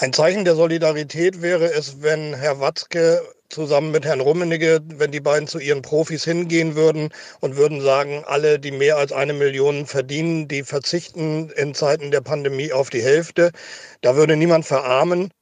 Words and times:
Ein 0.00 0.12
Zeichen 0.12 0.44
der 0.44 0.54
Solidarität 0.54 1.42
wäre 1.42 1.72
es, 1.72 2.02
wenn 2.02 2.32
Herr 2.32 2.60
Watzke 2.60 3.20
zusammen 3.48 3.90
mit 3.90 4.04
Herrn 4.04 4.20
Rummenigge, 4.20 4.78
wenn 4.86 5.10
die 5.10 5.18
beiden 5.18 5.48
zu 5.48 5.58
ihren 5.58 5.82
Profis 5.82 6.22
hingehen 6.22 6.76
würden 6.76 7.08
und 7.40 7.56
würden 7.56 7.80
sagen, 7.80 8.22
alle, 8.24 8.60
die 8.60 8.70
mehr 8.70 8.96
als 8.96 9.10
eine 9.10 9.32
Million 9.32 9.86
verdienen, 9.86 10.46
die 10.46 10.62
verzichten 10.62 11.50
in 11.50 11.74
Zeiten 11.74 12.12
der 12.12 12.20
Pandemie 12.20 12.72
auf 12.72 12.90
die 12.90 13.02
Hälfte. 13.02 13.50
Da 14.00 14.14
würde 14.14 14.36
niemand 14.36 14.66
verarmen. 14.66 15.32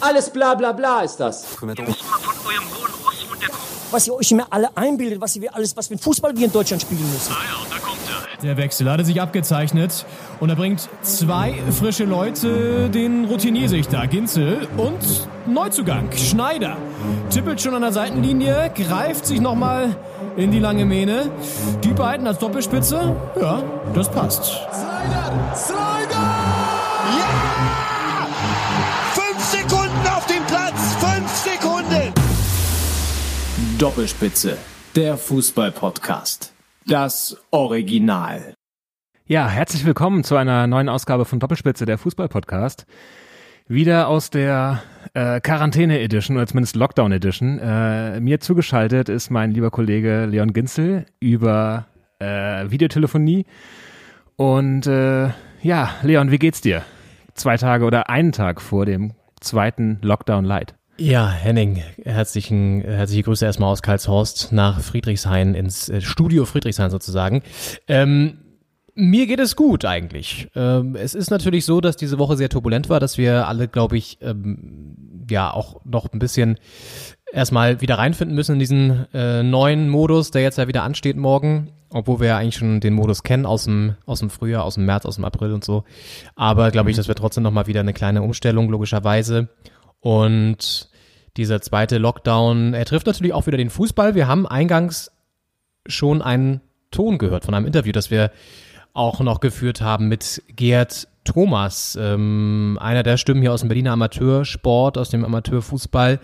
Alles 0.00 0.30
bla 0.30 0.54
bla 0.54 0.70
bla 0.70 1.00
ist 1.00 1.16
das. 1.16 1.44
Ihr 1.60 1.66
müsst 1.66 2.04
mal 2.08 2.20
von 2.20 2.46
eurem 2.46 2.68
hohen 2.70 3.04
Ross 3.04 3.26
runterkommen. 3.28 3.66
Was 3.90 4.06
ihr 4.06 4.14
euch 4.14 4.30
immer 4.30 4.46
alle 4.50 4.76
einbildet, 4.76 5.20
was 5.20 5.40
wir 5.40 5.52
alles, 5.52 5.76
was 5.76 5.88
für 5.88 5.94
ein 5.94 5.98
Fußball 5.98 6.36
wir 6.36 6.44
in 6.44 6.52
Deutschland 6.52 6.82
spielen 6.82 7.10
müssen. 7.12 7.32
Ah 7.32 7.42
ja, 7.48 7.85
Der 8.46 8.56
Wechsel 8.56 8.88
hatte 8.88 9.04
sich 9.04 9.20
abgezeichnet 9.20 10.06
und 10.38 10.50
er 10.50 10.54
bringt 10.54 10.88
zwei 11.02 11.54
frische 11.76 12.04
Leute, 12.04 12.88
den 12.88 13.24
Routiniersichter 13.24 14.06
Ginzel 14.06 14.68
und 14.76 15.26
Neuzugang 15.48 16.12
Schneider. 16.12 16.76
Tippelt 17.28 17.60
schon 17.60 17.74
an 17.74 17.82
der 17.82 17.90
Seitenlinie, 17.90 18.70
greift 18.72 19.26
sich 19.26 19.40
nochmal 19.40 19.96
in 20.36 20.52
die 20.52 20.60
lange 20.60 20.84
Mähne. 20.84 21.28
Die 21.82 21.92
beiden 21.92 22.24
als 22.28 22.38
Doppelspitze, 22.38 23.16
ja, 23.40 23.64
das 23.94 24.08
passt. 24.12 24.44
Slider! 24.44 25.54
Slider! 25.56 26.22
Ja! 27.18 28.28
Fünf 29.12 29.44
Sekunden 29.44 30.06
auf 30.16 30.24
dem 30.26 30.44
Platz! 30.46 30.94
Fünf 31.00 31.34
Sekunden! 31.34 32.12
Doppelspitze, 33.76 34.56
der 34.94 35.16
Fußball-Podcast. 35.16 36.52
Das 36.88 37.36
Original. 37.50 38.54
Ja, 39.26 39.48
herzlich 39.48 39.84
willkommen 39.84 40.22
zu 40.22 40.36
einer 40.36 40.68
neuen 40.68 40.88
Ausgabe 40.88 41.24
von 41.24 41.40
Doppelspitze, 41.40 41.84
der 41.84 41.98
Fußball-Podcast. 41.98 42.86
Wieder 43.66 44.06
aus 44.06 44.30
der 44.30 44.84
äh, 45.12 45.40
Quarantäne-Edition 45.40 46.36
oder 46.36 46.46
zumindest 46.46 46.76
Lockdown-Edition. 46.76 47.58
Äh, 47.58 48.20
mir 48.20 48.38
zugeschaltet 48.38 49.08
ist 49.08 49.30
mein 49.30 49.50
lieber 49.50 49.72
Kollege 49.72 50.26
Leon 50.26 50.52
Ginzel 50.52 51.06
über 51.18 51.86
äh, 52.20 52.70
Videotelefonie. 52.70 53.46
Und 54.36 54.86
äh, 54.86 55.30
ja, 55.62 55.90
Leon, 56.02 56.30
wie 56.30 56.38
geht's 56.38 56.60
dir? 56.60 56.82
Zwei 57.34 57.56
Tage 57.56 57.84
oder 57.84 58.08
einen 58.10 58.30
Tag 58.30 58.60
vor 58.60 58.86
dem 58.86 59.14
zweiten 59.40 59.98
Lockdown 60.02 60.44
Light. 60.44 60.76
Ja, 60.98 61.28
Henning, 61.28 61.82
herzlichen, 62.04 62.80
herzliche 62.80 63.24
Grüße 63.24 63.44
erstmal 63.44 63.70
aus 63.70 63.82
Karlshorst 63.82 64.52
nach 64.52 64.80
Friedrichshain 64.80 65.54
ins 65.54 65.90
äh, 65.90 66.00
Studio 66.00 66.46
Friedrichshain 66.46 66.90
sozusagen. 66.90 67.42
Ähm, 67.86 68.38
mir 68.94 69.26
geht 69.26 69.40
es 69.40 69.56
gut 69.56 69.84
eigentlich. 69.84 70.48
Ähm, 70.56 70.96
es 70.96 71.14
ist 71.14 71.28
natürlich 71.30 71.66
so, 71.66 71.82
dass 71.82 71.98
diese 71.98 72.18
Woche 72.18 72.38
sehr 72.38 72.48
turbulent 72.48 72.88
war, 72.88 72.98
dass 72.98 73.18
wir 73.18 73.46
alle, 73.46 73.68
glaube 73.68 73.98
ich, 73.98 74.16
ähm, 74.22 75.26
ja 75.28 75.52
auch 75.52 75.84
noch 75.84 76.10
ein 76.14 76.18
bisschen 76.18 76.58
erstmal 77.30 77.82
wieder 77.82 77.98
reinfinden 77.98 78.34
müssen 78.34 78.54
in 78.54 78.58
diesen 78.58 79.06
äh, 79.12 79.42
neuen 79.42 79.90
Modus, 79.90 80.30
der 80.30 80.40
jetzt 80.40 80.56
ja 80.56 80.66
wieder 80.66 80.82
ansteht 80.82 81.18
morgen, 81.18 81.72
obwohl 81.90 82.20
wir 82.20 82.28
ja 82.28 82.38
eigentlich 82.38 82.56
schon 82.56 82.80
den 82.80 82.94
Modus 82.94 83.22
kennen 83.22 83.44
aus 83.44 83.64
dem, 83.64 83.96
aus 84.06 84.20
dem 84.20 84.30
Frühjahr, 84.30 84.64
aus 84.64 84.76
dem 84.76 84.86
März, 84.86 85.04
aus 85.04 85.16
dem 85.16 85.26
April 85.26 85.52
und 85.52 85.62
so. 85.62 85.84
Aber 86.36 86.70
glaube 86.70 86.90
ich, 86.90 86.96
das 86.96 87.06
wird 87.06 87.18
trotzdem 87.18 87.42
nochmal 87.42 87.66
wieder 87.66 87.80
eine 87.80 87.92
kleine 87.92 88.22
Umstellung, 88.22 88.70
logischerweise. 88.70 89.50
Und 90.06 90.88
dieser 91.36 91.60
zweite 91.60 91.98
Lockdown, 91.98 92.74
er 92.74 92.84
trifft 92.84 93.08
natürlich 93.08 93.32
auch 93.32 93.48
wieder 93.48 93.58
den 93.58 93.70
Fußball. 93.70 94.14
Wir 94.14 94.28
haben 94.28 94.46
eingangs 94.46 95.10
schon 95.84 96.22
einen 96.22 96.60
Ton 96.92 97.18
gehört 97.18 97.44
von 97.44 97.54
einem 97.54 97.66
Interview, 97.66 97.90
das 97.90 98.08
wir 98.08 98.30
auch 98.92 99.18
noch 99.18 99.40
geführt 99.40 99.80
haben 99.80 100.06
mit 100.06 100.44
Gerd 100.46 101.08
Thomas, 101.24 101.98
ähm, 102.00 102.78
einer 102.80 103.02
der 103.02 103.16
Stimmen 103.16 103.40
hier 103.40 103.52
aus 103.52 103.62
dem 103.62 103.68
Berliner 103.68 103.90
Amateursport, 103.94 104.96
aus 104.96 105.10
dem 105.10 105.24
Amateurfußball 105.24 106.20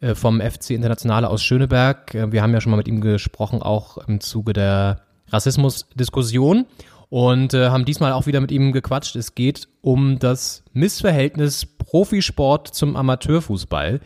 äh, 0.00 0.14
vom 0.14 0.40
FC 0.40 0.70
Internationale 0.70 1.28
aus 1.28 1.44
Schöneberg. 1.44 2.14
Äh, 2.14 2.32
wir 2.32 2.40
haben 2.40 2.54
ja 2.54 2.62
schon 2.62 2.70
mal 2.70 2.78
mit 2.78 2.88
ihm 2.88 3.02
gesprochen, 3.02 3.60
auch 3.60 3.98
im 3.98 4.20
Zuge 4.20 4.54
der 4.54 5.02
Rassismusdiskussion 5.28 6.64
und 7.08 7.54
äh, 7.54 7.68
haben 7.68 7.84
diesmal 7.84 8.12
auch 8.12 8.26
wieder 8.26 8.40
mit 8.40 8.50
ihm 8.50 8.72
gequatscht. 8.72 9.16
Es 9.16 9.34
geht 9.34 9.68
um 9.80 10.18
das 10.18 10.64
Missverhältnis 10.72 11.66
Profisport 11.66 12.68
zum 12.68 12.96
Amateurfußball. 12.96 14.00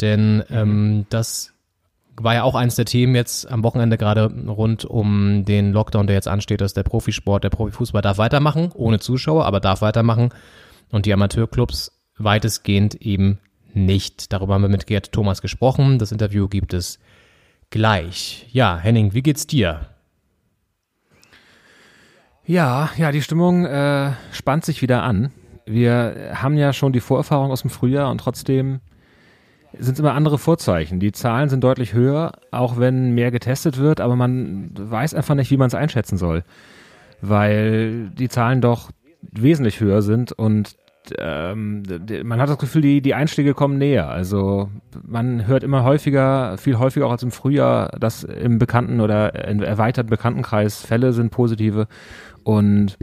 Denn 0.00 0.44
ähm, 0.50 1.06
das 1.10 1.52
war 2.16 2.34
ja 2.34 2.42
auch 2.42 2.54
eines 2.54 2.76
der 2.76 2.84
Themen 2.84 3.14
jetzt 3.14 3.50
am 3.50 3.62
Wochenende 3.62 3.96
gerade 3.96 4.26
rund 4.46 4.84
um 4.84 5.44
den 5.44 5.72
Lockdown, 5.72 6.06
der 6.06 6.16
jetzt 6.16 6.28
ansteht, 6.28 6.60
dass 6.60 6.74
der 6.74 6.82
Profisport, 6.82 7.44
der 7.44 7.50
Profifußball 7.50 8.02
darf 8.02 8.18
weitermachen, 8.18 8.70
ohne 8.74 8.98
Zuschauer, 8.98 9.44
aber 9.44 9.60
darf 9.60 9.82
weitermachen 9.82 10.30
und 10.90 11.06
die 11.06 11.12
Amateurclubs 11.12 11.92
weitestgehend 12.16 12.94
eben 12.96 13.38
nicht. 13.72 14.32
Darüber 14.32 14.54
haben 14.54 14.62
wir 14.62 14.68
mit 14.68 14.86
Gerd 14.86 15.12
Thomas 15.12 15.42
gesprochen. 15.42 15.98
Das 15.98 16.12
Interview 16.12 16.48
gibt 16.48 16.74
es 16.74 16.98
gleich. 17.70 18.46
Ja, 18.50 18.76
Henning, 18.78 19.14
wie 19.14 19.22
geht's 19.22 19.46
dir? 19.46 19.86
Ja, 22.48 22.88
ja, 22.96 23.12
die 23.12 23.20
Stimmung 23.20 23.66
äh, 23.66 24.12
spannt 24.32 24.64
sich 24.64 24.80
wieder 24.80 25.02
an. 25.02 25.30
Wir 25.66 26.30
haben 26.32 26.56
ja 26.56 26.72
schon 26.72 26.94
die 26.94 27.00
Vorerfahrung 27.00 27.50
aus 27.50 27.60
dem 27.60 27.68
Frühjahr 27.68 28.10
und 28.10 28.22
trotzdem 28.22 28.80
sind 29.78 29.92
es 29.92 30.00
immer 30.00 30.14
andere 30.14 30.38
Vorzeichen. 30.38 30.98
Die 30.98 31.12
Zahlen 31.12 31.50
sind 31.50 31.62
deutlich 31.62 31.92
höher, 31.92 32.32
auch 32.50 32.78
wenn 32.78 33.14
mehr 33.14 33.30
getestet 33.30 33.76
wird, 33.76 34.00
aber 34.00 34.16
man 34.16 34.70
weiß 34.72 35.12
einfach 35.12 35.34
nicht, 35.34 35.50
wie 35.50 35.58
man 35.58 35.66
es 35.66 35.74
einschätzen 35.74 36.16
soll, 36.16 36.42
weil 37.20 38.08
die 38.18 38.30
Zahlen 38.30 38.62
doch 38.62 38.92
wesentlich 39.20 39.80
höher 39.80 40.00
sind 40.00 40.32
und 40.32 40.74
ähm, 41.18 41.82
man 42.24 42.40
hat 42.40 42.48
das 42.48 42.58
Gefühl, 42.58 42.82
die, 42.82 43.00
die 43.00 43.14
Einschläge 43.14 43.54
kommen 43.54 43.78
näher. 43.78 44.08
Also 44.08 44.68
man 45.06 45.46
hört 45.46 45.62
immer 45.62 45.84
häufiger, 45.84 46.56
viel 46.58 46.78
häufiger 46.78 47.06
auch 47.06 47.12
als 47.12 47.22
im 47.22 47.30
Frühjahr, 47.30 47.90
dass 47.98 48.24
im 48.24 48.58
bekannten 48.58 49.00
oder 49.00 49.34
erweiterten 49.34 50.10
Bekanntenkreis 50.10 50.84
Fälle 50.84 51.12
sind 51.12 51.30
positive 51.30 51.86
und 52.48 52.96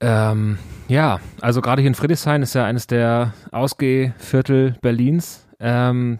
ähm, 0.00 0.58
ja, 0.88 1.20
also 1.40 1.60
gerade 1.60 1.82
hier 1.82 1.88
in 1.88 1.94
Friedrichshain 1.94 2.42
ist 2.42 2.52
ja 2.52 2.64
eines 2.64 2.88
der 2.88 3.32
Ausgehviertel 3.52 4.74
Berlins. 4.82 5.46
Ähm, 5.60 6.18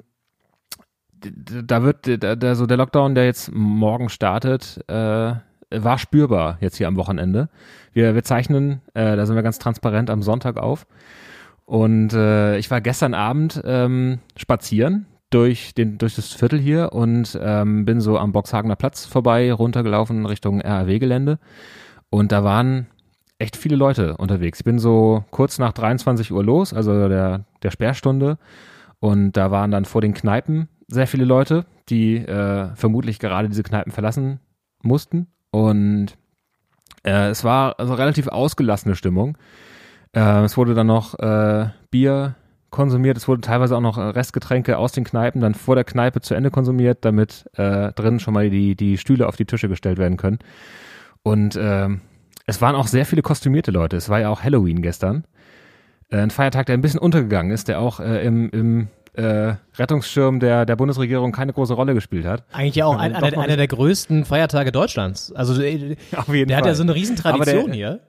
da 1.19 1.83
wird 1.83 2.23
da, 2.23 2.37
da, 2.37 2.55
so 2.55 2.67
der 2.67 2.77
Lockdown, 2.77 3.17
der 3.17 3.25
jetzt 3.25 3.51
morgen 3.53 4.11
startet, 4.11 4.79
äh, 4.87 5.35
war 5.75 5.99
spürbar 5.99 6.59
jetzt 6.61 6.77
hier 6.77 6.87
am 6.87 6.95
Wochenende. 6.95 7.49
Wir, 7.93 8.15
wir 8.15 8.23
zeichnen, 8.23 8.81
äh, 8.95 9.17
da 9.17 9.27
sind 9.27 9.35
wir 9.35 9.43
ganz 9.43 9.59
transparent 9.59 10.09
am 10.09 10.23
Sonntag 10.23 10.59
auf. 10.59 10.87
Und 11.65 12.13
äh, 12.13 12.59
ich 12.59 12.71
war 12.71 12.81
gestern 12.81 13.13
Abend 13.13 13.61
ähm, 13.65 14.21
spazieren 14.37 15.07
durch, 15.33 15.75
den, 15.75 15.99
durch 15.99 16.15
das 16.17 16.33
Viertel 16.33 16.59
hier 16.59 16.93
und 16.93 17.39
ähm, 17.43 17.85
bin 17.85 18.01
so 18.01 18.19
am 18.19 18.33
Boxhagener 18.33 18.77
Platz 18.77 19.07
vorbei, 19.07 19.53
runtergelaufen 19.53 20.27
Richtung 20.27 20.61
RAW-Gelände. 20.61 21.39
Und 22.11 22.33
da 22.33 22.45
waren 22.45 22.87
echt 23.39 23.57
viele 23.57 23.77
Leute 23.77 24.17
unterwegs. 24.19 24.61
Ich 24.61 24.65
bin 24.65 24.79
so 24.79 25.25
kurz 25.31 25.59
nach 25.59 25.73
23 25.73 26.33
Uhr 26.33 26.45
los, 26.45 26.73
also 26.73 27.09
der, 27.09 27.45
der 27.63 27.71
Sperrstunde. 27.71 28.39
Und 29.01 29.33
da 29.33 29.51
waren 29.51 29.71
dann 29.71 29.85
vor 29.85 30.01
den 30.01 30.15
Kneipen 30.15 30.69
sehr 30.87 31.07
viele 31.07 31.25
Leute, 31.25 31.65
die 31.89 32.17
äh, 32.17 32.75
vermutlich 32.77 33.19
gerade 33.19 33.49
diese 33.49 33.63
Kneipen 33.63 33.93
verlassen 33.93 34.39
mussten. 34.83 35.27
Und 35.51 36.17
äh, 37.03 37.31
es 37.31 37.43
war 37.43 37.81
also 37.81 37.95
relativ 37.95 38.29
ausgelassene 38.29 38.95
Stimmung. 38.95 39.37
Äh, 40.13 40.45
es 40.45 40.57
wurde 40.57 40.75
dann 40.75 40.87
noch 40.87 41.19
äh, 41.19 41.71
Bier 41.91 42.37
konsumiert, 42.73 43.17
es 43.17 43.29
wurden 43.29 43.43
teilweise 43.43 43.77
auch 43.77 43.81
noch 43.81 43.99
Restgetränke 43.99 44.79
aus 44.79 44.91
den 44.91 45.05
Kneipen 45.05 45.41
dann 45.41 45.55
vor 45.55 45.77
der 45.77 45.85
Kneipe 45.85 46.21
zu 46.21 46.35
Ende 46.35 46.51
konsumiert, 46.51 47.05
damit 47.05 47.49
äh, 47.55 47.93
drin 47.93 48.19
schon 48.19 48.35
mal 48.35 48.51
die, 48.51 48.75
die 48.75 48.99
Stühle 48.99 49.29
auf 49.29 49.37
die 49.37 49.45
Tische 49.45 49.69
gestellt 49.69 49.99
werden 49.99 50.17
können. 50.17 50.41
Und 51.23 51.57
ähm, 51.61 52.01
es 52.47 52.61
waren 52.61 52.75
auch 52.75 52.89
sehr 52.89 53.07
viele 53.07 53.23
kostümierte 53.23 53.71
Leute. 53.71 53.97
Es 53.97 54.09
war 54.09 54.19
ja 54.19 54.31
auch 54.31 54.43
Halloween 54.43 54.83
gestern. 54.83 55.25
Äh, 56.11 56.19
ein 56.19 56.31
Feiertag, 56.31 56.67
der 56.67 56.77
ein 56.77 56.81
bisschen 56.81 56.99
untergegangen 56.99 57.53
ist, 57.53 57.69
der 57.69 57.79
auch 57.79 58.01
äh, 58.01 58.25
im, 58.25 58.51
im 58.51 58.89
äh, 59.15 59.55
Rettungsschirm 59.77 60.41
der, 60.41 60.65
der 60.67 60.77
Bundesregierung 60.77 61.33
keine 61.33 61.53
große 61.53 61.75
Rolle 61.75 61.95
gespielt 61.95 62.25
hat. 62.25 62.45
Eigentlich 62.53 62.77
ja 62.77 62.87
auch 62.87 62.99
ein, 62.99 63.15
einer, 63.15 63.39
einer 63.39 63.57
der 63.57 63.69
größten 63.69 64.25
Feiertage 64.25 64.73
Deutschlands. 64.73 65.31
Also 65.33 65.61
äh, 65.63 65.97
Auf 66.17 66.29
jeden 66.29 66.49
der 66.49 66.59
Fall. 66.59 66.63
hat 66.63 66.67
ja 66.67 66.75
so 66.75 66.83
eine 66.83 66.95
Riesentradition 66.95 67.73
hier. 67.73 68.01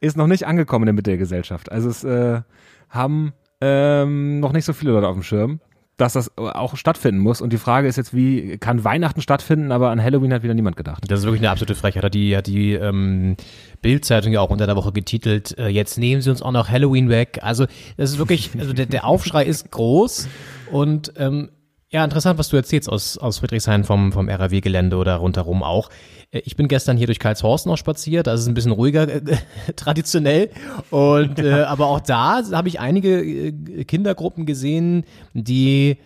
Ist 0.00 0.16
noch 0.16 0.28
nicht 0.28 0.46
angekommen 0.46 0.84
in 0.84 0.86
der 0.86 0.94
Mitte 0.94 1.10
der 1.10 1.18
Gesellschaft. 1.18 1.70
Also 1.70 1.90
es 1.90 2.04
äh, 2.04 2.40
haben 2.88 3.34
ähm, 3.60 4.40
noch 4.40 4.52
nicht 4.52 4.64
so 4.64 4.72
viele 4.72 4.92
Leute 4.92 5.08
auf 5.08 5.14
dem 5.14 5.22
Schirm 5.22 5.60
dass 6.00 6.14
das 6.14 6.36
auch 6.38 6.76
stattfinden 6.76 7.20
muss. 7.20 7.40
Und 7.40 7.52
die 7.52 7.58
Frage 7.58 7.86
ist 7.86 7.96
jetzt, 7.96 8.14
wie 8.14 8.56
kann 8.58 8.84
Weihnachten 8.84 9.20
stattfinden, 9.20 9.70
aber 9.70 9.90
an 9.90 10.02
Halloween 10.02 10.32
hat 10.32 10.42
wieder 10.42 10.54
niemand 10.54 10.76
gedacht. 10.76 11.04
Das 11.08 11.20
ist 11.20 11.24
wirklich 11.26 11.42
eine 11.42 11.50
absolute 11.50 11.74
Frechheit. 11.74 12.04
Hat 12.04 12.14
die, 12.14 12.36
hat 12.36 12.46
die 12.46 12.72
ähm, 12.72 13.36
Bild-Zeitung 13.82 14.32
ja 14.32 14.40
auch 14.40 14.50
unter 14.50 14.66
der 14.66 14.76
Woche 14.76 14.92
getitelt, 14.92 15.56
äh, 15.58 15.68
jetzt 15.68 15.98
nehmen 15.98 16.22
sie 16.22 16.30
uns 16.30 16.42
auch 16.42 16.52
noch 16.52 16.68
Halloween 16.68 17.08
weg. 17.10 17.40
Also 17.42 17.66
das 17.96 18.10
ist 18.10 18.18
wirklich, 18.18 18.50
also 18.58 18.72
der, 18.72 18.86
der 18.86 19.04
Aufschrei 19.04 19.44
ist 19.44 19.70
groß 19.70 20.28
und 20.72 21.12
ähm, 21.16 21.50
Ja, 21.92 22.04
interessant, 22.04 22.38
was 22.38 22.48
du 22.48 22.56
erzählst 22.56 22.88
aus, 22.88 23.18
aus 23.18 23.38
Friedrichshain 23.38 23.82
vom, 23.82 24.12
vom 24.12 24.28
RAW-Gelände 24.28 24.96
oder 24.96 25.16
rundherum 25.16 25.64
auch. 25.64 25.90
Äh, 26.30 26.40
Ich 26.44 26.54
bin 26.54 26.68
gestern 26.68 26.96
hier 26.96 27.06
durch 27.06 27.18
Karlshorst 27.18 27.66
noch 27.66 27.76
spaziert, 27.76 28.28
also 28.28 28.36
es 28.36 28.42
ist 28.42 28.48
ein 28.48 28.54
bisschen 28.54 28.70
ruhiger 28.70 29.08
äh, 29.08 29.20
traditionell. 29.76 30.50
Und 30.90 31.40
äh, 31.40 31.62
aber 31.62 31.88
auch 31.88 31.98
da 31.98 32.42
habe 32.52 32.68
ich 32.68 32.78
einige 32.78 33.20
äh, 33.20 33.84
Kindergruppen 33.84 34.46
gesehen, 34.46 35.04
die 35.34 35.96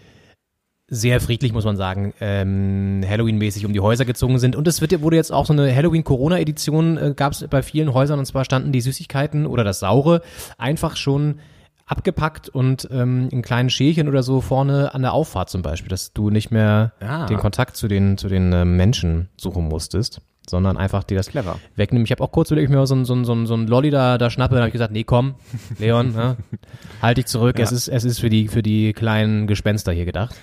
sehr 0.89 1.21
friedlich, 1.21 1.53
muss 1.53 1.67
man 1.67 1.77
sagen, 1.77 2.15
ähm, 2.19 3.03
Halloween-mäßig 3.07 3.67
um 3.67 3.75
die 3.75 3.81
Häuser 3.81 4.07
gezogen 4.07 4.39
sind. 4.39 4.57
Und 4.57 4.67
es 4.67 4.81
wird, 4.81 5.03
wurde 5.03 5.17
jetzt 5.17 5.33
auch 5.33 5.45
so 5.45 5.53
eine 5.53 5.75
Halloween-Corona-Edition, 5.75 6.97
äh, 6.97 7.15
gab 7.15 7.33
es 7.33 7.47
bei 7.49 7.63
vielen 7.63 7.93
Häusern, 7.93 8.19
und 8.19 8.25
zwar 8.25 8.47
standen 8.47 8.73
die 8.73 8.81
Süßigkeiten 8.81 9.45
oder 9.47 9.65
das 9.65 9.81
Saure 9.81 10.23
einfach 10.57 10.97
schon 10.97 11.41
abgepackt 11.87 12.49
und 12.49 12.89
ähm, 12.91 13.29
in 13.31 13.43
kleinen 13.43 13.71
Schälchen 13.71 14.09
oder 14.09 14.23
so 14.23 14.41
vorne 14.41 14.95
an 14.95 15.03
der 15.03 15.13
Auffahrt 15.13 15.51
zum 15.51 15.63
Beispiel, 15.63 15.89
dass 15.89 16.13
du 16.13 16.31
nicht 16.31 16.51
mehr 16.51 16.93
Ah. 17.01 17.27
den 17.27 17.39
Kontakt 17.39 17.77
zu 17.77 17.89
den, 17.89 18.17
zu 18.17 18.29
den 18.29 18.53
äh, 18.53 18.65
Menschen 18.65 19.29
suchen 19.37 19.69
musstest, 19.69 20.21
sondern 20.49 20.77
einfach 20.77 21.05
dir 21.05 21.17
das 21.17 21.29
Clever. 21.29 21.59
wegnehmen. 21.77 22.05
Ich 22.05 22.11
habe 22.11 22.23
auch 22.23 22.33
kurz 22.33 22.51
überlegt, 22.51 22.69
ob 22.69 22.75
ich 22.75 22.79
mir 22.81 22.87
so 22.87 22.95
ein, 22.95 23.05
so 23.05 23.15
ein, 23.15 23.25
so 23.25 23.33
ein, 23.35 23.47
so 23.47 23.55
ein 23.55 23.67
Lolli 23.67 23.91
da, 23.91 24.17
da 24.19 24.31
schnappe, 24.31 24.55
dann 24.55 24.63
habe 24.63 24.69
ich 24.69 24.73
gesagt, 24.75 24.93
nee, 24.93 25.05
komm, 25.05 25.35
Leon, 25.79 26.13
ne, 26.13 26.37
halt 27.03 27.19
dich 27.19 27.27
zurück, 27.27 27.59
es 27.59 27.73
ist, 27.73 27.89
es 27.89 28.05
ist 28.05 28.19
für 28.19 28.31
die, 28.31 28.49
für 28.49 28.63
die 28.63 28.93
kleinen 28.93 29.47
Gespenster 29.47 29.93
hier 29.93 30.05
gedacht. 30.07 30.35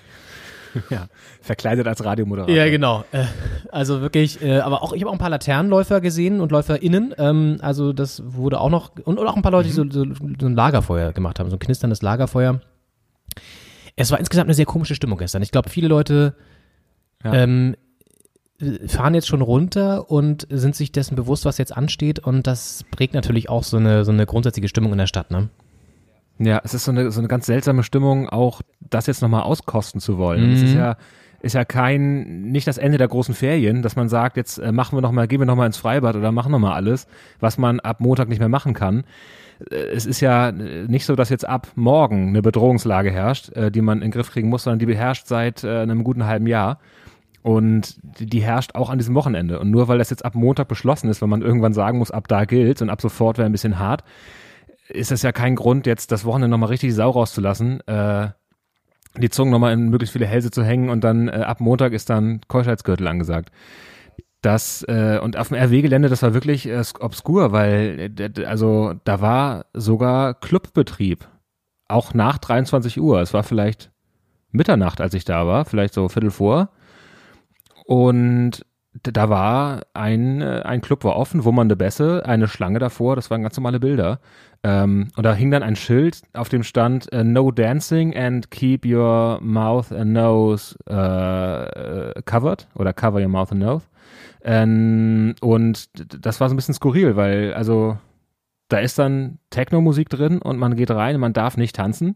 Ja, 0.89 1.07
verkleidet 1.41 1.87
als 1.87 2.03
Radiomoderator. 2.03 2.55
Ja, 2.55 2.69
genau. 2.69 3.03
Äh, 3.11 3.25
also 3.71 4.01
wirklich, 4.01 4.41
äh, 4.41 4.59
aber 4.59 4.81
auch, 4.83 4.93
ich 4.93 5.01
habe 5.01 5.09
auch 5.09 5.13
ein 5.15 5.19
paar 5.19 5.29
Laternenläufer 5.29 6.01
gesehen 6.01 6.39
und 6.41 6.51
LäuferInnen. 6.51 7.13
Ähm, 7.17 7.57
also 7.61 7.93
das 7.93 8.21
wurde 8.25 8.59
auch 8.59 8.69
noch, 8.69 8.91
und, 9.03 9.19
und 9.19 9.27
auch 9.27 9.35
ein 9.35 9.41
paar 9.41 9.51
Leute, 9.51 9.67
die 9.69 9.73
so, 9.73 9.83
so, 9.89 10.05
so 10.05 10.45
ein 10.45 10.55
Lagerfeuer 10.55 11.11
gemacht 11.13 11.39
haben, 11.39 11.49
so 11.49 11.55
ein 11.55 11.59
knisterndes 11.59 12.01
Lagerfeuer. 12.01 12.61
Es 13.95 14.11
war 14.11 14.19
insgesamt 14.19 14.47
eine 14.47 14.53
sehr 14.53 14.65
komische 14.65 14.95
Stimmung 14.95 15.17
gestern. 15.17 15.41
Ich 15.41 15.51
glaube, 15.51 15.69
viele 15.69 15.87
Leute 15.87 16.35
Ja. 17.23 17.33
ähm, 17.33 17.75
fahren 18.87 19.15
jetzt 19.15 19.27
schon 19.27 19.41
runter 19.41 20.09
und 20.11 20.47
sind 20.49 20.75
sich 20.75 20.91
dessen 20.91 21.15
bewusst, 21.15 21.45
was 21.45 21.57
jetzt 21.57 21.75
ansteht. 21.75 22.19
Und 22.19 22.45
das 22.47 22.85
prägt 22.91 23.13
natürlich 23.13 23.49
auch 23.49 23.63
so 23.63 23.77
eine, 23.77 24.05
so 24.05 24.11
eine 24.11 24.25
grundsätzliche 24.25 24.67
Stimmung 24.67 24.91
in 24.91 24.99
der 24.99 25.07
Stadt, 25.07 25.31
ne? 25.31 25.49
Ja, 26.39 26.59
es 26.63 26.73
ist 26.73 26.85
so 26.85 26.91
eine, 26.91 27.11
so 27.11 27.19
eine 27.19 27.27
ganz 27.27 27.45
seltsame 27.45 27.83
Stimmung, 27.83 28.27
auch 28.29 28.61
das 28.79 29.07
jetzt 29.07 29.21
nochmal 29.21 29.43
auskosten 29.43 30.01
zu 30.01 30.17
wollen. 30.17 30.43
Und 30.45 30.51
Es 30.53 30.61
ist 30.63 30.73
Mhm. 30.73 30.79
ja, 30.79 30.97
ist 31.41 31.53
ja 31.53 31.65
kein, 31.65 32.51
nicht 32.51 32.67
das 32.67 32.77
Ende 32.77 32.97
der 32.97 33.07
großen 33.07 33.33
Ferien, 33.33 33.81
dass 33.81 33.95
man 33.95 34.09
sagt, 34.09 34.37
jetzt 34.37 34.57
äh, 34.59 34.71
machen 34.71 34.95
wir 34.97 35.01
nochmal, 35.01 35.27
gehen 35.27 35.39
wir 35.39 35.45
nochmal 35.45 35.67
ins 35.67 35.77
Freibad 35.77 36.15
oder 36.15 36.31
machen 36.31 36.51
nochmal 36.51 36.73
alles, 36.73 37.07
was 37.39 37.57
man 37.57 37.79
ab 37.79 37.99
Montag 37.99 38.29
nicht 38.29 38.39
mehr 38.39 38.49
machen 38.49 38.73
kann. 38.73 39.03
Äh, 39.71 39.75
Es 39.93 40.05
ist 40.05 40.19
ja 40.19 40.49
äh, 40.49 40.85
nicht 40.87 41.05
so, 41.05 41.15
dass 41.15 41.29
jetzt 41.29 41.47
ab 41.47 41.67
morgen 41.75 42.29
eine 42.29 42.41
Bedrohungslage 42.43 43.11
herrscht, 43.11 43.51
die 43.73 43.81
man 43.81 43.99
in 43.99 44.05
den 44.05 44.11
Griff 44.11 44.31
kriegen 44.31 44.49
muss, 44.49 44.63
sondern 44.63 44.79
die 44.79 44.85
beherrscht 44.85 45.25
seit 45.27 45.65
einem 45.65 46.03
guten 46.03 46.25
halben 46.25 46.47
Jahr. 46.47 46.79
Und 47.43 47.95
die, 48.19 48.27
die 48.27 48.41
herrscht 48.43 48.75
auch 48.75 48.91
an 48.91 48.99
diesem 48.99 49.15
Wochenende. 49.15 49.59
Und 49.59 49.71
nur 49.71 49.87
weil 49.87 49.97
das 49.97 50.11
jetzt 50.11 50.23
ab 50.25 50.35
Montag 50.35 50.67
beschlossen 50.67 51.09
ist, 51.09 51.23
wenn 51.23 51.29
man 51.29 51.41
irgendwann 51.41 51.73
sagen 51.73 51.97
muss, 51.97 52.11
ab 52.11 52.27
da 52.27 52.45
gilt 52.45 52.83
und 52.83 52.91
ab 52.91 53.01
sofort 53.01 53.39
wäre 53.39 53.47
ein 53.47 53.51
bisschen 53.51 53.79
hart, 53.79 54.03
ist 54.93 55.11
das 55.11 55.21
ja 55.21 55.31
kein 55.31 55.55
Grund, 55.55 55.85
jetzt 55.85 56.11
das 56.11 56.25
Wochenende 56.25 56.49
nochmal 56.49 56.69
richtig 56.69 56.93
Sau 56.93 57.09
rauszulassen, 57.09 57.81
äh, 57.87 58.29
die 59.17 59.29
Zungen 59.29 59.51
nochmal 59.51 59.73
in 59.73 59.89
möglichst 59.89 60.13
viele 60.13 60.25
Hälse 60.25 60.51
zu 60.51 60.63
hängen 60.63 60.89
und 60.89 61.03
dann 61.03 61.27
äh, 61.27 61.31
ab 61.31 61.59
Montag 61.59 61.93
ist 61.93 62.09
dann 62.09 62.41
Keuschheitsgürtel 62.47 63.07
angesagt. 63.07 63.51
Das, 64.41 64.83
äh, 64.87 65.19
und 65.21 65.37
auf 65.37 65.49
dem 65.49 65.57
RW-Gelände, 65.57 66.09
das 66.09 66.23
war 66.23 66.33
wirklich 66.33 66.67
äh, 66.67 66.83
obskur, 66.99 67.51
weil, 67.51 68.11
äh, 68.17 68.45
also 68.45 68.93
da 69.03 69.21
war 69.21 69.65
sogar 69.73 70.33
Clubbetrieb. 70.33 71.27
Auch 71.87 72.13
nach 72.13 72.37
23 72.37 72.99
Uhr. 72.99 73.21
Es 73.21 73.33
war 73.33 73.43
vielleicht 73.43 73.91
Mitternacht, 74.51 75.01
als 75.01 75.13
ich 75.13 75.25
da 75.25 75.45
war, 75.45 75.65
vielleicht 75.65 75.93
so 75.93 76.09
Viertel 76.09 76.31
vor. 76.31 76.69
Und 77.85 78.65
da 78.93 79.29
war 79.29 79.81
ein, 79.93 80.41
äh, 80.41 80.61
ein 80.63 80.81
Club 80.81 81.03
war 81.03 81.15
offen, 81.15 81.41
eine 81.45 81.75
Bässe, 81.75 82.23
eine 82.25 82.47
Schlange 82.47 82.79
davor, 82.79 83.15
das 83.15 83.29
waren 83.29 83.41
ganz 83.41 83.55
normale 83.55 83.79
Bilder. 83.79 84.19
Ähm, 84.63 85.07
und 85.15 85.25
da 85.25 85.33
hing 85.33 85.49
dann 85.49 85.63
ein 85.63 85.75
Schild, 85.75 86.21
auf 86.33 86.49
dem 86.49 86.63
stand 86.63 87.11
äh, 87.11 87.23
No 87.23 87.51
dancing 87.51 88.15
and 88.15 88.51
keep 88.51 88.85
your 88.85 89.39
mouth 89.41 89.91
and 89.91 90.13
nose 90.13 90.75
äh, 90.85 92.21
covered 92.23 92.67
oder 92.75 92.93
cover 92.93 93.19
your 93.19 93.29
mouth 93.29 93.51
and 93.51 93.61
nose. 93.61 93.85
Ähm, 94.43 95.35
und 95.41 95.89
das 96.23 96.39
war 96.39 96.49
so 96.49 96.53
ein 96.53 96.57
bisschen 96.57 96.73
skurril, 96.73 97.15
weil 97.15 97.53
also 97.53 97.97
da 98.67 98.79
ist 98.79 98.99
dann 98.99 99.39
Techno-Musik 99.49 100.09
drin 100.09 100.41
und 100.41 100.57
man 100.57 100.75
geht 100.75 100.91
rein 100.91 101.15
und 101.15 101.21
man 101.21 101.33
darf 101.33 101.57
nicht 101.57 101.75
tanzen, 101.75 102.15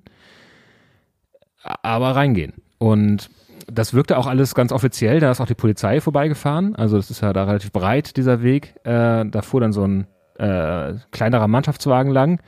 aber 1.63 2.15
reingehen. 2.15 2.53
Und 2.77 3.29
das 3.67 3.93
wirkte 3.93 4.17
auch 4.17 4.27
alles 4.27 4.55
ganz 4.55 4.71
offiziell, 4.71 5.19
da 5.19 5.31
ist 5.31 5.41
auch 5.41 5.47
die 5.47 5.55
Polizei 5.55 6.01
vorbeigefahren, 6.01 6.75
also 6.75 6.97
das 6.97 7.09
ist 7.09 7.21
ja 7.21 7.33
da 7.33 7.45
relativ 7.45 7.71
breit, 7.71 8.17
dieser 8.17 8.41
Weg. 8.41 8.75
Äh, 8.83 9.25
da 9.25 9.41
fuhr 9.41 9.61
dann 9.61 9.73
so 9.73 9.85
ein 9.85 10.07
äh, 10.37 10.95
kleinerer 11.11 11.47
Mannschaftswagen 11.47 12.11
lang 12.11 12.39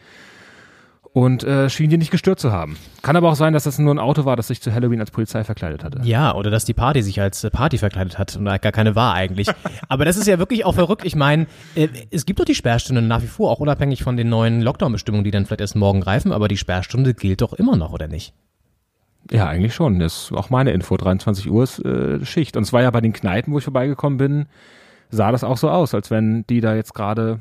und 1.17 1.43
äh, 1.43 1.67
schien 1.69 1.89
die 1.89 1.97
nicht 1.97 2.11
gestört 2.11 2.39
zu 2.39 2.51
haben. 2.51 2.77
Kann 3.01 3.15
aber 3.15 3.31
auch 3.31 3.35
sein, 3.35 3.51
dass 3.51 3.63
das 3.63 3.79
nur 3.79 3.91
ein 3.91 3.97
Auto 3.97 4.25
war, 4.25 4.35
das 4.35 4.49
sich 4.49 4.61
zu 4.61 4.71
Halloween 4.71 4.99
als 4.99 5.09
Polizei 5.09 5.43
verkleidet 5.43 5.83
hatte. 5.83 6.01
Ja, 6.03 6.35
oder 6.35 6.51
dass 6.51 6.63
die 6.63 6.75
Party 6.75 7.01
sich 7.01 7.19
als 7.19 7.43
äh, 7.43 7.49
Party 7.49 7.79
verkleidet 7.79 8.19
hat 8.19 8.35
und 8.35 8.45
da 8.45 8.59
gar 8.59 8.71
keine 8.71 8.95
war 8.95 9.15
eigentlich. 9.15 9.47
Aber 9.89 10.05
das 10.05 10.15
ist 10.15 10.27
ja 10.27 10.37
wirklich 10.37 10.63
auch 10.63 10.75
verrückt. 10.75 11.05
Ich 11.05 11.15
meine, 11.15 11.47
äh, 11.73 11.87
es 12.11 12.27
gibt 12.27 12.39
doch 12.39 12.45
die 12.45 12.53
Sperrstunde 12.53 13.01
nach 13.01 13.23
wie 13.23 13.27
vor, 13.27 13.49
auch 13.49 13.59
unabhängig 13.59 14.03
von 14.03 14.15
den 14.15 14.29
neuen 14.29 14.61
Lockdown-Bestimmungen, 14.61 15.23
die 15.23 15.31
dann 15.31 15.47
vielleicht 15.47 15.61
erst 15.61 15.75
morgen 15.75 16.01
greifen, 16.01 16.31
aber 16.31 16.47
die 16.47 16.57
Sperrstunde 16.57 17.15
gilt 17.15 17.41
doch 17.41 17.53
immer 17.53 17.77
noch, 17.77 17.93
oder 17.93 18.07
nicht? 18.07 18.35
Ja, 19.31 19.47
eigentlich 19.47 19.73
schon. 19.73 19.99
Das 19.99 20.23
ist 20.23 20.31
auch 20.33 20.49
meine 20.49 20.71
Info. 20.71 20.97
23 20.97 21.49
Uhr 21.49 21.63
ist 21.63 21.79
äh, 21.79 22.23
Schicht. 22.25 22.57
Und 22.57 22.63
es 22.63 22.73
war 22.73 22.81
ja 22.81 22.91
bei 22.91 23.01
den 23.01 23.13
Kneipen, 23.13 23.53
wo 23.53 23.57
ich 23.57 23.63
vorbeigekommen 23.63 24.17
bin, 24.17 24.45
sah 25.09 25.31
das 25.31 25.43
auch 25.43 25.57
so 25.57 25.69
aus, 25.69 25.93
als 25.93 26.11
wenn 26.11 26.45
die 26.47 26.61
da 26.61 26.75
jetzt 26.75 26.93
gerade 26.93 27.39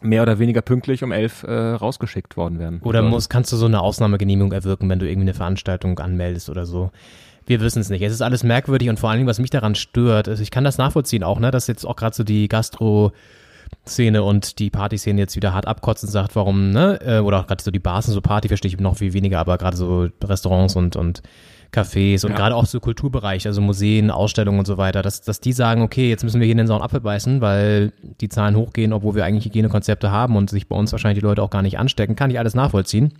mehr 0.00 0.22
oder 0.22 0.38
weniger 0.38 0.62
pünktlich 0.62 1.02
um 1.02 1.12
elf 1.12 1.42
äh, 1.42 1.52
rausgeschickt 1.52 2.36
worden 2.36 2.58
wären. 2.58 2.80
Oder 2.82 3.02
muss, 3.02 3.28
kannst 3.28 3.52
du 3.52 3.56
so 3.56 3.66
eine 3.66 3.80
Ausnahmegenehmigung 3.80 4.52
erwirken, 4.52 4.88
wenn 4.88 4.98
du 4.98 5.08
irgendwie 5.08 5.28
eine 5.28 5.34
Veranstaltung 5.34 5.98
anmeldest 5.98 6.50
oder 6.50 6.66
so? 6.66 6.90
Wir 7.46 7.60
wissen 7.60 7.80
es 7.80 7.90
nicht. 7.90 8.02
Es 8.02 8.12
ist 8.12 8.22
alles 8.22 8.42
merkwürdig 8.42 8.88
und 8.88 8.98
vor 8.98 9.10
allen 9.10 9.18
Dingen, 9.18 9.28
was 9.28 9.38
mich 9.38 9.50
daran 9.50 9.74
stört, 9.74 10.28
ist, 10.28 10.40
ich 10.40 10.50
kann 10.50 10.64
das 10.64 10.78
nachvollziehen 10.78 11.22
auch, 11.22 11.38
ne, 11.38 11.50
dass 11.50 11.66
jetzt 11.68 11.84
auch 11.84 11.96
gerade 11.96 12.14
so 12.14 12.24
die 12.24 12.48
Gastro-Szene 13.86 14.22
und 14.22 14.58
die 14.58 14.70
Partyszene 14.70 15.20
jetzt 15.20 15.36
wieder 15.36 15.52
hart 15.54 15.66
abkotzen 15.66 16.08
sagt, 16.08 16.36
warum, 16.36 16.70
ne, 16.70 16.98
äh, 17.04 17.18
oder 17.18 17.40
auch 17.40 17.46
gerade 17.46 17.62
so 17.62 17.70
die 17.70 17.78
Bars 17.78 18.06
sind 18.06 18.14
so 18.14 18.20
Party, 18.20 18.48
verstehe 18.48 18.68
ich 18.70 18.78
noch 18.78 18.96
viel 18.96 19.12
weniger, 19.12 19.38
aber 19.38 19.58
gerade 19.58 19.76
so 19.76 20.08
Restaurants 20.22 20.76
und, 20.76 20.96
und 20.96 21.22
Cafés 21.72 22.24
und 22.24 22.32
Ja. 22.32 22.36
gerade 22.36 22.54
auch 22.54 22.66
so 22.66 22.80
Kulturbereich, 22.80 23.46
also 23.46 23.60
Museen, 23.60 24.10
Ausstellungen 24.10 24.60
und 24.60 24.66
so 24.66 24.76
weiter, 24.78 25.02
dass, 25.02 25.20
dass 25.20 25.40
die 25.40 25.52
sagen, 25.52 25.82
okay, 25.82 26.08
jetzt 26.08 26.24
müssen 26.24 26.40
wir 26.40 26.44
hier 26.46 26.52
in 26.52 26.58
den 26.58 26.66
sauren 26.66 26.82
Apfel 26.82 27.00
beißen, 27.00 27.40
weil 27.40 27.92
die 28.20 28.28
Zahlen 28.28 28.56
hochgehen, 28.56 28.92
obwohl 28.92 29.14
wir 29.14 29.24
eigentlich 29.24 29.46
Hygienekonzepte 29.46 30.10
haben 30.10 30.36
und 30.36 30.48
sich 30.50 30.68
bei 30.68 30.76
uns 30.76 30.92
wahrscheinlich 30.92 31.20
die 31.20 31.26
Leute 31.26 31.42
auch 31.42 31.50
gar 31.50 31.62
nicht 31.62 31.78
anstecken, 31.78 32.16
kann 32.16 32.30
ich 32.30 32.38
alles 32.38 32.54
nachvollziehen. 32.54 33.12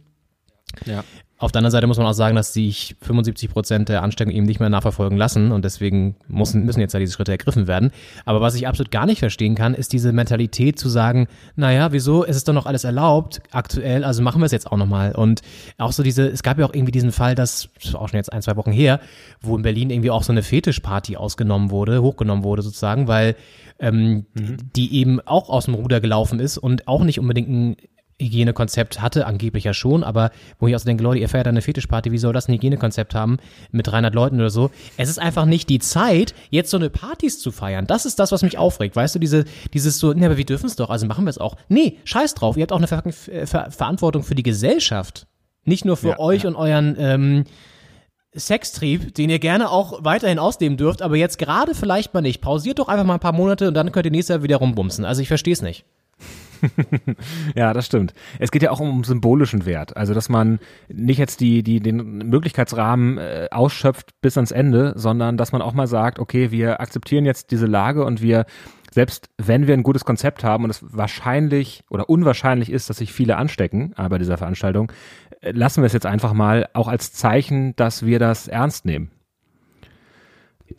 Ja. 0.84 1.04
Auf 1.38 1.52
der 1.52 1.58
anderen 1.58 1.72
Seite 1.72 1.86
muss 1.86 1.98
man 1.98 2.06
auch 2.06 2.14
sagen, 2.14 2.34
dass 2.34 2.54
sich 2.54 2.96
75 3.02 3.50
Prozent 3.50 3.90
der 3.90 4.02
Ansteckung 4.02 4.32
eben 4.32 4.46
nicht 4.46 4.58
mehr 4.58 4.70
nachverfolgen 4.70 5.18
lassen 5.18 5.52
und 5.52 5.66
deswegen 5.66 6.16
müssen, 6.28 6.64
müssen 6.64 6.80
jetzt 6.80 6.94
ja 6.94 6.98
diese 6.98 7.12
Schritte 7.12 7.32
ergriffen 7.32 7.66
werden. 7.66 7.90
Aber 8.24 8.40
was 8.40 8.54
ich 8.54 8.66
absolut 8.66 8.90
gar 8.90 9.04
nicht 9.04 9.18
verstehen 9.18 9.54
kann, 9.54 9.74
ist 9.74 9.92
diese 9.92 10.12
Mentalität 10.12 10.78
zu 10.78 10.88
sagen, 10.88 11.28
naja, 11.54 11.92
wieso, 11.92 12.24
es 12.24 12.36
ist 12.36 12.48
doch 12.48 12.54
noch 12.54 12.64
alles 12.64 12.84
erlaubt 12.84 13.42
aktuell, 13.50 14.02
also 14.02 14.22
machen 14.22 14.40
wir 14.40 14.46
es 14.46 14.52
jetzt 14.52 14.72
auch 14.72 14.78
nochmal. 14.78 15.14
Und 15.14 15.42
auch 15.76 15.92
so 15.92 16.02
diese, 16.02 16.26
es 16.26 16.42
gab 16.42 16.58
ja 16.58 16.64
auch 16.64 16.72
irgendwie 16.72 16.92
diesen 16.92 17.12
Fall, 17.12 17.34
das 17.34 17.68
ist 17.82 17.94
auch 17.94 18.08
schon 18.08 18.16
jetzt 18.16 18.32
ein, 18.32 18.40
zwei 18.40 18.56
Wochen 18.56 18.72
her, 18.72 18.98
wo 19.42 19.58
in 19.58 19.62
Berlin 19.62 19.90
irgendwie 19.90 20.10
auch 20.10 20.22
so 20.22 20.32
eine 20.32 20.42
Fetischparty 20.42 21.18
ausgenommen 21.18 21.70
wurde, 21.70 22.00
hochgenommen 22.00 22.44
wurde 22.44 22.62
sozusagen, 22.62 23.08
weil 23.08 23.36
ähm, 23.78 24.24
die 24.34 24.94
eben 24.94 25.20
auch 25.20 25.50
aus 25.50 25.66
dem 25.66 25.74
Ruder 25.74 26.00
gelaufen 26.00 26.40
ist 26.40 26.56
und 26.56 26.88
auch 26.88 27.04
nicht 27.04 27.20
unbedingt 27.20 27.50
ein 27.50 27.76
Hygienekonzept 28.20 29.00
hatte, 29.02 29.26
angeblich 29.26 29.64
ja 29.64 29.74
schon, 29.74 30.02
aber 30.02 30.30
wo 30.58 30.66
ich 30.66 30.74
auch 30.74 30.78
so 30.78 30.86
denke, 30.86 31.02
Leute, 31.04 31.20
ihr 31.20 31.28
feiert 31.28 31.46
eine 31.46 31.60
Fetischparty, 31.60 32.12
wie 32.12 32.18
soll 32.18 32.32
das 32.32 32.48
ein 32.48 32.54
Hygienekonzept 32.54 33.14
haben 33.14 33.36
mit 33.72 33.86
300 33.86 34.14
Leuten 34.14 34.36
oder 34.36 34.50
so? 34.50 34.70
Es 34.96 35.08
ist 35.08 35.18
einfach 35.18 35.44
nicht 35.44 35.68
die 35.68 35.78
Zeit, 35.80 36.34
jetzt 36.50 36.70
so 36.70 36.78
eine 36.78 36.88
Partys 36.88 37.38
zu 37.38 37.52
feiern. 37.52 37.86
Das 37.86 38.06
ist 38.06 38.18
das, 38.18 38.32
was 38.32 38.42
mich 38.42 38.56
aufregt. 38.58 38.96
Weißt 38.96 39.14
du, 39.14 39.18
diese, 39.18 39.44
dieses 39.74 39.98
so, 39.98 40.12
ne, 40.12 40.26
aber 40.26 40.38
wir 40.38 40.46
dürfen 40.46 40.66
es 40.66 40.76
doch, 40.76 40.88
also 40.88 41.06
machen 41.06 41.24
wir 41.24 41.30
es 41.30 41.38
auch. 41.38 41.56
Nee, 41.68 41.98
scheiß 42.04 42.34
drauf, 42.34 42.56
ihr 42.56 42.62
habt 42.62 42.72
auch 42.72 42.78
eine 42.78 42.86
Ver 42.86 43.02
Ver 43.46 43.70
Verantwortung 43.70 44.22
für 44.22 44.34
die 44.34 44.42
Gesellschaft. 44.42 45.26
Nicht 45.64 45.84
nur 45.84 45.96
für 45.96 46.10
Ja, 46.10 46.18
euch 46.18 46.44
ja. 46.44 46.48
und 46.48 46.56
euren 46.56 46.96
ähm, 46.98 47.44
Sextrieb, 48.34 49.14
den 49.14 49.30
ihr 49.30 49.38
gerne 49.38 49.70
auch 49.70 50.04
weiterhin 50.04 50.38
ausleben 50.38 50.76
dürft, 50.76 51.02
aber 51.02 51.16
jetzt 51.16 51.38
gerade 51.38 51.74
vielleicht 51.74 52.14
mal 52.14 52.20
nicht. 52.20 52.40
Pausiert 52.40 52.78
doch 52.78 52.88
einfach 52.88 53.04
mal 53.04 53.14
ein 53.14 53.20
paar 53.20 53.32
Monate 53.32 53.68
und 53.68 53.74
dann 53.74 53.92
könnt 53.92 54.06
ihr 54.06 54.12
nächstes 54.12 54.34
Jahr 54.34 54.42
wieder 54.42 54.56
rumbumsen. 54.58 55.04
Also 55.04 55.22
ich 55.22 55.28
verstehe 55.28 55.52
es 55.54 55.62
nicht. 55.62 55.84
Ja, 57.54 57.72
das 57.72 57.86
stimmt. 57.86 58.12
Es 58.38 58.50
geht 58.50 58.62
ja 58.62 58.70
auch 58.70 58.80
um 58.80 59.04
symbolischen 59.04 59.66
Wert. 59.66 59.96
Also, 59.96 60.14
dass 60.14 60.28
man 60.28 60.58
nicht 60.88 61.18
jetzt 61.18 61.40
die, 61.40 61.62
die, 61.62 61.80
den 61.80 62.18
Möglichkeitsrahmen 62.18 63.18
äh, 63.18 63.48
ausschöpft 63.50 64.20
bis 64.20 64.36
ans 64.36 64.50
Ende, 64.50 64.92
sondern 64.96 65.36
dass 65.36 65.52
man 65.52 65.62
auch 65.62 65.72
mal 65.74 65.86
sagt, 65.86 66.18
okay, 66.18 66.50
wir 66.50 66.80
akzeptieren 66.80 67.24
jetzt 67.24 67.50
diese 67.50 67.66
Lage 67.66 68.04
und 68.04 68.22
wir, 68.22 68.46
selbst 68.90 69.30
wenn 69.38 69.66
wir 69.66 69.74
ein 69.74 69.82
gutes 69.82 70.04
Konzept 70.04 70.44
haben 70.44 70.64
und 70.64 70.70
es 70.70 70.84
wahrscheinlich 70.86 71.84
oder 71.90 72.08
unwahrscheinlich 72.08 72.70
ist, 72.70 72.90
dass 72.90 72.98
sich 72.98 73.12
viele 73.12 73.36
anstecken 73.36 73.94
äh, 73.96 74.08
bei 74.08 74.18
dieser 74.18 74.38
Veranstaltung, 74.38 74.92
äh, 75.40 75.52
lassen 75.52 75.82
wir 75.82 75.86
es 75.86 75.92
jetzt 75.92 76.06
einfach 76.06 76.32
mal 76.32 76.68
auch 76.72 76.88
als 76.88 77.12
Zeichen, 77.12 77.74
dass 77.76 78.04
wir 78.04 78.18
das 78.18 78.48
ernst 78.48 78.84
nehmen. 78.84 79.10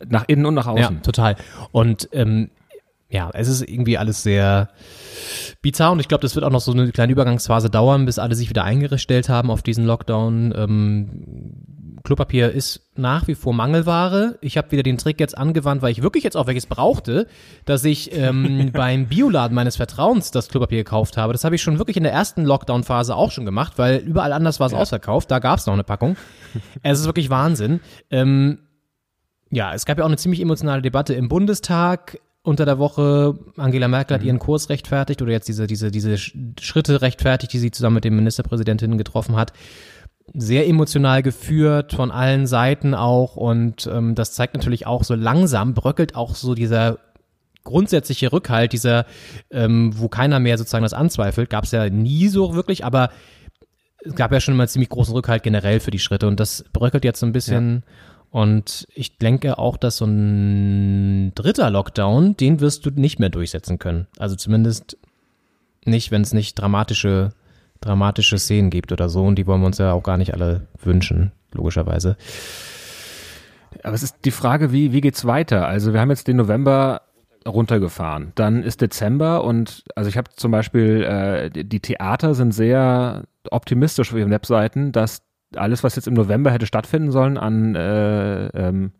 nach 0.06 0.24
innen 0.26 0.46
und 0.46 0.54
nach 0.54 0.66
außen. 0.66 0.96
Ja, 0.96 1.02
total. 1.02 1.36
Und 1.72 2.08
ähm, 2.12 2.50
ja, 3.10 3.30
es 3.32 3.48
ist 3.48 3.62
irgendwie 3.62 3.96
alles 3.96 4.22
sehr 4.22 4.68
bizarr 5.62 5.92
und 5.92 6.00
ich 6.00 6.08
glaube, 6.08 6.22
das 6.22 6.34
wird 6.34 6.44
auch 6.44 6.50
noch 6.50 6.60
so 6.60 6.72
eine 6.72 6.90
kleine 6.92 7.12
Übergangsphase 7.12 7.70
dauern, 7.70 8.04
bis 8.04 8.18
alle 8.18 8.34
sich 8.34 8.50
wieder 8.50 8.64
eingestellt 8.64 9.30
haben 9.30 9.50
auf 9.50 9.62
diesen 9.62 9.86
Lockdown. 9.86 10.52
Ähm, 10.54 11.98
Klopapier 12.04 12.52
ist 12.52 12.80
nach 12.96 13.26
wie 13.26 13.34
vor 13.34 13.54
Mangelware. 13.54 14.38
Ich 14.40 14.58
habe 14.58 14.70
wieder 14.72 14.82
den 14.82 14.98
Trick 14.98 15.20
jetzt 15.20 15.36
angewandt, 15.36 15.80
weil 15.80 15.92
ich 15.92 16.02
wirklich 16.02 16.22
jetzt 16.22 16.36
auch 16.36 16.46
welches 16.46 16.66
brauchte, 16.66 17.26
dass 17.64 17.84
ich 17.84 18.14
ähm, 18.14 18.70
beim 18.74 19.06
Bioladen 19.06 19.54
meines 19.54 19.76
Vertrauens 19.76 20.30
das 20.30 20.48
Klopapier 20.48 20.78
gekauft 20.78 21.16
habe. 21.16 21.32
Das 21.32 21.44
habe 21.44 21.54
ich 21.54 21.62
schon 21.62 21.78
wirklich 21.78 21.96
in 21.96 22.02
der 22.02 22.12
ersten 22.12 22.44
Lockdown-Phase 22.44 23.16
auch 23.16 23.30
schon 23.30 23.46
gemacht, 23.46 23.74
weil 23.76 23.98
überall 23.98 24.32
anders 24.34 24.60
war 24.60 24.66
es 24.66 24.74
ausverkauft. 24.74 25.30
Da 25.30 25.38
gab 25.38 25.58
es 25.58 25.66
noch 25.66 25.74
eine 25.74 25.84
Packung. 25.84 26.16
es 26.82 27.00
ist 27.00 27.06
wirklich 27.06 27.30
Wahnsinn. 27.30 27.80
Ähm, 28.10 28.58
ja, 29.50 29.72
es 29.72 29.86
gab 29.86 29.96
ja 29.96 30.04
auch 30.04 30.08
eine 30.08 30.18
ziemlich 30.18 30.42
emotionale 30.42 30.82
Debatte 30.82 31.14
im 31.14 31.28
Bundestag 31.28 32.18
unter 32.48 32.64
der 32.64 32.78
Woche. 32.78 33.38
Angela 33.56 33.88
Merkel 33.88 34.16
hat 34.16 34.24
ihren 34.24 34.38
Kurs 34.38 34.70
rechtfertigt 34.70 35.22
oder 35.22 35.32
jetzt 35.32 35.48
diese, 35.48 35.66
diese, 35.66 35.90
diese 35.90 36.16
Schritte 36.16 37.02
rechtfertigt, 37.02 37.52
die 37.52 37.58
sie 37.58 37.70
zusammen 37.70 37.94
mit 37.94 38.04
den 38.04 38.16
Ministerpräsidentinnen 38.16 38.98
getroffen 38.98 39.36
hat. 39.36 39.52
Sehr 40.34 40.66
emotional 40.66 41.22
geführt 41.22 41.92
von 41.92 42.10
allen 42.10 42.46
Seiten 42.46 42.94
auch 42.94 43.36
und 43.36 43.86
ähm, 43.86 44.14
das 44.14 44.32
zeigt 44.32 44.54
natürlich 44.54 44.86
auch 44.86 45.04
so 45.04 45.14
langsam 45.14 45.74
bröckelt 45.74 46.16
auch 46.16 46.34
so 46.34 46.54
dieser 46.54 46.98
grundsätzliche 47.64 48.32
Rückhalt, 48.32 48.72
dieser, 48.72 49.04
ähm, 49.50 49.92
wo 49.96 50.08
keiner 50.08 50.40
mehr 50.40 50.56
sozusagen 50.58 50.82
das 50.82 50.94
anzweifelt, 50.94 51.50
gab 51.50 51.64
es 51.64 51.70
ja 51.70 51.88
nie 51.90 52.28
so 52.28 52.54
wirklich, 52.54 52.84
aber 52.84 53.10
es 54.04 54.14
gab 54.14 54.32
ja 54.32 54.40
schon 54.40 54.54
immer 54.54 54.66
ziemlich 54.68 54.88
großen 54.88 55.12
Rückhalt 55.12 55.42
generell 55.42 55.80
für 55.80 55.90
die 55.90 55.98
Schritte 55.98 56.28
und 56.28 56.40
das 56.40 56.64
bröckelt 56.72 57.04
jetzt 57.04 57.20
so 57.20 57.26
ein 57.26 57.32
bisschen. 57.32 57.84
Ja. 57.86 57.92
Und 58.30 58.86
ich 58.94 59.16
denke 59.18 59.58
auch, 59.58 59.76
dass 59.76 59.98
so 59.98 60.04
ein 60.04 61.32
dritter 61.34 61.70
Lockdown, 61.70 62.36
den 62.36 62.60
wirst 62.60 62.84
du 62.84 62.90
nicht 62.90 63.18
mehr 63.18 63.30
durchsetzen 63.30 63.78
können. 63.78 64.06
Also 64.18 64.36
zumindest 64.36 64.98
nicht, 65.84 66.10
wenn 66.10 66.22
es 66.22 66.34
nicht 66.34 66.54
dramatische, 66.58 67.32
dramatische 67.80 68.38
Szenen 68.38 68.70
gibt 68.70 68.92
oder 68.92 69.08
so. 69.08 69.24
Und 69.24 69.36
die 69.36 69.46
wollen 69.46 69.62
wir 69.62 69.66
uns 69.66 69.78
ja 69.78 69.92
auch 69.92 70.02
gar 70.02 70.18
nicht 70.18 70.34
alle 70.34 70.66
wünschen, 70.82 71.32
logischerweise. 71.52 72.16
Aber 73.82 73.94
es 73.94 74.02
ist 74.02 74.16
die 74.24 74.30
Frage, 74.30 74.72
wie, 74.72 74.92
wie 74.92 75.00
geht's 75.00 75.24
weiter? 75.24 75.66
Also 75.66 75.92
wir 75.92 76.00
haben 76.00 76.10
jetzt 76.10 76.28
den 76.28 76.36
November 76.36 77.02
runtergefahren. 77.46 78.32
Dann 78.34 78.62
ist 78.62 78.80
Dezember 78.82 79.44
und 79.44 79.84
also 79.94 80.10
ich 80.10 80.16
habe 80.16 80.30
zum 80.34 80.50
Beispiel, 80.50 81.02
äh, 81.02 81.50
die 81.50 81.80
Theater 81.80 82.34
sind 82.34 82.52
sehr 82.52 83.24
optimistisch 83.50 84.12
auf 84.12 84.18
ihren 84.18 84.30
Webseiten, 84.30 84.92
dass 84.92 85.22
alles, 85.56 85.84
was 85.84 85.96
jetzt 85.96 86.08
im 86.08 86.14
November 86.14 86.50
hätte 86.50 86.66
stattfinden 86.66 87.10
sollen 87.10 87.38
an, 87.38 87.74
äh, 87.74 88.46
ähm, 88.48 88.92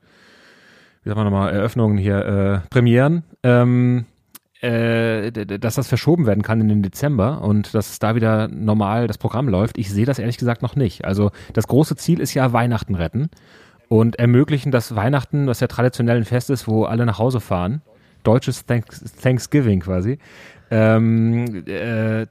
wie 1.02 1.10
sagen 1.10 1.20
wir 1.20 1.24
nochmal, 1.24 1.52
Eröffnungen 1.52 1.98
hier, 1.98 2.24
äh, 2.64 2.68
Premieren, 2.70 3.22
ähm, 3.42 4.06
äh, 4.60 5.30
dass 5.30 5.76
das 5.76 5.88
verschoben 5.88 6.26
werden 6.26 6.42
kann 6.42 6.60
in 6.60 6.68
den 6.68 6.82
Dezember 6.82 7.42
und 7.42 7.74
dass 7.74 7.98
da 7.98 8.14
wieder 8.14 8.48
normal 8.48 9.06
das 9.06 9.18
Programm 9.18 9.48
läuft. 9.48 9.78
Ich 9.78 9.90
sehe 9.90 10.06
das 10.06 10.18
ehrlich 10.18 10.38
gesagt 10.38 10.62
noch 10.62 10.74
nicht. 10.74 11.04
Also 11.04 11.30
das 11.52 11.68
große 11.68 11.96
Ziel 11.96 12.20
ist 12.20 12.34
ja 12.34 12.52
Weihnachten 12.52 12.94
retten 12.94 13.30
und 13.88 14.18
ermöglichen, 14.18 14.72
dass 14.72 14.96
Weihnachten, 14.96 15.46
was 15.46 15.60
ja 15.60 15.66
traditionell 15.66 16.18
ein 16.18 16.24
Fest 16.24 16.50
ist, 16.50 16.66
wo 16.66 16.84
alle 16.84 17.06
nach 17.06 17.18
Hause 17.18 17.40
fahren, 17.40 17.82
deutsches 18.24 18.64
Thanksgiving 18.66 19.80
quasi, 19.80 20.18
ähm, 20.70 21.64
äh, 21.66 22.26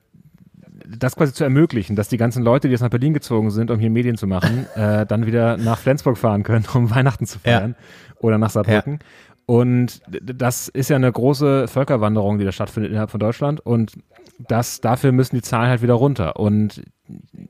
das 0.97 1.15
quasi 1.15 1.33
zu 1.33 1.43
ermöglichen, 1.43 1.95
dass 1.95 2.07
die 2.07 2.17
ganzen 2.17 2.43
Leute, 2.43 2.67
die 2.67 2.71
jetzt 2.71 2.81
nach 2.81 2.89
Berlin 2.89 3.13
gezogen 3.13 3.51
sind, 3.51 3.71
um 3.71 3.79
hier 3.79 3.89
Medien 3.89 4.17
zu 4.17 4.27
machen, 4.27 4.67
äh, 4.75 5.05
dann 5.05 5.25
wieder 5.25 5.57
nach 5.57 5.79
Flensburg 5.79 6.17
fahren 6.17 6.43
können, 6.43 6.65
um 6.73 6.89
Weihnachten 6.95 7.25
zu 7.25 7.39
feiern 7.39 7.75
ja. 7.77 8.15
oder 8.19 8.37
nach 8.37 8.49
Saarbrücken. 8.49 8.93
Ja. 8.93 9.07
Und 9.45 10.01
das 10.09 10.67
ist 10.67 10.89
ja 10.89 10.97
eine 10.97 11.09
große 11.09 11.69
Völkerwanderung, 11.69 12.37
die 12.37 12.43
da 12.43 12.51
stattfindet 12.51 12.91
innerhalb 12.91 13.11
von 13.11 13.21
Deutschland. 13.21 13.61
Und 13.61 13.93
das, 14.45 14.81
dafür 14.81 15.13
müssen 15.13 15.37
die 15.37 15.41
Zahlen 15.41 15.69
halt 15.69 15.81
wieder 15.81 15.93
runter. 15.93 16.37
Und 16.37 16.83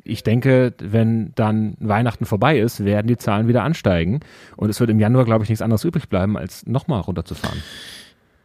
ich 0.03 0.21
denke, 0.21 0.75
wenn 0.79 1.31
dann 1.33 1.75
Weihnachten 1.79 2.25
vorbei 2.25 2.59
ist, 2.59 2.85
werden 2.85 3.07
die 3.07 3.17
Zahlen 3.17 3.47
wieder 3.47 3.63
ansteigen. 3.63 4.19
Und 4.55 4.69
es 4.69 4.79
wird 4.79 4.91
im 4.91 4.99
Januar, 4.99 5.25
glaube 5.25 5.43
ich, 5.43 5.49
nichts 5.49 5.63
anderes 5.63 5.83
übrig 5.83 6.07
bleiben, 6.07 6.37
als 6.37 6.67
nochmal 6.67 7.01
runterzufahren. 7.01 7.63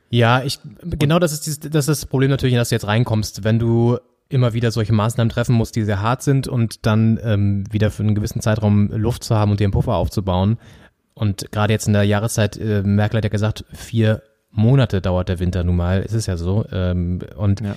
Ja, 0.09 0.43
ich, 0.43 0.59
genau 0.83 1.19
das 1.19 1.33
ist, 1.33 1.45
dieses, 1.47 1.61
das 1.61 1.89
ist 1.89 2.03
das 2.03 2.07
Problem 2.07 2.31
natürlich, 2.31 2.55
in 2.55 2.59
das 2.59 2.71
du 2.71 2.75
jetzt 2.75 2.87
reinkommst. 2.87 3.45
Wenn 3.45 3.59
du 3.59 3.99
immer 4.33 4.55
wieder 4.55 4.71
solche 4.71 4.93
Maßnahmen 4.93 5.31
treffen 5.31 5.55
muss, 5.55 5.73
die 5.73 5.85
sehr 5.85 6.01
hart 6.01 6.23
sind 6.23 6.49
und 6.49 6.87
dann 6.87 7.21
ähm, 7.23 7.65
wieder 7.71 7.91
für 7.91 8.03
einen 8.03 8.15
gewissen 8.15 8.41
Zeitraum 8.41 8.89
Luft 8.91 9.25
zu 9.25 9.35
haben 9.35 9.51
und 9.51 9.61
einen 9.61 9.73
Puffer 9.73 9.95
aufzubauen. 9.95 10.59
Und 11.15 11.53
gerade 11.53 11.73
jetzt 11.73 11.87
in 11.87 11.93
der 11.93 12.05
Jahreszeit, 12.05 12.57
äh, 12.57 12.83
Merkel 12.83 13.19
hat 13.19 13.25
ja 13.25 13.31
gesagt, 13.31 13.65
vier 13.73 14.23
Monate 14.51 15.01
dauert 15.01 15.29
der 15.29 15.39
Winter 15.39 15.65
nun 15.65 15.77
mal, 15.77 16.03
ist 16.03 16.15
es 16.15 16.27
ja 16.27 16.37
so. 16.37 16.65
Ähm, 16.73 17.21
und 17.37 17.61
ja. 17.61 17.77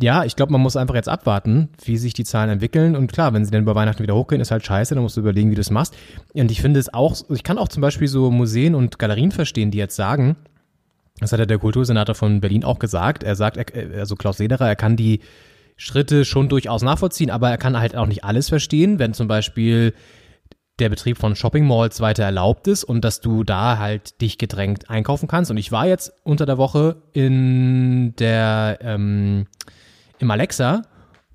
ja 0.00 0.24
ich 0.24 0.36
glaube, 0.36 0.52
man 0.52 0.60
muss 0.60 0.76
einfach 0.76 0.94
jetzt 0.94 1.08
abwarten, 1.08 1.70
wie 1.82 1.96
sich 1.96 2.12
die 2.12 2.24
Zahlen 2.24 2.50
entwickeln. 2.50 2.94
Und 2.94 3.10
klar, 3.10 3.32
wenn 3.32 3.44
sie 3.44 3.50
dann 3.50 3.62
über 3.62 3.74
Weihnachten 3.74 4.02
wieder 4.02 4.14
hochgehen, 4.14 4.40
ist 4.40 4.50
halt 4.50 4.64
scheiße, 4.64 4.94
dann 4.94 5.02
musst 5.02 5.16
du 5.16 5.20
überlegen, 5.20 5.50
wie 5.50 5.54
du 5.54 5.60
es 5.62 5.70
machst. 5.70 5.96
Und 6.34 6.50
ich 6.50 6.60
finde 6.60 6.80
es 6.80 6.92
auch, 6.92 7.16
ich 7.30 7.42
kann 7.42 7.58
auch 7.58 7.68
zum 7.68 7.80
Beispiel 7.80 8.08
so 8.08 8.30
Museen 8.30 8.74
und 8.74 8.98
Galerien 8.98 9.32
verstehen, 9.32 9.70
die 9.70 9.78
jetzt 9.78 9.96
sagen, 9.96 10.36
das 11.20 11.32
hat 11.32 11.38
ja 11.38 11.46
der 11.46 11.58
Kultursenator 11.58 12.14
von 12.14 12.40
Berlin 12.40 12.64
auch 12.64 12.78
gesagt. 12.78 13.22
Er 13.22 13.36
sagt, 13.36 13.56
er, 13.56 13.98
also 13.98 14.16
Klaus 14.16 14.38
Sederer, 14.38 14.68
er 14.68 14.76
kann 14.76 14.96
die 14.96 15.20
Schritte 15.76 16.24
schon 16.24 16.48
durchaus 16.48 16.82
nachvollziehen, 16.82 17.30
aber 17.30 17.50
er 17.50 17.58
kann 17.58 17.78
halt 17.78 17.96
auch 17.96 18.06
nicht 18.06 18.24
alles 18.24 18.48
verstehen, 18.48 18.98
wenn 18.98 19.14
zum 19.14 19.28
Beispiel 19.28 19.94
der 20.80 20.88
Betrieb 20.88 21.18
von 21.18 21.36
Shopping 21.36 21.66
Malls 21.66 22.00
weiter 22.00 22.24
erlaubt 22.24 22.66
ist 22.66 22.82
und 22.82 23.04
dass 23.04 23.20
du 23.20 23.44
da 23.44 23.78
halt 23.78 24.20
dich 24.20 24.38
gedrängt 24.38 24.90
einkaufen 24.90 25.28
kannst. 25.28 25.50
Und 25.50 25.56
ich 25.56 25.70
war 25.70 25.86
jetzt 25.86 26.12
unter 26.24 26.46
der 26.46 26.58
Woche 26.58 26.96
in 27.12 28.14
der 28.16 28.78
ähm, 28.80 29.46
im 30.18 30.30
Alexa 30.30 30.82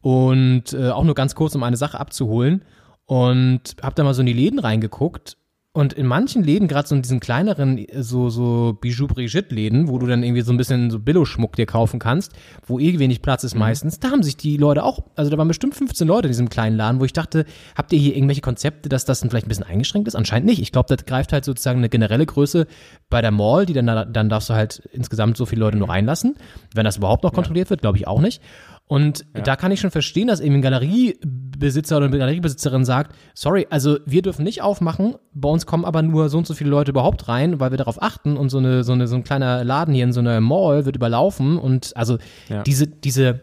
und 0.02 0.74
äh, 0.74 0.90
auch 0.90 1.04
nur 1.04 1.16
ganz 1.16 1.36
kurz, 1.36 1.56
um 1.56 1.64
eine 1.64 1.78
Sache 1.78 2.00
abzuholen 2.00 2.66
und 3.06 3.76
hab 3.82 3.96
da 3.96 4.04
mal 4.04 4.14
so 4.14 4.22
in 4.22 4.26
die 4.26 4.34
Läden 4.34 4.60
reingeguckt 4.60 5.38
und 5.80 5.94
in 5.94 6.06
manchen 6.06 6.44
Läden, 6.44 6.68
gerade 6.68 6.88
so 6.88 6.94
in 6.94 7.02
diesen 7.02 7.22
kleineren, 7.22 7.86
so, 7.96 8.30
so 8.30 8.78
Bijou-Brigitte-Läden, 8.82 9.88
wo 9.88 9.98
du 9.98 10.08
dann 10.08 10.24
irgendwie 10.24 10.42
so 10.42 10.52
ein 10.52 10.58
bisschen 10.58 10.92
so 10.92 11.00
Billo-Schmuck 11.00 11.56
dir 11.56 11.66
kaufen 11.66 12.00
kannst, 12.00 12.34
wo 12.68 12.80
eh 12.80 13.00
wenig 13.00 13.22
Platz 13.22 13.46
ist 13.46 13.54
mhm. 13.54 13.62
meistens, 13.62 14.00
da 14.00 14.12
haben 14.12 14.22
sich 14.22 14.36
die 14.36 14.58
Leute 14.58 14.84
auch, 14.84 15.00
also 15.16 15.32
da 15.32 15.38
waren 15.38 15.48
bestimmt 15.48 15.76
15 15.76 16.06
Leute 16.06 16.28
in 16.28 16.32
diesem 16.32 16.50
kleinen 16.50 16.76
Laden, 16.76 17.00
wo 17.00 17.06
ich 17.06 17.14
dachte, 17.14 17.46
habt 17.76 17.94
ihr 17.94 18.00
hier 18.00 18.14
irgendwelche 18.14 18.42
Konzepte, 18.42 18.90
dass 18.90 19.06
das 19.06 19.22
dann 19.22 19.30
vielleicht 19.30 19.46
ein 19.46 19.50
bisschen 19.50 19.64
eingeschränkt 19.64 20.10
ist? 20.10 20.16
Anscheinend 20.16 20.48
nicht. 20.48 20.62
Ich 20.62 20.74
glaube, 20.74 20.94
das 20.94 21.06
greift 21.06 21.32
halt 21.32 21.46
sozusagen 21.46 21.80
eine 21.80 21.88
generelle 21.88 22.26
Größe 22.26 22.68
bei 23.10 23.22
der 23.22 23.32
Mall, 23.32 23.66
die 23.66 23.74
dann, 23.74 23.86
dann 23.86 24.28
darfst 24.28 24.50
du 24.50 24.56
halt 24.56 24.82
insgesamt 24.92 25.38
so 25.38 25.46
viele 25.46 25.62
Leute 25.62 25.78
nur 25.78 25.88
reinlassen. 25.88 26.36
Wenn 26.76 26.84
das 26.84 26.98
überhaupt 26.98 27.24
noch 27.24 27.32
kontrolliert 27.32 27.68
ja. 27.68 27.70
wird, 27.70 27.82
glaube 27.82 27.98
ich 27.98 28.06
auch 28.06 28.20
nicht. 28.20 28.42
Und 28.90 29.24
ja. 29.36 29.42
da 29.42 29.56
kann 29.56 29.72
ich 29.72 29.80
schon 29.80 29.92
verstehen, 29.92 30.30
dass 30.30 30.40
eben 30.40 30.56
ein 30.56 30.62
Galeriebesitzer 30.64 31.98
oder 31.98 32.08
eine 32.08 32.18
Galeriebesitzerin 32.18 32.86
sagt, 32.86 33.16
sorry, 33.36 33.68
also 33.70 34.00
wir 34.08 34.24
dürfen 34.24 34.44
nicht 34.44 34.64
aufmachen, 34.64 35.14
bei 35.32 35.48
uns 35.48 35.68
kommen 35.68 35.86
aber 35.86 36.02
nur 36.02 36.30
so 36.30 36.40
und 36.40 36.48
so 36.48 36.56
viele 36.56 36.72
Leute 36.72 36.90
überhaupt 36.90 37.28
rein, 37.28 37.60
weil 37.60 37.70
wir 37.70 37.78
darauf 37.78 38.02
achten 38.02 38.36
und 38.36 38.50
so 38.50 38.58
eine, 38.58 38.84
so 38.84 38.94
eine, 38.94 39.08
so 39.08 39.16
ein 39.16 39.24
kleiner 39.24 39.64
Laden 39.64 39.94
hier 39.94 40.06
in 40.06 40.12
so 40.12 40.22
einer 40.22 40.42
Mall 40.42 40.88
wird 40.88 40.96
überlaufen 40.96 41.60
und 41.60 41.96
also 41.96 42.18
ja. 42.50 42.64
diese, 42.64 42.88
diese 42.88 43.42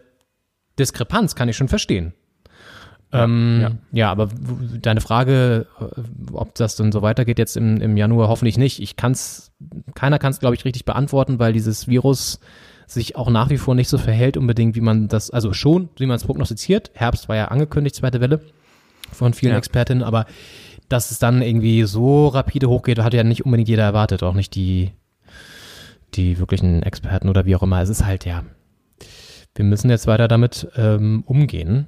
Diskrepanz 0.80 1.36
kann 1.36 1.48
ich 1.48 1.56
schon 1.56 1.68
verstehen. 1.68 2.12
Ja, 3.12 3.22
ähm, 3.22 3.58
ja. 3.62 3.70
ja, 3.92 4.10
aber 4.10 4.30
deine 4.82 5.00
Frage, 5.00 5.68
äh, 5.78 5.84
ob 6.32 6.56
das 6.56 6.74
dann 6.74 6.90
so 6.90 7.02
weitergeht 7.02 7.38
jetzt 7.38 7.56
im, 7.56 7.80
im 7.80 7.96
Januar, 7.96 8.26
hoffentlich 8.26 8.58
nicht. 8.58 8.82
Ich 8.82 8.96
kann's, 8.96 9.52
keiner 9.94 10.18
kann 10.18 10.32
es, 10.32 10.40
glaube 10.40 10.56
ich, 10.56 10.64
richtig 10.64 10.84
beantworten, 10.84 11.38
weil 11.38 11.52
dieses 11.52 11.86
Virus 11.86 12.40
sich 12.86 13.16
auch 13.16 13.28
nach 13.30 13.50
wie 13.50 13.58
vor 13.58 13.74
nicht 13.74 13.88
so 13.88 13.98
verhält 13.98 14.36
unbedingt, 14.36 14.76
wie 14.76 14.80
man 14.80 15.08
das, 15.08 15.30
also 15.30 15.52
schon, 15.52 15.88
wie 15.96 16.06
man 16.06 16.16
es 16.16 16.24
prognostiziert. 16.24 16.90
Herbst 16.94 17.28
war 17.28 17.36
ja 17.36 17.48
angekündigt, 17.48 17.96
zweite 17.96 18.20
Welle 18.20 18.40
von 19.12 19.34
vielen 19.34 19.52
ja. 19.52 19.58
Expertinnen, 19.58 20.02
aber 20.02 20.26
dass 20.88 21.10
es 21.10 21.18
dann 21.18 21.42
irgendwie 21.42 21.82
so 21.84 22.28
rapide 22.28 22.68
hochgeht, 22.68 23.00
hat 23.00 23.14
ja 23.14 23.24
nicht 23.24 23.44
unbedingt 23.44 23.68
jeder 23.68 23.82
erwartet, 23.82 24.22
auch 24.22 24.34
nicht 24.34 24.54
die, 24.54 24.92
die 26.14 26.38
wirklichen 26.38 26.82
Experten 26.82 27.28
oder 27.28 27.44
wie 27.44 27.56
auch 27.56 27.62
immer. 27.62 27.82
Es 27.82 27.88
ist 27.88 28.04
halt 28.04 28.24
ja, 28.24 28.44
wir 29.54 29.64
müssen 29.64 29.90
jetzt 29.90 30.06
weiter 30.06 30.28
damit 30.28 30.68
ähm, 30.76 31.24
umgehen. 31.26 31.86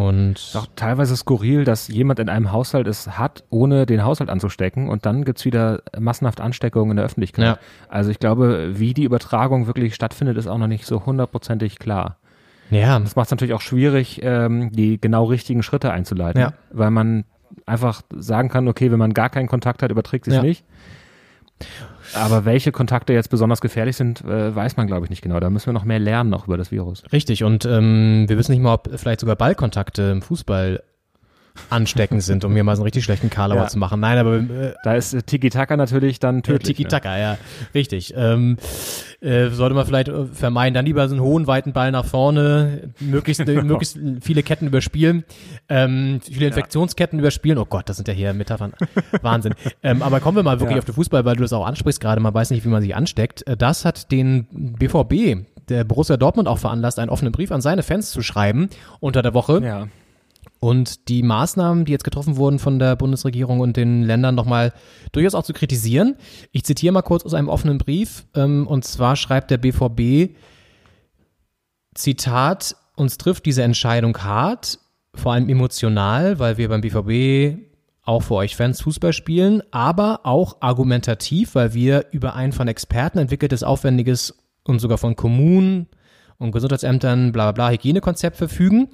Und 0.00 0.38
ist 0.38 0.56
auch 0.56 0.66
teilweise 0.76 1.16
skurril, 1.16 1.64
dass 1.64 1.88
jemand 1.88 2.20
in 2.20 2.28
einem 2.28 2.52
Haushalt 2.52 2.86
es 2.86 3.18
hat, 3.18 3.44
ohne 3.50 3.84
den 3.86 4.02
Haushalt 4.02 4.30
anzustecken 4.30 4.88
und 4.88 5.04
dann 5.04 5.24
gibt's 5.24 5.44
wieder 5.44 5.82
massenhaft 5.98 6.40
Ansteckungen 6.40 6.92
in 6.92 6.96
der 6.96 7.04
Öffentlichkeit. 7.04 7.44
Ja. 7.44 7.58
Also 7.88 8.10
ich 8.10 8.18
glaube, 8.18 8.78
wie 8.78 8.94
die 8.94 9.04
Übertragung 9.04 9.66
wirklich 9.66 9.94
stattfindet, 9.94 10.38
ist 10.38 10.46
auch 10.46 10.58
noch 10.58 10.68
nicht 10.68 10.86
so 10.86 11.04
hundertprozentig 11.04 11.78
klar. 11.78 12.16
Ja. 12.70 12.98
Das 12.98 13.16
macht 13.16 13.26
es 13.26 13.30
natürlich 13.32 13.54
auch 13.54 13.60
schwierig, 13.60 14.20
ähm, 14.22 14.72
die 14.72 15.00
genau 15.00 15.24
richtigen 15.24 15.62
Schritte 15.62 15.90
einzuleiten, 15.92 16.40
ja. 16.40 16.52
weil 16.70 16.90
man 16.90 17.24
einfach 17.66 18.02
sagen 18.16 18.48
kann, 18.48 18.68
okay, 18.68 18.90
wenn 18.90 18.98
man 18.98 19.12
gar 19.12 19.28
keinen 19.28 19.48
Kontakt 19.48 19.82
hat, 19.82 19.90
überträgt 19.90 20.28
es 20.28 20.34
ja. 20.34 20.42
nicht. 20.42 20.64
Aber 22.14 22.44
welche 22.44 22.72
Kontakte 22.72 23.12
jetzt 23.12 23.28
besonders 23.28 23.60
gefährlich 23.60 23.96
sind, 23.96 24.22
äh, 24.24 24.54
weiß 24.54 24.76
man, 24.76 24.86
glaube 24.86 25.06
ich, 25.06 25.10
nicht 25.10 25.22
genau. 25.22 25.40
Da 25.40 25.50
müssen 25.50 25.66
wir 25.66 25.72
noch 25.72 25.84
mehr 25.84 25.98
lernen, 25.98 26.30
noch 26.30 26.46
über 26.46 26.56
das 26.56 26.70
Virus. 26.70 27.02
Richtig. 27.12 27.44
Und 27.44 27.64
ähm, 27.64 28.24
wir 28.28 28.36
wissen 28.38 28.52
nicht 28.52 28.62
mal, 28.62 28.74
ob 28.74 28.88
vielleicht 28.96 29.20
sogar 29.20 29.36
Ballkontakte 29.36 30.02
im 30.10 30.22
Fußball 30.22 30.82
ansteckend 31.68 32.22
sind, 32.22 32.44
um 32.44 32.52
mir 32.52 32.64
mal 32.64 32.76
so 32.76 32.80
einen 32.82 32.84
richtig 32.86 33.04
schlechten 33.04 33.30
Karlauer 33.30 33.62
Ja. 33.62 33.66
zu 33.68 33.78
machen. 33.78 34.00
Nein, 34.00 34.18
aber 34.18 34.36
äh, 34.36 34.74
Da 34.84 34.94
ist 34.94 35.12
äh, 35.14 35.22
Tiki-Taka 35.22 35.76
natürlich 35.76 36.18
dann 36.20 36.42
tödlich. 36.42 36.76
Tiki-Taka, 36.76 37.18
ja, 37.18 37.38
richtig. 37.74 38.14
Ähm, 38.16 38.56
äh, 39.20 39.48
sollte 39.50 39.74
man 39.74 39.84
vielleicht 39.86 40.08
äh, 40.08 40.26
vermeiden, 40.26 40.74
dann 40.74 40.86
lieber 40.86 41.06
so 41.08 41.14
einen 41.14 41.22
hohen, 41.24 41.46
weiten 41.46 41.72
Ball 41.72 41.90
nach 41.92 42.04
vorne, 42.06 42.90
möglichst, 43.00 43.40
äh, 43.46 43.62
möglichst 43.62 43.98
viele 44.22 44.42
Ketten 44.42 44.66
überspielen, 44.66 45.24
ähm, 45.68 46.20
viele 46.22 46.46
Infektionsketten 46.46 47.18
überspielen. 47.18 47.58
Oh 47.58 47.66
Gott, 47.66 47.88
das 47.88 47.96
sind 47.96 48.08
ja 48.08 48.14
hier 48.14 48.32
Metaphern. 48.32 48.72
Wahnsinn. 49.22 49.54
Ähm, 49.82 50.02
aber 50.02 50.20
kommen 50.20 50.36
wir 50.36 50.42
mal 50.42 50.58
wirklich 50.60 50.76
Ja. 50.76 50.78
auf 50.78 50.84
den 50.86 50.94
Fußball, 50.94 51.24
weil 51.24 51.36
du 51.36 51.42
das 51.42 51.52
auch 51.52 51.66
ansprichst 51.66 52.00
gerade, 52.00 52.20
man 52.20 52.32
weiß 52.32 52.50
nicht, 52.50 52.64
wie 52.64 52.68
man 52.68 52.82
sich 52.82 52.94
ansteckt. 52.94 53.46
Äh, 53.46 53.56
Das 53.56 53.84
hat 53.84 54.10
den 54.10 54.46
BVB, 54.78 55.44
der 55.68 55.84
Borussia 55.84 56.16
Dortmund 56.16 56.48
auch 56.48 56.58
veranlasst, 56.58 56.98
einen 56.98 57.10
offenen 57.10 57.32
Brief 57.32 57.52
an 57.52 57.60
seine 57.60 57.82
Fans 57.82 58.10
zu 58.10 58.22
schreiben 58.22 58.70
unter 59.00 59.22
der 59.22 59.34
Woche. 59.34 59.60
Ne? 59.60 59.66
Ja. 59.66 59.86
Und 60.60 61.08
die 61.08 61.22
Maßnahmen, 61.22 61.86
die 61.86 61.92
jetzt 61.92 62.04
getroffen 62.04 62.36
wurden 62.36 62.58
von 62.58 62.78
der 62.78 62.94
Bundesregierung 62.94 63.60
und 63.60 63.78
den 63.78 64.02
Ländern 64.02 64.34
nochmal 64.34 64.74
durchaus 65.12 65.34
auch 65.34 65.42
zu 65.42 65.54
kritisieren. 65.54 66.16
Ich 66.52 66.64
zitiere 66.64 66.92
mal 66.92 67.00
kurz 67.00 67.24
aus 67.24 67.32
einem 67.32 67.48
offenen 67.48 67.78
Brief. 67.78 68.26
Ähm, 68.34 68.66
und 68.66 68.84
zwar 68.84 69.16
schreibt 69.16 69.50
der 69.50 69.56
BVB, 69.56 70.36
Zitat, 71.94 72.76
uns 72.94 73.16
trifft 73.16 73.46
diese 73.46 73.62
Entscheidung 73.62 74.16
hart, 74.18 74.78
vor 75.14 75.32
allem 75.32 75.48
emotional, 75.48 76.38
weil 76.38 76.58
wir 76.58 76.68
beim 76.68 76.82
BVB 76.82 77.58
auch 78.02 78.20
für 78.20 78.34
euch 78.34 78.56
Fans 78.56 78.82
Fußball 78.82 79.12
spielen, 79.12 79.62
aber 79.70 80.20
auch 80.24 80.58
argumentativ, 80.60 81.54
weil 81.54 81.74
wir 81.74 82.06
über 82.12 82.34
ein 82.34 82.52
von 82.52 82.68
Experten 82.68 83.18
entwickeltes, 83.18 83.62
aufwendiges 83.62 84.34
und 84.64 84.78
sogar 84.78 84.98
von 84.98 85.16
Kommunen 85.16 85.86
und 86.38 86.52
Gesundheitsämtern, 86.52 87.32
bla 87.32 87.52
bla 87.52 87.68
bla, 87.68 87.74
Hygienekonzept 87.74 88.36
verfügen. 88.36 88.88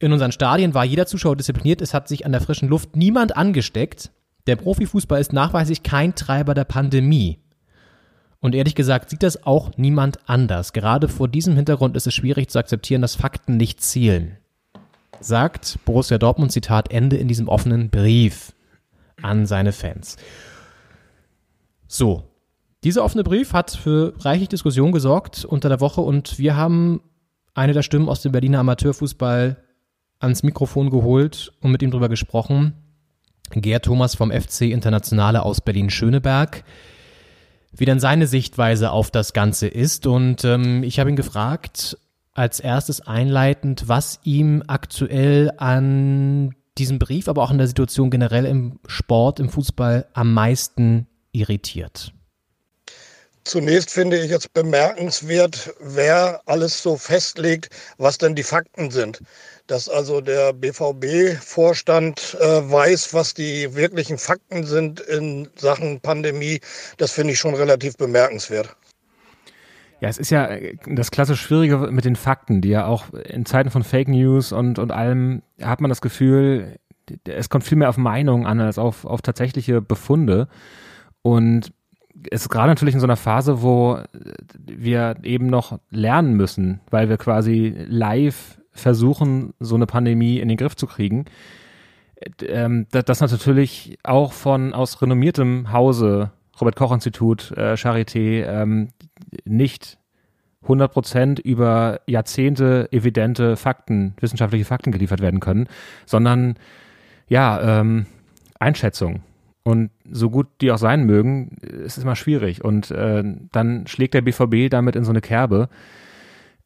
In 0.00 0.12
unseren 0.12 0.32
Stadien 0.32 0.74
war 0.74 0.84
jeder 0.84 1.06
Zuschauer 1.06 1.36
diszipliniert, 1.36 1.80
es 1.80 1.92
hat 1.92 2.06
sich 2.06 2.24
an 2.24 2.32
der 2.32 2.40
frischen 2.40 2.68
Luft 2.68 2.94
niemand 2.94 3.36
angesteckt. 3.36 4.12
Der 4.46 4.56
Profifußball 4.56 5.20
ist 5.20 5.32
nachweislich 5.32 5.82
kein 5.82 6.14
Treiber 6.14 6.54
der 6.54 6.64
Pandemie. 6.64 7.38
Und 8.40 8.54
ehrlich 8.54 8.76
gesagt 8.76 9.10
sieht 9.10 9.24
das 9.24 9.44
auch 9.44 9.76
niemand 9.76 10.28
anders. 10.28 10.72
Gerade 10.72 11.08
vor 11.08 11.26
diesem 11.26 11.56
Hintergrund 11.56 11.96
ist 11.96 12.06
es 12.06 12.14
schwierig 12.14 12.48
zu 12.48 12.60
akzeptieren, 12.60 13.02
dass 13.02 13.16
Fakten 13.16 13.56
nicht 13.56 13.82
zählen. 13.82 14.38
Sagt 15.20 15.80
Borussia 15.84 16.18
Dortmund, 16.18 16.52
Zitat 16.52 16.92
Ende 16.92 17.16
in 17.16 17.26
diesem 17.26 17.48
offenen 17.48 17.90
Brief 17.90 18.52
an 19.20 19.46
seine 19.46 19.72
Fans. 19.72 20.16
So, 21.88 22.22
dieser 22.84 23.02
offene 23.02 23.24
Brief 23.24 23.52
hat 23.52 23.72
für 23.72 24.14
reichlich 24.20 24.48
Diskussion 24.48 24.92
gesorgt 24.92 25.44
unter 25.44 25.68
der 25.68 25.80
Woche 25.80 26.00
und 26.00 26.38
wir 26.38 26.54
haben 26.54 27.00
eine 27.54 27.72
der 27.72 27.82
Stimmen 27.82 28.08
aus 28.08 28.22
dem 28.22 28.30
Berliner 28.30 28.60
Amateurfußball 28.60 29.56
ans 30.18 30.42
Mikrofon 30.42 30.90
geholt 30.90 31.52
und 31.60 31.70
mit 31.70 31.82
ihm 31.82 31.90
drüber 31.90 32.08
gesprochen. 32.08 32.74
Gerd 33.50 33.84
Thomas 33.84 34.14
vom 34.14 34.30
FC 34.30 34.62
Internationale 34.62 35.42
aus 35.42 35.60
Berlin-Schöneberg, 35.60 36.64
wie 37.72 37.84
denn 37.84 38.00
seine 38.00 38.26
Sichtweise 38.26 38.90
auf 38.90 39.10
das 39.10 39.32
Ganze 39.32 39.68
ist. 39.68 40.06
Und 40.06 40.44
ähm, 40.44 40.82
ich 40.82 40.98
habe 41.00 41.10
ihn 41.10 41.16
gefragt, 41.16 41.96
als 42.34 42.60
erstes 42.60 43.00
einleitend, 43.00 43.88
was 43.88 44.20
ihm 44.22 44.62
aktuell 44.66 45.52
an 45.56 46.54
diesem 46.76 46.98
Brief, 46.98 47.28
aber 47.28 47.42
auch 47.42 47.50
an 47.50 47.58
der 47.58 47.66
Situation 47.66 48.10
generell 48.10 48.44
im 48.44 48.78
Sport, 48.86 49.40
im 49.40 49.48
Fußball 49.48 50.06
am 50.12 50.32
meisten 50.32 51.08
irritiert. 51.32 52.12
Zunächst 53.48 53.90
finde 53.90 54.18
ich 54.18 54.30
es 54.30 54.46
bemerkenswert, 54.46 55.74
wer 55.80 56.42
alles 56.44 56.82
so 56.82 56.98
festlegt, 56.98 57.70
was 57.96 58.18
denn 58.18 58.34
die 58.34 58.42
Fakten 58.42 58.90
sind. 58.90 59.22
Dass 59.68 59.88
also 59.88 60.20
der 60.20 60.52
BVB-Vorstand 60.52 62.36
äh, 62.42 62.70
weiß, 62.70 63.14
was 63.14 63.32
die 63.32 63.74
wirklichen 63.74 64.18
Fakten 64.18 64.64
sind 64.64 65.00
in 65.00 65.48
Sachen 65.56 65.98
Pandemie, 66.00 66.60
das 66.98 67.12
finde 67.12 67.32
ich 67.32 67.38
schon 67.38 67.54
relativ 67.54 67.96
bemerkenswert. 67.96 68.76
Ja, 70.02 70.10
es 70.10 70.18
ist 70.18 70.28
ja 70.28 70.44
äh, 70.48 70.76
das 70.86 71.10
klassisch 71.10 71.40
Schwierige 71.40 71.78
mit 71.90 72.04
den 72.04 72.16
Fakten, 72.16 72.60
die 72.60 72.68
ja 72.68 72.84
auch 72.84 73.14
in 73.14 73.46
Zeiten 73.46 73.70
von 73.70 73.82
Fake 73.82 74.08
News 74.08 74.52
und, 74.52 74.78
und 74.78 74.92
allem 74.92 75.40
hat 75.62 75.80
man 75.80 75.88
das 75.88 76.02
Gefühl, 76.02 76.76
es 77.24 77.48
kommt 77.48 77.64
viel 77.64 77.78
mehr 77.78 77.88
auf 77.88 77.96
Meinungen 77.96 78.44
an 78.44 78.60
als 78.60 78.76
auf, 78.76 79.06
auf 79.06 79.22
tatsächliche 79.22 79.80
Befunde. 79.80 80.48
Und 81.22 81.72
ist 82.30 82.48
gerade 82.48 82.68
natürlich 82.68 82.94
in 82.94 83.00
so 83.00 83.06
einer 83.06 83.16
Phase, 83.16 83.62
wo 83.62 83.98
wir 84.64 85.16
eben 85.22 85.46
noch 85.46 85.78
lernen 85.90 86.34
müssen, 86.34 86.80
weil 86.90 87.08
wir 87.08 87.16
quasi 87.16 87.74
live 87.88 88.58
versuchen, 88.72 89.54
so 89.60 89.74
eine 89.74 89.86
Pandemie 89.86 90.38
in 90.38 90.48
den 90.48 90.56
Griff 90.56 90.76
zu 90.76 90.86
kriegen. 90.86 91.26
Ähm, 92.42 92.86
das, 92.90 93.20
natürlich 93.20 93.98
auch 94.02 94.32
von 94.32 94.74
aus 94.74 95.00
renommiertem 95.02 95.72
Hause, 95.72 96.32
Robert 96.60 96.76
Koch 96.76 96.92
Institut, 96.92 97.52
äh, 97.52 97.74
Charité, 97.74 98.44
ähm, 98.44 98.88
nicht 99.44 99.98
100% 100.66 101.40
über 101.40 102.00
Jahrzehnte 102.06 102.88
evidente 102.90 103.56
Fakten, 103.56 104.14
wissenschaftliche 104.20 104.64
Fakten 104.64 104.90
geliefert 104.90 105.20
werden 105.20 105.40
können, 105.40 105.68
sondern 106.04 106.56
ja, 107.28 107.80
ähm, 107.80 108.06
Einschätzungen. 108.58 109.22
Und 109.68 109.90
so 110.10 110.30
gut 110.30 110.46
die 110.62 110.72
auch 110.72 110.78
sein 110.78 111.04
mögen, 111.04 111.58
es 111.60 111.98
ist 111.98 112.04
immer 112.04 112.16
schwierig. 112.16 112.64
Und 112.64 112.90
äh, 112.90 113.22
dann 113.52 113.86
schlägt 113.86 114.14
der 114.14 114.22
BVB 114.22 114.70
damit 114.70 114.96
in 114.96 115.04
so 115.04 115.10
eine 115.10 115.20
Kerbe. 115.20 115.68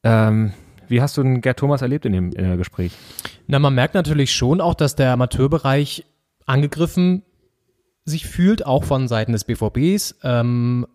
Ähm, 0.05 0.53
wie 0.87 1.03
hast 1.03 1.17
du 1.17 1.23
den 1.25 1.41
Gerd 1.41 1.59
Thomas 1.59 1.83
erlebt 1.83 2.07
in 2.07 2.13
dem 2.13 2.31
äh, 2.37 2.57
Gespräch? 2.57 2.97
Na, 3.49 3.59
man 3.59 3.75
merkt 3.75 3.95
natürlich 3.95 4.33
schon 4.33 4.61
auch, 4.61 4.75
dass 4.75 4.95
der 4.95 5.11
Amateurbereich 5.15 6.05
angegriffen 6.47 7.25
sich 8.05 8.29
fühlt, 8.29 8.65
auch 8.67 8.85
von 8.85 9.09
Seiten 9.09 9.33
des 9.33 9.43
BVBs, 9.43 10.21
ähm, 10.23 10.87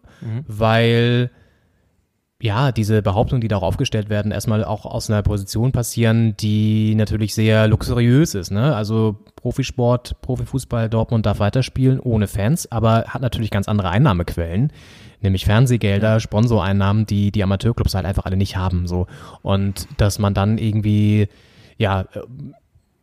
weil 0.48 1.30
ja, 2.40 2.72
diese 2.72 3.02
Behauptungen, 3.02 3.42
die 3.42 3.48
da 3.48 3.58
auch 3.58 3.64
aufgestellt 3.64 4.10
werden, 4.10 4.32
erstmal 4.32 4.64
auch 4.64 4.86
aus 4.86 5.10
einer 5.10 5.24
Position 5.24 5.72
passieren, 5.72 6.38
die 6.38 6.94
natürlich 6.94 7.34
sehr 7.34 7.68
luxuriös 7.68 8.36
ist. 8.36 8.52
Ne? 8.52 8.76
Also 8.76 9.18
Profisport, 9.36 10.22
Profifußball, 10.22 10.88
Dortmund 10.88 11.26
darf 11.26 11.40
weiterspielen 11.40 12.00
ohne 12.00 12.28
Fans, 12.28 12.72
aber 12.72 13.06
hat 13.08 13.24
natürlich 13.24 13.50
ganz 13.50 13.68
andere 13.68 13.90
Einnahmequellen, 13.90 14.72
nämlich 15.22 15.46
Fernsehgelder, 15.46 16.20
Sponsoreinnahmen, 16.20 17.08
die 17.08 17.32
die 17.32 17.42
Amateurclubs 17.42 17.96
halt 17.96 18.06
einfach 18.06 18.26
alle 18.26 18.38
nicht 18.38 18.56
haben. 18.56 18.86
So 18.86 19.08
und 19.42 19.88
dass 19.98 20.20
man 20.20 20.36
dann 20.36 20.60
irgendwie 20.60 21.30
ja 21.80 22.02
äh, 22.02 22.22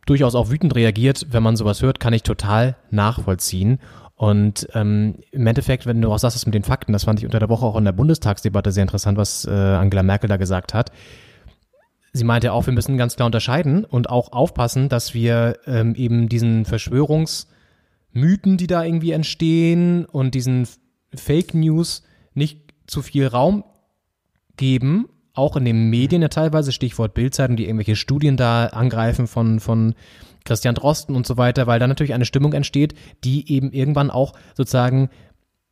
durchaus 0.05 0.35
auch 0.35 0.49
wütend 0.49 0.75
reagiert, 0.75 1.27
wenn 1.31 1.43
man 1.43 1.57
sowas 1.57 1.81
hört, 1.81 1.99
kann 1.99 2.13
ich 2.13 2.23
total 2.23 2.77
nachvollziehen. 2.89 3.79
Und 4.15 4.67
ähm, 4.73 5.15
im 5.31 5.45
Endeffekt, 5.45 5.85
wenn 5.85 6.01
du 6.01 6.11
auch 6.11 6.19
sagst, 6.19 6.37
das 6.37 6.45
mit 6.45 6.55
den 6.55 6.63
Fakten, 6.63 6.93
das 6.93 7.03
fand 7.03 7.19
ich 7.19 7.25
unter 7.25 7.39
der 7.39 7.49
Woche 7.49 7.65
auch 7.65 7.75
in 7.75 7.83
der 7.83 7.91
Bundestagsdebatte 7.91 8.71
sehr 8.71 8.83
interessant, 8.83 9.17
was 9.17 9.45
äh, 9.45 9.51
Angela 9.51 10.03
Merkel 10.03 10.29
da 10.29 10.37
gesagt 10.37 10.73
hat. 10.73 10.91
Sie 12.13 12.23
meinte 12.23 12.53
auch, 12.53 12.65
wir 12.65 12.73
müssen 12.73 12.97
ganz 12.97 13.17
klar 13.17 13.25
unterscheiden 13.25 13.83
und 13.83 14.09
auch 14.09 14.31
aufpassen, 14.31 14.87
dass 14.87 15.13
wir 15.13 15.57
ähm, 15.67 15.95
eben 15.95 16.29
diesen 16.29 16.63
Verschwörungsmythen, 16.63 18.55
die 18.55 18.67
da 18.67 18.85
irgendwie 18.85 19.11
entstehen 19.11 20.05
und 20.05 20.33
diesen 20.33 20.65
Fake 21.13 21.53
News 21.53 22.03
nicht 22.33 22.73
zu 22.87 23.01
viel 23.01 23.27
Raum 23.27 23.65
geben, 24.55 25.09
auch 25.33 25.57
in 25.57 25.65
den 25.65 25.89
Medien 25.89 26.21
ja 26.21 26.29
teilweise, 26.29 26.71
Stichwort 26.71 27.13
Bildzeitung, 27.13 27.57
die 27.57 27.65
irgendwelche 27.65 27.97
Studien 27.97 28.37
da 28.37 28.67
angreifen 28.67 29.27
von, 29.27 29.59
von 29.59 29.93
Christian 30.45 30.75
Drosten 30.75 31.15
und 31.15 31.27
so 31.27 31.37
weiter, 31.37 31.67
weil 31.67 31.79
da 31.79 31.87
natürlich 31.87 32.13
eine 32.13 32.25
Stimmung 32.25 32.53
entsteht, 32.53 32.93
die 33.23 33.51
eben 33.51 33.71
irgendwann 33.71 34.09
auch 34.09 34.33
sozusagen 34.55 35.09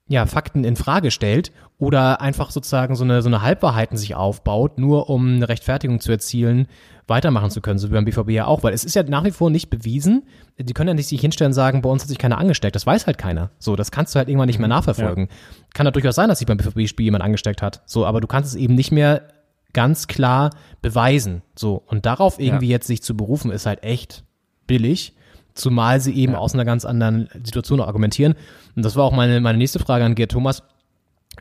ja, 0.08 0.26
Fakten 0.26 0.66
in 0.66 0.76
Frage 0.76 1.12
stellt 1.12 1.52
oder 1.78 2.20
einfach 2.20 2.52
sozusagen 2.52 2.96
so 2.96 3.04
eine, 3.04 3.22
so 3.22 3.30
eine 3.30 3.42
Halbwahrheiten 3.42 3.98
sich 3.98 4.16
aufbaut, 4.16 4.78
nur 4.78 5.10
um 5.10 5.36
eine 5.36 5.48
Rechtfertigung 5.48 6.02
zu 6.02 6.12
erzielen, 6.12 6.68
weitermachen 7.08 7.50
zu 7.52 7.62
können, 7.62 7.80
so 7.80 7.90
wie 7.90 7.94
beim 7.94 8.06
BVB 8.06 8.30
ja 8.32 8.46
auch, 8.46 8.64
weil 8.64 8.74
es 8.74 8.84
ist 8.84 8.96
ja 8.96 9.04
nach 9.04 9.24
wie 9.24 9.32
vor 9.32 9.50
nicht 9.50 9.70
bewiesen, 9.70 10.24
die 10.58 10.74
können 10.74 10.90
ja 10.90 10.94
nicht 10.94 11.08
sich 11.08 11.22
hinstellen 11.22 11.52
und 11.52 11.56
sagen, 11.56 11.82
bei 11.82 11.90
uns 11.90 12.04
hat 12.04 12.10
sich 12.10 12.18
keiner 12.18 12.38
angesteckt, 12.38 12.76
das 12.76 12.86
weiß 12.86 13.08
halt 13.08 13.18
keiner. 13.18 13.52
So, 13.60 13.76
das 13.76 13.92
kannst 13.92 14.14
du 14.14 14.20
halt 14.20 14.30
irgendwann 14.30 14.48
nicht 14.48 14.60
mehr 14.60 14.68
nachverfolgen. 14.68 15.30
Kann 15.74 15.86
ja 15.86 15.92
durchaus 15.92 16.16
sein, 16.16 16.30
dass 16.30 16.40
sich 16.40 16.48
beim 16.48 16.58
BVB-Spiel 16.58 17.06
jemand 17.06 17.24
angesteckt 17.24 17.62
hat, 17.62 17.82
so, 17.86 18.06
aber 18.06 18.22
du 18.22 18.28
kannst 18.28 18.50
es 18.50 18.56
eben 18.56 18.76
nicht 18.76 18.92
mehr 18.92 19.30
ganz 19.72 20.08
klar 20.08 20.52
beweisen, 20.82 21.42
so, 21.58 21.82
und 21.88 22.06
darauf 22.06 22.40
irgendwie 22.40 22.68
jetzt 22.68 22.88
sich 22.88 23.02
zu 23.02 23.16
berufen, 23.16 23.52
ist 23.52 23.66
halt 23.66 23.84
echt 23.84 24.24
billig, 24.68 25.14
zumal 25.54 26.00
sie 26.00 26.14
eben 26.14 26.36
aus 26.36 26.54
einer 26.54 26.66
ganz 26.66 26.86
anderen 26.86 27.30
Situation 27.44 27.80
argumentieren. 27.80 28.36
Und 28.76 28.84
das 28.84 28.96
war 28.96 29.04
auch 29.04 29.14
meine, 29.14 29.40
meine 29.42 29.58
nächste 29.58 29.80
Frage 29.80 30.06
an 30.06 30.16
Gerd 30.16 30.32
Thomas, 30.32 30.64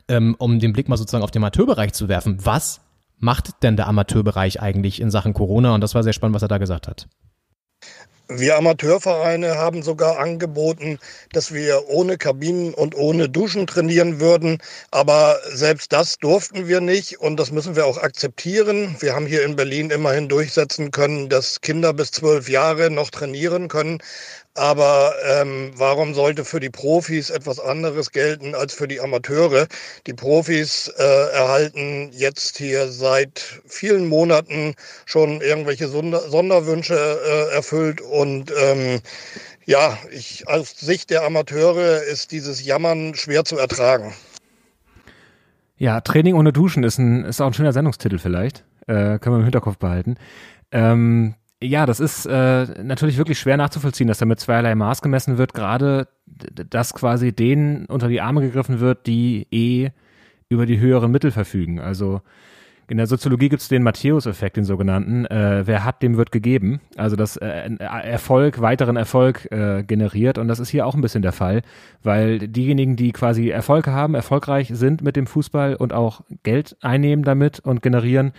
ähm, 0.07 0.35
um 0.39 0.59
den 0.59 0.73
Blick 0.73 0.89
mal 0.89 0.97
sozusagen 0.97 1.23
auf 1.23 1.31
den 1.31 1.41
Amateurbereich 1.41 1.93
zu 1.93 2.07
werfen. 2.07 2.37
Was 2.43 2.81
macht 3.19 3.63
denn 3.63 3.75
der 3.77 3.87
Amateurbereich 3.87 4.61
eigentlich 4.61 5.01
in 5.01 5.11
Sachen 5.11 5.33
Corona? 5.33 5.73
Und 5.73 5.81
das 5.81 5.95
war 5.95 6.03
sehr 6.03 6.13
spannend, 6.13 6.35
was 6.35 6.41
er 6.41 6.47
da 6.47 6.57
gesagt 6.57 6.87
hat. 6.87 7.07
Wir 8.29 8.57
Amateurvereine 8.57 9.57
haben 9.57 9.83
sogar 9.83 10.17
angeboten, 10.17 10.97
dass 11.33 11.53
wir 11.53 11.89
ohne 11.89 12.17
Kabinen 12.17 12.73
und 12.73 12.95
ohne 12.95 13.27
Duschen 13.27 13.67
trainieren 13.67 14.21
würden. 14.21 14.59
Aber 14.91 15.39
selbst 15.51 15.91
das 15.91 16.17
durften 16.19 16.67
wir 16.69 16.79
nicht 16.79 17.19
und 17.19 17.37
das 17.37 17.51
müssen 17.51 17.75
wir 17.75 17.85
auch 17.85 17.97
akzeptieren. 17.97 18.95
Wir 19.01 19.13
haben 19.13 19.25
hier 19.25 19.43
in 19.43 19.57
Berlin 19.57 19.89
immerhin 19.89 20.29
durchsetzen 20.29 20.91
können, 20.91 21.27
dass 21.27 21.59
Kinder 21.59 21.91
bis 21.91 22.11
zwölf 22.11 22.47
Jahre 22.47 22.89
noch 22.89 23.09
trainieren 23.09 23.67
können. 23.67 23.99
Aber 24.55 25.13
ähm, 25.25 25.71
warum 25.75 26.13
sollte 26.13 26.45
für 26.45 26.59
die 26.59 26.69
Profis 26.69 27.31
etwas 27.31 27.59
anderes 27.59 28.11
gelten 28.11 28.53
als 28.53 28.73
für 28.73 28.87
die 28.87 28.99
Amateure? 28.99 29.67
Die 30.05 30.13
Profis 30.13 30.89
äh, 30.95 31.03
erhalten 31.33 32.11
jetzt 32.11 32.57
hier 32.57 32.87
seit 32.89 33.61
vielen 33.65 34.07
Monaten 34.07 34.75
schon 35.05 35.41
irgendwelche 35.41 35.87
Sonder 35.87 36.19
Sonderwünsche 36.29 36.93
äh, 36.93 37.55
erfüllt 37.55 37.99
und 38.01 38.53
ähm, 38.55 39.01
ja, 39.65 39.97
ich, 40.11 40.47
aus 40.47 40.77
Sicht 40.77 41.09
der 41.09 41.23
Amateure 41.23 42.03
ist 42.03 42.31
dieses 42.31 42.63
Jammern 42.63 43.15
schwer 43.15 43.45
zu 43.45 43.57
ertragen. 43.57 44.13
Ja, 45.77 46.01
Training 46.01 46.35
ohne 46.35 46.53
Duschen 46.53 46.83
ist, 46.83 46.99
ein, 46.99 47.25
ist 47.25 47.41
auch 47.41 47.47
ein 47.47 47.53
schöner 47.53 47.73
Sendungstitel 47.73 48.19
vielleicht. 48.19 48.65
Äh, 48.85 49.17
können 49.17 49.35
wir 49.35 49.37
im 49.37 49.43
Hinterkopf 49.43 49.77
behalten. 49.77 50.15
Ähm, 50.71 51.35
ja, 51.63 51.85
das 51.85 51.99
ist 51.99 52.25
äh, 52.25 52.83
natürlich 52.83 53.17
wirklich 53.17 53.39
schwer 53.39 53.57
nachzuvollziehen, 53.57 54.07
dass 54.07 54.17
da 54.17 54.25
mit 54.25 54.39
zweierlei 54.39 54.75
Maß 54.75 55.01
gemessen 55.01 55.37
wird, 55.37 55.53
gerade 55.53 56.07
dass 56.25 56.93
quasi 56.93 57.33
denen 57.33 57.85
unter 57.85 58.07
die 58.07 58.21
Arme 58.21 58.41
gegriffen 58.41 58.79
wird, 58.79 59.07
die 59.07 59.47
eh 59.51 59.89
über 60.49 60.65
die 60.65 60.79
höheren 60.79 61.11
Mittel 61.11 61.31
verfügen. 61.31 61.79
Also 61.79 62.21
in 62.89 62.97
der 62.97 63.07
Soziologie 63.07 63.47
gibt 63.47 63.61
es 63.61 63.69
den 63.69 63.81
Matthäus-Effekt, 63.81 64.57
den 64.57 64.65
sogenannten. 64.65 65.25
Äh, 65.25 65.65
wer 65.65 65.85
hat, 65.85 66.03
dem 66.03 66.17
wird 66.17 66.31
gegeben. 66.31 66.81
Also 66.97 67.15
dass 67.15 67.37
äh, 67.37 67.69
Erfolg 67.79 68.59
weiteren 68.59 68.97
Erfolg 68.97 69.49
äh, 69.51 69.83
generiert. 69.83 70.37
Und 70.37 70.49
das 70.49 70.59
ist 70.59 70.69
hier 70.69 70.85
auch 70.85 70.93
ein 70.93 71.01
bisschen 71.01 71.21
der 71.21 71.31
Fall, 71.31 71.61
weil 72.03 72.39
diejenigen, 72.39 72.95
die 72.95 73.13
quasi 73.13 73.49
Erfolg 73.49 73.87
haben, 73.87 74.15
erfolgreich 74.15 74.69
sind 74.73 75.01
mit 75.01 75.15
dem 75.15 75.27
Fußball 75.27 75.75
und 75.75 75.93
auch 75.93 76.21
Geld 76.43 76.75
einnehmen 76.81 77.23
damit 77.23 77.61
und 77.61 77.81
generieren, 77.81 78.33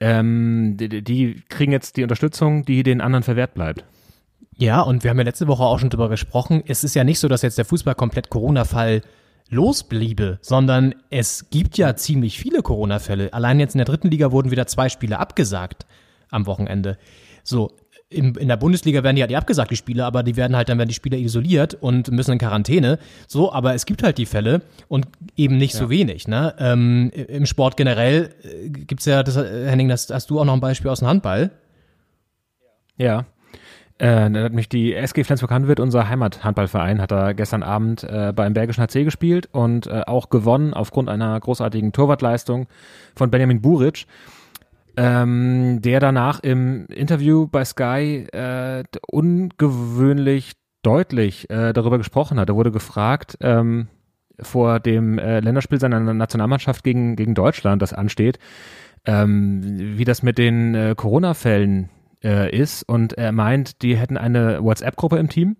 ähm, 0.00 0.76
die, 0.78 1.02
die 1.02 1.42
kriegen 1.48 1.72
jetzt 1.72 1.96
die 1.96 2.02
Unterstützung, 2.02 2.64
die 2.64 2.82
den 2.82 3.00
anderen 3.00 3.22
verwehrt 3.22 3.54
bleibt. 3.54 3.84
Ja, 4.56 4.80
und 4.82 5.04
wir 5.04 5.10
haben 5.10 5.18
ja 5.18 5.24
letzte 5.24 5.46
Woche 5.46 5.62
auch 5.62 5.78
schon 5.78 5.90
drüber 5.90 6.08
gesprochen. 6.08 6.62
Es 6.66 6.84
ist 6.84 6.94
ja 6.94 7.04
nicht 7.04 7.18
so, 7.18 7.28
dass 7.28 7.42
jetzt 7.42 7.56
der 7.56 7.64
Fußball 7.64 7.94
komplett 7.94 8.28
Corona-Fall 8.28 9.02
losbliebe, 9.48 10.38
sondern 10.42 10.94
es 11.10 11.50
gibt 11.50 11.76
ja 11.78 11.96
ziemlich 11.96 12.38
viele 12.38 12.62
Corona-Fälle. 12.62 13.32
Allein 13.32 13.58
jetzt 13.58 13.74
in 13.74 13.78
der 13.78 13.86
dritten 13.86 14.10
Liga 14.10 14.32
wurden 14.32 14.50
wieder 14.50 14.66
zwei 14.66 14.88
Spiele 14.88 15.18
abgesagt 15.18 15.86
am 16.30 16.46
Wochenende. 16.46 16.98
So, 17.42 17.72
in, 18.10 18.34
in 18.34 18.48
der 18.48 18.56
Bundesliga 18.56 19.04
werden 19.04 19.16
die 19.16 19.22
halt 19.22 19.32
abgesagt, 19.34 19.70
die 19.70 19.76
Spiele, 19.76 20.04
aber 20.04 20.24
die 20.24 20.36
werden 20.36 20.56
halt 20.56 20.68
dann 20.68 20.78
werden 20.78 20.88
die 20.88 20.94
Spieler 20.94 21.16
isoliert 21.16 21.74
und 21.74 22.10
müssen 22.10 22.32
in 22.32 22.38
Quarantäne. 22.38 22.98
So, 23.28 23.52
aber 23.52 23.74
es 23.74 23.86
gibt 23.86 24.02
halt 24.02 24.18
die 24.18 24.26
Fälle 24.26 24.62
und 24.88 25.06
eben 25.36 25.56
nicht 25.56 25.74
ja. 25.74 25.80
so 25.80 25.90
wenig. 25.90 26.26
Ne? 26.26 26.54
Ähm, 26.58 27.10
Im 27.10 27.46
Sport 27.46 27.76
generell 27.76 28.30
äh, 28.42 28.68
gibt's 28.68 29.04
ja, 29.04 29.22
das, 29.22 29.36
Henning, 29.36 29.88
das 29.88 30.10
hast 30.10 30.28
du 30.28 30.40
auch 30.40 30.44
noch 30.44 30.54
ein 30.54 30.60
Beispiel 30.60 30.90
aus 30.90 30.98
dem 30.98 31.08
Handball. 31.08 31.52
Ja. 32.98 33.26
Äh, 33.98 34.30
da 34.30 34.42
hat 34.42 34.54
mich 34.54 34.68
die 34.68 34.94
SG 34.94 35.22
Flensburg-Handewitt, 35.22 35.78
unser 35.78 36.08
Heimathandballverein, 36.08 37.00
hat 37.00 37.12
da 37.12 37.32
gestern 37.32 37.62
Abend 37.62 38.02
äh, 38.02 38.32
beim 38.34 38.54
Bergischen 38.54 38.82
HC 38.82 39.04
gespielt 39.04 39.48
und 39.52 39.86
äh, 39.86 40.02
auch 40.06 40.30
gewonnen 40.30 40.74
aufgrund 40.74 41.08
einer 41.08 41.38
großartigen 41.38 41.92
Torwartleistung 41.92 42.66
von 43.14 43.30
Benjamin 43.30 43.60
Buric 43.60 44.06
ähm, 44.96 45.80
der 45.82 46.00
danach 46.00 46.40
im 46.40 46.86
Interview 46.86 47.46
bei 47.46 47.64
Sky 47.64 48.26
äh, 48.32 48.84
ungewöhnlich 49.10 50.52
deutlich 50.82 51.50
äh, 51.50 51.72
darüber 51.72 51.98
gesprochen 51.98 52.38
hat. 52.38 52.48
Er 52.48 52.56
wurde 52.56 52.72
gefragt 52.72 53.36
ähm, 53.40 53.88
vor 54.40 54.80
dem 54.80 55.18
äh, 55.18 55.40
Länderspiel 55.40 55.80
seiner 55.80 56.00
Nationalmannschaft 56.00 56.84
gegen, 56.84 57.16
gegen 57.16 57.34
Deutschland, 57.34 57.82
das 57.82 57.92
ansteht, 57.92 58.38
ähm, 59.04 59.60
wie 59.98 60.04
das 60.04 60.22
mit 60.22 60.38
den 60.38 60.74
äh, 60.74 60.94
Corona-Fällen 60.96 61.90
äh, 62.24 62.54
ist. 62.56 62.82
Und 62.82 63.14
er 63.14 63.32
meint, 63.32 63.82
die 63.82 63.96
hätten 63.96 64.16
eine 64.16 64.62
WhatsApp-Gruppe 64.62 65.18
im 65.18 65.28
Team 65.28 65.56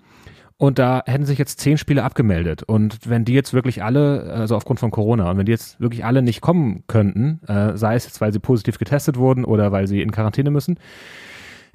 und 0.61 0.79
da 0.79 1.03
hätten 1.07 1.25
sich 1.25 1.39
jetzt 1.39 1.59
zehn 1.59 1.79
Spieler 1.79 2.05
abgemeldet. 2.05 2.63
Und 2.63 3.09
wenn 3.09 3.25
die 3.25 3.33
jetzt 3.33 3.55
wirklich 3.55 3.83
alle, 3.83 4.25
also 4.25 4.57
aufgrund 4.57 4.79
von 4.79 4.91
Corona, 4.91 5.31
und 5.31 5.39
wenn 5.39 5.47
die 5.47 5.53
jetzt 5.53 5.81
wirklich 5.81 6.05
alle 6.05 6.21
nicht 6.21 6.43
kommen 6.43 6.85
könnten, 6.87 7.41
äh, 7.49 7.79
sei 7.79 7.95
es 7.95 8.05
jetzt, 8.05 8.21
weil 8.21 8.31
sie 8.31 8.41
positiv 8.41 8.77
getestet 8.77 9.17
wurden 9.17 9.47
oder 9.47 9.73
weil 9.73 9.87
sie 9.87 10.03
in 10.03 10.13
Quarantäne 10.13 10.51
müssen, 10.51 10.79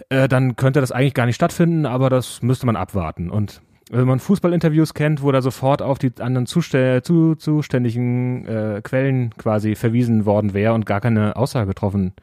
äh, 0.10 0.28
dann 0.28 0.56
könnte 0.56 0.82
das 0.82 0.91
eigentlich 0.91 1.15
gar 1.15 1.26
nicht 1.26 1.34
stattfinden, 1.34 1.88
aber 1.88 2.12
das 2.12 2.43
müsste 2.43 2.67
man 2.67 2.76
abwarten. 2.76 3.32
Und 3.32 3.63
wenn 3.89 4.06
man 4.06 4.19
Fußballinterviews 4.19 4.93
kennt, 4.93 5.24
wo 5.24 5.32
da 5.32 5.41
sofort 5.41 5.82
auf 5.82 5.98
die 5.98 6.12
anderen 6.19 6.45
Zustell 6.45 7.02
zu, 7.02 7.34
zuständigen 7.34 8.45
äh, 8.45 8.82
Quellen 8.84 9.32
quasi 9.36 9.74
verwiesen 9.74 10.28
worden 10.28 10.54
wäre 10.54 10.74
und 10.76 10.86
gar 10.86 11.02
keine 11.02 11.38
Aussage 11.38 11.69
getroffen 11.69 12.13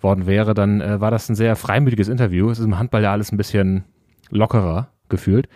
worden 0.00 0.26
wäre, 0.28 0.54
dann 0.54 0.80
äh, 0.80 1.00
war 1.00 1.10
das 1.10 1.28
ein 1.28 1.34
sehr 1.34 1.56
freimütiges 1.56 2.06
Interview. 2.06 2.50
Es 2.50 2.60
ist 2.60 2.66
im 2.66 2.78
Handball 2.78 3.02
ja 3.02 3.10
alles 3.10 3.32
ein 3.32 3.36
bisschen 3.36 3.82
lockerer 4.30 4.90
gefühlt. 5.08 5.48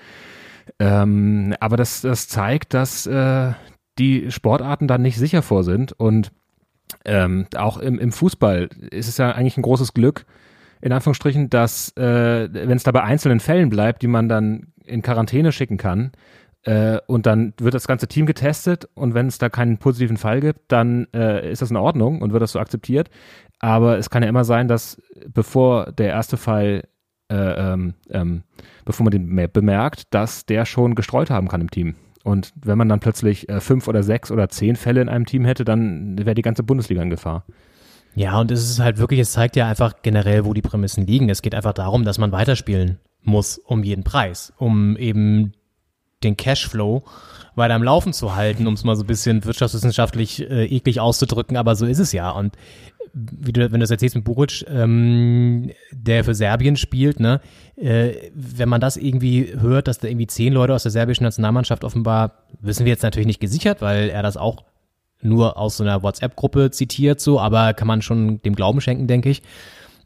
Ähm, 0.78 1.54
aber 1.61 1.76
das, 1.76 2.02
das 2.02 2.28
zeigt, 2.28 2.74
dass 2.74 3.07
äh, 3.07 3.52
die 3.98 4.31
Sportarten 4.31 4.88
dann 4.88 5.02
nicht 5.02 5.18
sicher 5.18 5.42
vor 5.42 5.64
sind. 5.64 5.92
Und 5.92 6.33
ähm, 7.04 7.46
auch 7.57 7.78
im, 7.78 7.98
im 7.98 8.12
Fußball 8.12 8.68
ist 8.90 9.09
es 9.09 9.18
ja 9.18 9.33
eigentlich 9.33 9.57
ein 9.57 9.62
großes 9.62 9.94
Glück, 9.94 10.24
in 10.81 10.92
Anführungsstrichen, 10.92 11.50
dass, 11.50 11.96
äh, 11.96 12.48
wenn 12.52 12.76
es 12.76 12.85
da 12.85 12.92
bei 12.92 13.02
einzelnen 13.02 13.40
Fällen 13.40 13.68
bleibt, 13.68 14.02
die 14.02 14.07
man 14.07 14.28
dann 14.28 14.72
in 14.85 15.02
Quarantäne 15.02 15.52
schicken 15.52 15.76
kann, 15.76 16.12
äh, 16.64 16.98
und 17.07 17.26
dann 17.26 17.54
wird 17.59 17.74
das 17.74 17.87
ganze 17.87 18.09
Team 18.09 18.26
getestet 18.26 18.88
und 18.94 19.14
wenn 19.14 19.26
es 19.26 19.38
da 19.38 19.48
keinen 19.48 19.78
positiven 19.78 20.16
Fall 20.16 20.40
gibt, 20.40 20.61
dann 20.72 21.07
äh, 21.14 21.50
ist 21.50 21.62
das 21.62 21.70
in 21.70 21.76
Ordnung 21.76 22.20
und 22.20 22.33
wird 22.33 22.42
das 22.42 22.52
so 22.52 22.59
akzeptiert. 22.59 23.11
Aber 23.61 23.98
es 23.98 24.11
kann 24.11 24.22
ja 24.22 24.28
immer 24.28 24.44
sein, 24.44 24.68
dass 24.68 25.00
bevor 25.33 25.92
der 25.92 26.09
erste 26.09 26.37
Fall 26.37 26.85
äh, 27.31 27.73
ähm, 27.73 27.95
ähm, 28.11 28.43
bevor 28.85 29.05
man 29.05 29.11
den 29.11 29.53
bemerkt, 29.53 30.14
dass 30.14 30.47
der 30.47 30.64
schon 30.64 30.95
gestreut 30.95 31.31
haben 31.31 31.49
kann 31.49 31.61
im 31.61 31.71
Team. 31.71 31.95
Und 32.25 32.53
wenn 32.62 32.79
man 32.79 32.88
dann 32.88 33.01
plötzlich 33.01 33.49
äh, 33.49 33.61
fünf 33.61 33.88
oder 33.88 34.03
sechs 34.03 34.31
oder 34.31 34.49
zehn 34.49 34.77
Fälle 34.77 35.01
in 35.01 35.09
einem 35.09 35.27
Team 35.27 35.45
hätte, 35.45 35.64
dann 35.64 36.19
wäre 36.19 36.35
die 36.35 36.43
ganze 36.43 36.62
Bundesliga 36.62 37.03
in 37.03 37.11
Gefahr. 37.11 37.45
Ja, 38.14 38.41
und 38.41 38.51
es 38.51 38.69
ist 38.69 38.81
halt 38.81 38.99
wirklich, 38.99 39.21
es 39.21 39.33
zeigt 39.33 39.57
ja 39.57 39.69
einfach 39.69 40.03
generell, 40.03 40.45
wo 40.45 40.53
die 40.53 40.62
Prämissen 40.62 41.07
liegen. 41.07 41.29
Es 41.29 41.43
geht 41.43 41.55
einfach 41.55 41.73
darum, 41.73 42.05
dass 42.05 42.19
man 42.19 42.33
weiterspielen 42.33 42.99
muss 43.23 43.59
um 43.59 43.83
jeden 43.83 44.05
Preis, 44.05 44.53
um 44.57 44.97
eben 44.97 45.53
den 46.23 46.37
Cashflow 46.37 47.05
weiter 47.55 47.75
am 47.75 47.83
Laufen 47.83 48.12
zu 48.12 48.35
halten, 48.35 48.67
um 48.67 48.75
es 48.75 48.85
mal 48.85 48.97
so 48.97 49.05
ein 49.05 49.07
bisschen 49.07 49.45
wirtschaftswissenschaftlich 49.45 50.49
äh, 50.51 50.64
eklig 50.67 51.01
auszudrücken, 51.01 51.57
aber 51.57 51.77
so 51.77 51.87
ist 51.87 51.99
es 51.99 52.12
ja. 52.12 52.31
Und 52.31 52.57
wie 53.18 53.52
du, 53.52 53.61
wenn 53.61 53.72
du 53.72 53.78
das 53.81 53.90
erzählst 53.90 54.14
mit 54.14 54.24
Buric, 54.24 54.64
ähm, 54.68 55.70
der 55.92 56.24
für 56.24 56.35
Serbien 56.35 56.76
spielt, 56.76 57.20
ne, 57.20 57.40
äh, 57.76 58.14
wenn 58.35 58.68
man 58.68 58.81
das 58.81 58.96
irgendwie 58.96 59.54
hört, 59.59 59.88
dass 59.88 59.98
da 59.98 60.09
irgendwie 60.09 60.26
zehn 60.26 60.52
Leute 60.52 60.74
aus 60.74 60.83
der 60.83 60.92
serbischen 60.92 61.24
Nationalmannschaft 61.24 61.85
offenbar, 61.85 62.44
wissen 62.61 62.85
wir 62.85 62.92
jetzt 62.92 63.02
natürlich 63.02 63.26
nicht 63.26 63.40
gesichert, 63.40 63.81
weil 63.83 64.09
er 64.11 64.22
das 64.22 64.37
auch 64.37 64.64
nur 65.20 65.57
aus 65.57 65.76
so 65.76 65.85
einer 65.85 66.02
WhatsApp-Gruppe 66.02 66.70
zitiert, 66.70 67.20
so, 67.20 67.40
aber 67.40 67.74
kann 67.74 67.88
man 67.88 68.02
schon 68.02 68.40
dem 68.42 68.54
Glauben 68.54 68.81
schenken, 68.81 69.07
denke 69.07 69.31
ich. 69.31 69.42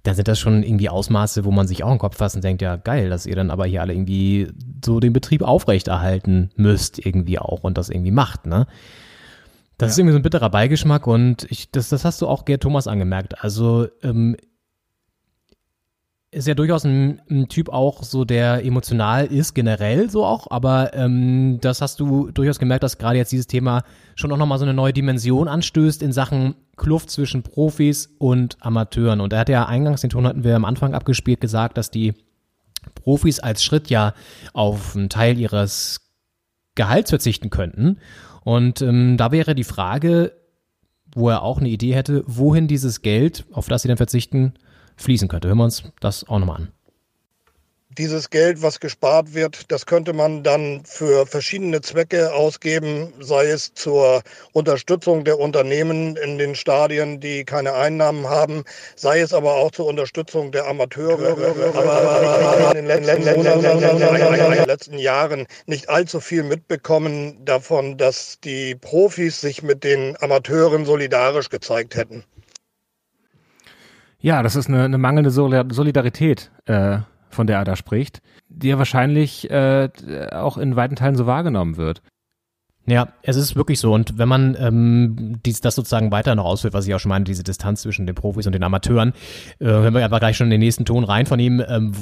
Dann 0.04 0.16
sind 0.16 0.26
das 0.26 0.40
schon 0.40 0.64
irgendwie 0.64 0.88
Ausmaße, 0.88 1.44
wo 1.44 1.52
man 1.52 1.68
sich 1.68 1.84
auch 1.84 1.90
den 1.90 1.98
Kopf 1.98 2.16
fasst 2.16 2.34
und 2.34 2.42
denkt, 2.42 2.60
ja, 2.60 2.76
geil, 2.76 3.08
dass 3.08 3.26
ihr 3.26 3.36
dann 3.36 3.50
aber 3.50 3.66
hier 3.66 3.82
alle 3.82 3.92
irgendwie 3.92 4.48
so 4.84 4.98
den 4.98 5.12
Betrieb 5.12 5.42
aufrechterhalten 5.42 6.50
müsst, 6.56 7.04
irgendwie 7.04 7.38
auch 7.38 7.62
und 7.62 7.78
das 7.78 7.88
irgendwie 7.88 8.10
macht, 8.10 8.46
ne? 8.46 8.66
Das 9.78 9.88
ja. 9.88 9.90
ist 9.90 9.98
irgendwie 9.98 10.12
so 10.12 10.18
ein 10.18 10.22
bitterer 10.22 10.50
Beigeschmack 10.50 11.06
und 11.06 11.46
ich, 11.50 11.70
das, 11.70 11.88
das 11.88 12.04
hast 12.04 12.20
du 12.22 12.28
auch 12.28 12.44
Gerd 12.44 12.62
Thomas 12.62 12.86
angemerkt. 12.86 13.42
Also 13.42 13.88
ähm, 14.02 14.36
ist 16.32 16.48
ja 16.48 16.54
durchaus 16.54 16.84
ein, 16.84 17.20
ein, 17.30 17.48
Typ 17.48 17.68
auch 17.68 18.02
so, 18.02 18.24
der 18.24 18.64
emotional 18.64 19.26
ist, 19.26 19.52
generell 19.52 20.08
so 20.08 20.24
auch, 20.24 20.50
aber 20.50 20.94
ähm, 20.94 21.58
das 21.60 21.82
hast 21.82 22.00
du 22.00 22.30
durchaus 22.30 22.58
gemerkt, 22.58 22.82
dass 22.82 22.96
gerade 22.96 23.18
jetzt 23.18 23.32
dieses 23.32 23.46
Thema 23.46 23.84
schon 24.14 24.32
auch 24.32 24.38
nochmal 24.38 24.58
so 24.58 24.64
eine 24.64 24.72
neue 24.72 24.94
Dimension 24.94 25.46
anstößt 25.46 26.02
in 26.02 26.10
Sachen 26.12 26.54
Kluft 26.76 27.10
zwischen 27.10 27.42
Profis 27.42 28.14
und 28.18 28.56
Amateuren. 28.60 29.20
Und 29.20 29.34
er 29.34 29.40
hat 29.40 29.50
ja 29.50 29.66
eingangs, 29.66 30.00
den 30.00 30.10
Ton 30.10 30.26
hatten 30.26 30.42
wir 30.42 30.56
am 30.56 30.64
Anfang 30.64 30.94
abgespielt, 30.94 31.42
gesagt, 31.42 31.76
dass 31.76 31.90
die 31.90 32.14
Profis 32.94 33.38
als 33.38 33.62
Schritt 33.62 33.90
ja 33.90 34.14
auf 34.54 34.96
einen 34.96 35.10
Teil 35.10 35.38
ihres 35.38 36.00
Gehalts 36.74 37.10
verzichten 37.10 37.50
könnten. 37.50 37.98
Und 38.44 38.82
ähm, 38.82 39.16
da 39.16 39.32
wäre 39.32 39.54
die 39.54 39.64
Frage, 39.64 40.32
wo 41.14 41.28
er 41.28 41.42
auch 41.42 41.58
eine 41.58 41.68
Idee 41.68 41.94
hätte, 41.94 42.24
wohin 42.26 42.68
dieses 42.68 43.02
Geld, 43.02 43.44
auf 43.52 43.68
das 43.68 43.82
sie 43.82 43.88
dann 43.88 43.96
verzichten, 43.96 44.54
fließen 44.96 45.28
könnte. 45.28 45.48
Hören 45.48 45.58
wir 45.58 45.64
uns 45.64 45.84
das 46.00 46.24
auch 46.28 46.38
nochmal 46.38 46.62
an. 46.62 46.68
Dieses 47.98 48.30
Geld, 48.30 48.62
was 48.62 48.80
gespart 48.80 49.34
wird, 49.34 49.70
das 49.70 49.86
könnte 49.86 50.12
man 50.12 50.42
dann 50.42 50.82
für 50.84 51.26
verschiedene 51.26 51.80
Zwecke 51.80 52.32
ausgeben, 52.32 53.12
sei 53.20 53.46
es 53.46 53.74
zur 53.74 54.22
Unterstützung 54.52 55.24
der 55.24 55.38
Unternehmen 55.38 56.16
in 56.16 56.38
den 56.38 56.54
Stadien, 56.54 57.20
die 57.20 57.44
keine 57.44 57.74
Einnahmen 57.74 58.28
haben, 58.28 58.64
sei 58.96 59.20
es 59.20 59.32
aber 59.32 59.54
auch 59.54 59.70
zur 59.70 59.86
Unterstützung 59.86 60.52
der 60.52 60.66
Amateure. 60.66 61.36
Aber 61.74 62.76
in 62.76 62.86
den 62.86 64.66
letzten 64.66 64.98
Jahren 64.98 65.46
nicht 65.66 65.88
allzu 65.88 66.20
viel 66.20 66.42
mitbekommen 66.42 67.44
davon, 67.44 67.96
dass 67.96 68.38
die 68.40 68.74
Profis 68.74 69.40
sich 69.40 69.62
mit 69.62 69.84
den 69.84 70.16
Amateuren 70.20 70.84
solidarisch 70.84 71.48
gezeigt 71.48 71.94
hätten. 71.94 72.24
Ja, 74.18 74.42
das 74.42 74.54
ist 74.54 74.68
eine, 74.68 74.84
eine 74.84 74.98
mangelnde 74.98 75.30
Solidarität. 75.30 76.50
Äh 76.66 76.98
von 77.34 77.46
der 77.46 77.58
er 77.58 77.64
da 77.64 77.76
spricht, 77.76 78.22
die 78.48 78.68
ja 78.68 78.78
wahrscheinlich 78.78 79.50
äh, 79.50 79.88
auch 80.32 80.58
in 80.58 80.76
weiten 80.76 80.96
Teilen 80.96 81.16
so 81.16 81.26
wahrgenommen 81.26 81.76
wird. 81.76 82.02
Ja, 82.86 83.08
es 83.22 83.36
ist 83.36 83.54
wirklich 83.54 83.78
so. 83.78 83.94
Und 83.94 84.18
wenn 84.18 84.28
man 84.28 84.56
ähm, 84.58 85.38
dies, 85.46 85.60
das 85.60 85.76
sozusagen 85.76 86.10
weiter 86.10 86.34
noch 86.34 86.44
ausführt, 86.44 86.74
was 86.74 86.86
ich 86.86 86.94
auch 86.94 86.98
schon 86.98 87.10
meine, 87.10 87.24
diese 87.24 87.44
Distanz 87.44 87.82
zwischen 87.82 88.06
den 88.06 88.16
Profis 88.16 88.46
und 88.46 88.52
den 88.52 88.64
Amateuren, 88.64 89.12
äh, 89.60 89.66
hören 89.66 89.94
wir 89.94 90.04
einfach 90.04 90.18
gleich 90.18 90.36
schon 90.36 90.48
in 90.48 90.52
den 90.52 90.60
nächsten 90.60 90.84
Ton 90.84 91.04
rein 91.04 91.26
von 91.26 91.38
ihm, 91.38 91.62
ähm, 91.66 91.92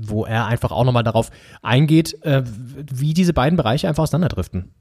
wo 0.00 0.24
er 0.24 0.46
einfach 0.46 0.72
auch 0.72 0.84
nochmal 0.84 1.02
darauf 1.02 1.30
eingeht, 1.62 2.22
äh, 2.22 2.42
wie 2.46 3.12
diese 3.12 3.34
beiden 3.34 3.58
Bereiche 3.58 3.88
einfach 3.88 4.04
auseinanderdriften. 4.04 4.72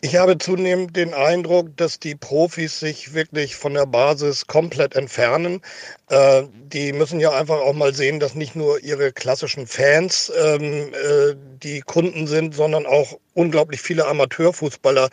Ich 0.00 0.14
habe 0.14 0.38
zunehmend 0.38 0.96
den 0.96 1.12
Eindruck, 1.12 1.76
dass 1.76 1.98
die 1.98 2.14
Profis 2.14 2.78
sich 2.78 3.14
wirklich 3.14 3.56
von 3.56 3.74
der 3.74 3.84
Basis 3.86 4.46
komplett 4.46 4.94
entfernen. 4.94 5.60
Äh, 6.08 6.44
die 6.72 6.92
müssen 6.92 7.18
ja 7.18 7.32
einfach 7.32 7.58
auch 7.58 7.72
mal 7.72 7.92
sehen, 7.92 8.20
dass 8.20 8.36
nicht 8.36 8.54
nur 8.54 8.78
ihre 8.84 9.12
klassischen 9.12 9.66
Fans 9.66 10.32
ähm, 10.40 10.92
äh, 10.94 11.34
die 11.64 11.80
Kunden 11.80 12.28
sind, 12.28 12.54
sondern 12.54 12.86
auch 12.86 13.18
unglaublich 13.34 13.80
viele 13.80 14.06
Amateurfußballer, 14.06 15.10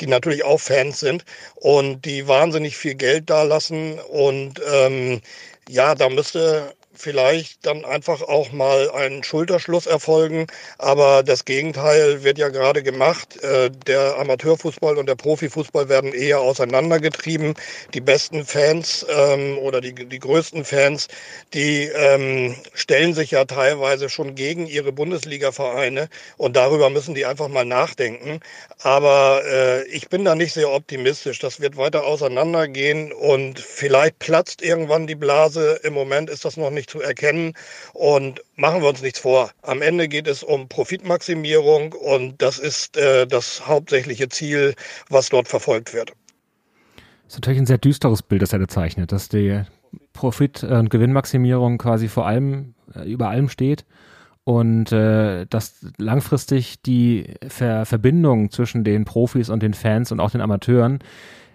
die 0.00 0.06
natürlich 0.06 0.44
auch 0.44 0.60
Fans 0.60 1.00
sind 1.00 1.24
und 1.54 2.04
die 2.04 2.28
wahnsinnig 2.28 2.76
viel 2.76 2.96
Geld 2.96 3.30
da 3.30 3.44
lassen. 3.44 3.98
Und 3.98 4.60
ähm, 4.70 5.22
ja, 5.70 5.94
da 5.94 6.10
müsste 6.10 6.74
vielleicht 6.98 7.64
dann 7.66 7.84
einfach 7.84 8.22
auch 8.22 8.52
mal 8.52 8.90
ein 8.90 9.22
Schulterschluss 9.22 9.86
erfolgen. 9.86 10.46
Aber 10.78 11.22
das 11.22 11.44
Gegenteil 11.44 12.22
wird 12.24 12.38
ja 12.38 12.48
gerade 12.48 12.82
gemacht. 12.82 13.42
Äh, 13.42 13.70
der 13.86 14.18
Amateurfußball 14.18 14.98
und 14.98 15.06
der 15.06 15.14
Profifußball 15.14 15.88
werden 15.88 16.12
eher 16.12 16.40
auseinandergetrieben. 16.40 17.54
Die 17.94 18.00
besten 18.00 18.44
Fans 18.44 19.06
ähm, 19.08 19.58
oder 19.58 19.80
die, 19.80 19.94
die 19.94 20.18
größten 20.18 20.64
Fans, 20.64 21.08
die 21.54 21.84
ähm, 21.84 22.56
stellen 22.74 23.14
sich 23.14 23.30
ja 23.30 23.44
teilweise 23.44 24.08
schon 24.08 24.34
gegen 24.34 24.66
ihre 24.66 24.92
Bundesliga-Vereine 24.92 26.08
und 26.36 26.56
darüber 26.56 26.90
müssen 26.90 27.14
die 27.14 27.26
einfach 27.26 27.48
mal 27.48 27.64
nachdenken. 27.64 28.40
Aber 28.82 29.42
äh, 29.44 29.84
ich 29.88 30.08
bin 30.08 30.24
da 30.24 30.34
nicht 30.34 30.52
sehr 30.52 30.70
optimistisch. 30.70 31.38
Das 31.38 31.60
wird 31.60 31.76
weiter 31.76 32.04
auseinandergehen 32.04 33.12
und 33.12 33.58
vielleicht 33.58 34.18
platzt 34.18 34.62
irgendwann 34.62 35.06
die 35.06 35.14
Blase. 35.14 35.80
Im 35.82 35.94
Moment 35.94 36.30
ist 36.30 36.44
das 36.44 36.56
noch 36.56 36.70
nicht 36.70 36.87
zu 36.88 37.00
erkennen. 37.00 37.52
Und 37.92 38.42
machen 38.56 38.82
wir 38.82 38.88
uns 38.88 39.02
nichts 39.02 39.20
vor. 39.20 39.50
Am 39.62 39.82
Ende 39.82 40.08
geht 40.08 40.26
es 40.26 40.42
um 40.42 40.68
Profitmaximierung 40.68 41.92
und 41.92 42.40
das 42.40 42.58
ist 42.58 42.96
äh, 42.96 43.26
das 43.26 43.66
hauptsächliche 43.66 44.28
Ziel, 44.28 44.74
was 45.08 45.28
dort 45.28 45.48
verfolgt 45.48 45.94
wird. 45.94 46.12
Das 47.24 47.34
ist 47.34 47.36
natürlich 47.36 47.60
ein 47.60 47.66
sehr 47.66 47.78
düsteres 47.78 48.22
Bild, 48.22 48.42
das 48.42 48.52
er 48.52 48.58
da 48.58 48.68
zeichnet, 48.68 49.12
dass 49.12 49.28
die 49.28 49.62
Profit- 50.12 50.64
und 50.64 50.90
Gewinnmaximierung 50.90 51.78
quasi 51.78 52.08
vor 52.08 52.26
allem 52.26 52.74
äh, 52.94 53.10
über 53.10 53.28
allem 53.28 53.48
steht 53.48 53.84
und 54.44 54.92
äh, 54.92 55.46
dass 55.46 55.86
langfristig 55.98 56.80
die 56.82 57.34
Ver 57.46 57.84
Verbindung 57.84 58.50
zwischen 58.50 58.82
den 58.82 59.04
Profis 59.04 59.50
und 59.50 59.62
den 59.62 59.74
Fans 59.74 60.10
und 60.10 60.20
auch 60.20 60.30
den 60.30 60.40
Amateuren 60.40 61.00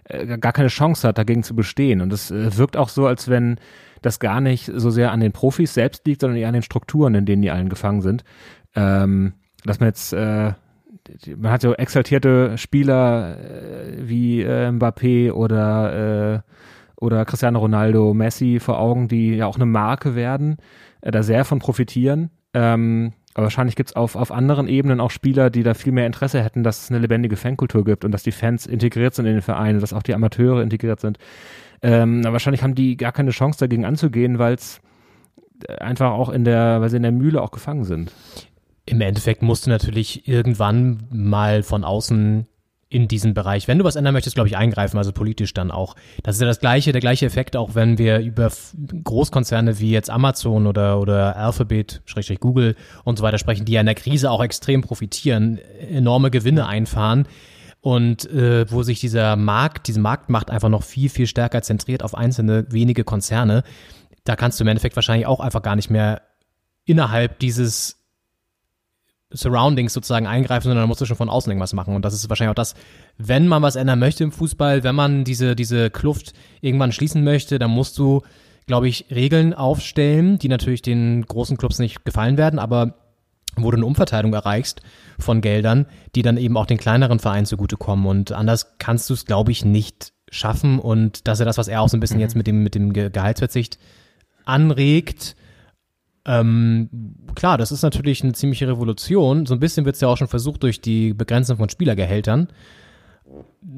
äh, 0.03 0.37
gar 0.37 0.53
keine 0.53 0.67
Chance 0.67 1.07
hat, 1.07 1.17
dagegen 1.17 1.41
zu 1.41 1.55
bestehen. 1.55 2.01
Und 2.01 2.13
es 2.13 2.29
äh, 2.29 2.55
wirkt 2.55 2.77
auch 2.77 2.89
so, 2.89 3.07
als 3.07 3.29
wenn 3.29 3.57
das 4.05 4.19
gar 4.19 4.41
nicht 4.41 4.71
so 4.73 4.89
sehr 4.89 5.11
an 5.11 5.19
den 5.19 5.31
Profis 5.31 5.73
selbst 5.73 6.05
liegt, 6.05 6.21
sondern 6.21 6.37
eher 6.37 6.47
an 6.47 6.53
den 6.53 6.63
Strukturen, 6.63 7.15
in 7.15 7.25
denen 7.25 7.41
die 7.41 7.51
allen 7.51 7.69
gefangen 7.69 8.01
sind. 8.01 8.23
Ähm, 8.75 9.33
dass 9.65 9.79
man 9.79 9.89
jetzt, 9.89 10.13
äh, 10.13 10.53
man 11.37 11.51
hat 11.51 11.61
so 11.61 11.73
exaltierte 11.73 12.57
Spieler 12.57 13.37
äh, 13.37 14.07
wie 14.07 14.41
äh, 14.41 14.69
Mbappé 14.69 15.31
oder, 15.31 16.35
äh, 16.35 16.39
oder 16.97 17.25
Cristiano 17.25 17.59
Ronaldo, 17.59 18.13
Messi 18.13 18.59
vor 18.59 18.79
Augen, 18.79 19.07
die 19.07 19.35
ja 19.35 19.47
auch 19.47 19.55
eine 19.55 19.65
Marke 19.65 20.15
werden, 20.15 20.57
äh, 21.01 21.11
da 21.11 21.23
sehr 21.23 21.45
von 21.45 21.59
profitieren. 21.59 22.29
Ähm, 22.53 23.13
aber 23.33 23.45
wahrscheinlich 23.45 23.75
gibt's 23.75 23.95
auf, 23.95 24.15
auf 24.15 24.31
anderen 24.31 24.67
Ebenen 24.67 24.99
auch 24.99 25.09
Spieler, 25.09 25.49
die 25.49 25.63
da 25.63 25.73
viel 25.73 25.91
mehr 25.91 26.05
Interesse 26.05 26.43
hätten, 26.43 26.63
dass 26.63 26.83
es 26.83 26.91
eine 26.91 26.99
lebendige 26.99 27.35
Fankultur 27.35 27.83
gibt 27.83 28.05
und 28.05 28.11
dass 28.11 28.21
die 28.23 28.31
Fans 28.31 28.67
integriert 28.67 29.15
sind 29.15 29.25
in 29.25 29.33
den 29.33 29.41
Vereinen, 29.41 29.79
dass 29.79 29.93
auch 29.93 30.03
die 30.03 30.13
Amateure 30.13 30.61
integriert 30.61 30.99
sind. 30.99 31.17
Ähm, 31.83 32.23
wahrscheinlich 32.23 32.63
haben 32.63 32.75
die 32.75 32.97
gar 32.97 33.11
keine 33.11 33.31
Chance 33.31 33.59
dagegen 33.59 33.85
anzugehen, 33.85 34.39
weil 34.39 34.55
es 34.55 34.81
einfach 35.79 36.11
auch 36.11 36.29
in 36.29 36.45
der, 36.45 36.81
weil 36.81 36.89
sie 36.89 36.97
in 36.97 37.03
der 37.03 37.11
Mühle 37.11 37.41
auch 37.41 37.51
gefangen 37.51 37.83
sind. 37.83 38.11
Im 38.85 39.01
Endeffekt 39.01 39.41
musst 39.41 39.65
du 39.65 39.69
natürlich 39.69 40.27
irgendwann 40.27 41.03
mal 41.11 41.61
von 41.63 41.83
außen 41.83 42.47
in 42.89 43.07
diesem 43.07 43.33
Bereich, 43.33 43.67
wenn 43.67 43.79
du 43.79 43.85
was 43.85 43.95
ändern 43.95 44.13
möchtest, 44.13 44.35
glaube 44.35 44.47
ich, 44.47 44.55
eingreifen, 44.55 44.97
also 44.99 45.11
politisch 45.11 45.53
dann 45.53 45.71
auch. 45.71 45.95
Das 46.21 46.35
ist 46.35 46.41
ja 46.41 46.47
das 46.47 46.59
gleiche, 46.59 46.91
der 46.91 47.01
gleiche 47.01 47.25
Effekt, 47.25 47.55
auch 47.55 47.73
wenn 47.73 47.97
wir 47.97 48.19
über 48.19 48.51
Großkonzerne 49.03 49.79
wie 49.79 49.89
jetzt 49.89 50.11
Amazon 50.11 50.67
oder, 50.67 50.99
oder 50.99 51.35
Alphabet, 51.35 52.03
Schrägstrich 52.05 52.39
Google 52.39 52.75
und 53.03 53.17
so 53.17 53.23
weiter 53.23 53.39
sprechen, 53.39 53.65
die 53.65 53.71
ja 53.71 53.79
in 53.79 53.87
der 53.87 53.95
Krise 53.95 54.29
auch 54.29 54.43
extrem 54.43 54.81
profitieren, 54.81 55.57
enorme 55.89 56.29
Gewinne 56.29 56.67
einfahren 56.67 57.25
und 57.83 58.31
äh, 58.31 58.71
wo 58.71 58.81
sich 58.81 59.01
dieser 59.01 59.35
Markt, 59.35 59.89
diese 59.89 59.99
Marktmacht 59.99 60.49
einfach 60.49 60.69
noch 60.69 60.83
viel, 60.83 61.09
viel 61.09 61.27
stärker 61.27 61.61
zentriert 61.61 62.01
auf 62.01 62.15
einzelne 62.15 62.65
wenige 62.71 63.03
Konzerne, 63.03 63.63
da 64.23 64.37
kannst 64.37 64.57
du 64.57 64.63
im 64.63 64.69
Endeffekt 64.69 64.95
wahrscheinlich 64.95 65.27
auch 65.27 65.41
einfach 65.41 65.61
gar 65.61 65.75
nicht 65.75 65.89
mehr 65.89 66.21
innerhalb 66.85 67.39
dieses 67.39 67.97
Surroundings 69.31 69.91
sozusagen 69.91 70.27
eingreifen, 70.27 70.69
sondern 70.69 70.83
da 70.83 70.87
musst 70.87 71.01
du 71.01 71.05
schon 71.05 71.17
von 71.17 71.27
außen 71.27 71.51
irgendwas 71.51 71.73
machen. 71.73 71.93
Und 71.93 72.05
das 72.05 72.13
ist 72.13 72.29
wahrscheinlich 72.29 72.51
auch 72.51 72.55
das, 72.55 72.73
wenn 73.17 73.49
man 73.49 73.61
was 73.61 73.75
ändern 73.75 73.99
möchte 73.99 74.23
im 74.23 74.31
Fußball, 74.31 74.85
wenn 74.85 74.95
man 74.95 75.25
diese, 75.25 75.53
diese 75.53 75.89
Kluft 75.89 76.31
irgendwann 76.61 76.93
schließen 76.93 77.21
möchte, 77.21 77.59
dann 77.59 77.71
musst 77.71 77.97
du, 77.97 78.21
glaube 78.65 78.87
ich, 78.87 79.07
Regeln 79.11 79.53
aufstellen, 79.53 80.39
die 80.39 80.47
natürlich 80.47 80.83
den 80.83 81.25
großen 81.25 81.57
Clubs 81.57 81.79
nicht 81.79 82.05
gefallen 82.05 82.37
werden, 82.37 82.59
aber 82.59 83.02
wo 83.55 83.71
du 83.71 83.77
eine 83.77 83.85
Umverteilung 83.85 84.33
erreichst 84.33 84.81
von 85.19 85.41
Geldern, 85.41 85.85
die 86.15 86.21
dann 86.21 86.37
eben 86.37 86.57
auch 86.57 86.65
den 86.65 86.77
kleineren 86.77 87.19
Vereinen 87.19 87.45
zugutekommen. 87.45 88.05
Und 88.05 88.31
anders 88.31 88.77
kannst 88.79 89.09
du 89.09 89.13
es, 89.13 89.25
glaube 89.25 89.51
ich, 89.51 89.65
nicht 89.65 90.13
schaffen. 90.29 90.79
Und 90.79 91.27
das 91.27 91.35
ist 91.35 91.39
ja 91.39 91.45
das, 91.45 91.57
was 91.57 91.67
er 91.67 91.81
auch 91.81 91.89
so 91.89 91.97
ein 91.97 91.99
bisschen 91.99 92.17
mhm. 92.17 92.21
jetzt 92.21 92.35
mit 92.35 92.47
dem, 92.47 92.63
mit 92.63 92.75
dem 92.75 92.93
Gehaltsverzicht 92.93 93.77
anregt. 94.45 95.35
Ähm, 96.25 96.89
klar, 97.35 97.57
das 97.57 97.71
ist 97.71 97.83
natürlich 97.83 98.23
eine 98.23 98.33
ziemliche 98.33 98.67
Revolution. 98.67 99.45
So 99.45 99.53
ein 99.53 99.59
bisschen 99.59 99.85
wird 99.85 99.95
es 99.95 100.01
ja 100.01 100.07
auch 100.07 100.17
schon 100.17 100.27
versucht 100.27 100.63
durch 100.63 100.81
die 100.81 101.13
Begrenzung 101.13 101.57
von 101.57 101.69
Spielergehältern. 101.69 102.47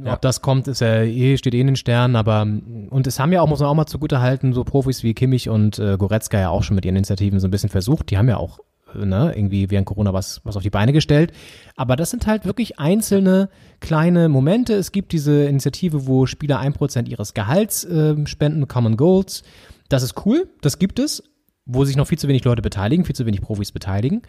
Ja. 0.04 0.14
Ob 0.14 0.22
das 0.22 0.42
kommt, 0.42 0.68
ist 0.68 0.82
ja 0.82 1.04
eh, 1.04 1.38
steht 1.38 1.54
eh 1.54 1.62
in 1.62 1.68
den 1.68 1.76
Sternen, 1.76 2.16
aber 2.16 2.42
und 2.42 3.08
es 3.08 3.20
haben 3.20 3.32
ja 3.32 3.42
auch, 3.42 3.48
muss 3.48 3.60
man 3.60 3.70
auch 3.70 3.76
mal 3.76 3.86
zugute 3.86 4.20
halten, 4.20 4.54
so 4.54 4.64
Profis 4.64 5.04
wie 5.04 5.14
Kimmich 5.14 5.50
und 5.50 5.80
äh, 5.80 5.98
Goretzka 5.98 6.40
ja 6.40 6.50
auch 6.50 6.64
schon 6.64 6.76
mit 6.76 6.84
ihren 6.84 6.96
Initiativen 6.96 7.40
so 7.40 7.48
ein 7.48 7.52
bisschen 7.52 7.70
versucht. 7.70 8.10
Die 8.10 8.18
haben 8.18 8.28
ja 8.28 8.38
auch 8.38 8.60
ne, 8.94 9.34
irgendwie 9.36 9.70
während 9.70 9.88
Corona 9.88 10.14
was, 10.14 10.42
was 10.44 10.56
auf 10.56 10.64
die 10.64 10.70
Beine 10.70 10.94
gestellt. 10.94 11.32
Aber 11.76 11.96
das 11.96 12.12
sind 12.12 12.28
halt 12.28 12.46
wirklich 12.46 12.80
einzelne 12.80 13.50
kleine 13.80 14.30
Momente. 14.30 14.74
Es 14.74 14.92
gibt 14.92 15.12
diese 15.12 15.46
Initiative, 15.46 16.08
wo 16.08 16.26
Spieler 16.26 16.60
ein 16.60 16.74
Prozent 16.74 17.10
ihres 17.10 17.34
Gehalts 17.34 17.84
äh, 17.84 18.16
spenden, 18.28 18.68
Common 18.68 18.98
Goals. 18.98 19.44
Das 19.90 20.04
ist 20.04 20.26
cool, 20.26 20.50
das 20.62 20.80
gibt 20.80 21.00
es, 21.00 21.24
wo 21.66 21.86
sich 21.86 21.96
noch 21.96 22.08
viel 22.08 22.18
zu 22.18 22.28
wenig 22.28 22.44
Leute 22.44 22.62
beteiligen, 22.62 23.06
viel 23.06 23.16
zu 23.16 23.26
wenig 23.26 23.42
Profis 23.42 23.72
beteiligen. 23.72 24.22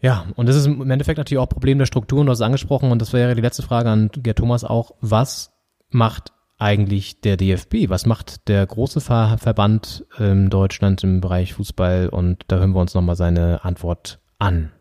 Ja, 0.00 0.26
und 0.36 0.48
das 0.48 0.56
ist 0.56 0.66
im 0.66 0.90
Endeffekt 0.90 1.18
natürlich 1.18 1.40
auch 1.40 1.48
Problem 1.48 1.78
der 1.78 1.86
Strukturen, 1.86 2.26
du 2.26 2.30
hast 2.30 2.38
es 2.38 2.46
angesprochen, 2.46 2.92
und 2.92 3.02
das 3.02 3.12
wäre 3.12 3.34
die 3.34 3.40
letzte 3.40 3.62
Frage 3.62 3.90
an 3.90 4.10
Gerd 4.12 4.38
Thomas 4.38 4.62
auch. 4.62 4.92
Was 5.00 5.50
macht 5.90 6.32
eigentlich 6.58 7.20
der 7.20 7.36
DFB? 7.36 7.88
Was 7.88 8.06
macht 8.06 8.48
der 8.48 8.66
große 8.66 9.00
Ver 9.00 9.38
Verband 9.38 10.04
in 10.18 10.50
Deutschland 10.50 11.02
im 11.04 11.20
Bereich 11.20 11.54
Fußball? 11.54 12.08
Und 12.08 12.42
da 12.48 12.56
hören 12.58 12.72
wir 12.72 12.80
uns 12.80 12.94
nochmal 12.94 13.16
seine 13.16 13.64
Antwort 13.64 14.20
an. 14.38 14.72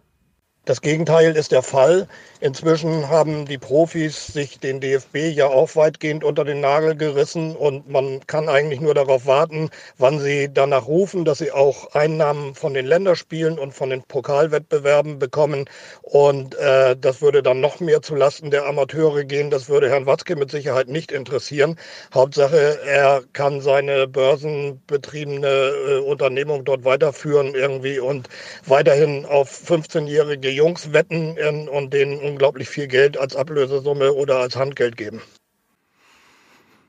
Das 0.68 0.82
Gegenteil 0.82 1.38
ist 1.38 1.54
der 1.54 1.64
Fall. 1.64 2.10
Inzwischen 2.42 3.08
haben 3.08 3.46
die 3.46 3.58
Profis 3.58 4.28
sich 4.28 4.60
den 4.60 4.82
DFB 4.82 5.16
ja 5.34 5.48
auch 5.48 5.78
weitgehend 5.78 6.26
unter 6.26 6.44
den 6.44 6.60
Nagel 6.60 6.94
gerissen 6.94 7.56
und 7.56 7.90
man 7.90 8.20
kann 8.28 8.50
eigentlich 8.50 8.82
nur 8.82 8.94
darauf 8.94 9.26
warten, 9.26 9.70
wann 9.98 10.20
sie 10.20 10.50
danach 10.54 10.86
rufen, 10.86 11.24
dass 11.24 11.38
sie 11.38 11.54
auch 11.54 11.96
Einnahmen 11.96 12.54
von 12.54 12.74
den 12.74 12.86
Länderspielen 12.86 13.58
und 13.58 13.74
von 13.74 13.92
den 13.92 14.04
Pokalwettbewerben 14.04 15.20
bekommen. 15.20 15.70
Und 16.02 16.54
äh, 16.56 16.98
das 16.98 17.22
würde 17.22 17.42
dann 17.42 17.62
noch 17.62 17.80
mehr 17.80 18.02
zulasten 18.02 18.52
der 18.52 18.66
Amateure 18.66 19.24
gehen. 19.24 19.50
Das 19.50 19.70
würde 19.70 19.90
Herrn 19.90 20.06
Watzke 20.06 20.36
mit 20.36 20.52
Sicherheit 20.52 20.90
nicht 20.90 21.14
interessieren. 21.14 21.78
Hauptsache, 22.14 22.78
er 22.86 23.24
kann 23.32 23.62
seine 23.62 24.06
börsenbetriebene 24.06 25.48
äh, 25.48 25.98
Unternehmung 26.00 26.66
dort 26.66 26.84
weiterführen 26.84 27.56
irgendwie 27.56 28.00
und 28.00 28.28
weiterhin 28.66 29.26
auf 29.26 29.50
15-jährige 29.50 30.57
Jungs 30.58 30.92
wetten 30.92 31.38
äh, 31.38 31.70
und 31.70 31.94
denen 31.94 32.20
unglaublich 32.20 32.68
viel 32.68 32.88
Geld 32.88 33.18
als 33.18 33.36
Ablösesumme 33.36 34.12
oder 34.14 34.38
als 34.38 34.56
Handgeld 34.56 34.98
geben. 34.98 35.22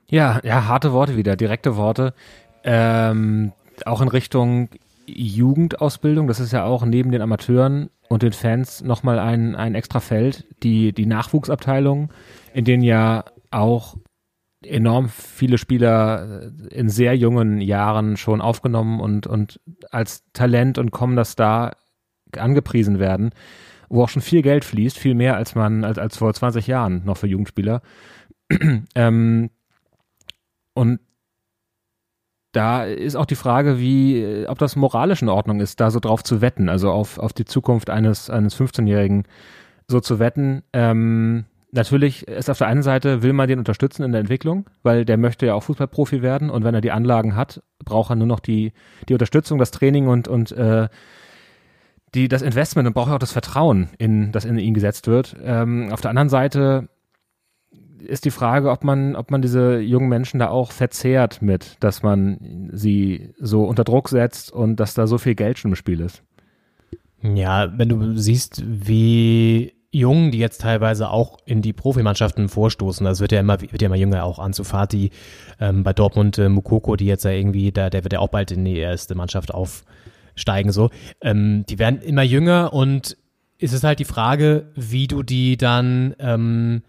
Ja, 0.08 0.40
ja, 0.42 0.66
harte 0.66 0.92
Worte 0.92 1.16
wieder, 1.16 1.36
direkte 1.36 1.76
Worte. 1.76 2.14
Ähm, 2.64 3.52
auch 3.84 4.00
in 4.00 4.08
Richtung 4.08 4.70
Jugendausbildung, 5.06 6.26
das 6.26 6.40
ist 6.40 6.52
ja 6.52 6.64
auch 6.64 6.84
neben 6.84 7.12
den 7.12 7.22
Amateuren 7.22 7.90
und 8.08 8.22
den 8.22 8.32
Fans 8.32 8.82
nochmal 8.82 9.18
ein, 9.18 9.54
ein 9.54 9.74
extra 9.74 10.00
Feld, 10.00 10.44
die, 10.62 10.92
die 10.92 11.06
Nachwuchsabteilung, 11.06 12.10
in 12.54 12.64
denen 12.64 12.82
ja 12.82 13.24
auch 13.50 13.96
enorm 14.62 15.08
viele 15.08 15.58
Spieler 15.58 16.50
in 16.70 16.88
sehr 16.88 17.16
jungen 17.16 17.60
Jahren 17.60 18.16
schon 18.16 18.40
aufgenommen 18.40 19.00
und, 19.00 19.26
und 19.26 19.60
als 19.90 20.24
Talent 20.32 20.78
und 20.78 20.90
kommender 20.90 21.24
Star 21.24 21.76
angepriesen 22.36 22.98
werden 22.98 23.30
wo 23.88 24.02
auch 24.02 24.08
schon 24.08 24.22
viel 24.22 24.42
Geld 24.42 24.64
fließt, 24.64 24.98
viel 24.98 25.14
mehr 25.14 25.36
als 25.36 25.54
man, 25.54 25.84
als, 25.84 25.98
als 25.98 26.16
vor 26.18 26.32
20 26.32 26.66
Jahren 26.66 27.02
noch 27.04 27.16
für 27.16 27.26
Jugendspieler. 27.26 27.82
ähm, 28.94 29.50
und 30.74 31.00
da 32.52 32.84
ist 32.84 33.16
auch 33.16 33.26
die 33.26 33.34
Frage, 33.34 33.78
wie, 33.78 34.46
ob 34.48 34.58
das 34.58 34.76
moralisch 34.76 35.22
in 35.22 35.28
Ordnung 35.28 35.60
ist, 35.60 35.80
da 35.80 35.90
so 35.90 36.00
drauf 36.00 36.22
zu 36.22 36.40
wetten, 36.40 36.68
also 36.68 36.90
auf, 36.90 37.18
auf 37.18 37.32
die 37.32 37.44
Zukunft 37.44 37.90
eines, 37.90 38.30
eines 38.30 38.58
15-Jährigen 38.58 39.24
so 39.86 40.00
zu 40.00 40.18
wetten. 40.18 40.62
Ähm, 40.72 41.44
natürlich 41.72 42.26
ist 42.26 42.48
auf 42.48 42.58
der 42.58 42.66
einen 42.66 42.82
Seite, 42.82 43.22
will 43.22 43.34
man 43.34 43.48
den 43.48 43.58
unterstützen 43.58 44.02
in 44.02 44.12
der 44.12 44.20
Entwicklung, 44.20 44.66
weil 44.82 45.04
der 45.04 45.18
möchte 45.18 45.46
ja 45.46 45.54
auch 45.54 45.62
Fußballprofi 45.62 46.22
werden 46.22 46.48
und 46.48 46.64
wenn 46.64 46.74
er 46.74 46.80
die 46.80 46.90
Anlagen 46.90 47.36
hat, 47.36 47.62
braucht 47.84 48.10
er 48.10 48.16
nur 48.16 48.26
noch 48.26 48.40
die, 48.40 48.72
die 49.08 49.14
Unterstützung, 49.14 49.58
das 49.58 49.70
Training 49.70 50.08
und, 50.08 50.26
und 50.26 50.52
äh, 50.52 50.88
die, 52.14 52.28
das 52.28 52.42
Investment 52.42 52.86
und 52.86 52.94
braucht 52.94 53.12
auch 53.12 53.18
das 53.18 53.32
Vertrauen, 53.32 53.88
in, 53.98 54.32
das 54.32 54.44
in 54.44 54.58
ihn 54.58 54.74
gesetzt 54.74 55.06
wird. 55.06 55.36
Ähm, 55.42 55.90
auf 55.92 56.00
der 56.00 56.10
anderen 56.10 56.28
Seite 56.28 56.88
ist 58.00 58.24
die 58.24 58.30
Frage, 58.30 58.70
ob 58.70 58.84
man, 58.84 59.16
ob 59.16 59.30
man 59.30 59.42
diese 59.42 59.78
jungen 59.78 60.08
Menschen 60.08 60.38
da 60.38 60.48
auch 60.48 60.72
verzehrt 60.72 61.42
mit, 61.42 61.76
dass 61.80 62.02
man 62.02 62.70
sie 62.72 63.34
so 63.38 63.64
unter 63.64 63.84
Druck 63.84 64.08
setzt 64.08 64.52
und 64.52 64.76
dass 64.76 64.94
da 64.94 65.06
so 65.06 65.18
viel 65.18 65.34
Geld 65.34 65.58
schon 65.58 65.72
im 65.72 65.76
Spiel 65.76 66.00
ist. 66.00 66.22
Ja, 67.22 67.76
wenn 67.76 67.88
du 67.88 68.16
siehst, 68.16 68.62
wie 68.64 69.74
Jungen, 69.90 70.30
die 70.30 70.38
jetzt 70.38 70.60
teilweise 70.60 71.10
auch 71.10 71.38
in 71.46 71.62
die 71.62 71.72
Profimannschaften 71.72 72.48
vorstoßen, 72.48 73.04
das 73.04 73.20
wird 73.20 73.32
ja 73.32 73.40
immer, 73.40 73.60
wird 73.60 73.80
ja 73.80 73.86
immer 73.86 73.96
jünger, 73.96 74.24
auch 74.24 74.38
Ansu 74.38 74.62
Fati 74.62 75.10
ähm, 75.60 75.82
bei 75.82 75.92
Dortmund, 75.92 76.38
äh, 76.38 76.48
Mukoko, 76.48 76.94
die 76.96 77.06
jetzt 77.06 77.24
ja 77.24 77.30
irgendwie, 77.30 77.72
da, 77.72 77.90
der 77.90 78.04
wird 78.04 78.12
ja 78.12 78.20
auch 78.20 78.28
bald 78.28 78.52
in 78.52 78.64
die 78.64 78.76
erste 78.76 79.14
Mannschaft 79.14 79.52
auf, 79.52 79.84
steigen 80.38 80.72
so. 80.72 80.90
Ähm, 81.20 81.64
die 81.68 81.78
werden 81.78 82.00
immer 82.00 82.22
jünger 82.22 82.72
und 82.72 83.16
es 83.60 83.72
ist 83.72 83.84
halt 83.84 83.98
die 83.98 84.04
Frage, 84.04 84.70
wie 84.74 85.08
du 85.08 85.22
die 85.22 85.56
dann 85.56 86.14
ähm, 86.18 86.82